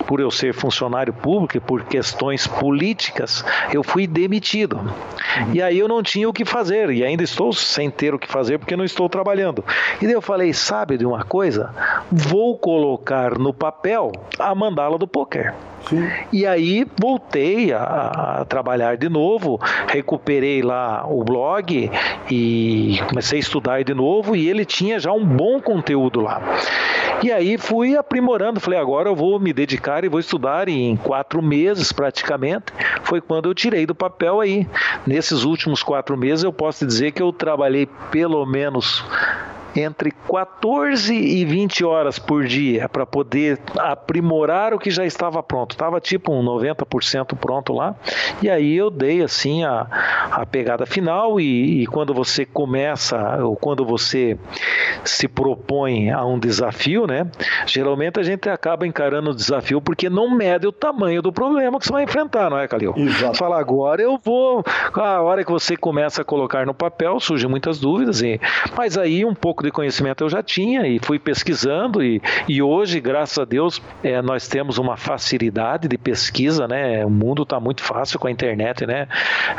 por 0.07 0.21
eu 0.21 0.31
ser 0.31 0.53
funcionário 0.53 1.15
público 1.15 1.57
e 1.57 1.61
por 1.61 1.85
questões 1.85 2.47
políticas, 2.47 3.43
eu 3.73 3.83
fui 3.83 4.07
demitido. 4.07 4.79
E 5.55 5.63
aí 5.63 5.79
eu 5.79 5.89
não 5.89 6.03
tinha 6.03 6.29
o 6.29 6.33
que 6.33 6.45
fazer, 6.45 6.91
e 6.91 7.03
ainda 7.03 7.23
estou 7.23 7.53
sem 7.55 7.91
ter 7.91 8.13
o 8.13 8.19
que 8.19 8.29
fazer 8.29 8.59
porque 8.59 8.77
não 8.77 8.85
estou 8.85 9.09
trabalhando. 9.09 9.65
E 10.01 10.05
daí 10.05 10.13
eu 10.13 10.21
falei: 10.21 10.42
sabe 10.51 10.97
de 10.97 11.05
uma 11.05 11.25
coisa? 11.25 11.71
Vou 12.11 12.57
colocar 12.57 13.39
no 13.39 13.53
papel 13.53 14.11
a 14.39 14.55
mandala 14.55 14.97
do 14.97 15.07
poker. 15.07 15.53
Sim. 15.89 16.09
E 16.33 16.47
aí 16.47 16.87
voltei 16.99 17.73
a, 17.73 18.41
a, 18.41 18.45
trabalhar 18.45 18.97
de 18.97 19.09
novo, 19.09 19.61
recuperei 19.89 20.63
lá 20.63 21.05
o 21.07 21.25
blog 21.25 21.91
e 22.31 23.01
comecei 23.09 23.39
a 23.39 23.41
estudar 23.41 23.85
de 23.85 23.93
novo 23.93 24.37
e 24.37 24.49
ele 24.49 24.65
tinha 24.65 24.99
já 24.99 25.13
um 25.13 25.25
bom 25.25 25.61
conteúdo 25.61 26.21
lá. 26.21 26.41
E 27.23 27.31
aí 27.31 27.57
fui 27.57 27.97
aprimorando, 27.97 28.59
falei, 28.61 28.79
agora 28.79 29.09
eu 29.09 29.15
vou 29.15 29.39
me 29.39 29.53
dedicar 29.53 30.05
e 30.05 30.09
vou 30.09 30.19
estudar 30.19 30.69
e 30.69 30.73
em 30.73 30.97
quatro 30.97 31.43
meses 31.43 31.93
praticamente, 31.93 32.73
foi 33.05 33.21
quando 33.21 33.49
eu 33.49 33.55
tirei 33.55 33.87
do 33.87 33.95
papel 33.95 34.41
aí. 34.41 34.67
Nesses 35.07 35.45
últimos 35.45 35.83
quatro 35.83 36.17
meses 36.17 36.45
eu 36.45 36.53
posso 36.53 36.87
dizer 36.87 37.13
que 37.13 37.23
eu 37.23 37.33
trabalhei 37.33 37.87
pelo 38.11 38.45
menos 38.47 39.05
entre 39.75 40.11
14 40.11 41.15
e 41.15 41.45
20 41.45 41.85
horas 41.85 42.19
por 42.19 42.45
dia 42.45 42.89
para 42.89 43.07
poder 43.07 43.59
aprimorar 43.79 44.75
o 44.75 44.79
que 44.79 44.91
já 44.91 45.05
estava 45.05 45.43
pronto. 45.43 45.73
Estava 45.73 46.01
tipo 46.01 46.33
um 46.33 46.45
90% 46.45 47.37
pronto 47.37 47.73
lá. 47.73 47.95
E 48.43 48.51
aí 48.51 48.75
eu 48.75 48.91
dei 48.91 49.23
assim 49.23 49.65
a, 49.65 49.87
a 50.31 50.47
pegada 50.47 50.87
final 50.87 51.41
e, 51.41 51.83
e 51.83 51.87
quando 51.87 52.13
você 52.13 52.45
começa 52.45 53.43
ou 53.45 53.57
quando 53.57 53.85
você 53.85 54.39
se 55.05 55.27
propõe 55.29 56.11
a 56.11 56.25
um 56.25 56.39
desafio, 56.39 57.07
né? 57.07 57.27
Geralmente 57.67 58.21
a 58.21 58.23
gente 58.23 58.49
acaba 58.49 58.87
encarando 58.87 59.31
o 59.31 59.35
desafio 59.35 59.81
porque 59.81 60.09
não 60.11 60.31
mede 60.31 60.67
o 60.67 60.73
tamanho 60.73 61.23
do 61.23 61.33
problema 61.33 61.79
que 61.79 61.87
você 61.87 61.93
vai 61.93 62.05
enfrentar, 62.05 62.51
não 62.51 62.59
é, 62.59 62.69
Calil? 62.69 62.95
Exato. 62.97 63.39
Fala 63.39 63.59
agora 63.59 64.03
eu 64.03 64.19
vou. 64.23 64.65
A 64.95 65.21
hora 65.21 65.45
que 65.45 65.51
você 65.51 65.77
começa 65.77 66.23
a 66.23 66.25
colocar 66.25 66.67
no 66.67 66.75
papel 66.75 67.19
surgem 67.21 67.49
muitas 67.49 67.79
dúvidas, 67.79 68.23
e... 68.23 68.41
mas 68.77 68.99
aí 68.99 69.25
um 69.25 69.35
pouco 69.35 69.62
de 69.63 69.71
conhecimento 69.71 70.25
eu 70.25 70.29
já 70.29 70.43
tinha 70.43 70.87
e 70.87 70.99
fui 70.99 71.19
pesquisando 71.19 72.03
e, 72.03 72.21
e 72.49 72.63
hoje, 72.63 73.01
graças 73.01 73.39
a 73.39 73.45
Deus, 73.45 73.81
é, 74.03 74.21
nós 74.23 74.49
temos 74.49 74.79
uma 74.79 74.97
facilidade 74.97 75.89
de 75.89 75.99
pesquisa, 75.99 76.67
né? 76.69 77.05
O 77.05 77.11
mundo 77.11 77.43
está 77.43 77.59
muito 77.59 77.83
fácil 77.83 78.19
com 78.19 78.27
a 78.27 78.31
internet, 78.31 78.87
né? 78.87 79.09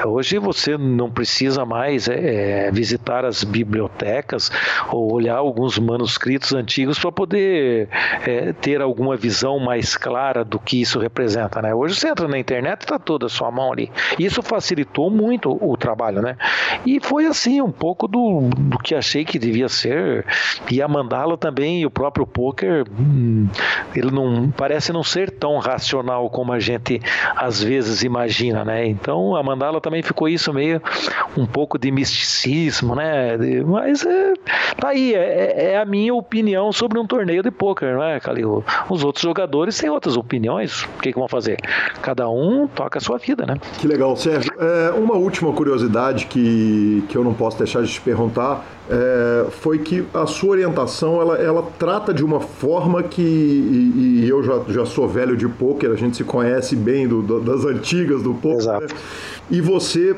Hoje 0.05 0.37
você 0.37 0.77
não 0.77 1.09
precisa 1.09 1.65
mais 1.65 2.07
é, 2.07 2.71
visitar 2.71 3.25
as 3.25 3.43
bibliotecas 3.43 4.51
ou 4.91 5.13
olhar 5.13 5.37
alguns 5.37 5.77
manuscritos 5.77 6.53
antigos 6.53 6.99
para 6.99 7.11
poder 7.11 7.89
é, 8.25 8.53
ter 8.53 8.81
alguma 8.81 9.15
visão 9.15 9.59
mais 9.59 9.95
clara 9.95 10.43
do 10.43 10.59
que 10.59 10.81
isso 10.81 10.99
representa, 10.99 11.61
né? 11.61 11.73
Hoje 11.73 11.95
você 11.95 12.09
entra 12.09 12.27
na 12.27 12.37
internet 12.37 12.81
está 12.81 12.99
toda 12.99 13.25
a 13.25 13.29
sua 13.29 13.51
mão 13.51 13.71
ali. 13.71 13.91
Isso 14.19 14.41
facilitou 14.41 15.09
muito 15.09 15.57
o 15.61 15.75
trabalho, 15.77 16.21
né? 16.21 16.37
E 16.85 16.99
foi 16.99 17.25
assim 17.25 17.61
um 17.61 17.71
pouco 17.71 18.07
do, 18.07 18.49
do 18.57 18.77
que 18.77 18.95
achei 18.95 19.25
que 19.25 19.39
devia 19.39 19.69
ser 19.69 19.92
e 20.69 20.81
a 20.81 20.87
mandala 20.87 21.37
também, 21.37 21.85
o 21.85 21.91
próprio 21.91 22.25
poker, 22.25 22.85
hum, 22.99 23.47
ele 23.95 24.11
não 24.11 24.51
parece 24.51 24.91
não 24.91 25.03
ser 25.03 25.31
tão 25.31 25.57
racional 25.57 26.29
como 26.29 26.51
a 26.51 26.59
gente 26.59 27.01
às 27.35 27.61
vezes 27.61 28.03
imagina, 28.03 28.63
né? 28.63 28.85
Então 28.85 29.35
a 29.35 29.43
mandala 29.43 29.79
também 29.81 30.01
ficou 30.01 30.27
isso 30.27 30.53
meio 30.53 30.81
um 31.37 31.45
pouco 31.45 31.77
de 31.77 31.91
misticismo, 31.91 32.95
né? 32.95 33.37
Mas 33.65 34.05
é, 34.05 34.33
tá 34.77 34.89
aí, 34.89 35.13
é, 35.13 35.73
é 35.73 35.77
a 35.77 35.85
minha 35.85 36.13
opinião 36.13 36.71
sobre 36.71 36.99
um 36.99 37.05
torneio 37.05 37.43
de 37.43 37.51
poker, 37.51 37.97
né, 37.97 38.19
Calil? 38.19 38.63
Os 38.89 39.03
outros 39.03 39.23
jogadores 39.23 39.77
têm 39.77 39.89
outras 39.89 40.17
opiniões, 40.17 40.83
o 40.83 41.01
que, 41.01 41.11
que 41.11 41.19
vão 41.19 41.27
fazer? 41.27 41.57
Cada 42.01 42.29
um 42.29 42.67
toca 42.67 42.99
a 42.99 43.01
sua 43.01 43.17
vida, 43.17 43.45
né? 43.45 43.55
Que 43.79 43.87
legal, 43.87 44.15
Sérgio. 44.15 44.51
É, 44.59 44.91
uma 44.91 45.15
última 45.15 45.51
curiosidade 45.53 46.25
que, 46.25 47.03
que 47.09 47.17
eu 47.17 47.23
não 47.23 47.33
posso 47.33 47.57
deixar 47.57 47.81
de 47.81 47.91
te 47.91 48.01
perguntar 48.01 48.65
é, 48.89 49.45
foi 49.49 49.79
que 49.79 50.03
a 50.13 50.25
sua 50.25 50.51
orientação 50.51 51.21
ela, 51.21 51.37
ela 51.37 51.63
trata 51.79 52.13
de 52.13 52.23
uma 52.23 52.39
forma 52.39 53.01
que 53.01 53.21
e, 53.21 54.23
e 54.23 54.29
eu 54.29 54.43
já, 54.43 54.61
já 54.67 54.85
sou 54.85 55.07
velho 55.07 55.37
de 55.37 55.47
poker, 55.47 55.91
a 55.91 55.95
gente 55.95 56.17
se 56.17 56.23
conhece 56.23 56.75
bem 56.75 57.07
do, 57.07 57.21
do, 57.21 57.39
das 57.39 57.65
antigas 57.65 58.21
do 58.21 58.33
poker. 58.33 58.81
Né? 58.81 58.87
E 59.49 59.61
você 59.61 60.15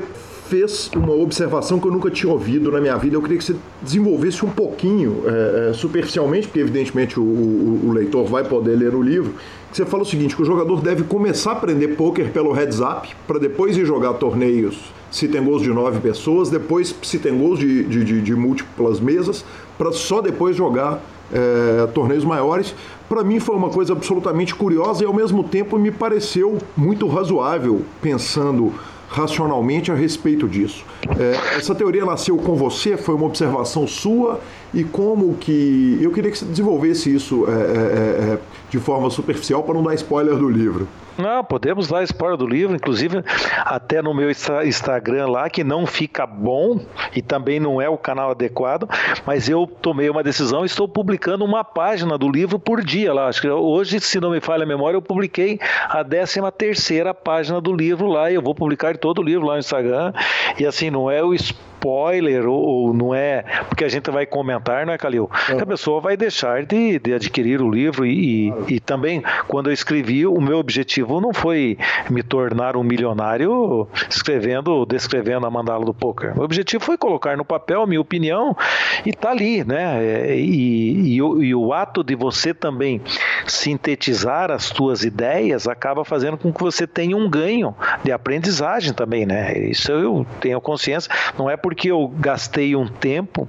fez 0.48 0.90
uma 0.94 1.12
observação 1.12 1.78
que 1.78 1.86
eu 1.86 1.92
nunca 1.92 2.10
tinha 2.10 2.32
ouvido 2.32 2.70
na 2.70 2.80
minha 2.80 2.96
vida. 2.96 3.16
Eu 3.16 3.22
queria 3.22 3.38
que 3.38 3.44
você 3.44 3.56
desenvolvesse 3.82 4.44
um 4.44 4.50
pouquinho, 4.50 5.22
é, 5.26 5.70
é 5.70 5.72
superficialmente, 5.72 6.46
porque 6.46 6.60
evidentemente 6.60 7.18
o, 7.18 7.22
o, 7.22 7.86
o, 7.86 7.92
leitor 7.92 8.24
vai 8.26 8.44
poder 8.44 8.76
ler 8.76 8.94
o 8.94 9.02
livro. 9.02 9.34
Você 9.76 9.84
fala 9.84 10.04
o 10.04 10.06
seguinte: 10.06 10.34
que 10.34 10.40
o 10.40 10.44
jogador 10.46 10.80
deve 10.80 11.02
começar 11.04 11.50
a 11.50 11.52
aprender 11.52 11.88
poker 11.88 12.32
pelo 12.32 12.50
heads 12.50 12.80
up 12.80 13.14
para 13.26 13.38
depois 13.38 13.76
ir 13.76 13.84
jogar 13.84 14.14
torneios 14.14 14.90
se 15.10 15.28
tem 15.28 15.44
gols 15.44 15.60
de 15.60 15.68
nove 15.68 16.00
pessoas, 16.00 16.48
depois 16.48 16.94
se 17.02 17.18
tem 17.18 17.36
gols 17.36 17.58
de, 17.58 17.84
de, 17.84 18.02
de, 18.02 18.22
de 18.22 18.34
múltiplas 18.34 18.98
mesas, 19.00 19.44
para 19.76 19.92
só 19.92 20.22
depois 20.22 20.56
jogar 20.56 21.02
é, 21.30 21.86
torneios 21.88 22.24
maiores. 22.24 22.74
Para 23.06 23.22
mim 23.22 23.38
foi 23.38 23.54
uma 23.54 23.68
coisa 23.68 23.92
absolutamente 23.92 24.54
curiosa 24.54 25.04
e 25.04 25.06
ao 25.06 25.12
mesmo 25.12 25.44
tempo 25.44 25.78
me 25.78 25.90
pareceu 25.90 26.56
muito 26.74 27.06
razoável, 27.06 27.82
pensando 28.00 28.72
racionalmente 29.08 29.92
a 29.92 29.94
respeito 29.94 30.48
disso. 30.48 30.84
É, 31.18 31.56
essa 31.56 31.74
teoria 31.74 32.04
nasceu 32.04 32.36
com 32.38 32.54
você? 32.54 32.96
Foi 32.96 33.14
uma 33.14 33.26
observação 33.26 33.86
sua? 33.86 34.40
E 34.76 34.84
como 34.84 35.34
que. 35.38 35.98
Eu 36.02 36.12
queria 36.12 36.30
que 36.30 36.36
você 36.36 36.44
desenvolvesse 36.44 37.14
isso 37.14 37.46
é, 37.48 37.52
é, 37.52 38.32
é 38.34 38.38
de 38.68 38.78
forma 38.78 39.08
superficial 39.08 39.62
para 39.62 39.72
não 39.72 39.82
dar 39.82 39.94
spoiler 39.94 40.36
do 40.36 40.50
livro. 40.50 40.86
Não, 41.16 41.42
podemos 41.42 41.88
dar 41.88 42.04
spoiler 42.04 42.36
do 42.36 42.46
livro, 42.46 42.76
inclusive 42.76 43.24
até 43.64 44.02
no 44.02 44.12
meu 44.12 44.30
Instagram 44.30 45.28
lá, 45.28 45.48
que 45.48 45.64
não 45.64 45.86
fica 45.86 46.26
bom 46.26 46.78
e 47.14 47.22
também 47.22 47.58
não 47.58 47.80
é 47.80 47.88
o 47.88 47.96
canal 47.96 48.32
adequado, 48.32 48.86
mas 49.24 49.48
eu 49.48 49.66
tomei 49.66 50.10
uma 50.10 50.22
decisão 50.22 50.62
e 50.62 50.66
estou 50.66 50.86
publicando 50.86 51.42
uma 51.42 51.64
página 51.64 52.18
do 52.18 52.30
livro 52.30 52.58
por 52.58 52.84
dia 52.84 53.14
lá. 53.14 53.28
Acho 53.28 53.40
que 53.40 53.48
hoje, 53.48 53.98
se 53.98 54.20
não 54.20 54.30
me 54.30 54.42
falha 54.42 54.64
a 54.64 54.66
memória, 54.66 54.98
eu 54.98 55.02
publiquei 55.02 55.58
a 55.88 56.04
13 56.04 56.40
terceira 56.58 57.14
página 57.14 57.62
do 57.62 57.72
livro 57.72 58.08
lá 58.08 58.30
e 58.30 58.34
eu 58.34 58.42
vou 58.42 58.54
publicar 58.54 58.98
todo 58.98 59.20
o 59.20 59.22
livro 59.22 59.46
lá 59.46 59.54
no 59.54 59.60
Instagram. 59.60 60.12
E 60.58 60.66
assim, 60.66 60.90
não 60.90 61.10
é 61.10 61.22
o 61.22 61.32
spoiler 61.32 61.75
ou, 61.86 62.62
ou, 62.62 62.94
não 62.94 63.14
é 63.14 63.44
porque 63.68 63.84
a 63.84 63.88
gente 63.88 64.10
vai 64.10 64.26
comentar, 64.26 64.86
não 64.86 64.92
é, 64.92 64.98
Calil? 64.98 65.30
É. 65.48 65.60
A 65.60 65.66
pessoa 65.66 66.00
vai 66.00 66.16
deixar 66.16 66.64
de, 66.64 66.98
de 66.98 67.14
adquirir 67.14 67.60
o 67.60 67.70
livro 67.70 68.04
e, 68.04 68.48
e, 68.48 68.74
e, 68.74 68.80
também, 68.80 69.22
quando 69.48 69.68
eu 69.68 69.72
escrevi, 69.72 70.26
o 70.26 70.40
meu 70.40 70.58
objetivo 70.58 71.20
não 71.20 71.32
foi 71.32 71.78
me 72.10 72.22
tornar 72.22 72.76
um 72.76 72.82
milionário 72.82 73.88
escrevendo, 74.08 74.84
descrevendo 74.86 75.46
a 75.46 75.50
mandala 75.50 75.84
do 75.84 75.94
poker. 75.94 76.38
O 76.38 76.42
objetivo 76.42 76.84
foi 76.84 76.96
colocar 76.96 77.36
no 77.36 77.44
papel 77.44 77.82
a 77.82 77.86
minha 77.86 78.00
opinião 78.00 78.56
e 79.04 79.12
tá 79.12 79.30
ali, 79.30 79.64
né? 79.64 80.04
É, 80.04 80.36
e, 80.36 81.14
e, 81.14 81.22
o, 81.22 81.42
e 81.42 81.54
o 81.54 81.72
ato 81.72 82.02
de 82.02 82.14
você 82.14 82.52
também 82.52 83.00
sintetizar 83.46 84.50
as 84.50 84.70
tuas 84.70 85.04
ideias 85.04 85.68
acaba 85.68 86.04
fazendo 86.04 86.36
com 86.36 86.52
que 86.52 86.60
você 86.60 86.86
tenha 86.86 87.16
um 87.16 87.28
ganho 87.28 87.74
de 88.02 88.12
aprendizagem 88.12 88.92
também, 88.92 89.26
né? 89.26 89.56
Isso 89.58 89.92
eu 89.92 90.26
tenho 90.40 90.60
consciência. 90.60 91.10
Não 91.38 91.48
é 91.48 91.56
porque 91.56 91.75
eu 91.84 92.08
gastei 92.18 92.74
um 92.74 92.88
tempo 92.88 93.48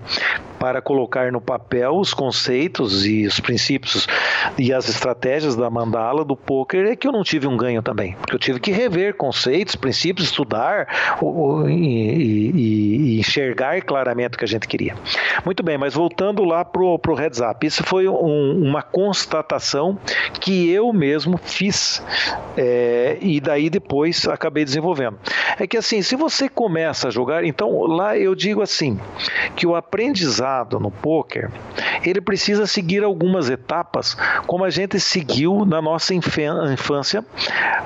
para 0.57 0.81
colocar 0.81 1.31
no 1.31 1.39
papel 1.39 1.95
os 1.95 2.13
conceitos 2.13 3.05
e 3.05 3.25
os 3.25 3.39
princípios 3.39 4.07
e 4.57 4.73
as 4.73 4.89
estratégias 4.89 5.55
da 5.55 5.69
mandala 5.69 6.25
do 6.25 6.35
poker 6.35 6.87
é 6.87 6.95
que 6.95 7.07
eu 7.07 7.11
não 7.11 7.23
tive 7.23 7.47
um 7.47 7.55
ganho 7.55 7.81
também, 7.81 8.15
porque 8.19 8.35
eu 8.35 8.39
tive 8.39 8.59
que 8.59 8.71
rever 8.71 9.15
conceitos, 9.15 9.75
princípios, 9.75 10.27
estudar 10.27 11.17
o, 11.21 11.67
e, 11.67 11.73
e, 11.73 12.51
e, 12.55 13.19
enxergar 13.19 13.81
claramente 13.83 14.35
o 14.35 14.37
que 14.37 14.45
a 14.45 14.47
gente 14.47 14.67
queria. 14.67 14.95
Muito 15.45 15.61
bem, 15.63 15.77
mas 15.77 15.93
voltando 15.93 16.43
lá 16.43 16.65
pro 16.65 16.97
pro 16.99 17.13
heads 17.13 17.39
up, 17.39 17.65
isso 17.65 17.83
foi 17.83 18.07
um, 18.07 18.63
uma 18.63 18.81
constatação 18.81 19.97
que 20.39 20.69
eu 20.71 20.91
mesmo 20.91 21.37
fiz 21.37 22.03
é, 22.57 23.17
e 23.21 23.39
daí 23.39 23.69
depois 23.69 24.27
acabei 24.27 24.65
desenvolvendo. 24.65 25.19
É 25.59 25.67
que 25.67 25.77
assim, 25.77 26.01
se 26.01 26.15
você 26.15 26.49
começa 26.49 27.07
a 27.07 27.11
jogar, 27.11 27.43
então 27.43 27.81
lá 27.81 28.06
eu 28.15 28.35
digo 28.35 28.61
assim 28.61 28.99
que 29.55 29.65
o 29.65 29.75
aprendizado 29.75 30.79
no 30.79 30.91
poker, 30.91 31.49
ele 32.03 32.21
precisa 32.21 32.67
seguir 32.67 33.03
algumas 33.03 33.49
etapas, 33.49 34.15
como 34.45 34.63
a 34.63 34.69
gente 34.69 34.99
seguiu 34.99 35.65
na 35.65 35.81
nossa 35.81 36.13
infância 36.13 37.25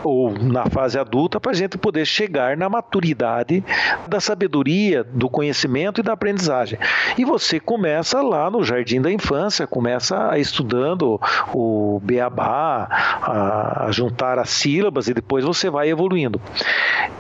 ou 0.04 0.32
na 0.32 0.66
fase 0.66 1.00
adulta, 1.00 1.40
para 1.40 1.52
a 1.52 1.56
gente 1.56 1.78
poder 1.78 2.06
chegar 2.06 2.58
na 2.58 2.70
maturidade 2.70 3.64
da 4.08 4.20
sabedoria, 4.20 5.04
do 5.04 5.30
conhecimento 5.30 6.02
e 6.02 6.04
da 6.04 6.14
aprendizagem. 6.14 6.78
E 7.18 7.24
você 7.24 7.60
começa 7.60 8.22
lá 8.22 8.50
no 8.50 8.64
jardim 8.64 9.02
da 9.02 9.12
infância, 9.12 9.66
começa 9.66 10.38
estudando 10.38 11.20
o 11.54 12.00
beabá, 12.04 12.88
a, 13.22 13.86
a 13.86 13.92
juntar 13.92 14.38
as 14.38 14.50
sílabas 14.50 15.08
e 15.08 15.14
depois 15.14 15.46
você 15.46 15.70
vai 15.70 15.90
evoluindo. 15.90 16.42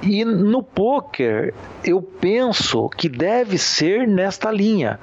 E 0.01 0.25
no 0.25 0.63
poker, 0.63 1.53
eu 1.83 2.01
penso 2.01 2.89
que 2.97 3.09
deve 3.09 3.57
ser 3.57 4.07
nesta 4.07 4.51
linha. 4.51 4.99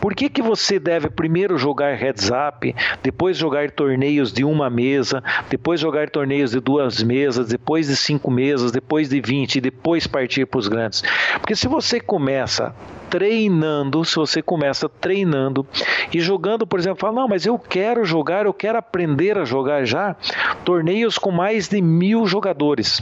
Por 0.00 0.14
que, 0.14 0.28
que 0.28 0.42
você 0.42 0.78
deve 0.78 1.08
primeiro 1.08 1.56
jogar 1.56 1.94
heads 1.96 2.30
up, 2.30 2.74
depois 3.02 3.36
jogar 3.36 3.70
torneios 3.70 4.32
de 4.32 4.44
uma 4.44 4.68
mesa, 4.68 5.22
depois 5.48 5.80
jogar 5.80 6.10
torneios 6.10 6.52
de 6.52 6.60
duas 6.60 7.02
mesas, 7.02 7.48
depois 7.48 7.88
de 7.88 7.96
cinco 7.96 8.30
mesas, 8.30 8.72
depois 8.72 9.08
de 9.08 9.20
20 9.20 9.56
e 9.56 9.60
depois 9.60 10.06
partir 10.06 10.46
para 10.46 10.58
os 10.58 10.68
grandes? 10.68 11.02
Porque 11.40 11.56
se 11.56 11.68
você 11.68 12.00
começa 12.00 12.74
treinando, 13.14 14.04
se 14.04 14.16
você 14.16 14.42
começa 14.42 14.88
treinando 14.88 15.64
e 16.12 16.18
jogando, 16.18 16.66
por 16.66 16.80
exemplo, 16.80 16.98
fala, 16.98 17.20
não, 17.20 17.28
mas 17.28 17.46
eu 17.46 17.56
quero 17.56 18.04
jogar, 18.04 18.44
eu 18.44 18.52
quero 18.52 18.76
aprender 18.76 19.38
a 19.38 19.44
jogar 19.44 19.84
já 19.84 20.16
torneios 20.64 21.16
com 21.16 21.30
mais 21.30 21.68
de 21.68 21.80
mil 21.80 22.26
jogadores. 22.26 23.00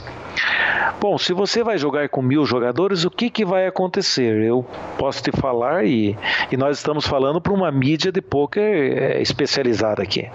Bom, 1.01 1.17
se 1.17 1.33
você 1.33 1.63
vai 1.63 1.79
jogar 1.79 2.09
com 2.09 2.21
mil 2.21 2.45
jogadores, 2.45 3.05
o 3.05 3.09
que, 3.09 3.27
que 3.27 3.43
vai 3.43 3.65
acontecer? 3.65 4.39
Eu 4.43 4.63
posso 4.99 5.23
te 5.23 5.31
falar 5.31 5.83
e, 5.83 6.15
e 6.51 6.55
nós 6.55 6.77
estamos 6.77 7.07
falando 7.07 7.41
para 7.41 7.51
uma 7.51 7.71
mídia 7.71 8.11
de 8.11 8.21
poker 8.21 8.63
é, 8.63 9.19
especializada 9.19 10.03
aqui. 10.03 10.29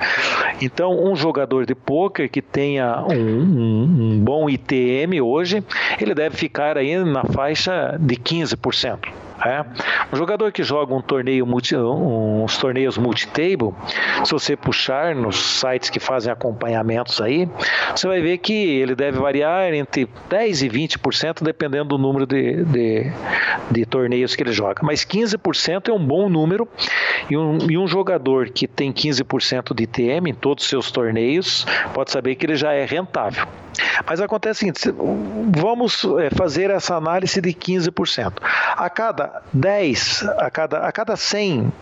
Então, 0.61 0.91
um 1.05 1.15
jogador 1.15 1.67
de 1.67 1.75
poker 1.77 2.29
que 2.29 2.43
tenha 2.43 3.01
um, 3.09 3.15
um, 3.15 3.85
um 3.85 4.19
bom 4.19 4.51
ITM 4.51 5.21
hoje, 5.23 5.63
ele 6.01 6.17
deve 6.17 6.37
ficar 6.37 6.77
aí 6.77 6.99
na 7.05 7.23
faixa 7.23 7.97
de 8.01 8.17
15%. 8.17 9.28
É. 9.45 9.65
Um 10.13 10.17
jogador 10.17 10.51
que 10.51 10.63
joga 10.63 10.95
um 10.95 11.01
torneio 11.01 11.47
multi, 11.47 11.77
uns 11.77 12.57
torneios 12.59 12.99
multitable, 12.99 13.73
se 14.25 14.33
você 14.33 14.57
puxar 14.57 15.15
nos 15.15 15.61
sites 15.61 15.91
que 15.91 16.01
fazem 16.01 16.33
acompanhamentos 16.33 17.21
aí, 17.21 17.49
você 17.95 18.07
vai 18.09 18.21
ver 18.21 18.39
que 18.39 18.53
ele 18.53 18.95
deve 18.95 19.19
variar 19.19 19.73
entre 19.73 20.09
10 20.29 20.63
e 20.63 20.69
20%, 20.69 21.43
dependendo 21.43 21.91
do 21.91 21.99
número 21.99 22.27
de, 22.27 22.65
de, 22.65 23.13
de 23.71 23.87
torneios 23.87 24.35
que 24.35 24.43
ele 24.43 24.53
joga. 24.53 24.81
Mas 24.83 25.05
15% 25.05 25.89
é 25.89 25.93
um 25.93 26.05
bom 26.05 26.29
número 26.29 26.69
e 27.31 27.37
um, 27.37 27.59
e 27.71 27.79
um 27.79 27.87
jogador 27.87 28.51
que 28.51 28.67
tem 28.67 28.93
15% 28.93 29.75
de 29.75 29.87
TM 29.87 30.31
em 30.31 30.35
todos 30.35 30.65
os 30.65 30.71
seus 30.71 30.91
torneios, 30.91 31.67
pode 31.95 32.11
saber 32.11 32.35
que 32.35 32.47
ele 32.47 32.57
já 32.57 32.73
é 32.73 32.85
rentável. 32.85 33.47
Mas 34.07 34.21
acontece 34.21 34.67
o 34.67 34.75
seguinte: 34.75 34.95
vamos 35.57 36.05
é, 36.19 36.31
fazer 36.31 36.71
essa 36.71 36.97
análise 36.97 37.41
de 37.41 37.53
15%. 37.53 38.35
A 38.77 38.91
cada 38.91 39.43
10, 39.53 40.29
a 40.39 40.51
cada, 40.51 40.79
a 40.81 40.93
cada 40.93 41.17
100 41.17 41.73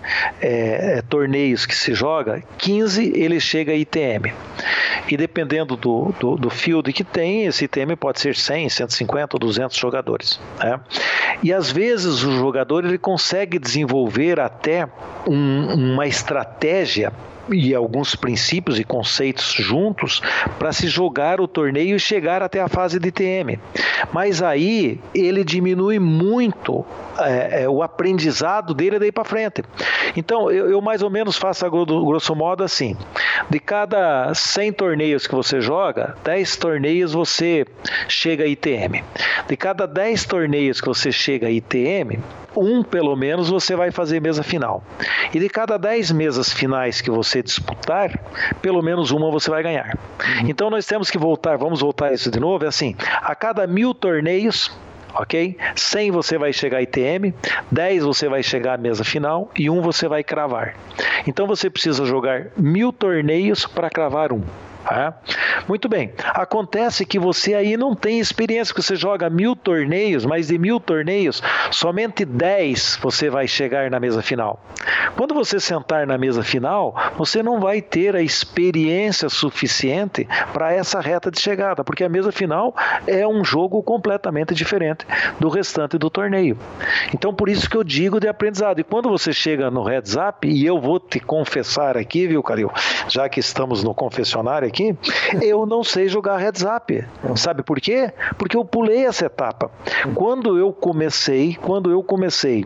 é, 0.41 0.99
é, 0.99 1.03
torneios 1.03 1.67
que 1.67 1.75
se 1.75 1.95
joga, 1.95 2.43
15 2.59 3.13
ele 3.15 3.41
chega 3.41 3.73
a 3.73 3.77
ITM. 3.77 4.33
E 5.09 5.17
dependendo 5.17 5.77
do, 5.77 6.13
do, 6.19 6.37
do 6.37 6.51
field 6.51 6.93
que 6.93 7.05
tem, 7.05 7.47
esse 7.47 7.65
ITM 7.65 7.97
pode 7.97 8.21
ser 8.21 8.35
100, 8.35 8.71
150 8.71 9.37
ou 9.37 9.41
200 9.41 9.77
jogadores. 9.77 10.41
Né? 10.59 10.81
E 11.43 11.53
às 11.53 11.71
vezes 11.71 12.25
o 12.25 12.33
jogador 12.33 12.85
ele 12.85 12.99
consegue 12.99 13.59
desenvolver 13.59 14.41
até 14.41 14.89
um, 15.27 15.93
uma 15.93 16.07
estratégia 16.07 17.13
e 17.51 17.75
alguns 17.75 18.15
princípios 18.15 18.79
e 18.79 18.85
conceitos 18.85 19.53
juntos 19.53 20.21
para 20.59 20.73
se 20.73 20.89
jogar 20.89 21.41
o 21.41 21.49
torneio 21.49 21.97
e 21.97 22.01
chegar 22.01 22.43
até 22.43 22.61
a 22.61 22.69
fase 22.69 22.99
de 22.99 23.11
TM. 23.11 23.59
Mas 24.13 24.43
aí 24.43 25.01
ele 25.15 25.45
diminui 25.45 25.99
muito 25.99 26.85
é, 27.19 27.63
é, 27.63 27.69
o 27.69 27.83
aprendizado 27.83 28.75
dele 28.75 28.99
daí 28.99 29.13
para 29.13 29.25
frente. 29.25 29.63
Então 30.17 30.51
eu, 30.51 30.71
eu, 30.71 30.81
mais 30.81 31.03
ou 31.03 31.11
menos 31.11 31.37
faço 31.37 31.65
a 31.65 31.69
grosso 31.69 32.35
modo 32.35 32.63
assim: 32.63 32.97
de 33.49 33.59
cada 33.59 34.33
100 34.35 34.73
torneios 34.73 35.27
que 35.27 35.35
você 35.35 35.61
joga, 35.61 36.17
10 36.25 36.57
torneios 36.57 37.13
você 37.13 37.67
chega 38.09 38.45
a 38.45 38.47
ITM. 38.47 39.03
De 39.49 39.57
cada 39.57 39.87
10 39.87 40.25
torneios 40.25 40.81
que 40.81 40.89
você 40.89 41.13
chega 41.13 41.47
a 41.47 41.51
ITM, 41.51 42.19
um 42.57 42.83
pelo 42.83 43.15
menos 43.17 43.49
você 43.49 43.77
vai 43.77 43.91
fazer 43.91 44.21
mesa 44.21 44.43
final. 44.43 44.83
E 45.33 45.39
de 45.39 45.49
cada 45.49 45.77
10 45.77 46.13
mesas 46.13 46.53
finais 46.53 47.01
que 47.01 47.11
você 47.11 47.43
disputar, 47.43 48.19
pelo 48.61 48.83
menos 48.83 49.11
uma 49.11 49.31
você 49.31 49.51
vai 49.51 49.63
ganhar. 49.63 49.97
Uhum. 49.97 50.49
Então 50.49 50.71
nós 50.71 50.87
temos 50.87 51.11
que 51.11 51.19
voltar, 51.19 51.57
vamos 51.57 51.81
voltar 51.81 52.13
isso 52.13 52.31
de 52.31 52.41
novo, 52.41 52.65
é 52.65 52.69
assim, 52.69 52.95
a 53.23 53.35
cada 53.35 53.67
mil 53.67 53.95
torneios, 53.95 54.71
ok? 55.15 55.57
100 55.75 56.11
você 56.11 56.39
vai 56.39 56.53
chegar 56.53 56.83
ITM, 56.83 57.35
10 57.71 58.05
você 58.05 58.29
vai 58.29 58.43
chegar 58.43 58.75
à 58.75 58.79
mesa 58.79 59.05
final 59.05 59.51
e 59.57 59.69
um 59.71 59.81
você 59.81 60.09
vai 60.09 60.23
cravar. 60.23 60.75
Então 61.27 61.47
você 61.47 61.71
precisa 61.71 62.05
jogar 62.05 62.49
mil 62.57 62.93
torneios 62.93 63.67
para 63.67 63.91
cravar 63.91 64.33
um. 64.33 64.43
Tá? 64.87 65.15
Muito 65.67 65.89
bem. 65.89 66.13
Acontece 66.29 67.05
que 67.05 67.19
você 67.19 67.55
aí 67.55 67.77
não 67.77 67.95
tem 67.95 68.21
experiência, 68.21 68.73
que 68.73 68.81
você 68.81 68.95
joga 68.95 69.29
mil 69.29 69.57
torneios, 69.57 70.25
mais 70.25 70.47
de 70.47 70.57
mil 70.59 70.79
torneios, 70.79 71.43
somente 71.73 72.25
10 72.25 73.01
você 73.03 73.29
vai 73.29 73.49
chegar 73.49 73.91
na 73.91 73.99
mesa 73.99 74.23
final. 74.23 74.61
Quando 75.17 75.35
você 75.35 75.59
sentar 75.59 76.07
na 76.07 76.17
mesa 76.17 76.43
final, 76.45 76.95
você 77.17 77.43
não 77.43 77.59
vai 77.59 77.83
ter 77.83 78.15
a 78.15 78.23
experiência 78.23 79.29
suficiente 79.29 80.29
para 80.53 80.73
essa 80.73 81.01
reta 81.01 81.31
de 81.31 81.41
chegada, 81.41 81.83
porque 81.83 82.05
a 82.05 82.09
mesa 82.09 82.31
final 82.31 82.75
é 83.07 83.27
um 83.27 83.45
jogo 83.45 83.83
completamente 83.83 84.55
diferente 84.55 85.05
do 85.41 85.49
restante 85.49 85.99
do 85.99 86.09
torneio. 86.09 86.57
Então, 87.13 87.35
por 87.35 87.49
isso 87.49 87.69
que 87.69 87.77
eu 87.77 87.83
digo 87.83 88.21
de 88.21 88.29
aprendizado. 88.29 88.79
E 88.79 88.85
quando 88.85 89.09
você 89.09 89.33
chega 89.33 89.71
no 89.71 89.83
heads 89.83 90.15
up, 90.15 90.47
e 90.47 90.65
eu 90.65 90.81
vou 90.81 91.01
te 91.01 91.19
confessar 91.19 91.97
aqui, 91.97 92.27
viu, 92.27 92.43
Calil, 92.43 92.71
já 93.09 93.29
que 93.29 93.41
estamos 93.41 93.83
no 93.83 93.95
confessionário 93.95 94.69
aqui, 94.69 94.76
eu 95.41 95.67
não 95.67 95.83
sei 95.83 96.09
jogar 96.09 96.39
heads 96.39 96.63
up. 96.63 97.05
Sabe 97.37 97.63
por 97.63 97.81
quê? 97.81 98.13
Porque 98.39 98.57
eu 98.57 98.65
pulei 98.65 99.07
essa 99.07 99.27
etapa. 99.27 99.71
Quando 100.15 100.59
eu 100.59 100.73
comecei, 100.73 101.57
quando 101.61 101.91
eu 101.91 102.03
comecei 102.03 102.65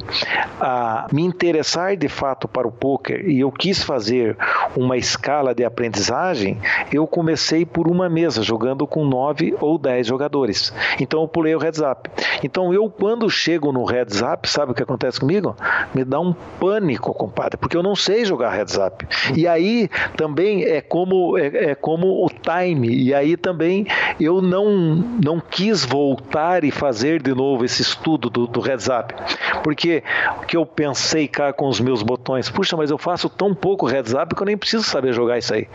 a 0.61 1.07
me 1.13 1.23
interessar 1.23 1.97
de 1.97 2.09
fato 2.09 2.49
para 2.49 2.67
o 2.67 2.73
poker 2.73 3.29
e 3.29 3.41
eu 3.41 3.51
quis 3.51 3.83
fazer 3.83 4.37
uma 4.77 4.97
escala 4.97 5.55
de 5.55 5.65
aprendizagem, 5.65 6.59
eu 6.93 7.07
comecei 7.07 7.65
por 7.65 7.89
uma 7.89 8.09
mesa 8.09 8.43
jogando 8.43 8.87
com 8.87 9.05
nove 9.05 9.55
ou 9.61 9.79
dez 9.79 10.07
jogadores. 10.07 10.73
Então 11.01 11.23
eu 11.23 11.29
pulei 11.29 11.55
o 11.55 11.59
heads 11.59 11.81
up. 11.81 12.11
Então 12.43 12.73
eu 12.73 12.91
quando 12.91 13.29
chego 13.31 13.73
no 13.73 13.85
heads 13.85 14.21
up, 14.23 14.49
sabe 14.49 14.73
o 14.73 14.75
que 14.75 14.83
acontece 14.83 15.21
comigo? 15.21 15.57
Me 15.95 16.05
dá 16.05 16.21
um 16.21 16.33
pânico, 16.33 17.15
compadre, 17.15 17.57
porque 17.57 17.77
eu 17.77 17.83
não 17.83 17.95
sei 17.95 18.25
jogar 18.25 18.51
heads 18.51 18.77
up. 18.77 19.07
E 19.37 19.47
aí 19.47 19.89
também 20.17 20.65
é 20.65 20.81
como 20.81 21.39
é, 21.39 21.71
é 21.71 21.75
como 21.75 22.00
o 22.09 22.29
time. 22.29 22.89
E 22.89 23.15
aí 23.15 23.37
também 23.37 23.87
eu 24.19 24.41
não 24.41 24.71
não 25.23 25.41
quis 25.41 25.85
voltar 25.85 26.65
e 26.65 26.71
fazer 26.71 27.23
de 27.23 27.35
novo 27.35 27.65
esse 27.65 27.83
estudo 27.83 28.31
do, 28.31 28.47
do 28.47 28.61
heads 28.61 28.89
up, 28.89 29.15
porque 29.63 30.03
o 30.43 30.47
que 30.47 30.57
eu 30.57 30.65
pensei 30.65 31.29
cá 31.29 31.53
com 31.53 31.69
os 31.69 31.81
meus 31.81 32.03
botões, 32.03 32.49
puxa, 32.49 32.77
mas 32.77 32.91
eu 32.91 32.99
faço 32.99 33.29
tão 33.29 33.55
pouco 33.55 33.87
heads 33.87 34.15
up 34.15 34.35
que 34.35 34.43
eu 34.43 34.47
nem 34.47 34.57
preciso 34.57 34.85
saber 34.85 35.13
jogar 35.13 35.39
isso 35.39 35.55
aí. 35.55 35.69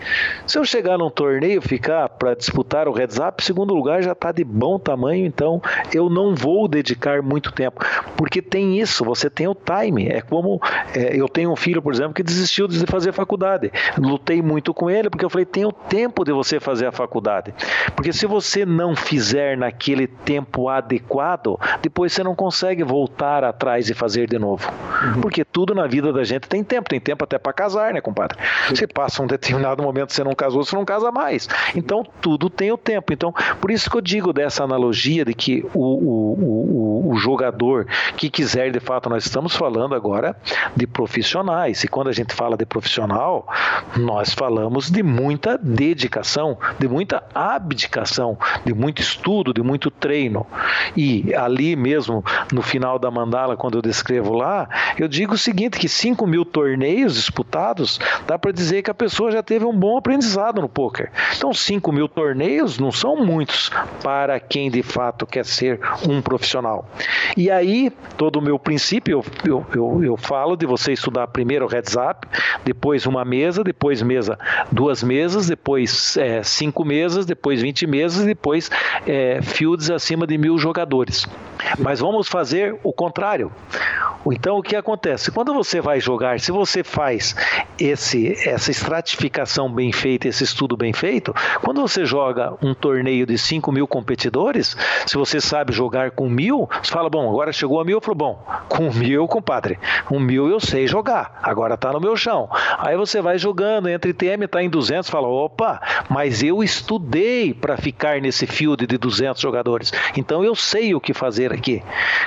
Se 0.46 0.58
eu 0.58 0.66
chegar 0.66 0.98
num 0.98 1.10
torneio 1.10 1.62
ficar 1.62 2.10
para 2.10 2.34
disputar 2.34 2.88
o 2.88 2.94
heads 2.94 3.18
up, 3.18 3.44
segundo 3.44 3.74
lugar 3.74 4.02
já 4.02 4.12
está 4.12 4.32
de 4.32 4.44
bom 4.44 4.80
tamanho, 4.80 5.26
então 5.26 5.62
eu 5.94 6.10
não 6.10 6.36
vou 6.36 6.68
dedicar 6.68 7.22
muito 7.22 7.52
tempo, 7.52 7.84
porque 8.16 8.42
tem 8.42 8.80
isso, 8.80 9.04
você 9.04 9.30
tem 9.30 9.48
o 9.48 9.56
time. 9.56 10.08
É 10.08 10.22
como 10.22 10.60
é, 10.94 11.16
eu 11.16 11.28
tenho 11.28 11.52
um 11.52 11.56
filho, 11.56 11.82
por 11.82 11.94
exemplo, 11.94 12.14
que 12.14 12.24
desistiu 12.24 12.68
de 12.68 12.86
fazer 12.86 13.12
faculdade. 13.12 13.72
Lutei 13.98 14.42
muito 14.42 14.74
com 14.74 14.90
ele 14.90 15.10
porque 15.10 15.26
eu 15.26 15.30
falei 15.30 15.46
tem 15.46 15.66
o 15.66 15.72
tempo 15.72 16.15
de 16.24 16.32
você 16.32 16.60
fazer 16.60 16.86
a 16.88 16.92
faculdade, 16.92 17.54
porque 17.96 18.14
se 18.14 18.26
você 18.26 18.66
não 18.66 18.96
fizer 18.96 19.58
naquele 19.58 20.08
tempo 20.08 20.70
adequado, 20.70 21.60
depois 21.82 22.14
você 22.14 22.24
não 22.24 22.36
consegue 22.36 22.84
voltar 22.84 23.44
atrás 23.44 23.90
e 23.90 23.94
fazer 23.94 24.28
de 24.28 24.38
novo. 24.38 24.72
Uhum. 25.04 25.22
Porque 25.22 25.44
tudo 25.44 25.74
na 25.74 25.88
vida 25.88 26.12
da 26.14 26.24
gente 26.24 26.48
tem 26.48 26.64
tempo, 26.64 26.90
tem 26.90 27.00
tempo 27.00 27.24
até 27.24 27.38
para 27.38 27.54
casar, 27.54 27.94
né, 27.94 28.02
compadre? 28.02 28.38
Você 28.70 28.88
passa 28.88 29.22
um 29.22 29.28
determinado 29.28 29.82
momento 29.84 30.14
você 30.14 30.24
não 30.24 30.34
casou, 30.34 30.64
você 30.64 30.76
não 30.76 30.86
casa 30.86 31.12
mais. 31.12 31.48
Então 31.76 32.04
tudo 32.22 32.50
tem 32.50 32.72
o 32.72 32.78
tempo. 32.78 33.14
Então, 33.14 33.34
por 33.60 33.72
isso 33.72 33.90
que 33.90 33.98
eu 33.98 34.02
digo 34.02 34.32
dessa 34.34 34.64
analogia 34.64 35.26
de 35.26 35.34
que 35.34 35.66
o, 35.74 35.80
o, 35.80 37.10
o, 37.10 37.12
o 37.14 37.18
jogador 37.18 37.88
que 38.18 38.30
quiser, 38.30 38.72
de 38.72 38.80
fato, 38.80 39.10
nós 39.10 39.26
estamos 39.26 39.56
falando 39.56 39.96
agora 39.96 40.36
de 40.76 40.88
profissionais. 40.88 41.84
E 41.84 41.88
quando 41.88 42.10
a 42.10 42.12
gente 42.12 42.34
fala 42.34 42.58
de 42.58 42.66
profissional, 42.66 43.48
nós 43.98 44.34
falamos 44.34 44.90
de 44.90 45.04
muita 45.04 45.58
dedicação, 45.58 45.95
de 46.80 46.88
muita 46.88 47.24
abdicação, 47.34 48.38
de 48.66 48.74
muito 48.74 49.02
estudo, 49.02 49.54
de 49.54 49.62
muito 49.62 49.90
treino. 49.90 50.46
E 50.96 51.34
ali 51.34 51.76
mesmo, 51.76 52.24
no 52.52 52.62
final 52.62 53.00
da 53.00 53.10
mandala, 53.10 53.58
quando 53.58 53.78
eu 53.78 53.82
descrevo 53.82 54.34
lá, 54.34 54.68
eu 54.98 55.08
digo 55.08 55.34
o 55.34 55.38
seguinte: 55.38 55.80
que 55.80 55.88
5 55.88 56.26
mil 56.28 56.46
torneios 56.46 57.16
disputados, 57.16 58.00
dá 58.28 58.38
para 58.38 58.52
dizer 58.52 58.82
que 58.82 58.92
a 58.92 58.94
pessoa 58.94 59.32
já 59.32 59.42
teve 59.42 59.66
um 59.66 59.78
bom 59.78 59.98
aprendizado 59.98 60.62
no 60.62 60.70
poker. 60.70 61.12
Então, 61.36 61.54
5 61.54 61.92
mil 61.92 62.08
torneios 62.08 62.80
não 62.80 62.92
são 62.92 63.18
muitos 63.18 63.72
para 64.04 64.40
quem 64.40 64.70
de 64.70 64.84
fato 64.84 65.26
quer 65.26 65.46
ser 65.46 65.80
um 66.08 66.22
profissional. 66.22 66.90
E 67.36 67.50
aí, 67.50 67.92
todo 68.18 68.38
o 68.38 68.42
meu 68.42 68.58
princípio, 68.58 69.24
eu, 69.44 69.46
eu, 69.46 69.66
eu, 69.74 70.04
eu 70.04 70.18
falo 70.18 70.56
de 70.56 70.66
você 70.66 70.94
estudar 70.94 71.28
primeiro 71.28 71.66
o 71.66 71.68
heads 71.68 71.96
up, 71.96 72.28
depois 72.64 73.06
uma 73.06 73.26
mesa, 73.26 73.64
depois 73.64 74.02
mesa, 74.02 74.38
duas 74.72 75.04
mesas, 75.04 75.48
depois 75.48 75.85
é, 76.18 76.44
cinco 76.44 76.84
mesas, 76.84 77.26
depois 77.26 77.62
20 77.62 77.88
mesas, 77.88 78.26
depois 78.26 78.70
é, 79.06 79.42
fields 79.42 79.90
acima 79.90 80.26
de 80.26 80.38
mil 80.38 80.58
jogadores. 80.58 81.28
Mas 81.80 82.00
vamos 82.00 82.28
fazer 82.28 82.78
o 82.84 82.94
contrário. 82.94 83.52
Então 84.32 84.58
o 84.58 84.64
que 84.64 84.76
acontece? 84.76 85.32
Quando 85.32 85.54
você 85.54 85.80
vai 85.80 86.00
jogar, 86.00 86.40
se 86.40 86.52
você 86.52 86.84
faz 86.84 87.36
esse, 87.80 88.34
essa 88.48 88.72
estratificação 88.72 89.72
bem 89.72 89.92
feita, 89.92 90.28
esse 90.28 90.44
estudo 90.44 90.76
bem 90.76 90.94
feito, 90.94 91.34
quando 91.62 91.82
você 91.82 92.06
joga 92.06 92.54
um 92.62 92.74
torneio 92.74 93.26
de 93.26 93.38
5 93.38 93.72
mil 93.72 93.88
competidores, 93.88 94.76
se 95.06 95.16
você 95.16 95.40
sabe 95.40 95.74
jogar 95.74 96.12
com 96.12 96.28
mil, 96.28 96.68
você 96.82 96.92
fala, 96.92 97.10
bom, 97.10 97.30
agora 97.30 97.52
chegou 97.52 97.80
a 97.80 97.86
mil, 97.86 97.98
eu 97.98 98.02
falo, 98.02 98.16
bom, 98.16 98.44
com 98.68 98.92
mil, 98.92 99.28
compadre, 99.28 99.78
um 100.10 100.20
mil 100.20 100.50
eu 100.50 100.60
sei 100.60 100.88
jogar, 100.88 101.40
agora 101.44 101.78
tá 101.78 101.92
no 101.92 102.00
meu 102.00 102.18
chão. 102.18 102.50
Aí 102.80 102.98
você 102.98 103.22
vai 103.22 103.38
jogando, 103.38 103.90
entre 103.90 104.14
TM 104.14 104.48
tá 104.48 104.64
em 104.64 104.70
200, 104.70 105.10
fala, 105.10 105.28
opa, 105.28 105.75
mas 106.10 106.44
eu 106.44 106.64
estudei 106.64 107.54
para 107.54 107.78
ficar 107.78 108.22
nesse 108.22 108.46
field 108.46 108.86
de 108.86 108.98
200 108.98 109.42
jogadores, 109.42 109.92
então 110.16 110.44
eu 110.44 110.56
sei 110.56 110.94
o 110.96 111.02
que 111.02 111.14
fazer 111.14 111.54
aqui. 111.54 111.84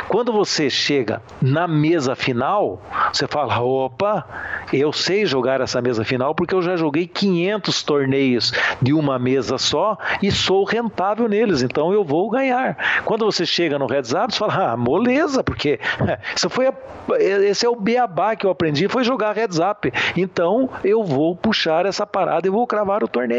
Quando 0.09 0.33
você 0.33 0.71
chega 0.71 1.23
na 1.41 1.67
mesa 1.67 2.15
final, 2.15 2.83
você 3.13 3.27
fala: 3.27 3.61
opa, 3.61 4.27
eu 4.73 4.93
sei 4.93 5.27
jogar 5.27 5.61
essa 5.61 5.81
mesa 5.81 6.05
final 6.05 6.35
porque 6.35 6.55
eu 6.55 6.63
já 6.63 6.77
joguei 6.77 7.07
500 7.07 7.83
torneios 7.83 8.53
de 8.81 8.93
uma 8.93 9.19
mesa 9.19 9.59
só 9.59 9.97
e 10.23 10.31
sou 10.31 10.65
rentável 10.65 11.29
neles, 11.29 11.63
então 11.63 11.93
eu 11.93 12.05
vou 12.05 12.31
ganhar. 12.31 13.03
Quando 13.05 13.25
você 13.25 13.45
chega 13.45 13.79
no 13.79 13.87
Heads 13.87 14.13
Up, 14.13 14.33
você 14.33 14.39
fala: 14.39 14.73
ah, 14.73 14.77
moleza, 14.77 15.43
porque 15.43 15.79
isso 16.37 16.49
foi 16.51 16.69
a, 16.69 16.75
esse 17.19 17.65
é 17.65 17.69
o 17.69 17.77
beabá 17.77 18.37
que 18.37 18.47
eu 18.47 18.51
aprendi, 18.51 18.89
foi 18.89 19.05
jogar 19.05 19.37
Heads 19.37 19.59
Up. 19.59 19.91
Então 20.17 20.69
eu 20.85 21.05
vou 21.05 21.35
puxar 21.35 21.87
essa 21.87 22.07
parada 22.07 22.47
e 22.47 22.51
vou 22.51 22.67
cravar 22.67 23.03
o 23.03 23.09
torneio. 23.09 23.38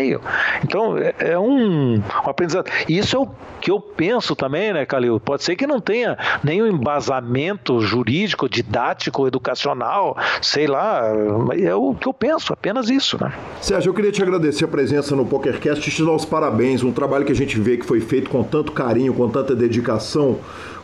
Então 0.63 0.97
é, 0.97 1.13
é 1.19 1.39
um, 1.39 1.95
um 1.95 2.29
aprendizado. 2.29 2.69
Isso 2.87 3.15
é 3.15 3.19
o 3.19 3.29
que 3.59 3.71
eu 3.71 3.79
penso 3.79 4.35
também, 4.35 4.73
né, 4.73 4.85
Calil? 4.85 5.19
Pode 5.19 5.43
ser 5.43 5.55
que 5.55 5.67
não 5.67 5.79
tenha 5.79 6.17
nenhum 6.43 6.67
embasamento 6.67 7.81
jurídico, 7.81 8.47
didático, 8.47 9.27
educacional, 9.27 10.17
sei 10.41 10.67
lá, 10.67 11.03
é 11.61 11.75
o 11.75 11.93
que 11.93 12.07
eu 12.07 12.13
penso, 12.13 12.53
apenas 12.53 12.89
isso, 12.89 13.21
né? 13.21 13.33
Sérgio, 13.61 13.89
eu 13.89 13.93
queria 13.93 14.11
te 14.11 14.23
agradecer 14.23 14.65
a 14.65 14.67
presença 14.67 15.15
no 15.15 15.25
PokerCast 15.25 15.87
e 15.87 15.93
te 15.93 16.03
dar 16.03 16.11
os 16.11 16.25
parabéns, 16.25 16.83
um 16.83 16.91
trabalho 16.91 17.25
que 17.25 17.31
a 17.31 17.35
gente 17.35 17.59
vê 17.59 17.77
que 17.77 17.85
foi 17.85 17.99
feito 17.99 18.29
com 18.29 18.43
tanto 18.43 18.71
carinho, 18.71 19.13
com 19.13 19.27
tanta 19.29 19.55
dedicação, 19.55 20.39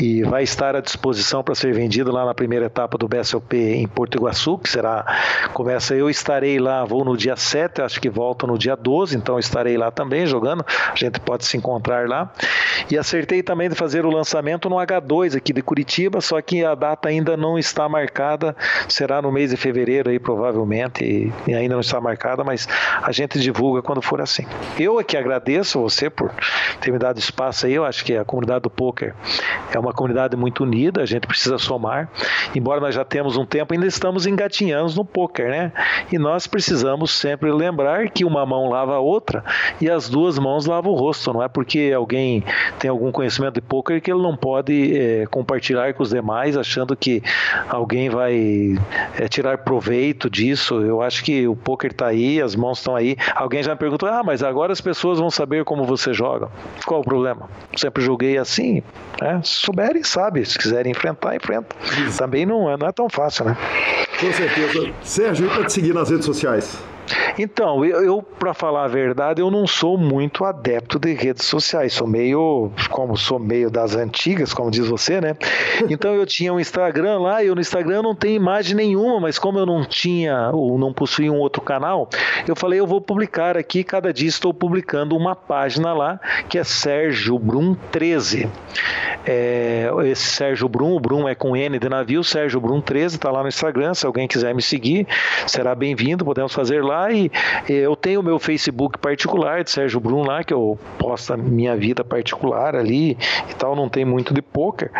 e 0.00 0.22
vai 0.22 0.42
estar 0.42 0.74
à 0.74 0.80
disposição 0.80 1.42
para 1.42 1.54
ser 1.54 1.74
vendido 1.74 2.10
lá 2.10 2.24
na 2.24 2.34
primeira 2.34 2.66
etapa 2.66 2.96
do 2.96 3.06
BSOP 3.06 3.56
em 3.56 3.86
Porto 3.86 4.16
Iguaçu, 4.16 4.58
que 4.58 4.68
será 4.68 5.04
começa 5.52 5.94
eu 5.94 6.08
estarei 6.08 6.58
lá, 6.58 6.84
vou 6.84 7.04
no 7.04 7.16
dia 7.16 7.36
7, 7.36 7.82
acho 7.82 8.00
que 8.00 8.08
volto 8.08 8.46
no 8.46 8.56
dia 8.56 8.76
12, 8.76 9.16
então 9.16 9.38
estarei 9.38 9.76
lá 9.76 9.90
também 9.90 10.26
jogando. 10.26 10.64
A 10.68 10.96
gente 10.96 11.20
pode 11.20 11.44
se 11.44 11.56
encontrar 11.56 12.08
lá. 12.08 12.32
E 12.90 12.96
acertei 12.96 13.42
também 13.42 13.68
de 13.68 13.74
fazer 13.74 14.06
o 14.06 14.10
lançamento 14.10 14.68
no 14.68 14.76
H2 14.76 15.36
aqui 15.36 15.52
de 15.52 15.62
Curitiba, 15.62 16.20
só 16.20 16.40
que 16.40 16.47
a 16.64 16.74
data 16.74 17.08
ainda 17.08 17.36
não 17.36 17.58
está 17.58 17.88
marcada, 17.88 18.56
será 18.88 19.20
no 19.22 19.30
mês 19.30 19.50
de 19.50 19.56
fevereiro 19.56 20.10
aí 20.10 20.18
provavelmente, 20.18 21.04
e, 21.04 21.32
e 21.46 21.54
ainda 21.54 21.74
não 21.74 21.80
está 21.80 22.00
marcada, 22.00 22.42
mas 22.42 22.68
a 23.02 23.12
gente 23.12 23.38
divulga 23.38 23.82
quando 23.82 24.02
for 24.02 24.20
assim. 24.20 24.46
Eu 24.78 24.98
aqui 24.98 25.16
agradeço 25.16 25.80
você 25.80 26.10
por 26.10 26.30
ter 26.80 26.92
me 26.92 26.98
dado 26.98 27.18
espaço 27.18 27.66
aí, 27.66 27.74
eu 27.74 27.84
acho 27.84 28.04
que 28.04 28.16
a 28.16 28.24
comunidade 28.24 28.62
do 28.62 28.70
poker 28.70 29.14
é 29.72 29.78
uma 29.78 29.92
comunidade 29.92 30.36
muito 30.36 30.62
unida, 30.62 31.02
a 31.02 31.06
gente 31.06 31.26
precisa 31.26 31.58
somar, 31.58 32.10
embora 32.54 32.80
nós 32.80 32.94
já 32.94 33.04
temos 33.04 33.36
um 33.36 33.44
tempo, 33.44 33.74
ainda 33.74 33.86
estamos 33.86 34.26
engatinhando 34.26 34.94
no 34.94 35.04
poker, 35.04 35.48
né? 35.48 35.72
E 36.10 36.18
nós 36.18 36.46
precisamos 36.46 37.10
sempre 37.10 37.52
lembrar 37.52 38.08
que 38.10 38.24
uma 38.24 38.44
mão 38.46 38.68
lava 38.68 38.94
a 38.94 39.00
outra 39.00 39.44
e 39.80 39.90
as 39.90 40.08
duas 40.08 40.38
mãos 40.38 40.66
lavam 40.66 40.92
o 40.92 40.96
rosto, 40.96 41.32
não 41.32 41.42
é 41.42 41.48
porque 41.48 41.92
alguém 41.94 42.44
tem 42.78 42.90
algum 42.90 43.10
conhecimento 43.12 43.54
de 43.54 43.60
poker 43.60 44.00
que 44.00 44.10
ele 44.10 44.22
não 44.22 44.36
pode 44.36 44.96
é, 44.96 45.26
compartilhar 45.26 45.92
com 45.94 46.02
os 46.02 46.10
demais 46.10 46.37
achando 46.56 46.96
que 46.96 47.22
alguém 47.68 48.08
vai 48.10 48.78
é, 49.18 49.28
tirar 49.28 49.58
proveito 49.58 50.30
disso. 50.30 50.80
Eu 50.82 51.02
acho 51.02 51.24
que 51.24 51.46
o 51.46 51.56
poker 51.56 51.90
está 51.90 52.06
aí, 52.06 52.40
as 52.40 52.54
mãos 52.54 52.78
estão 52.78 52.94
aí. 52.94 53.16
Alguém 53.34 53.62
já 53.62 53.72
me 53.72 53.78
perguntou: 53.78 54.08
ah, 54.08 54.22
mas 54.24 54.42
agora 54.42 54.72
as 54.72 54.80
pessoas 54.80 55.18
vão 55.18 55.30
saber 55.30 55.64
como 55.64 55.84
você 55.84 56.12
joga. 56.12 56.48
Qual 56.86 57.00
o 57.00 57.04
problema? 57.04 57.48
Sempre 57.76 58.02
joguei 58.02 58.38
assim. 58.38 58.82
Né? 59.20 59.40
Se 59.42 59.54
souberem, 59.54 60.02
sabe. 60.02 60.44
Se 60.44 60.58
quiserem 60.58 60.92
enfrentar, 60.92 61.34
enfrenta. 61.34 61.74
Também 62.16 62.46
não 62.46 62.70
é, 62.70 62.76
não 62.76 62.88
é 62.88 62.92
tão 62.92 63.08
fácil, 63.08 63.44
né? 63.44 63.56
Com 64.20 64.32
certeza. 64.32 64.90
Sérgio, 65.02 65.48
para 65.48 65.64
te 65.64 65.72
seguir 65.72 65.94
nas 65.94 66.10
redes 66.10 66.26
sociais? 66.26 66.78
Então, 67.38 67.84
eu, 67.84 68.02
eu 68.02 68.22
para 68.22 68.54
falar 68.54 68.84
a 68.84 68.88
verdade, 68.88 69.40
eu 69.40 69.50
não 69.50 69.66
sou 69.66 69.96
muito 69.96 70.44
adepto 70.44 70.98
de 70.98 71.12
redes 71.12 71.46
sociais. 71.46 71.92
Sou 71.92 72.06
meio, 72.06 72.70
como 72.90 73.16
sou 73.16 73.38
meio 73.38 73.70
das 73.70 73.94
antigas, 73.94 74.52
como 74.52 74.70
diz 74.70 74.86
você, 74.86 75.20
né? 75.20 75.36
Então 75.88 76.14
eu 76.14 76.26
tinha 76.26 76.52
um 76.52 76.60
Instagram 76.60 77.18
lá, 77.18 77.42
e 77.42 77.46
eu 77.46 77.54
no 77.54 77.60
Instagram 77.60 78.02
não 78.02 78.14
tenho 78.14 78.36
imagem 78.36 78.74
nenhuma, 78.74 79.20
mas 79.20 79.38
como 79.38 79.58
eu 79.58 79.64
não 79.64 79.84
tinha 79.84 80.50
ou 80.52 80.78
não 80.78 80.92
possuía 80.92 81.32
um 81.32 81.38
outro 81.38 81.62
canal, 81.62 82.08
eu 82.46 82.54
falei, 82.54 82.78
eu 82.78 82.86
vou 82.86 83.00
publicar 83.00 83.56
aqui, 83.56 83.82
cada 83.82 84.12
dia 84.12 84.28
estou 84.28 84.52
publicando 84.52 85.16
uma 85.16 85.34
página 85.34 85.92
lá, 85.94 86.20
que 86.48 86.58
é 86.58 86.64
Sérgio 86.64 87.38
Brum 87.38 87.74
13. 87.90 88.48
É, 89.24 89.90
esse 90.04 90.26
Sérgio 90.30 90.68
Brum, 90.68 90.94
o 90.94 91.00
Brum 91.00 91.28
é 91.28 91.34
com 91.34 91.56
N 91.56 91.78
de 91.78 91.88
navio, 91.88 92.22
Sérgio 92.22 92.60
Brum 92.60 92.80
13, 92.80 93.16
está 93.16 93.30
lá 93.30 93.42
no 93.42 93.48
Instagram, 93.48 93.94
se 93.94 94.06
alguém 94.06 94.28
quiser 94.28 94.54
me 94.54 94.62
seguir, 94.62 95.06
será 95.46 95.74
bem-vindo, 95.74 96.24
podemos 96.24 96.52
fazer 96.52 96.82
lá 96.82 96.97
lá 96.98 97.12
e 97.12 97.30
eu 97.68 97.94
tenho 97.94 98.20
o 98.20 98.22
meu 98.22 98.38
Facebook 98.38 98.98
particular 98.98 99.62
de 99.62 99.70
Sérgio 99.70 100.00
Brum 100.00 100.22
lá, 100.22 100.42
que 100.42 100.52
eu 100.52 100.78
posto 100.98 101.32
a 101.32 101.36
minha 101.36 101.76
vida 101.76 102.04
particular 102.04 102.74
ali 102.74 103.16
e 103.48 103.54
tal, 103.54 103.76
não 103.76 103.88
tem 103.88 104.04
muito 104.04 104.34
de 104.34 104.42
poker, 104.42 104.90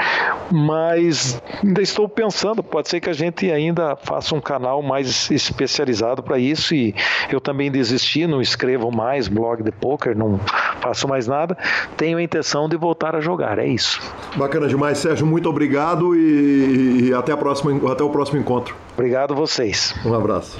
mas 0.50 1.40
ainda 1.62 1.82
estou 1.82 2.08
pensando, 2.08 2.62
pode 2.62 2.88
ser 2.88 3.00
que 3.00 3.10
a 3.10 3.12
gente 3.12 3.50
ainda 3.50 3.96
faça 3.96 4.34
um 4.34 4.40
canal 4.40 4.82
mais 4.82 5.30
especializado 5.30 6.22
para 6.22 6.38
isso 6.38 6.74
e 6.74 6.94
eu 7.30 7.40
também 7.40 7.70
desisti, 7.70 8.26
não 8.26 8.40
escrevo 8.40 8.90
mais 8.90 9.28
blog 9.28 9.62
de 9.62 9.72
poker, 9.72 10.16
não 10.16 10.38
faço 10.80 11.08
mais 11.08 11.26
nada, 11.26 11.56
tenho 11.96 12.18
a 12.18 12.22
intenção 12.22 12.68
de 12.68 12.76
voltar 12.76 13.16
a 13.16 13.20
jogar, 13.20 13.58
é 13.58 13.66
isso. 13.66 14.00
Bacana 14.36 14.68
demais, 14.68 14.98
Sérgio, 14.98 15.26
muito 15.26 15.48
obrigado 15.48 16.14
e, 16.14 17.08
e 17.08 17.14
até, 17.14 17.32
a 17.32 17.36
próxima, 17.36 17.90
até 17.90 18.04
o 18.04 18.10
próximo 18.10 18.38
encontro. 18.38 18.76
Obrigado 18.94 19.32
a 19.32 19.36
vocês. 19.36 19.94
Um 20.04 20.14
abraço. 20.14 20.58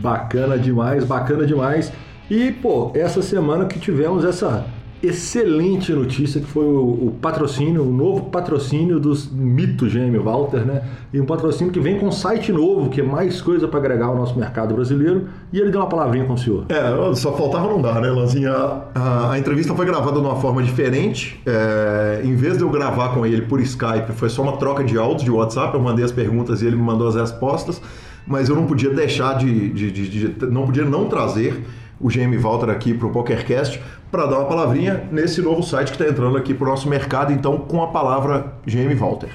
Bacana 0.00 0.58
demais, 0.58 1.04
bacana 1.04 1.46
demais. 1.46 1.92
E, 2.30 2.52
pô, 2.52 2.90
essa 2.94 3.22
semana 3.22 3.64
que 3.66 3.78
tivemos 3.78 4.24
essa 4.24 4.66
excelente 5.02 5.92
notícia 5.92 6.40
que 6.40 6.46
foi 6.46 6.64
o, 6.64 7.06
o, 7.06 7.16
patrocínio, 7.20 7.82
o 7.82 7.92
novo 7.92 8.26
patrocínio 8.26 8.98
dos 8.98 9.30
Mito 9.30 9.86
GM 9.86 10.18
Walter, 10.18 10.66
né? 10.66 10.82
E 11.12 11.20
um 11.20 11.24
patrocínio 11.24 11.72
que 11.72 11.78
vem 11.78 11.98
com 11.98 12.06
um 12.06 12.12
site 12.12 12.52
novo, 12.52 12.90
que 12.90 13.00
é 13.00 13.04
mais 13.04 13.40
coisa 13.40 13.68
para 13.68 13.78
agregar 13.78 14.06
ao 14.06 14.16
nosso 14.16 14.36
mercado 14.36 14.74
brasileiro. 14.74 15.28
E 15.52 15.58
ele 15.60 15.70
deu 15.70 15.80
uma 15.80 15.88
palavrinha 15.88 16.24
com 16.24 16.32
o 16.32 16.38
senhor. 16.38 16.64
É, 16.68 17.14
só 17.14 17.32
faltava 17.32 17.68
não 17.68 17.80
dar, 17.80 18.00
né, 18.00 18.10
Lanzinha? 18.10 18.50
A, 18.94 19.32
a, 19.32 19.38
entrevista 19.38 19.74
foi 19.74 19.86
gravada 19.86 20.20
de 20.20 20.26
uma 20.26 20.36
forma 20.36 20.62
diferente. 20.62 21.40
É, 21.46 22.20
em 22.24 22.34
vez 22.34 22.58
de 22.58 22.64
eu 22.64 22.70
gravar 22.70 23.10
com 23.10 23.24
ele 23.24 23.42
por 23.42 23.60
Skype, 23.60 24.12
foi 24.14 24.28
só 24.28 24.42
uma 24.42 24.56
troca 24.56 24.82
de 24.82 24.98
áudios 24.98 25.22
de 25.22 25.30
WhatsApp. 25.30 25.74
Eu 25.74 25.80
mandei 25.80 26.04
as 26.04 26.12
perguntas 26.12 26.60
e 26.60 26.66
ele 26.66 26.76
me 26.76 26.82
mandou 26.82 27.06
as 27.06 27.14
respostas 27.14 27.80
mas 28.26 28.48
eu 28.48 28.56
não 28.56 28.66
podia 28.66 28.90
deixar 28.90 29.36
de, 29.38 29.70
de, 29.70 29.90
de, 29.90 30.30
de 30.30 30.46
não 30.46 30.66
podia 30.66 30.84
não 30.84 31.08
trazer 31.08 31.64
o 32.00 32.08
GM 32.08 32.36
Walter 32.38 32.70
aqui 32.70 32.94
para 32.94 33.06
o 33.06 33.10
PokerCast 33.10 33.82
para 34.10 34.26
dar 34.26 34.38
uma 34.38 34.48
palavrinha 34.48 35.08
nesse 35.10 35.42
novo 35.42 35.62
site 35.62 35.88
que 35.88 36.00
está 36.00 36.08
entrando 36.08 36.36
aqui 36.36 36.54
para 36.54 36.66
o 36.66 36.70
nosso 36.70 36.88
mercado, 36.88 37.32
então 37.32 37.58
com 37.58 37.82
a 37.82 37.88
palavra 37.88 38.54
GM 38.66 38.94
Walter. 38.94 39.30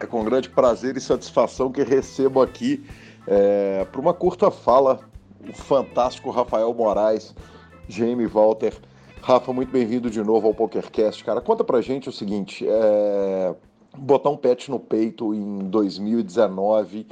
É 0.00 0.06
com 0.06 0.24
grande 0.24 0.48
prazer 0.48 0.96
e 0.96 1.00
satisfação 1.00 1.70
que 1.70 1.82
recebo 1.82 2.40
aqui 2.40 2.84
é, 3.26 3.86
para 3.90 4.00
uma 4.00 4.14
curta 4.14 4.50
fala 4.50 5.00
o 5.48 5.52
fantástico 5.52 6.30
Rafael 6.30 6.72
Moraes, 6.74 7.34
GM 7.88 8.26
Walter. 8.26 8.74
Rafa, 9.22 9.52
muito 9.52 9.70
bem-vindo 9.70 10.10
de 10.10 10.22
novo 10.22 10.46
ao 10.46 10.54
PokerCast. 10.54 11.24
Cara, 11.24 11.40
conta 11.40 11.62
pra 11.62 11.80
gente 11.80 12.08
o 12.08 12.12
seguinte: 12.12 12.66
é 12.66 13.54
botar 13.98 14.30
um 14.30 14.36
pet 14.36 14.70
no 14.70 14.78
peito 14.80 15.34
em 15.34 15.58
2019 15.68 17.06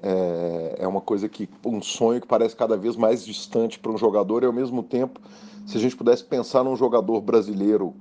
é, 0.00 0.76
é, 0.78 0.86
uma 0.86 1.00
coisa 1.00 1.28
que 1.28 1.48
um 1.64 1.82
sonho 1.82 2.20
que 2.20 2.26
parece 2.26 2.54
cada 2.54 2.76
vez 2.76 2.96
mais 2.96 3.24
distante 3.24 3.78
para 3.78 3.90
um 3.90 3.98
jogador 3.98 4.42
e 4.42 4.46
ao 4.46 4.52
mesmo 4.52 4.82
tempo 4.82 5.20
se 5.66 5.76
a 5.76 5.80
gente 5.80 5.96
pudesse 5.96 6.24
pensar 6.24 6.62
num 6.62 6.76
jogador 6.76 7.20
brasileiro 7.20 7.94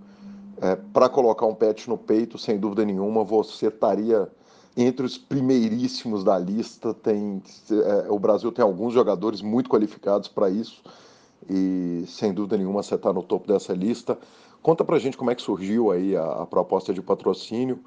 é, 0.62 0.76
para 0.76 1.10
colocar 1.10 1.46
um 1.46 1.56
pet 1.56 1.90
no 1.90 1.98
peito 1.98 2.38
sem 2.38 2.60
dúvida 2.60 2.86
nenhuma 2.86 3.24
você 3.24 3.68
estaria 3.68 4.30
entre 4.78 5.04
os 5.06 5.18
primeiríssimos 5.18 6.24
da 6.24 6.38
lista. 6.38 6.94
Tem 6.94 7.42
é, 7.72 8.12
o 8.12 8.20
Brasil 8.20 8.52
tem 8.52 8.64
alguns 8.64 8.94
jogadores 8.94 9.42
muito 9.42 9.70
qualificados 9.70 10.28
para 10.28 10.50
isso 10.52 10.84
e 11.50 12.04
sem 12.08 12.32
dúvida 12.32 12.58
nenhuma 12.58 12.84
você 12.84 12.94
está 12.94 13.12
no 13.12 13.24
topo 13.24 13.48
dessa 13.48 13.74
lista. 13.74 14.18
Conta 14.62 14.84
para 14.86 15.00
gente 15.00 15.18
como 15.18 15.32
é 15.32 15.36
que 15.36 15.42
surgiu 15.42 15.92
aí 15.92 16.16
a, 16.16 16.44
a 16.44 16.46
proposta 16.46 16.94
de 16.94 17.02
patrocínio 17.02 17.80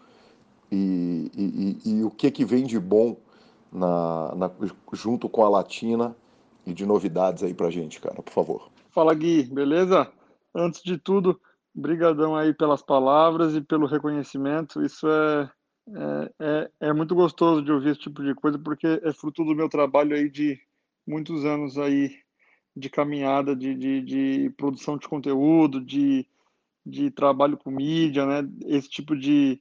e, 0.71 1.31
e, 1.37 1.91
e, 1.91 2.05
o 2.05 2.11
que, 2.11 2.31
que 2.31 2.45
vem 2.45 2.65
de 2.65 2.79
bom 2.79 3.17
na, 3.73 4.35
na, 4.35 4.51
junto 4.93 5.29
com 5.29 5.45
a 5.45 5.49
Latina 5.49 6.17
e 6.67 6.73
de 6.73 6.87
novidades 6.87 7.43
aí 7.43 7.55
pra 7.55 7.71
gente, 7.71 8.01
cara, 8.01 8.23
por 8.23 8.33
favor. 8.33 8.71
Fala 8.91 9.15
Gui, 9.15 9.45
beleza? 9.45 10.11
Antes 10.55 10.83
de 10.83 10.99
tudo, 10.99 11.41
brigadão 11.75 12.37
aí 12.37 12.53
pelas 12.53 12.83
palavras 12.83 13.55
e 13.55 13.61
pelo 13.61 13.87
reconhecimento. 13.87 14.83
Isso 14.83 15.07
é, 15.09 15.51
é, 15.95 16.33
é, 16.41 16.71
é, 16.89 16.93
muito 16.93 17.15
gostoso 17.15 17.63
de 17.63 17.73
ouvir 17.73 17.91
esse 17.91 18.01
tipo 18.01 18.23
de 18.23 18.35
coisa, 18.35 18.59
porque 18.59 19.01
é 19.03 19.13
fruto 19.13 19.45
do 19.45 19.55
meu 19.55 19.69
trabalho 19.69 20.15
aí 20.15 20.29
de 20.29 20.59
muitos 21.07 21.45
anos 21.45 21.79
aí 21.79 22.17
de 22.77 22.89
caminhada, 22.89 23.55
de, 23.55 23.75
de, 23.75 24.01
de 24.01 24.51
produção 24.57 24.97
de 24.97 25.09
conteúdo, 25.09 25.81
de, 25.81 26.27
de 26.87 27.11
trabalho 27.11 27.57
com 27.57 27.71
mídia, 27.71 28.25
né? 28.27 28.49
Esse 28.67 28.89
tipo 28.89 29.17
de, 29.17 29.61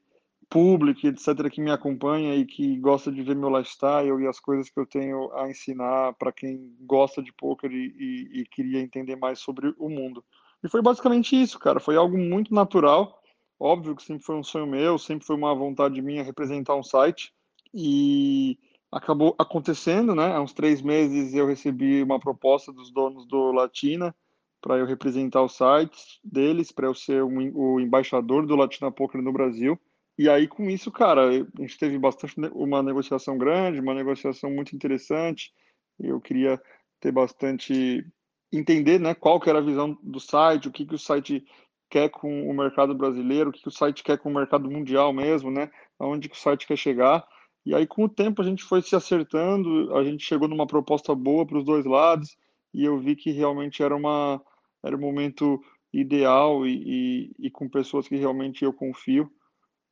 público, 0.49 1.05
etc., 1.05 1.49
que 1.49 1.61
me 1.61 1.71
acompanha 1.71 2.35
e 2.35 2.45
que 2.45 2.77
gosta 2.77 3.11
de 3.11 3.21
ver 3.21 3.35
meu 3.35 3.55
lifestyle 3.55 4.21
e 4.21 4.27
as 4.27 4.39
coisas 4.39 4.69
que 4.69 4.79
eu 4.79 4.85
tenho 4.85 5.31
a 5.33 5.49
ensinar 5.49 6.13
para 6.13 6.31
quem 6.31 6.75
gosta 6.81 7.21
de 7.21 7.31
poker 7.31 7.71
e, 7.71 7.95
e, 7.97 8.41
e, 8.41 8.45
queria 8.45 8.81
entender 8.81 9.15
mais 9.15 9.39
sobre 9.39 9.73
o 9.77 9.89
mundo. 9.89 10.23
E 10.63 10.67
foi 10.67 10.81
basicamente 10.81 11.39
isso, 11.39 11.59
cara. 11.59 11.79
Foi 11.79 11.95
algo 11.95 12.17
muito 12.17 12.53
natural. 12.53 13.21
Óbvio 13.59 13.95
que 13.95 14.03
sempre 14.03 14.23
foi 14.23 14.35
um 14.35 14.43
sonho 14.43 14.65
meu, 14.65 14.97
sempre 14.97 15.25
foi 15.25 15.35
uma 15.35 15.53
vontade 15.53 16.01
minha 16.01 16.23
representar 16.23 16.75
um 16.75 16.83
site. 16.83 17.33
e 17.73 18.57
acabou 18.91 19.35
acontecendo, 19.37 20.15
né? 20.15 20.33
Há 20.33 20.41
uns 20.41 20.53
três 20.53 20.81
meses 20.81 21.33
eu 21.33 21.45
recebi 21.45 22.01
uma 22.01 22.19
proposta 22.19 22.71
dos 22.73 22.91
donos 22.91 23.27
do 23.27 23.51
Latina 23.51 24.15
para 24.61 24.77
eu 24.77 24.85
representar 24.85 25.41
o 25.41 25.49
site 25.49 26.19
deles, 26.23 26.71
para 26.71 26.87
eu 26.87 26.93
ser 26.93 27.23
o 27.23 27.79
embaixador 27.79 28.45
do 28.45 28.55
Latina 28.55 28.91
Poker 28.91 29.21
no 29.21 29.31
Brasil. 29.31 29.79
E 30.19 30.27
aí, 30.27 30.49
com 30.49 30.69
isso, 30.69 30.91
cara, 30.91 31.29
a 31.29 31.61
gente 31.61 31.77
teve 31.77 31.97
bastante 31.97 32.35
uma 32.51 32.83
negociação 32.83 33.37
grande, 33.37 33.79
uma 33.79 33.93
negociação 33.93 34.51
muito 34.51 34.75
interessante. 34.75 35.53
Eu 35.97 36.19
queria 36.19 36.61
ter 36.99 37.09
bastante 37.09 38.05
entender, 38.51 38.99
né, 38.99 39.15
qual 39.15 39.39
que 39.39 39.49
era 39.49 39.59
a 39.59 39.61
visão 39.61 39.97
do 40.03 40.19
site, 40.19 40.67
o 40.67 40.71
que 40.73 40.85
que 40.85 40.95
o 40.95 40.99
site 40.99 41.45
quer 41.89 42.09
com 42.09 42.49
o 42.49 42.53
mercado 42.53 42.93
brasileiro, 42.93 43.49
o 43.49 43.53
que, 43.53 43.61
que 43.61 43.69
o 43.69 43.71
site 43.71 44.03
quer 44.03 44.17
com 44.17 44.29
o 44.29 44.33
mercado 44.33 44.69
mundial 44.69 45.13
mesmo, 45.13 45.49
né? 45.49 45.71
Aonde 45.97 46.27
que 46.27 46.35
o 46.35 46.39
site 46.39 46.67
quer 46.67 46.77
chegar. 46.77 47.25
E 47.65 47.73
aí, 47.73 47.87
com 47.87 48.03
o 48.03 48.09
tempo, 48.09 48.41
a 48.41 48.45
gente 48.45 48.61
foi 48.65 48.81
se 48.81 48.97
acertando, 48.97 49.95
a 49.95 50.03
gente 50.03 50.25
chegou 50.25 50.49
numa 50.49 50.67
proposta 50.67 51.15
boa 51.15 51.45
para 51.45 51.59
os 51.59 51.63
dois 51.63 51.85
lados, 51.85 52.35
e 52.73 52.83
eu 52.83 52.99
vi 52.99 53.15
que 53.15 53.31
realmente 53.31 53.81
era, 53.81 53.95
uma, 53.95 54.41
era 54.83 54.97
um 54.97 54.99
momento 54.99 55.63
ideal 55.93 56.67
e, 56.67 57.31
e, 57.39 57.47
e 57.47 57.49
com 57.49 57.69
pessoas 57.69 58.05
que 58.05 58.17
realmente 58.17 58.65
eu 58.65 58.73
confio, 58.73 59.31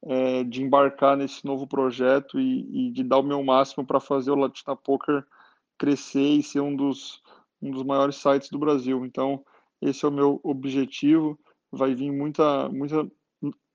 é, 0.03 0.43
de 0.43 0.63
embarcar 0.63 1.17
nesse 1.17 1.45
novo 1.45 1.67
projeto 1.67 2.39
e, 2.39 2.87
e 2.87 2.91
de 2.91 3.03
dar 3.03 3.19
o 3.19 3.23
meu 3.23 3.43
máximo 3.43 3.85
para 3.85 3.99
fazer 3.99 4.31
o 4.31 4.35
Latina 4.35 4.75
Poker 4.75 5.25
crescer 5.77 6.37
e 6.37 6.43
ser 6.43 6.61
um 6.61 6.75
dos, 6.75 7.21
um 7.61 7.71
dos 7.71 7.83
maiores 7.83 8.15
sites 8.15 8.49
do 8.49 8.59
Brasil. 8.59 9.05
Então, 9.05 9.43
esse 9.81 10.05
é 10.05 10.07
o 10.07 10.11
meu 10.11 10.39
objetivo. 10.43 11.39
Vai 11.71 11.93
vir 11.93 12.11
muita, 12.11 12.69
muita, 12.69 13.09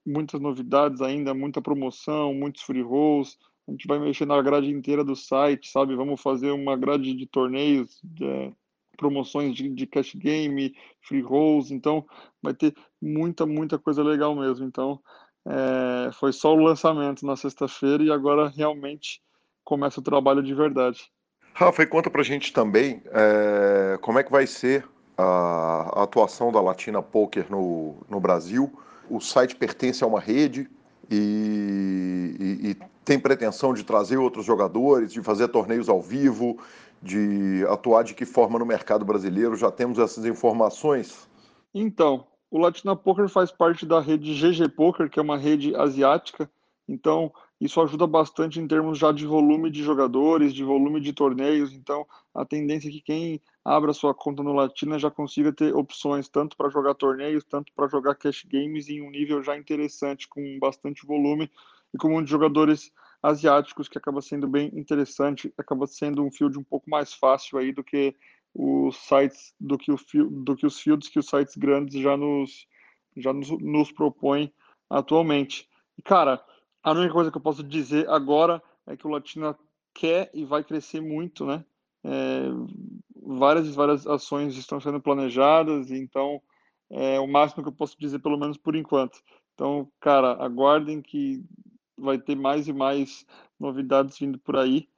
muitas 0.04 0.40
novidades 0.40 1.00
ainda, 1.00 1.34
muita 1.34 1.60
promoção, 1.60 2.34
muitos 2.34 2.62
free 2.62 2.82
rolls, 2.82 3.36
a 3.68 3.70
gente 3.70 3.86
vai 3.86 3.98
mexer 3.98 4.26
na 4.26 4.40
grade 4.42 4.70
inteira 4.70 5.04
do 5.04 5.14
site, 5.14 5.70
sabe? 5.70 5.94
Vamos 5.94 6.20
fazer 6.20 6.50
uma 6.50 6.76
grade 6.76 7.14
de 7.14 7.26
torneios, 7.26 8.00
de 8.02 8.52
promoções 8.96 9.54
de, 9.54 9.68
de 9.68 9.86
cash 9.86 10.14
game, 10.14 10.74
free 11.00 11.22
rolls, 11.22 11.72
então 11.72 12.04
vai 12.42 12.54
ter 12.54 12.74
muita, 13.00 13.46
muita 13.46 13.78
coisa 13.78 14.02
legal 14.02 14.34
mesmo. 14.34 14.66
Então, 14.66 15.00
é, 15.46 16.10
foi 16.12 16.32
só 16.32 16.54
o 16.54 16.62
lançamento 16.62 17.26
na 17.26 17.36
sexta-feira 17.36 18.02
e 18.02 18.10
agora 18.10 18.48
realmente 18.48 19.20
começa 19.64 20.00
o 20.00 20.02
trabalho 20.02 20.42
de 20.42 20.54
verdade. 20.54 21.10
Rafa, 21.54 21.82
e 21.82 21.86
conta 21.86 22.10
pra 22.10 22.22
gente 22.22 22.52
também 22.52 23.02
é, 23.12 23.98
como 24.00 24.18
é 24.18 24.22
que 24.22 24.30
vai 24.30 24.46
ser 24.46 24.88
a, 25.16 26.00
a, 26.00 26.02
atuação 26.04 26.50
da 26.50 26.60
Latina 26.60 27.02
Poker 27.02 27.46
no, 27.50 27.96
no 28.08 28.20
Brasil. 28.20 28.72
O 29.10 29.20
site 29.20 29.56
pertence 29.56 30.02
a 30.02 30.06
uma 30.06 30.20
rede 30.20 30.70
e, 31.10 32.36
e, 32.40 32.70
e 32.70 32.76
tem 33.04 33.18
pretensão 33.18 33.74
de 33.74 33.84
trazer 33.84 34.16
outros 34.16 34.46
jogadores, 34.46 35.12
de 35.12 35.22
fazer 35.22 35.48
torneios 35.48 35.88
ao 35.88 36.00
vivo, 36.00 36.58
de 37.02 37.64
atuar 37.68 38.04
de 38.04 38.14
que 38.14 38.24
forma 38.24 38.58
no 38.58 38.64
mercado 38.64 39.04
brasileiro? 39.04 39.56
Já 39.56 39.70
temos 39.70 39.98
essas 39.98 40.24
informações? 40.24 41.28
Então, 41.74 42.26
o 42.52 42.58
Latina 42.58 42.94
Poker 42.94 43.30
faz 43.30 43.50
parte 43.50 43.86
da 43.86 43.98
rede 43.98 44.34
GG 44.34 44.68
Poker, 44.68 45.08
que 45.08 45.18
é 45.18 45.22
uma 45.22 45.38
rede 45.38 45.74
asiática. 45.74 46.50
Então, 46.86 47.32
isso 47.58 47.80
ajuda 47.80 48.06
bastante 48.06 48.60
em 48.60 48.68
termos 48.68 48.98
já 48.98 49.10
de 49.10 49.24
volume 49.24 49.70
de 49.70 49.82
jogadores, 49.82 50.52
de 50.52 50.62
volume 50.62 51.00
de 51.00 51.14
torneios. 51.14 51.72
Então, 51.72 52.06
a 52.34 52.44
tendência 52.44 52.90
é 52.90 52.92
que 52.92 53.00
quem 53.00 53.40
abra 53.64 53.94
sua 53.94 54.12
conta 54.12 54.42
no 54.42 54.52
Latina 54.52 54.98
já 54.98 55.10
consiga 55.10 55.50
ter 55.50 55.74
opções 55.74 56.28
tanto 56.28 56.54
para 56.54 56.68
jogar 56.68 56.92
torneios, 56.92 57.42
tanto 57.42 57.72
para 57.74 57.88
jogar 57.88 58.16
cash 58.16 58.44
games 58.44 58.86
em 58.90 59.00
um 59.00 59.10
nível 59.10 59.42
já 59.42 59.56
interessante, 59.56 60.28
com 60.28 60.58
bastante 60.58 61.06
volume 61.06 61.50
e 61.94 61.96
com 61.96 62.10
muitos 62.10 62.30
jogadores 62.30 62.92
asiáticos, 63.22 63.88
que 63.88 63.96
acaba 63.96 64.20
sendo 64.20 64.46
bem 64.46 64.70
interessante, 64.74 65.50
acaba 65.56 65.86
sendo 65.86 66.22
um 66.22 66.30
field 66.30 66.58
um 66.58 66.64
pouco 66.64 66.90
mais 66.90 67.14
fácil 67.14 67.56
aí 67.56 67.72
do 67.72 67.82
que 67.82 68.14
os 68.54 68.96
sites, 68.96 69.54
do 69.58 69.78
que, 69.78 69.90
o, 69.90 69.96
do 70.30 70.56
que 70.56 70.66
os 70.66 70.78
fields 70.80 71.08
que 71.08 71.18
os 71.18 71.26
sites 71.26 71.56
grandes 71.56 72.00
já 72.00 72.16
nos, 72.16 72.66
já 73.16 73.32
nos, 73.32 73.50
nos 73.50 73.90
propõem 73.90 74.52
atualmente. 74.90 75.68
E, 75.96 76.02
cara, 76.02 76.44
a 76.82 76.92
única 76.92 77.12
coisa 77.12 77.30
que 77.30 77.36
eu 77.36 77.42
posso 77.42 77.62
dizer 77.62 78.08
agora 78.08 78.62
é 78.86 78.96
que 78.96 79.06
o 79.06 79.10
Latina 79.10 79.56
quer 79.94 80.30
e 80.34 80.44
vai 80.44 80.64
crescer 80.64 81.00
muito, 81.00 81.46
né? 81.46 81.64
É, 82.04 82.42
várias 83.22 83.66
e 83.68 83.70
várias 83.70 84.06
ações 84.06 84.56
estão 84.56 84.80
sendo 84.80 85.00
planejadas, 85.00 85.90
então 85.90 86.42
é 86.90 87.20
o 87.20 87.26
máximo 87.26 87.62
que 87.62 87.68
eu 87.68 87.74
posso 87.74 87.98
dizer, 87.98 88.18
pelo 88.18 88.38
menos 88.38 88.56
por 88.56 88.74
enquanto. 88.74 89.22
Então, 89.54 89.90
cara, 90.00 90.32
aguardem 90.44 91.00
que 91.00 91.42
vai 91.96 92.18
ter 92.18 92.34
mais 92.34 92.68
e 92.68 92.72
mais 92.72 93.24
novidades 93.58 94.18
vindo 94.18 94.38
por 94.38 94.56
aí. 94.56 94.88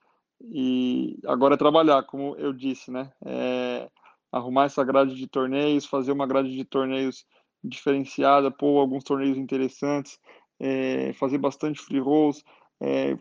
E 0.51 1.19
agora 1.27 1.55
é 1.55 1.59
trabalhar, 1.59 2.03
como 2.05 2.37
eu 2.37 2.53
disse, 2.53 2.91
né? 2.91 3.11
É 3.25 3.89
arrumar 4.31 4.65
essa 4.65 4.83
grade 4.83 5.15
de 5.15 5.29
torneios, 5.29 5.87
fazer 5.87 6.11
uma 6.11 6.27
grade 6.27 6.51
de 6.51 6.65
torneios 6.65 7.25
diferenciada, 7.63 8.51
pôr 8.51 8.81
alguns 8.81 9.05
torneios 9.05 9.39
interessantes, 9.39 10.19
é, 10.59 11.13
fazer 11.15 11.39
bastante 11.39 11.81
free 11.81 12.01
rolls, 12.01 12.43
é, 12.81 13.17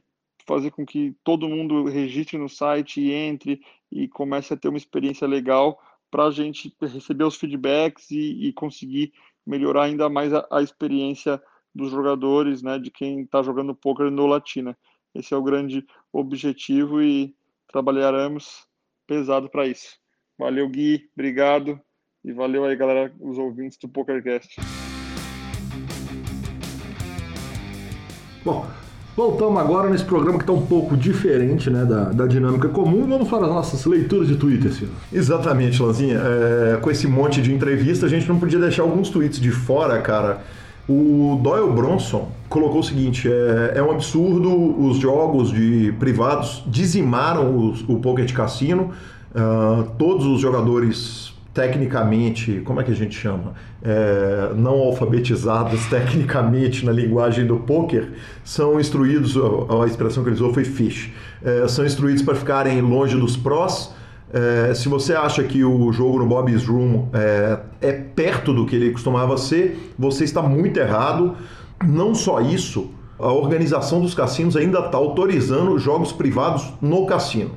fazer 0.46 0.72
com 0.72 0.86
que 0.86 1.16
todo 1.24 1.48
mundo 1.48 1.86
registre 1.86 2.38
no 2.38 2.50
site 2.50 3.00
e 3.00 3.12
entre 3.12 3.62
e 3.92 4.08
comece 4.08 4.54
a 4.54 4.58
ter 4.58 4.70
uma 4.70 4.78
experiência 4.78 5.28
legal 5.28 5.80
para 6.10 6.26
a 6.26 6.32
gente 6.32 6.76
receber 6.82 7.24
os 7.24 7.36
feedbacks 7.36 8.10
e, 8.12 8.48
e 8.48 8.54
conseguir 8.54 9.14
melhorar 9.46 9.84
ainda 9.84 10.10
mais 10.10 10.34
a, 10.34 10.46
a 10.52 10.62
experiência 10.62 11.42
dos 11.74 11.92
jogadores, 11.92 12.62
né, 12.62 12.78
de 12.78 12.92
quem 12.92 13.22
está 13.22 13.42
jogando 13.42 13.76
poker 13.76 14.12
no 14.12 14.28
Latina. 14.28 14.78
Esse 15.16 15.32
é 15.32 15.38
o 15.38 15.44
grande 15.44 15.86
objetivo 16.12 17.00
e 17.00 17.36
trabalharemos 17.72 18.66
pesado 19.06 19.48
para 19.48 19.68
isso. 19.68 19.96
Valeu, 20.40 20.68
Gui, 20.68 21.08
obrigado 21.14 21.80
e 22.26 22.34
valeu 22.34 22.66
aí, 22.66 22.76
galera, 22.76 23.14
os 23.20 23.38
ouvintes 23.38 23.78
do 23.78 23.88
PokerCast. 23.88 24.60
Bom, 28.44 28.66
voltamos 29.16 29.62
agora 29.62 29.88
nesse 29.88 30.04
programa 30.04 30.40
que 30.40 30.44
está 30.44 30.54
um 30.54 30.66
pouco 30.66 30.98
diferente 30.98 31.70
né, 31.70 31.86
da, 31.86 32.06
da 32.06 32.26
dinâmica 32.26 32.68
comum. 32.70 33.08
Vamos 33.08 33.30
para 33.30 33.46
as 33.46 33.52
nossas 33.52 33.86
leituras 33.86 34.28
de 34.28 34.36
Twitter, 34.36 34.74
Silvio. 34.74 34.96
Exatamente, 35.14 35.80
Lanzinha. 35.80 36.18
É, 36.18 36.78
com 36.78 36.90
esse 36.90 37.06
monte 37.06 37.40
de 37.40 37.54
entrevista, 37.54 38.08
a 38.08 38.10
gente 38.10 38.28
não 38.28 38.40
podia 38.40 38.58
deixar 38.58 38.82
alguns 38.82 39.12
tweets 39.12 39.40
de 39.40 39.52
fora, 39.52 40.02
cara 40.02 40.44
o 40.88 41.40
Doyle 41.42 41.72
Bronson 41.72 42.30
colocou 42.50 42.80
o 42.80 42.84
seguinte: 42.84 43.30
é, 43.30 43.78
é 43.78 43.84
um 43.84 43.92
absurdo, 43.92 44.80
os 44.86 44.98
jogos 44.98 45.52
de 45.52 45.94
privados 46.00 46.64
dizimaram 46.68 47.58
os, 47.58 47.82
o 47.88 48.00
Pocket 48.00 48.32
Cassino, 48.34 48.92
uh, 49.34 49.84
todos 49.98 50.26
os 50.26 50.42
jogadores 50.42 51.34
tecnicamente, 51.54 52.62
como 52.66 52.82
é 52.82 52.84
que 52.84 52.92
a 52.92 52.96
gente 52.96 53.16
chama? 53.16 53.54
É, 53.82 54.54
não 54.56 54.80
alfabetizados 54.80 55.86
tecnicamente 55.88 56.84
na 56.84 56.92
linguagem 56.92 57.46
do 57.46 57.58
poker, 57.58 58.14
são 58.44 58.80
instruídos, 58.80 59.38
a, 59.38 59.84
a 59.84 59.86
expressão 59.86 60.24
que 60.24 60.30
ele 60.30 60.36
usou 60.36 60.52
foi 60.52 60.64
fish, 60.64 61.12
é, 61.44 61.68
são 61.68 61.86
instruídos 61.86 62.24
para 62.24 62.34
ficarem 62.34 62.82
longe 62.82 63.16
dos 63.16 63.38
prós 63.38 63.94
é, 64.34 64.74
se 64.74 64.90
você 64.90 65.14
acha 65.14 65.44
que 65.44 65.64
o 65.64 65.94
jogo 65.94 66.18
no 66.18 66.26
Bob's 66.26 66.66
Room 66.66 67.08
é, 67.14 67.60
é, 67.80 67.92
perto 67.92 68.52
do 68.52 68.66
que 68.66 68.76
ele 68.76 68.90
costumava 68.90 69.38
ser, 69.38 69.94
você 69.98 70.24
está 70.24 70.42
muito 70.42 70.80
errado. 70.80 71.36
Não 71.86 72.16
só 72.16 72.42
isso, 72.42 72.90
a 73.20 73.32
organização 73.32 74.02
dos 74.02 74.16
cassinos 74.16 74.58
ainda 74.58 74.80
está 74.80 74.98
autorizando 74.98 75.78
jogos 75.78 76.12
privados 76.12 76.74
no 76.82 77.06
cassino. 77.06 77.52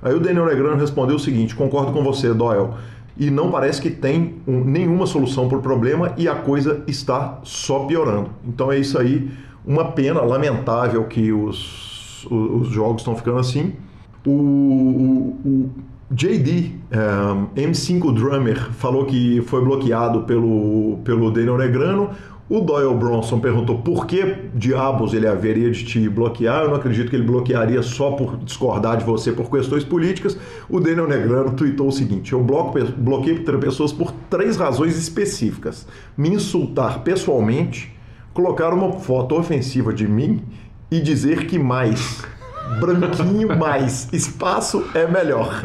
Aí 0.00 0.14
o 0.14 0.20
Daniel 0.20 0.46
Negrano 0.46 0.80
respondeu 0.80 1.16
o 1.16 1.20
seguinte: 1.20 1.54
concordo 1.54 1.92
com 1.92 2.02
você, 2.02 2.32
Doyle. 2.32 2.70
E 3.14 3.30
não 3.30 3.50
parece 3.50 3.82
que 3.82 3.90
tem 3.90 4.36
um, 4.48 4.64
nenhuma 4.64 5.06
solução 5.06 5.50
para 5.50 5.58
o 5.58 5.60
problema 5.60 6.14
e 6.16 6.26
a 6.26 6.34
coisa 6.34 6.82
está 6.86 7.40
só 7.42 7.80
piorando. 7.80 8.30
Então 8.42 8.72
é 8.72 8.78
isso 8.78 8.98
aí, 8.98 9.30
uma 9.66 9.92
pena, 9.92 10.22
lamentável 10.22 11.04
que 11.04 11.30
os, 11.30 12.24
os, 12.24 12.62
os 12.62 12.68
jogos 12.68 13.02
estão 13.02 13.14
ficando 13.14 13.38
assim. 13.38 13.74
O, 14.24 14.30
o, 14.30 15.38
o 15.44 15.70
JD, 16.12 16.72
um, 16.92 17.46
M5 17.56 18.12
Drummer, 18.12 18.70
falou 18.72 19.06
que 19.06 19.40
foi 19.46 19.64
bloqueado 19.64 20.24
pelo, 20.24 20.98
pelo 21.04 21.30
Daniel 21.30 21.56
Negrano. 21.56 22.10
O 22.50 22.60
Doyle 22.60 22.94
Bronson 22.94 23.40
perguntou 23.40 23.78
por 23.78 24.06
que 24.06 24.36
diabos 24.54 25.14
ele 25.14 25.26
haveria 25.26 25.70
de 25.70 25.84
te 25.86 26.06
bloquear. 26.10 26.64
Eu 26.64 26.68
não 26.68 26.74
acredito 26.74 27.08
que 27.08 27.16
ele 27.16 27.24
bloquearia 27.24 27.82
só 27.82 28.10
por 28.10 28.36
discordar 28.36 28.98
de 28.98 29.04
você 29.04 29.32
por 29.32 29.50
questões 29.50 29.84
políticas. 29.84 30.36
O 30.68 30.78
Daniel 30.78 31.08
Negrano 31.08 31.52
tweetou 31.52 31.88
o 31.88 31.92
seguinte: 31.92 32.34
Eu 32.34 32.42
bloco, 32.42 32.78
bloqueei 32.98 33.38
pessoas 33.38 33.90
por 33.90 34.12
três 34.28 34.58
razões 34.58 34.98
específicas: 34.98 35.88
me 36.14 36.28
insultar 36.28 37.02
pessoalmente, 37.02 37.90
colocar 38.34 38.74
uma 38.74 38.92
foto 38.92 39.34
ofensiva 39.34 39.94
de 39.94 40.06
mim 40.06 40.42
e 40.90 41.00
dizer 41.00 41.46
que 41.46 41.58
mais 41.58 42.22
branquinho, 42.80 43.56
mais 43.56 44.08
espaço 44.12 44.84
é 44.94 45.06
melhor. 45.06 45.62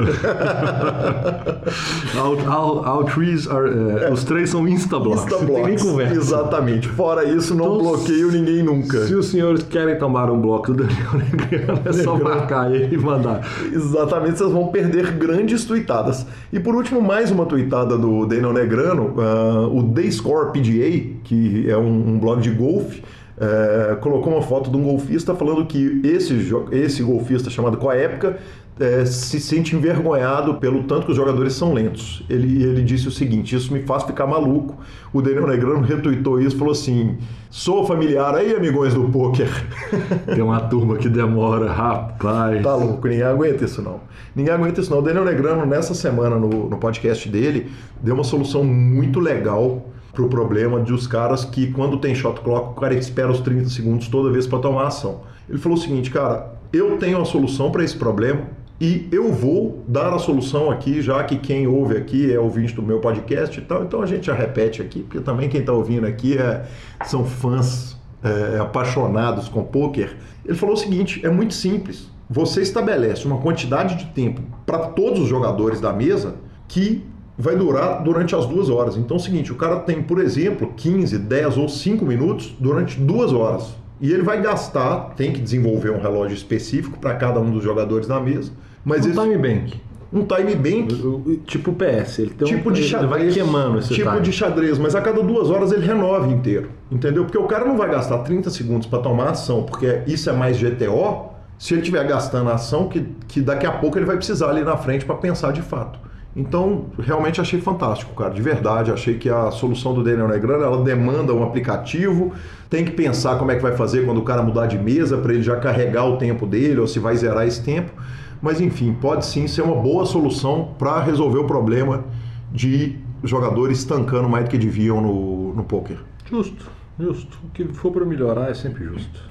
all, 2.17 2.39
all, 2.47 2.85
all 2.85 3.03
trees 3.03 3.47
are, 3.47 3.69
uh, 3.69 4.11
os 4.11 4.23
três 4.23 4.49
são 4.49 4.67
instablocks. 4.67 5.23
Instablocks, 5.23 5.53
tem 5.53 5.65
nem 5.65 5.77
conversa. 5.77 6.15
Exatamente. 6.15 6.87
Fora 6.89 7.23
isso, 7.23 7.55
não 7.55 7.65
Então, 7.65 7.77
bloqueio 7.79 8.31
ninguém 8.31 8.63
nunca. 8.63 9.05
Se 9.05 9.15
os 9.15 9.27
senhores 9.27 9.63
querem 9.63 9.97
tomar 9.97 10.29
um 10.29 10.39
bloco 10.39 10.73
do 10.73 10.83
Daniel 10.83 11.13
Negreano, 11.31 11.81
é 11.85 11.93
só 11.93 12.17
marcar 12.17 12.73
ele 12.73 12.95
e 12.95 12.97
mandar. 12.97 13.47
Exatamente, 13.71 14.37
vocês 14.37 14.51
vão 14.51 14.67
perder 14.67 15.11
grandes 15.13 15.65
tweetadas. 15.65 16.25
E 16.51 16.59
por 16.59 16.75
último, 16.75 17.01
mais 17.01 17.31
uma 17.31 17.45
tweetada 17.45 17.97
do 17.97 18.25
Daniel 18.25 18.53
Negrano, 18.53 19.15
ah, 19.17 19.67
o 19.67 19.83
Dayscore 19.83 20.51
PGA, 20.51 21.17
que 21.23 21.69
é 21.69 21.77
um, 21.77 22.11
um 22.11 22.19
blog 22.19 22.41
de 22.41 22.51
golfe, 22.51 23.03
eh, 23.39 23.97
colocou 24.01 24.33
uma 24.33 24.41
foto 24.41 24.71
de 24.71 24.77
um 24.77 24.83
golfista 24.83 25.35
falando 25.35 25.65
que 25.65 26.01
esse, 26.03 26.33
esse 26.71 27.03
golfista 27.03 27.51
chamado 27.51 27.77
Coépoca 27.77 28.37
eh, 28.79 29.05
se 29.05 29.39
sente 29.39 29.75
envergonhado 29.75 30.55
pelo 30.55 30.83
tanto 30.85 31.05
que 31.05 31.11
os 31.11 31.17
jogadores 31.17 31.53
são 31.53 31.71
lentos. 31.71 32.23
Ele, 32.27 32.63
ele 32.63 32.83
disse 32.83 33.07
o 33.07 33.11
seguinte: 33.11 33.55
Isso 33.55 33.71
me 33.71 33.83
faz 33.83 34.03
ficar 34.03 34.25
maluco. 34.25 34.77
O 35.13 35.21
Daniel 35.21 35.45
Negrano 35.45 35.81
retweetou 35.81 36.41
isso 36.41 36.57
falou 36.57 36.71
assim: 36.71 37.17
Sou 37.51 37.85
familiar 37.85 38.33
aí, 38.33 38.55
amigões 38.55 38.95
do 38.95 39.07
poker. 39.09 39.49
Tem 40.33 40.41
uma 40.41 40.59
turma 40.61 40.97
que 40.97 41.07
demora, 41.07 41.71
rapaz. 41.71 42.63
Tá 42.63 42.75
louco, 42.75 43.07
ninguém 43.07 43.23
aguenta 43.23 43.65
isso 43.65 43.83
não. 43.83 43.99
Ninguém 44.35 44.53
aguenta 44.53 44.81
isso 44.81 44.89
não. 44.89 44.97
O 44.97 45.01
Daniel 45.03 45.25
Negrano, 45.25 45.63
nessa 45.63 45.93
semana, 45.93 46.37
no, 46.37 46.69
no 46.69 46.77
podcast 46.77 47.29
dele, 47.29 47.71
deu 48.01 48.15
uma 48.15 48.23
solução 48.23 48.63
muito 48.63 49.19
legal 49.19 49.85
pro 50.17 50.27
problema 50.27 50.79
dos 50.79 51.05
caras 51.05 51.45
que, 51.45 51.71
quando 51.71 51.99
tem 51.99 52.15
shot 52.15 52.41
clock, 52.41 52.71
o 52.71 52.81
cara 52.81 52.95
espera 52.95 53.31
os 53.31 53.39
30 53.39 53.69
segundos 53.69 54.07
toda 54.07 54.31
vez 54.31 54.47
para 54.47 54.57
tomar 54.57 54.87
ação. 54.87 55.21
Ele 55.47 55.59
falou 55.59 55.77
o 55.77 55.81
seguinte, 55.81 56.09
cara, 56.09 56.55
eu 56.73 56.97
tenho 56.97 57.21
a 57.21 57.25
solução 57.25 57.69
para 57.69 57.83
esse 57.83 57.95
problema 57.95 58.41
e 58.81 59.07
eu 59.11 59.31
vou 59.31 59.83
dar 59.87 60.11
a 60.11 60.17
solução 60.17 60.71
aqui, 60.71 61.03
já 61.03 61.23
que 61.23 61.37
quem 61.37 61.67
ouve 61.67 61.95
aqui 61.95 62.33
é 62.33 62.39
ouvinte 62.39 62.73
do 62.73 62.81
meu 62.81 62.99
podcast 62.99 63.59
e 63.59 63.61
tal, 63.61 63.83
então 63.83 64.01
a 64.01 64.07
gente 64.07 64.25
já 64.25 64.33
repete 64.33 64.81
aqui, 64.81 65.03
porque 65.03 65.19
também 65.19 65.49
quem 65.49 65.59
está 65.59 65.71
ouvindo 65.71 66.07
aqui 66.07 66.35
é, 66.35 66.65
são 67.05 67.23
fãs 67.23 67.95
é, 68.23 68.57
apaixonados 68.59 69.47
com 69.47 69.63
poker. 69.63 70.17
Ele 70.43 70.57
falou 70.57 70.73
o 70.73 70.77
seguinte: 70.79 71.23
é 71.23 71.29
muito 71.29 71.53
simples. 71.53 72.09
Você 72.27 72.63
estabelece 72.63 73.27
uma 73.27 73.37
quantidade 73.37 73.95
de 73.95 74.05
tempo 74.07 74.41
para 74.65 74.79
todos 74.79 75.19
os 75.19 75.29
jogadores 75.29 75.79
da 75.79 75.93
mesa 75.93 76.35
que 76.67 77.05
vai 77.37 77.55
durar 77.55 78.03
durante 78.03 78.35
as 78.35 78.45
duas 78.45 78.69
horas. 78.69 78.97
Então 78.97 79.17
é 79.17 79.19
o 79.19 79.23
seguinte: 79.23 79.51
o 79.51 79.55
cara 79.55 79.77
tem, 79.77 80.01
por 80.01 80.19
exemplo, 80.19 80.71
15, 80.75 81.17
10 81.17 81.57
ou 81.57 81.69
5 81.69 82.05
minutos 82.05 82.55
durante 82.59 82.99
duas 82.99 83.31
horas. 83.33 83.75
E 83.99 84.11
ele 84.11 84.21
vai 84.23 84.41
gastar, 84.41 85.13
tem 85.15 85.31
que 85.31 85.39
desenvolver 85.41 85.89
um 85.91 85.99
relógio 85.99 86.35
específico 86.35 86.99
para 86.99 87.15
cada 87.15 87.39
um 87.39 87.49
dos 87.49 87.63
jogadores 87.63 88.07
da 88.07 88.19
mesa. 88.19 88.51
Mas 88.85 89.05
Um 89.05 89.09
esse- 89.09 89.19
time 89.21 89.37
bank. 89.37 89.81
um 90.13 90.23
time 90.23 90.55
bank 90.55 91.39
Tipo 91.47 91.73
PS. 91.73 92.19
Ele 92.21 92.29
tem 92.29 92.47
um- 92.47 92.57
tipo 92.57 92.71
de 92.71 92.81
ele 92.81 92.87
xadrez. 92.89 93.09
vai 93.09 93.27
queimando 93.27 93.79
esse 93.79 93.93
Tipo 93.93 94.09
time. 94.11 94.21
de 94.21 94.31
xadrez, 94.31 94.77
mas 94.77 94.93
a 94.95 95.01
cada 95.01 95.21
duas 95.23 95.49
horas 95.49 95.71
ele 95.71 95.85
renova 95.85 96.27
inteiro. 96.27 96.69
Entendeu? 96.91 97.25
Porque 97.25 97.37
o 97.39 97.43
cara 97.45 97.65
não 97.65 97.75
vai 97.75 97.89
gastar 97.89 98.19
30 98.19 98.49
segundos 98.51 98.85
para 98.87 98.99
tomar 98.99 99.29
ação, 99.31 99.63
porque 99.63 100.01
isso 100.07 100.29
é 100.29 100.33
mais 100.33 100.57
GTO. 100.57 101.31
Se 101.57 101.73
ele 101.73 101.81
estiver 101.81 102.05
gastando 102.07 102.51
a 102.51 102.53
ação, 102.53 102.87
que, 102.87 103.03
que 103.27 103.41
daqui 103.41 103.65
a 103.65 103.71
pouco 103.71 103.97
ele 103.97 104.05
vai 104.05 104.15
precisar 104.15 104.51
ali 104.51 104.63
na 104.63 104.77
frente 104.77 105.03
para 105.05 105.15
pensar 105.15 105.51
de 105.51 105.63
fato. 105.63 105.97
Então, 106.37 106.85
realmente 106.99 107.41
achei 107.41 107.59
fantástico, 107.59 108.13
cara. 108.13 108.31
De 108.31 108.43
verdade, 108.43 108.91
achei 108.91 109.17
que 109.17 109.27
a 109.27 109.49
solução 109.49 109.91
do 109.95 110.03
Daniel 110.03 110.27
Negrano, 110.27 110.63
ela 110.63 110.83
demanda 110.83 111.33
um 111.33 111.43
aplicativo, 111.43 112.31
tem 112.69 112.85
que 112.85 112.91
pensar 112.91 113.39
como 113.39 113.49
é 113.49 113.55
que 113.55 113.61
vai 113.63 113.75
fazer 113.75 114.05
quando 114.05 114.19
o 114.19 114.21
cara 114.21 114.43
mudar 114.43 114.67
de 114.67 114.77
mesa 114.77 115.17
para 115.17 115.33
ele 115.33 115.41
já 115.41 115.55
carregar 115.55 116.05
o 116.05 116.17
tempo 116.17 116.45
dele 116.45 116.79
ou 116.79 116.85
se 116.85 116.99
vai 116.99 117.17
zerar 117.17 117.47
esse 117.47 117.63
tempo. 117.63 117.91
Mas 118.39 118.61
enfim, 118.61 118.93
pode 118.93 119.25
sim 119.25 119.47
ser 119.47 119.63
uma 119.63 119.75
boa 119.75 120.05
solução 120.05 120.75
para 120.77 121.01
resolver 121.01 121.39
o 121.39 121.45
problema 121.45 122.05
de 122.51 122.99
jogadores 123.23 123.79
estancando 123.79 124.29
mais 124.29 124.45
do 124.45 124.51
que 124.51 124.59
deviam 124.59 125.01
no, 125.01 125.55
no 125.55 125.63
poker. 125.63 125.97
Justo, 126.29 126.69
justo. 126.99 127.39
O 127.45 127.49
que 127.49 127.63
for 127.73 127.91
para 127.91 128.05
melhorar 128.05 128.51
é 128.51 128.53
sempre 128.53 128.83
justo. 128.83 129.23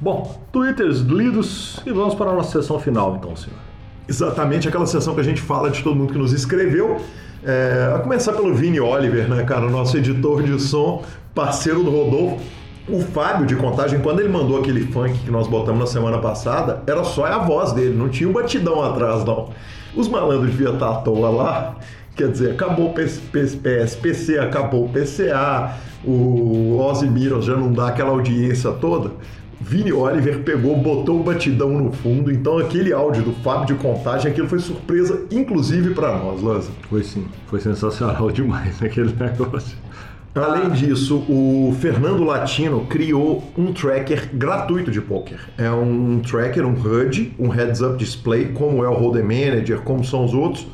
Bom, 0.00 0.42
twitters 0.50 1.00
lidos 1.00 1.82
e 1.84 1.92
vamos 1.92 2.14
para 2.14 2.30
a 2.30 2.34
nossa 2.34 2.62
sessão 2.62 2.78
final 2.78 3.16
então, 3.16 3.36
senhor. 3.36 3.63
Exatamente 4.08 4.68
aquela 4.68 4.86
sessão 4.86 5.14
que 5.14 5.20
a 5.20 5.24
gente 5.24 5.40
fala 5.40 5.70
de 5.70 5.82
todo 5.82 5.96
mundo 5.96 6.12
que 6.12 6.18
nos 6.18 6.32
escreveu. 6.32 7.00
É, 7.42 7.92
a 7.94 7.98
começar 7.98 8.32
pelo 8.32 8.54
Vini 8.54 8.80
Oliver, 8.80 9.28
né, 9.28 9.44
cara, 9.44 9.68
nosso 9.68 9.96
editor 9.96 10.42
de 10.42 10.58
som, 10.60 11.02
parceiro 11.34 11.82
do 11.82 11.90
Rodolfo. 11.90 12.38
O 12.86 13.00
Fábio 13.00 13.46
de 13.46 13.56
Contagem, 13.56 14.00
quando 14.00 14.20
ele 14.20 14.28
mandou 14.28 14.58
aquele 14.58 14.82
funk 14.92 15.18
que 15.20 15.30
nós 15.30 15.46
botamos 15.46 15.80
na 15.80 15.86
semana 15.86 16.18
passada, 16.18 16.82
era 16.86 17.02
só 17.02 17.24
a 17.24 17.38
voz 17.38 17.72
dele, 17.72 17.96
não 17.96 18.10
tinha 18.10 18.28
um 18.28 18.32
batidão 18.32 18.82
atrás, 18.82 19.24
não. 19.24 19.48
Os 19.96 20.06
malandros 20.06 20.50
deviam 20.50 20.74
estar 20.74 20.90
à 20.90 20.94
toa 20.96 21.30
lá. 21.30 21.76
Quer 22.14 22.28
dizer, 22.30 22.52
acabou 22.52 22.90
o 22.90 22.94
PSPC, 22.94 24.38
acabou 24.38 24.84
o 24.84 24.88
PCA, 24.88 25.76
o 26.04 26.78
Ozzy 26.78 27.08
Miros 27.08 27.46
já 27.46 27.56
não 27.56 27.72
dá 27.72 27.88
aquela 27.88 28.10
audiência 28.10 28.70
toda. 28.72 29.12
Vini 29.66 29.94
Oliver 29.94 30.40
pegou, 30.40 30.76
botou 30.76 31.20
o 31.20 31.22
batidão 31.22 31.70
no 31.70 31.90
fundo, 31.90 32.30
então 32.30 32.58
aquele 32.58 32.92
áudio 32.92 33.22
do 33.22 33.32
Fábio 33.32 33.74
de 33.74 33.82
Contagem, 33.82 34.30
aquilo 34.30 34.46
foi 34.46 34.58
surpresa, 34.58 35.24
inclusive 35.30 35.94
para 35.94 36.18
nós, 36.18 36.42
Lanza. 36.42 36.70
Foi 36.90 37.02
sim, 37.02 37.24
foi 37.46 37.60
sensacional 37.60 38.28
demais 38.30 38.82
aquele 38.82 39.14
negócio. 39.14 39.74
Além 40.34 40.68
disso, 40.70 41.24
o 41.30 41.74
Fernando 41.80 42.24
Latino 42.24 42.84
criou 42.86 43.42
um 43.56 43.72
tracker 43.72 44.28
gratuito 44.34 44.90
de 44.90 45.00
poker. 45.00 45.38
É 45.56 45.70
um 45.70 46.20
tracker, 46.20 46.66
um 46.66 46.74
HUD, 46.74 47.32
um 47.38 47.48
heads-up 47.48 47.96
display, 47.96 48.48
como 48.52 48.84
é 48.84 48.88
o 48.88 48.92
Hold'em 48.92 49.22
Manager, 49.22 49.80
como 49.80 50.04
são 50.04 50.26
os 50.26 50.34
outros, 50.34 50.66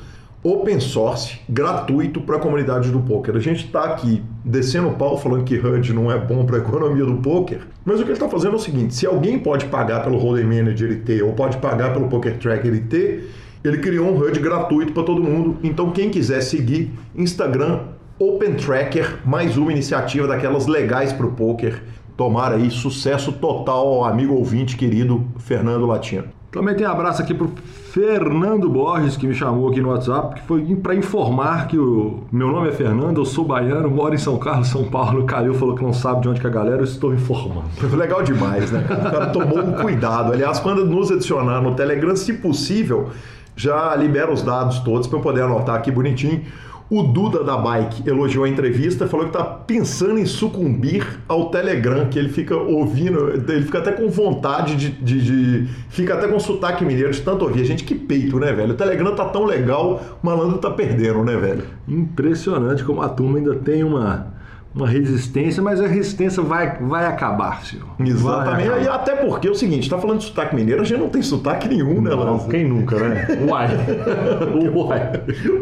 open 0.43 0.81
source, 0.81 1.39
gratuito 1.49 2.21
para 2.23 2.37
a 2.37 2.39
comunidade 2.39 2.91
do 2.91 3.01
poker. 3.01 3.37
A 3.37 3.41
gente 3.41 3.67
está 3.67 3.85
aqui 3.85 4.23
descendo 4.45 4.89
o 4.89 4.95
pau 4.95 5.19
falando 5.19 5.45
que 5.45 5.59
HUD 5.59 5.93
não 5.93 6.11
é 6.11 6.19
bom 6.19 6.45
para 6.47 6.57
a 6.57 6.61
economia 6.61 7.05
do 7.05 7.17
poker, 7.17 7.61
mas 7.85 7.97
o 7.97 7.99
que 7.99 8.09
ele 8.09 8.13
está 8.15 8.29
fazendo 8.29 8.53
é 8.53 8.57
o 8.57 8.61
seguinte: 8.61 8.95
se 8.95 9.07
alguém 9.07 9.39
pode 9.39 9.67
pagar 9.67 10.03
pelo 10.03 10.17
Hold'em 10.17 10.47
Manager 10.47 10.91
e 10.91 10.97
ter, 10.97 11.23
ou 11.23 11.33
pode 11.33 11.59
pagar 11.59 11.93
pelo 11.93 12.09
Poker 12.09 12.39
Tracker 12.39 12.75
e 12.75 12.81
ter, 12.81 13.31
ele 13.63 13.79
criou 13.79 14.09
um 14.09 14.19
HUD 14.19 14.41
gratuito 14.41 14.93
para 14.93 15.03
todo 15.03 15.23
mundo. 15.23 15.59
Então, 15.63 15.91
quem 15.91 16.09
quiser 16.09 16.41
seguir, 16.41 16.91
Instagram 17.15 17.81
Open 18.19 18.55
Tracker, 18.55 19.19
mais 19.25 19.57
uma 19.57 19.73
iniciativa 19.73 20.27
daquelas 20.27 20.67
legais 20.67 21.13
para 21.13 21.27
o 21.27 21.33
poker. 21.33 21.83
Tomara 22.17 22.57
aí 22.57 22.71
sucesso 22.71 23.33
total 23.33 23.87
ao 23.89 24.05
amigo 24.05 24.35
ouvinte 24.35 24.77
querido 24.77 25.27
Fernando 25.39 25.87
Latino. 25.87 26.40
Também 26.51 26.75
tem 26.75 26.85
abraço 26.85 27.23
aqui 27.23 27.33
pro 27.33 27.49
Fernando 27.93 28.69
Borges, 28.69 29.17
que 29.17 29.25
me 29.25 29.35
chamou 29.35 29.69
aqui 29.69 29.81
no 29.81 29.91
WhatsApp, 29.91 30.35
que 30.35 30.47
foi 30.47 30.75
para 30.75 30.97
informar 30.97 31.69
que 31.69 31.79
o 31.79 32.25
meu 32.33 32.49
nome 32.49 32.69
é 32.69 32.73
Fernando, 32.73 33.21
eu 33.21 33.25
sou 33.25 33.45
baiano, 33.45 33.89
moro 33.89 34.15
em 34.15 34.19
São 34.19 34.37
Carlos, 34.37 34.67
São 34.67 34.85
Paulo. 34.85 35.21
O 35.21 35.25
Calil 35.27 35.55
falou 35.55 35.77
que 35.77 35.83
não 35.83 35.93
sabe 35.93 36.23
de 36.23 36.29
onde 36.29 36.41
que 36.41 36.47
é 36.47 36.51
a 36.51 36.53
galera, 36.53 36.79
eu 36.79 36.85
estou 36.85 37.15
informando. 37.15 37.69
Legal 37.97 38.23
demais, 38.25 38.73
né? 38.73 38.85
O 38.85 39.11
cara 39.11 39.27
tomou 39.29 39.61
um 39.61 39.73
cuidado. 39.75 40.33
Aliás, 40.33 40.59
quando 40.59 40.85
nos 40.85 41.13
adicionar 41.13 41.61
no 41.61 41.77
Telegram, 41.77 42.17
se 42.17 42.33
possível, 42.33 43.11
já 43.55 43.95
libera 43.95 44.33
os 44.33 44.43
dados 44.43 44.81
todos 44.81 45.07
para 45.07 45.19
eu 45.19 45.23
poder 45.23 45.43
anotar 45.43 45.77
aqui 45.77 45.91
bonitinho. 45.93 46.43
O 46.91 47.05
Duda 47.05 47.45
da 47.45 47.57
Bike 47.57 48.03
elogiou 48.09 48.45
a 48.45 48.49
entrevista, 48.49 49.07
falou 49.07 49.27
que 49.27 49.33
tá 49.33 49.45
pensando 49.45 50.19
em 50.19 50.27
sucumbir 50.27 51.07
ao 51.29 51.49
Telegram, 51.49 52.07
que 52.09 52.19
ele 52.19 52.29
fica 52.31 52.57
ouvindo, 52.57 53.31
ele 53.31 53.63
fica 53.63 53.79
até 53.79 53.93
com 53.93 54.09
vontade 54.11 54.75
de, 54.75 54.91
de, 54.91 55.21
de- 55.21 55.69
Fica 55.89 56.15
até 56.15 56.27
com 56.27 56.41
sotaque 56.41 56.85
mineiro 56.85 57.13
de 57.13 57.21
tanto 57.21 57.45
ouvir. 57.45 57.65
Gente, 57.65 57.85
que 57.85 57.95
peito, 57.95 58.41
né, 58.41 58.53
velho? 58.53 58.73
O 58.73 58.77
Telegram 58.77 59.15
tá 59.15 59.25
tão 59.27 59.45
legal, 59.45 60.01
o 60.21 60.27
malandro 60.27 60.59
tá 60.59 60.69
perdendo, 60.71 61.23
né, 61.23 61.37
velho? 61.37 61.63
Impressionante 61.87 62.83
como 62.83 63.01
a 63.03 63.09
turma 63.09 63.39
ainda 63.39 63.55
tem 63.55 63.85
uma, 63.85 64.30
uma 64.73 64.87
resistência, 64.87 65.61
mas 65.63 65.81
a 65.81 65.87
resistência 65.89 66.43
vai, 66.43 66.79
vai 66.81 67.05
acabar, 67.07 67.65
senhor. 67.65 67.87
Exatamente. 67.99 68.69
Vai 68.69 68.79
E 68.79 68.83
acabar. 68.89 68.95
até 69.03 69.17
porque 69.17 69.49
é 69.49 69.51
o 69.51 69.55
seguinte, 69.55 69.91
tá 69.91 69.99
falando 69.99 70.19
de 70.19 70.25
sotaque 70.27 70.55
mineiro, 70.55 70.81
a 70.81 70.85
gente 70.85 71.01
não 71.01 71.09
tem 71.09 71.23
sotaque 71.23 71.69
nenhum, 71.69 72.01
né, 72.01 72.11
Não, 72.11 72.19
Lanza? 72.19 72.49
quem 72.49 72.69
nunca, 72.69 72.97
né? 72.97 73.27
Uai. 73.49 73.69
Uai. 74.75 75.13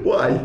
Uai, 0.04 0.40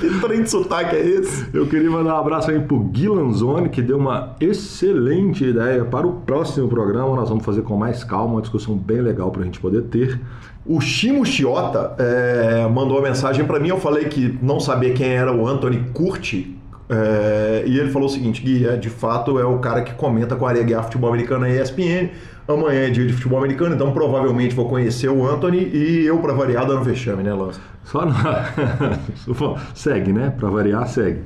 que 0.00 0.20
trem 0.20 0.42
de 0.42 0.50
sotaque 0.50 0.94
é 0.94 1.00
esse? 1.06 1.46
Eu 1.54 1.66
queria 1.66 1.90
mandar 1.90 2.14
um 2.16 2.18
abraço 2.18 2.50
aí 2.50 2.60
pro 2.60 2.78
Gui 2.80 3.08
Lanzoni, 3.08 3.68
que 3.70 3.80
deu 3.80 3.96
uma 3.98 4.36
excelente 4.40 5.44
ideia 5.44 5.84
para 5.84 6.06
o 6.06 6.12
próximo 6.20 6.68
programa. 6.68 7.16
Nós 7.16 7.28
vamos 7.30 7.44
fazer 7.44 7.62
com 7.62 7.76
mais 7.76 8.04
calma, 8.04 8.34
uma 8.34 8.40
discussão 8.42 8.76
bem 8.76 9.00
legal 9.00 9.30
para 9.30 9.42
a 9.42 9.44
gente 9.44 9.58
poder 9.58 9.82
ter. 9.84 10.20
O 10.64 10.80
Shimo 10.80 11.24
Chiota 11.26 11.94
é, 11.98 12.68
mandou 12.68 12.98
uma 12.98 13.08
mensagem 13.08 13.44
para 13.44 13.58
mim. 13.58 13.68
Eu 13.68 13.78
falei 13.80 14.04
que 14.04 14.38
não 14.42 14.60
sabia 14.60 14.92
quem 14.92 15.08
era 15.08 15.32
o 15.34 15.46
Anthony 15.48 15.78
Curti. 15.92 16.58
É, 16.92 17.64
e 17.66 17.78
ele 17.78 17.90
falou 17.90 18.08
o 18.08 18.10
seguinte: 18.10 18.42
Gui, 18.42 18.66
é, 18.66 18.76
de 18.76 18.90
fato 18.90 19.38
é 19.38 19.44
o 19.44 19.58
cara 19.58 19.82
que 19.82 19.94
comenta 19.94 20.36
com 20.36 20.46
a 20.46 20.50
Areia 20.50 20.64
Guiar 20.64 20.84
Futebol 20.84 21.10
Americano 21.10 21.40
na 21.40 21.50
ESPN. 21.50 22.10
Amanhã 22.46 22.86
é 22.86 22.90
dia 22.90 23.06
de 23.06 23.12
futebol 23.12 23.38
americano, 23.38 23.74
então 23.74 23.92
provavelmente 23.92 24.54
vou 24.54 24.68
conhecer 24.68 25.08
o 25.08 25.26
Anthony 25.26 25.58
e 25.72 26.04
eu, 26.04 26.18
para 26.18 26.32
variar, 26.32 26.66
dando 26.66 26.82
vexame, 26.82 27.22
né, 27.22 27.32
Lança? 27.32 27.60
Só 27.84 28.04
não. 28.04 28.14
segue, 29.74 30.12
né? 30.12 30.34
Para 30.36 30.50
variar, 30.50 30.86
segue. 30.88 31.20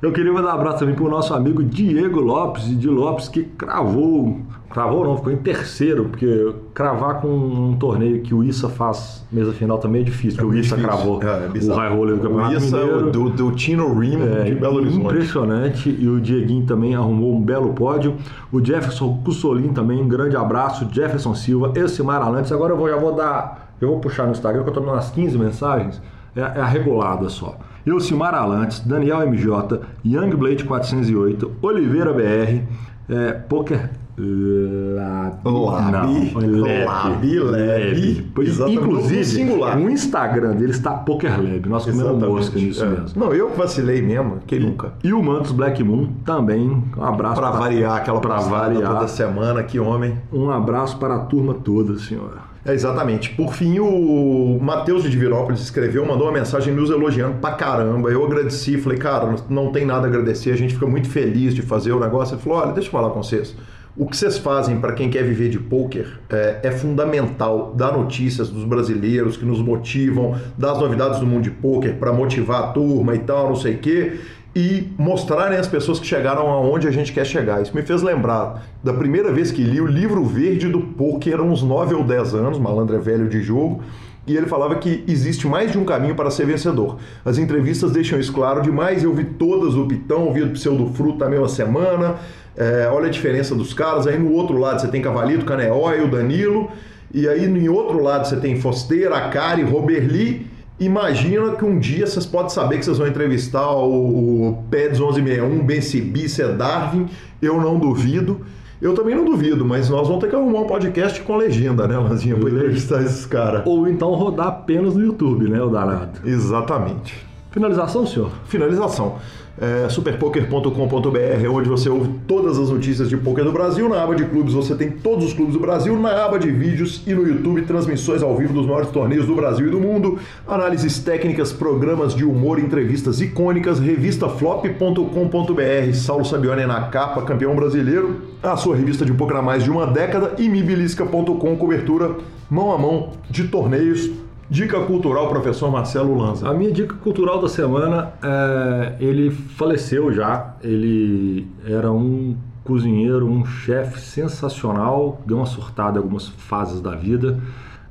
Eu 0.00 0.12
queria 0.12 0.32
mandar 0.32 0.54
um 0.54 0.58
abraço 0.58 0.78
também 0.78 0.94
para 0.94 1.04
o 1.04 1.10
nosso 1.10 1.34
amigo 1.34 1.62
Diego 1.62 2.20
Lopes, 2.20 2.78
de 2.78 2.88
Lopes, 2.88 3.28
que 3.28 3.42
cravou, 3.42 4.40
cravou 4.70 5.04
não, 5.04 5.16
ficou 5.16 5.32
em 5.32 5.36
terceiro, 5.36 6.04
porque 6.04 6.54
cravar 6.72 7.20
com 7.20 7.28
um 7.28 7.76
torneio 7.76 8.22
que 8.22 8.32
o 8.32 8.42
Issa 8.44 8.68
faz 8.68 9.26
mesa 9.30 9.52
final 9.52 9.78
também 9.78 10.02
é 10.02 10.04
difícil, 10.04 10.40
porque 10.40 10.56
o 10.56 10.60
Issa 10.60 10.76
difícil. 10.76 10.96
cravou 10.96 11.22
É, 11.22 11.26
é 11.26 11.70
o 11.70 11.74
high 11.74 11.94
roller 11.94 12.16
do 12.16 12.22
Campeonato 12.22 12.54
O 12.54 12.56
Issa 12.56 12.76
é 12.76 12.84
Mineiro. 12.84 13.10
do, 13.10 13.30
do 13.30 13.52
Tino 13.52 13.98
Rim 13.98 14.22
É, 14.22 14.44
de 14.44 14.54
Belo 14.54 14.76
Horizonte. 14.76 15.04
Impressionante. 15.04 15.90
E 15.98 16.08
o 16.08 16.20
Dieguinho 16.20 16.64
também 16.64 16.94
arrumou 16.94 17.34
um 17.36 17.42
belo 17.42 17.72
pódio. 17.74 18.14
O 18.52 18.64
Jefferson 18.64 19.20
Cussolin 19.24 19.72
também, 19.72 20.00
um 20.00 20.08
grande 20.08 20.36
abraço. 20.36 20.88
Jefferson 20.90 21.34
Silva, 21.34 21.72
Elcimar 21.74 22.22
Alantes. 22.22 22.52
Agora 22.52 22.72
eu 22.72 22.76
vou, 22.76 22.88
já 22.88 22.96
vou 22.96 23.12
dar. 23.12 23.74
Eu 23.80 23.88
vou 23.88 23.98
puxar 23.98 24.24
no 24.26 24.32
Instagram, 24.32 24.62
que 24.62 24.68
eu 24.68 24.74
tô 24.74 24.80
dando 24.80 24.92
umas 24.92 25.10
15 25.10 25.36
mensagens. 25.36 26.00
É, 26.36 26.40
é 26.40 26.60
a 26.60 26.66
regulada 26.66 27.28
só. 27.28 27.58
Elcimar 27.84 28.34
Alantes, 28.34 28.80
Daniel 28.80 29.26
MJ, 29.26 29.80
Youngblade 30.04 30.64
408, 30.64 31.50
Oliveira 31.62 32.12
BR, 32.12 32.62
é, 33.08 33.32
Poker 33.32 33.90
Lab. 34.18 35.36
Labi, 35.44 36.32
Não, 36.34 36.84
Lab. 36.86 37.38
Lab. 37.38 38.24
Inclusive, 38.72 39.18
no 39.18 39.24
singular. 39.24 39.78
o 39.78 39.90
Instagram 39.90 40.52
dele 40.56 40.72
está 40.72 40.92
Poker 40.92 41.30
Lab. 41.40 41.68
Nós 41.68 41.84
comemos 41.84 42.22
mosca 42.22 42.58
nisso 42.58 42.84
É. 42.84 42.88
mesmo. 42.88 43.08
Não, 43.16 43.32
eu 43.32 43.50
que 43.50 43.58
vacilei 43.58 44.02
mesmo, 44.02 44.38
quem 44.46 44.60
nunca? 44.60 44.92
E 45.02 45.12
o 45.12 45.22
Mantos 45.22 45.52
Black 45.52 45.82
Moon 45.82 46.08
também. 46.24 46.82
Um 46.96 47.02
abraço 47.04 47.40
Pra 47.40 47.50
variar 47.50 47.96
aquela 47.96 48.20
pra 48.20 48.36
variar. 48.38 48.92
toda 48.94 49.08
semana, 49.08 49.62
que 49.62 49.78
homem. 49.78 50.18
Um 50.32 50.50
abraço 50.50 50.98
para 50.98 51.14
a 51.16 51.18
turma 51.20 51.54
toda, 51.54 51.96
senhora. 51.98 52.50
É, 52.62 52.74
exatamente. 52.74 53.30
Por 53.30 53.54
fim, 53.54 53.78
o 53.78 54.58
Matheus 54.60 55.02
de 55.02 55.08
Divinópolis 55.10 55.60
escreveu, 55.62 56.04
mandou 56.06 56.26
uma 56.26 56.32
mensagem 56.32 56.74
nos 56.74 56.90
elogiando 56.90 57.36
pra 57.40 57.52
caramba. 57.52 58.10
Eu 58.10 58.22
agradeci, 58.26 58.76
falei, 58.76 58.98
cara, 58.98 59.34
não 59.48 59.72
tem 59.72 59.86
nada 59.86 60.06
a 60.06 60.10
agradecer, 60.10 60.50
a 60.52 60.56
gente 60.56 60.74
fica 60.74 60.86
muito 60.86 61.08
feliz 61.08 61.54
de 61.54 61.62
fazer 61.62 61.92
o 61.92 61.98
negócio. 62.00 62.34
Ele 62.34 62.42
falou, 62.42 62.58
olha, 62.58 62.72
deixa 62.72 62.88
eu 62.88 62.92
falar 62.92 63.08
com 63.10 63.22
vocês. 63.22 63.56
O 63.96 64.06
que 64.06 64.16
vocês 64.16 64.38
fazem 64.38 64.80
para 64.80 64.92
quem 64.92 65.10
quer 65.10 65.24
viver 65.24 65.48
de 65.48 65.58
poker 65.58 66.20
é, 66.30 66.60
é 66.62 66.70
fundamental 66.70 67.74
dar 67.76 67.92
notícias 67.92 68.48
dos 68.48 68.64
brasileiros 68.64 69.36
que 69.36 69.44
nos 69.44 69.60
motivam, 69.60 70.36
das 70.56 70.78
novidades 70.78 71.18
do 71.18 71.26
mundo 71.26 71.42
de 71.42 71.50
poker 71.50 71.96
para 71.96 72.12
motivar 72.12 72.62
a 72.62 72.66
turma 72.68 73.14
e 73.14 73.18
tal, 73.18 73.48
não 73.48 73.56
sei 73.56 73.74
o 73.74 73.78
quê 73.78 74.20
e 74.54 74.88
mostrarem 74.98 75.58
as 75.58 75.68
pessoas 75.68 76.00
que 76.00 76.06
chegaram 76.06 76.48
aonde 76.48 76.88
a 76.88 76.90
gente 76.90 77.12
quer 77.12 77.24
chegar. 77.24 77.62
Isso 77.62 77.74
me 77.74 77.82
fez 77.82 78.02
lembrar 78.02 78.66
da 78.82 78.92
primeira 78.92 79.32
vez 79.32 79.52
que 79.52 79.62
li 79.62 79.80
o 79.80 79.86
livro 79.86 80.24
verde 80.24 80.68
do 80.68 80.80
poker, 80.80 81.40
uns 81.40 81.62
9 81.62 81.94
ou 81.94 82.04
10 82.04 82.34
anos, 82.34 82.58
malandro 82.58 82.96
é 82.96 82.98
velho 82.98 83.28
de 83.28 83.40
jogo, 83.42 83.80
e 84.26 84.36
ele 84.36 84.46
falava 84.46 84.74
que 84.76 85.04
existe 85.08 85.46
mais 85.46 85.72
de 85.72 85.78
um 85.78 85.84
caminho 85.84 86.14
para 86.14 86.30
ser 86.30 86.46
vencedor. 86.46 86.98
As 87.24 87.38
entrevistas 87.38 87.92
deixam 87.92 88.18
isso 88.18 88.32
claro 88.32 88.60
demais, 88.60 89.02
eu 89.02 89.14
vi 89.14 89.24
todas 89.24 89.74
o 89.74 89.86
Pitão, 89.86 90.26
ouvi 90.26 90.42
o 90.42 90.50
Pseudo 90.50 90.86
Fruto 90.94 91.18
na 91.18 91.28
mesma 91.28 91.48
semana, 91.48 92.16
é, 92.56 92.88
olha 92.92 93.06
a 93.06 93.10
diferença 93.10 93.54
dos 93.54 93.72
caras, 93.72 94.06
aí 94.06 94.18
no 94.18 94.32
outro 94.32 94.58
lado 94.58 94.80
você 94.80 94.88
tem 94.88 95.02
Cavalito, 95.02 95.44
Caneói, 95.44 96.00
o 96.00 96.10
Danilo, 96.10 96.70
e 97.12 97.28
aí 97.28 97.44
em 97.44 97.68
outro 97.68 98.02
lado 98.02 98.26
você 98.26 98.36
tem 98.36 98.60
Fosteira, 98.60 99.16
Akari, 99.16 99.62
Robert 99.62 100.06
Lee, 100.06 100.46
Imagina 100.80 101.54
que 101.56 101.64
um 101.64 101.78
dia 101.78 102.06
vocês 102.06 102.24
podem 102.24 102.48
saber 102.48 102.78
que 102.78 102.86
vocês 102.86 102.96
vão 102.96 103.06
entrevistar 103.06 103.70
o, 103.70 104.48
o 104.48 104.64
Peds 104.70 104.98
1161, 104.98 105.66
Ben 105.66 105.82
Sibi, 105.82 106.24
é 106.40 106.48
Darwin. 106.48 107.06
Eu 107.42 107.60
não 107.60 107.78
duvido. 107.78 108.40
Eu 108.80 108.94
também 108.94 109.14
não 109.14 109.26
duvido, 109.26 109.62
mas 109.62 109.90
nós 109.90 110.08
vamos 110.08 110.24
ter 110.24 110.30
que 110.30 110.36
arrumar 110.36 110.60
um 110.60 110.66
podcast 110.66 111.20
com 111.20 111.36
legenda, 111.36 111.86
né, 111.86 111.98
Lanzinha? 111.98 112.34
Pra 112.34 112.48
entrevistar 112.48 113.02
esses 113.02 113.26
caras. 113.26 113.62
Ou 113.66 113.86
então 113.86 114.14
rodar 114.14 114.46
apenas 114.46 114.94
no 114.94 115.02
YouTube, 115.02 115.50
né, 115.50 115.60
o 115.60 115.68
danado. 115.68 116.26
Exatamente. 116.26 117.14
Finalização, 117.50 118.06
senhor? 118.06 118.30
Finalização. 118.46 119.18
É, 119.60 119.90
superpoker.com.br 119.90 121.18
é 121.44 121.46
onde 121.46 121.68
você 121.68 121.90
ouve 121.90 122.08
todas 122.26 122.58
as 122.58 122.70
notícias 122.70 123.10
de 123.10 123.16
poker 123.18 123.44
do 123.44 123.52
Brasil. 123.52 123.86
Na 123.90 124.02
aba 124.02 124.14
de 124.14 124.24
clubes 124.24 124.54
você 124.54 124.74
tem 124.74 124.90
todos 124.90 125.26
os 125.26 125.32
clubes 125.34 125.52
do 125.52 125.60
Brasil. 125.60 125.98
Na 125.98 126.24
aba 126.24 126.38
de 126.38 126.50
vídeos 126.50 127.02
e 127.06 127.12
no 127.12 127.28
YouTube, 127.28 127.60
transmissões 127.62 128.22
ao 128.22 128.34
vivo 128.34 128.54
dos 128.54 128.64
maiores 128.64 128.88
torneios 128.88 129.26
do 129.26 129.34
Brasil 129.34 129.66
e 129.66 129.70
do 129.70 129.78
mundo. 129.78 130.18
Análises 130.48 131.00
técnicas, 131.00 131.52
programas 131.52 132.14
de 132.14 132.24
humor, 132.24 132.58
entrevistas 132.58 133.20
icônicas. 133.20 133.78
Revista 133.78 134.30
flop.com.br. 134.30 135.92
Saulo 135.92 136.24
Sabione 136.24 136.64
na 136.64 136.84
capa, 136.88 137.20
campeão 137.20 137.54
brasileiro. 137.54 138.22
A 138.42 138.56
sua 138.56 138.74
revista 138.74 139.04
de 139.04 139.12
poker 139.12 139.36
há 139.36 139.42
mais 139.42 139.62
de 139.62 139.70
uma 139.70 139.86
década. 139.86 140.36
E 140.38 140.48
mibilisca.com, 140.48 141.56
cobertura 141.56 142.16
mão 142.48 142.72
a 142.72 142.78
mão 142.78 143.12
de 143.28 143.46
torneios. 143.48 144.10
Dica 144.50 144.80
cultural, 144.80 145.28
professor 145.28 145.70
Marcelo 145.70 146.12
Lanza. 146.18 146.48
A 146.48 146.52
minha 146.52 146.72
dica 146.72 146.96
cultural 146.96 147.40
da 147.40 147.48
semana 147.48 148.14
é. 148.20 148.96
Ele 148.98 149.30
faleceu 149.30 150.12
já. 150.12 150.56
Ele 150.60 151.46
era 151.64 151.92
um 151.92 152.36
cozinheiro, 152.64 153.28
um 153.28 153.44
chefe 153.44 154.00
sensacional. 154.00 155.22
Deu 155.24 155.36
uma 155.36 155.46
surtada 155.46 156.00
em 156.00 156.02
algumas 156.02 156.26
fases 156.26 156.80
da 156.80 156.96
vida. 156.96 157.38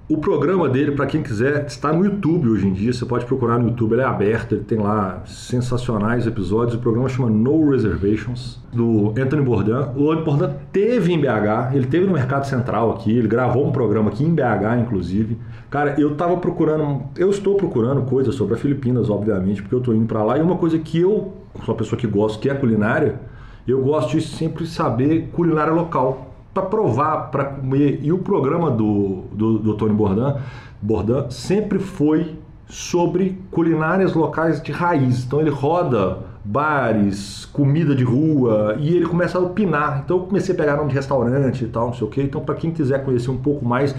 O 0.09 0.17
programa 0.17 0.67
dele, 0.67 0.93
para 0.93 1.05
quem 1.05 1.21
quiser, 1.21 1.67
está 1.67 1.93
no 1.93 2.03
YouTube 2.03 2.49
hoje 2.49 2.67
em 2.67 2.73
dia. 2.73 2.91
Você 2.91 3.05
pode 3.05 3.25
procurar 3.25 3.59
no 3.59 3.69
YouTube, 3.69 3.93
ele 3.93 4.01
é 4.01 4.05
aberto, 4.05 4.55
ele 4.55 4.63
tem 4.63 4.79
lá 4.79 5.21
sensacionais 5.25 6.25
episódios. 6.25 6.75
O 6.75 6.79
programa 6.79 7.07
chama 7.07 7.29
No 7.29 7.69
Reservations, 7.69 8.59
do 8.73 9.09
Anthony 9.11 9.43
Bourdain. 9.43 9.91
O 9.95 10.11
Anthony 10.11 10.25
Bourdain 10.25 10.55
teve 10.73 11.13
em 11.13 11.21
BH, 11.21 11.75
ele 11.75 11.85
teve 11.85 12.07
no 12.07 12.13
Mercado 12.13 12.45
Central 12.47 12.91
aqui, 12.91 13.15
ele 13.15 13.27
gravou 13.27 13.67
um 13.67 13.71
programa 13.71 14.09
aqui 14.09 14.23
em 14.23 14.33
BH, 14.33 14.81
inclusive. 14.81 15.37
Cara, 15.69 15.99
eu 15.99 16.15
tava 16.15 16.35
procurando, 16.37 17.03
eu 17.15 17.29
estou 17.29 17.55
procurando 17.55 18.01
coisas 18.03 18.33
sobre 18.33 18.55
as 18.55 18.61
Filipinas, 18.61 19.09
obviamente, 19.09 19.61
porque 19.61 19.75
eu 19.75 19.81
tô 19.81 19.93
indo 19.93 20.05
para 20.05 20.23
lá. 20.23 20.37
E 20.37 20.41
uma 20.41 20.57
coisa 20.57 20.79
que 20.79 20.99
eu, 20.99 21.33
sou 21.63 21.73
uma 21.73 21.75
pessoa 21.75 21.99
que 21.99 22.07
gosto, 22.07 22.39
que 22.39 22.49
é 22.49 22.55
culinária, 22.55 23.19
eu 23.67 23.81
gosto 23.83 24.11
de 24.11 24.21
sempre 24.21 24.65
saber 24.65 25.29
culinária 25.31 25.71
local 25.71 26.33
para 26.53 26.63
provar, 26.63 27.29
para 27.29 27.45
comer. 27.45 27.99
E 28.01 28.11
o 28.11 28.17
programa 28.17 28.71
do, 28.71 29.25
do, 29.31 29.59
do 29.59 29.73
Tony 29.75 29.93
Bourdain, 29.93 30.35
Bourdain 30.81 31.29
sempre 31.29 31.77
foi 31.77 32.35
sobre 32.67 33.39
culinárias 33.51 34.13
locais 34.13 34.61
de 34.61 34.71
raiz. 34.71 35.23
Então 35.23 35.39
ele 35.39 35.51
roda 35.51 36.19
bares, 36.43 37.45
comida 37.45 37.95
de 37.95 38.03
rua 38.03 38.75
e 38.79 38.95
ele 38.95 39.05
começa 39.05 39.37
a 39.37 39.41
opinar. 39.41 40.01
Então 40.03 40.17
eu 40.17 40.23
comecei 40.23 40.55
a 40.55 40.57
pegar 40.57 40.77
nome 40.77 40.89
de 40.89 40.95
restaurante 40.95 41.63
e 41.63 41.67
tal, 41.67 41.87
não 41.87 41.93
sei 41.93 42.07
o 42.07 42.09
quê. 42.09 42.23
Então 42.23 42.41
para 42.41 42.55
quem 42.55 42.71
quiser 42.71 43.03
conhecer 43.03 43.29
um 43.29 43.37
pouco 43.37 43.65
mais, 43.65 43.95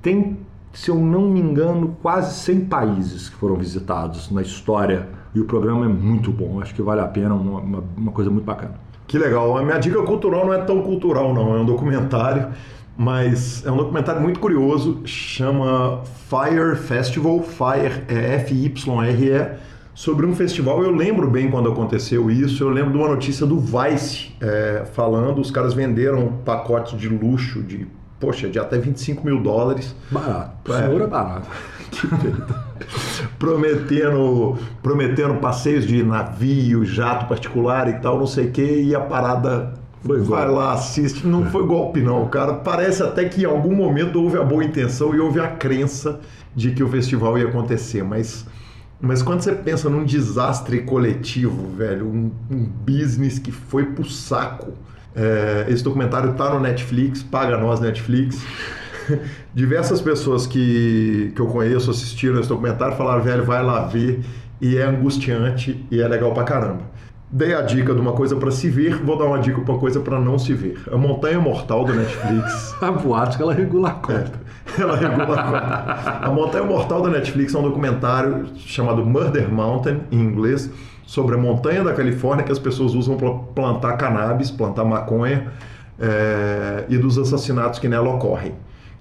tem, 0.00 0.36
se 0.72 0.90
eu 0.90 0.96
não 0.96 1.28
me 1.28 1.40
engano, 1.40 1.96
quase 2.02 2.34
100 2.40 2.60
países 2.66 3.28
que 3.28 3.36
foram 3.36 3.56
visitados 3.56 4.30
na 4.30 4.42
história 4.42 5.08
e 5.34 5.40
o 5.40 5.44
programa 5.44 5.84
é 5.84 5.88
muito 5.88 6.30
bom. 6.30 6.60
Acho 6.60 6.74
que 6.74 6.82
vale 6.82 7.00
a 7.00 7.06
pena, 7.06 7.34
uma, 7.34 7.60
uma, 7.60 7.84
uma 7.96 8.12
coisa 8.12 8.30
muito 8.30 8.44
bacana. 8.44 8.74
Que 9.06 9.18
legal. 9.18 9.56
A 9.58 9.62
minha 9.62 9.78
dica 9.78 10.02
cultural 10.02 10.46
não 10.46 10.54
é 10.54 10.58
tão 10.58 10.82
cultural, 10.82 11.34
não. 11.34 11.54
É 11.54 11.60
um 11.60 11.64
documentário, 11.64 12.48
mas 12.96 13.64
é 13.66 13.70
um 13.70 13.76
documentário 13.76 14.22
muito 14.22 14.40
curioso. 14.40 15.02
Chama 15.04 16.00
Fire 16.28 16.76
Festival. 16.76 17.42
Fire 17.42 18.04
é 18.08 18.36
F-Y-R-E. 18.36 19.72
Sobre 19.94 20.24
um 20.24 20.34
festival, 20.34 20.82
eu 20.82 20.90
lembro 20.90 21.28
bem 21.28 21.50
quando 21.50 21.70
aconteceu 21.70 22.30
isso. 22.30 22.64
Eu 22.64 22.70
lembro 22.70 22.92
de 22.92 22.96
uma 22.96 23.08
notícia 23.08 23.44
do 23.44 23.60
Vice 23.60 24.34
é, 24.40 24.84
falando. 24.94 25.38
Os 25.38 25.50
caras 25.50 25.74
venderam 25.74 26.38
pacotes 26.46 26.98
de 26.98 27.10
luxo 27.10 27.62
de, 27.62 27.86
poxa, 28.22 28.48
de 28.48 28.56
até 28.56 28.78
25 28.78 29.26
mil 29.26 29.42
dólares. 29.42 29.96
Barato. 30.08 30.72
É. 30.72 31.02
É 31.02 31.06
barato. 31.08 31.48
prometendo, 33.36 34.56
prometendo 34.80 35.34
passeios 35.40 35.84
de 35.84 36.04
navio, 36.04 36.84
jato 36.84 37.26
particular 37.26 37.88
e 37.88 37.94
tal, 37.94 38.16
não 38.18 38.26
sei 38.26 38.46
o 38.46 38.50
que, 38.52 38.82
e 38.82 38.94
a 38.94 39.00
parada 39.00 39.74
Foi 40.06 40.20
vai 40.20 40.46
golpe. 40.46 40.52
lá, 40.52 40.72
assiste. 40.72 41.26
Não 41.26 41.50
foi 41.50 41.66
golpe, 41.66 42.00
não, 42.00 42.28
cara. 42.28 42.54
Parece 42.54 43.02
até 43.02 43.24
que 43.24 43.42
em 43.42 43.46
algum 43.46 43.74
momento 43.74 44.22
houve 44.22 44.38
a 44.38 44.44
boa 44.44 44.64
intenção 44.64 45.12
e 45.12 45.18
houve 45.18 45.40
a 45.40 45.48
crença 45.48 46.20
de 46.54 46.70
que 46.70 46.82
o 46.82 46.88
festival 46.88 47.36
ia 47.36 47.48
acontecer, 47.48 48.04
mas. 48.04 48.46
Mas 49.04 49.20
quando 49.20 49.40
você 49.40 49.52
pensa 49.52 49.90
num 49.90 50.04
desastre 50.04 50.82
coletivo, 50.82 51.74
velho, 51.76 52.06
um, 52.06 52.30
um 52.48 52.64
business 52.64 53.36
que 53.36 53.50
foi 53.50 53.86
pro 53.86 54.08
saco. 54.08 54.74
É, 55.14 55.66
esse 55.68 55.82
documentário 55.82 56.32
tá 56.34 56.50
no 56.50 56.60
Netflix, 56.60 57.22
paga 57.22 57.56
nós 57.56 57.80
Netflix. 57.80 58.44
Diversas 59.54 60.00
pessoas 60.00 60.46
que, 60.46 61.32
que 61.34 61.40
eu 61.40 61.46
conheço 61.46 61.90
assistiram 61.90 62.38
esse 62.40 62.48
documentário 62.48 62.96
falaram, 62.96 63.22
velho, 63.22 63.44
vai 63.44 63.62
lá 63.62 63.84
ver 63.84 64.20
e 64.60 64.76
é 64.76 64.84
angustiante 64.84 65.84
e 65.90 66.00
é 66.00 66.08
legal 66.08 66.32
pra 66.32 66.44
caramba. 66.44 66.92
Dei 67.34 67.54
a 67.54 67.62
dica 67.62 67.94
de 67.94 68.00
uma 68.00 68.12
coisa 68.12 68.36
pra 68.36 68.50
se 68.50 68.68
ver, 68.68 69.02
vou 69.02 69.16
dar 69.16 69.24
uma 69.24 69.38
dica 69.38 69.58
pra 69.62 69.72
uma 69.72 69.80
coisa 69.80 70.00
pra 70.00 70.20
não 70.20 70.38
se 70.38 70.52
ver. 70.52 70.78
A 70.92 70.98
Montanha 70.98 71.40
Mortal 71.40 71.82
do 71.82 71.94
Netflix. 71.94 72.74
A 72.80 72.90
boate 72.92 73.38
que 73.38 73.42
ela 73.42 73.54
regula 73.54 73.88
a 73.88 73.92
conta. 73.94 74.32
Ela 74.78 74.96
regula 74.96 75.40
a 75.40 75.42
conta. 75.42 76.26
A 76.26 76.30
Montanha 76.30 76.64
Mortal 76.64 77.00
da 77.00 77.08
Netflix 77.08 77.54
é 77.54 77.58
um 77.58 77.62
documentário 77.62 78.48
chamado 78.56 79.04
Murder 79.04 79.50
Mountain, 79.50 80.02
em 80.12 80.20
inglês, 80.20 80.70
sobre 81.12 81.34
a 81.34 81.38
montanha 81.38 81.84
da 81.84 81.92
Califórnia 81.92 82.42
que 82.42 82.50
as 82.50 82.58
pessoas 82.58 82.94
usam 82.94 83.18
para 83.18 83.30
plantar 83.54 83.98
cannabis, 83.98 84.50
plantar 84.50 84.82
maconha 84.82 85.52
é, 86.00 86.86
e 86.88 86.96
dos 86.96 87.18
assassinatos 87.18 87.78
que 87.78 87.86
nela 87.86 88.08
ocorrem. 88.14 88.52
O 88.52 88.54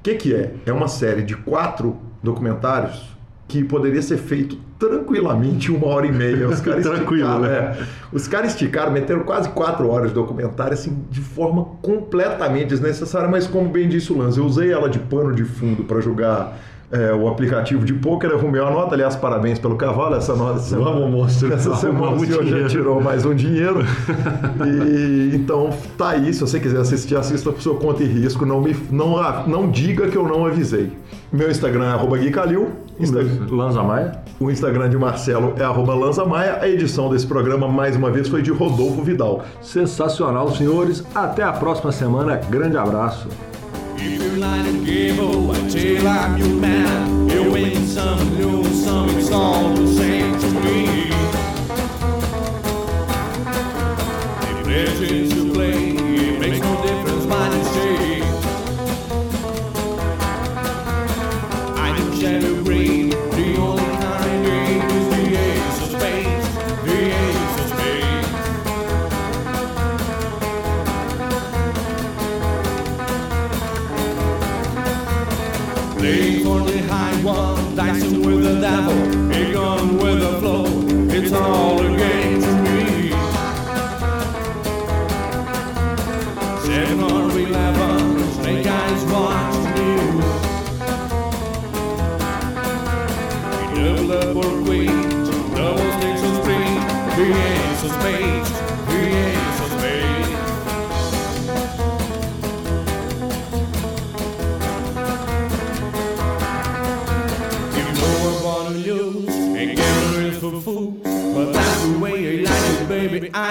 que, 0.03 0.15
que 0.15 0.35
é? 0.35 0.51
É 0.65 0.73
uma 0.73 0.89
série 0.89 1.21
de 1.21 1.37
quatro 1.37 1.95
documentários 2.21 3.15
que 3.47 3.63
poderia 3.63 4.01
ser 4.01 4.17
feito 4.17 4.57
tranquilamente 4.77 5.71
uma 5.71 5.87
hora 5.87 6.05
e 6.05 6.11
meia. 6.11 6.49
Os 6.49 6.59
caras 6.59 6.83
Tranquilo, 6.83 7.29
esticaram, 7.29 7.39
né? 7.39 7.77
é. 7.79 7.85
Os 8.11 8.27
caras 8.27 8.51
esticaram, 8.51 8.91
meteram 8.91 9.23
quase 9.23 9.47
quatro 9.47 9.87
horas 9.89 10.09
de 10.09 10.15
documentário, 10.15 10.73
assim, 10.73 11.05
de 11.09 11.21
forma 11.21 11.63
completamente 11.81 12.67
desnecessária, 12.67 13.29
mas 13.29 13.47
como 13.47 13.69
bem 13.69 13.87
disse 13.87 14.11
o 14.11 14.17
Lance, 14.17 14.37
eu 14.37 14.45
usei 14.45 14.69
ela 14.69 14.89
de 14.89 14.99
pano 14.99 15.33
de 15.33 15.45
fundo 15.45 15.85
para 15.85 16.01
jogar 16.01 16.57
é, 16.91 17.13
o 17.13 17.27
aplicativo 17.27 17.85
de 17.85 17.93
poker, 17.93 18.31
arrumei 18.31 18.59
uma 18.61 18.71
nota, 18.71 18.95
aliás, 18.95 19.15
parabéns 19.15 19.57
pelo 19.57 19.75
cavalo, 19.75 20.15
essa 20.15 20.35
nota 20.35 20.59
essa 20.59 20.75
Vamos, 20.75 20.93
semana, 20.93 21.07
monstro, 21.07 21.53
essa 21.53 21.75
semana 21.77 22.15
o 22.15 22.19
senhor 22.25 22.45
já 22.45 22.67
tirou 22.67 23.01
mais 23.01 23.25
um 23.25 23.33
dinheiro. 23.33 23.79
e, 24.65 25.35
então, 25.35 25.69
tá 25.97 26.09
aí, 26.09 26.33
se 26.33 26.41
você 26.41 26.59
quiser 26.59 26.79
assistir, 26.79 27.15
assista 27.15 27.51
por 27.51 27.61
seu 27.61 27.75
conta 27.75 28.03
e 28.03 28.07
risco, 28.07 28.45
não, 28.45 28.59
me, 28.61 28.75
não, 28.91 29.17
ah, 29.17 29.43
não 29.47 29.69
diga 29.69 30.07
que 30.07 30.17
eu 30.17 30.27
não 30.27 30.45
avisei. 30.45 30.91
Meu 31.31 31.49
Instagram 31.49 31.85
é 31.85 31.93
arroba 31.93 32.17
Gui 32.17 32.29
Calil, 32.29 32.69
Insta- 32.99 33.23
Lanza 33.49 33.81
Maia. 33.81 34.19
o 34.37 34.51
Instagram 34.51 34.89
de 34.89 34.97
Marcelo 34.97 35.53
é 35.57 35.63
arroba 35.63 35.95
Lanza 35.95 36.25
Maia. 36.25 36.59
A 36.61 36.67
edição 36.67 37.09
desse 37.09 37.25
programa, 37.25 37.69
mais 37.69 37.95
uma 37.95 38.11
vez, 38.11 38.27
foi 38.27 38.41
de 38.41 38.51
Rodolfo 38.51 39.01
Vidal. 39.01 39.45
Sensacional, 39.61 40.51
senhores. 40.51 41.03
Até 41.15 41.41
a 41.41 41.53
próxima 41.53 41.91
semana. 41.93 42.35
Grande 42.35 42.75
abraço. 42.75 43.29
If 44.03 44.19
you're 44.19 44.37
lying 44.37 44.65
and 44.65 44.83
give 44.83 45.19
until 45.19 46.07
I'm 46.07 46.35
your 46.37 46.55
man, 46.55 47.29
you 47.29 47.51
win 47.51 47.85
some, 47.85 48.35
lose 48.35 48.83
some, 48.83 49.07
it's 49.09 49.29
all 49.29 49.75
the 49.75 49.87
same 49.93 50.39
to 50.39 50.49
me. 50.61 51.09
If 54.49 54.65
legends 54.65 55.33
to 55.35 55.53
play, 55.53 56.00
Oh. 81.33 81.70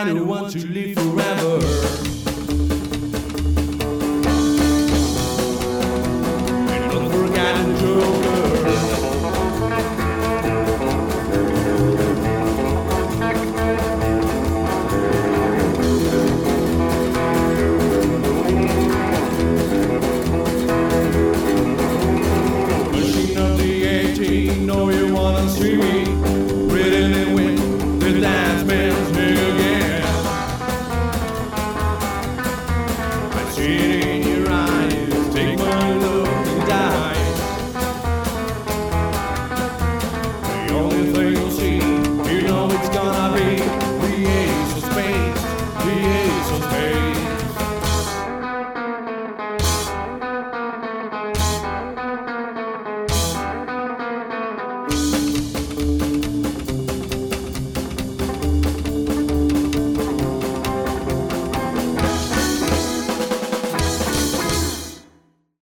901 0.05 0.51
two. 0.53 0.70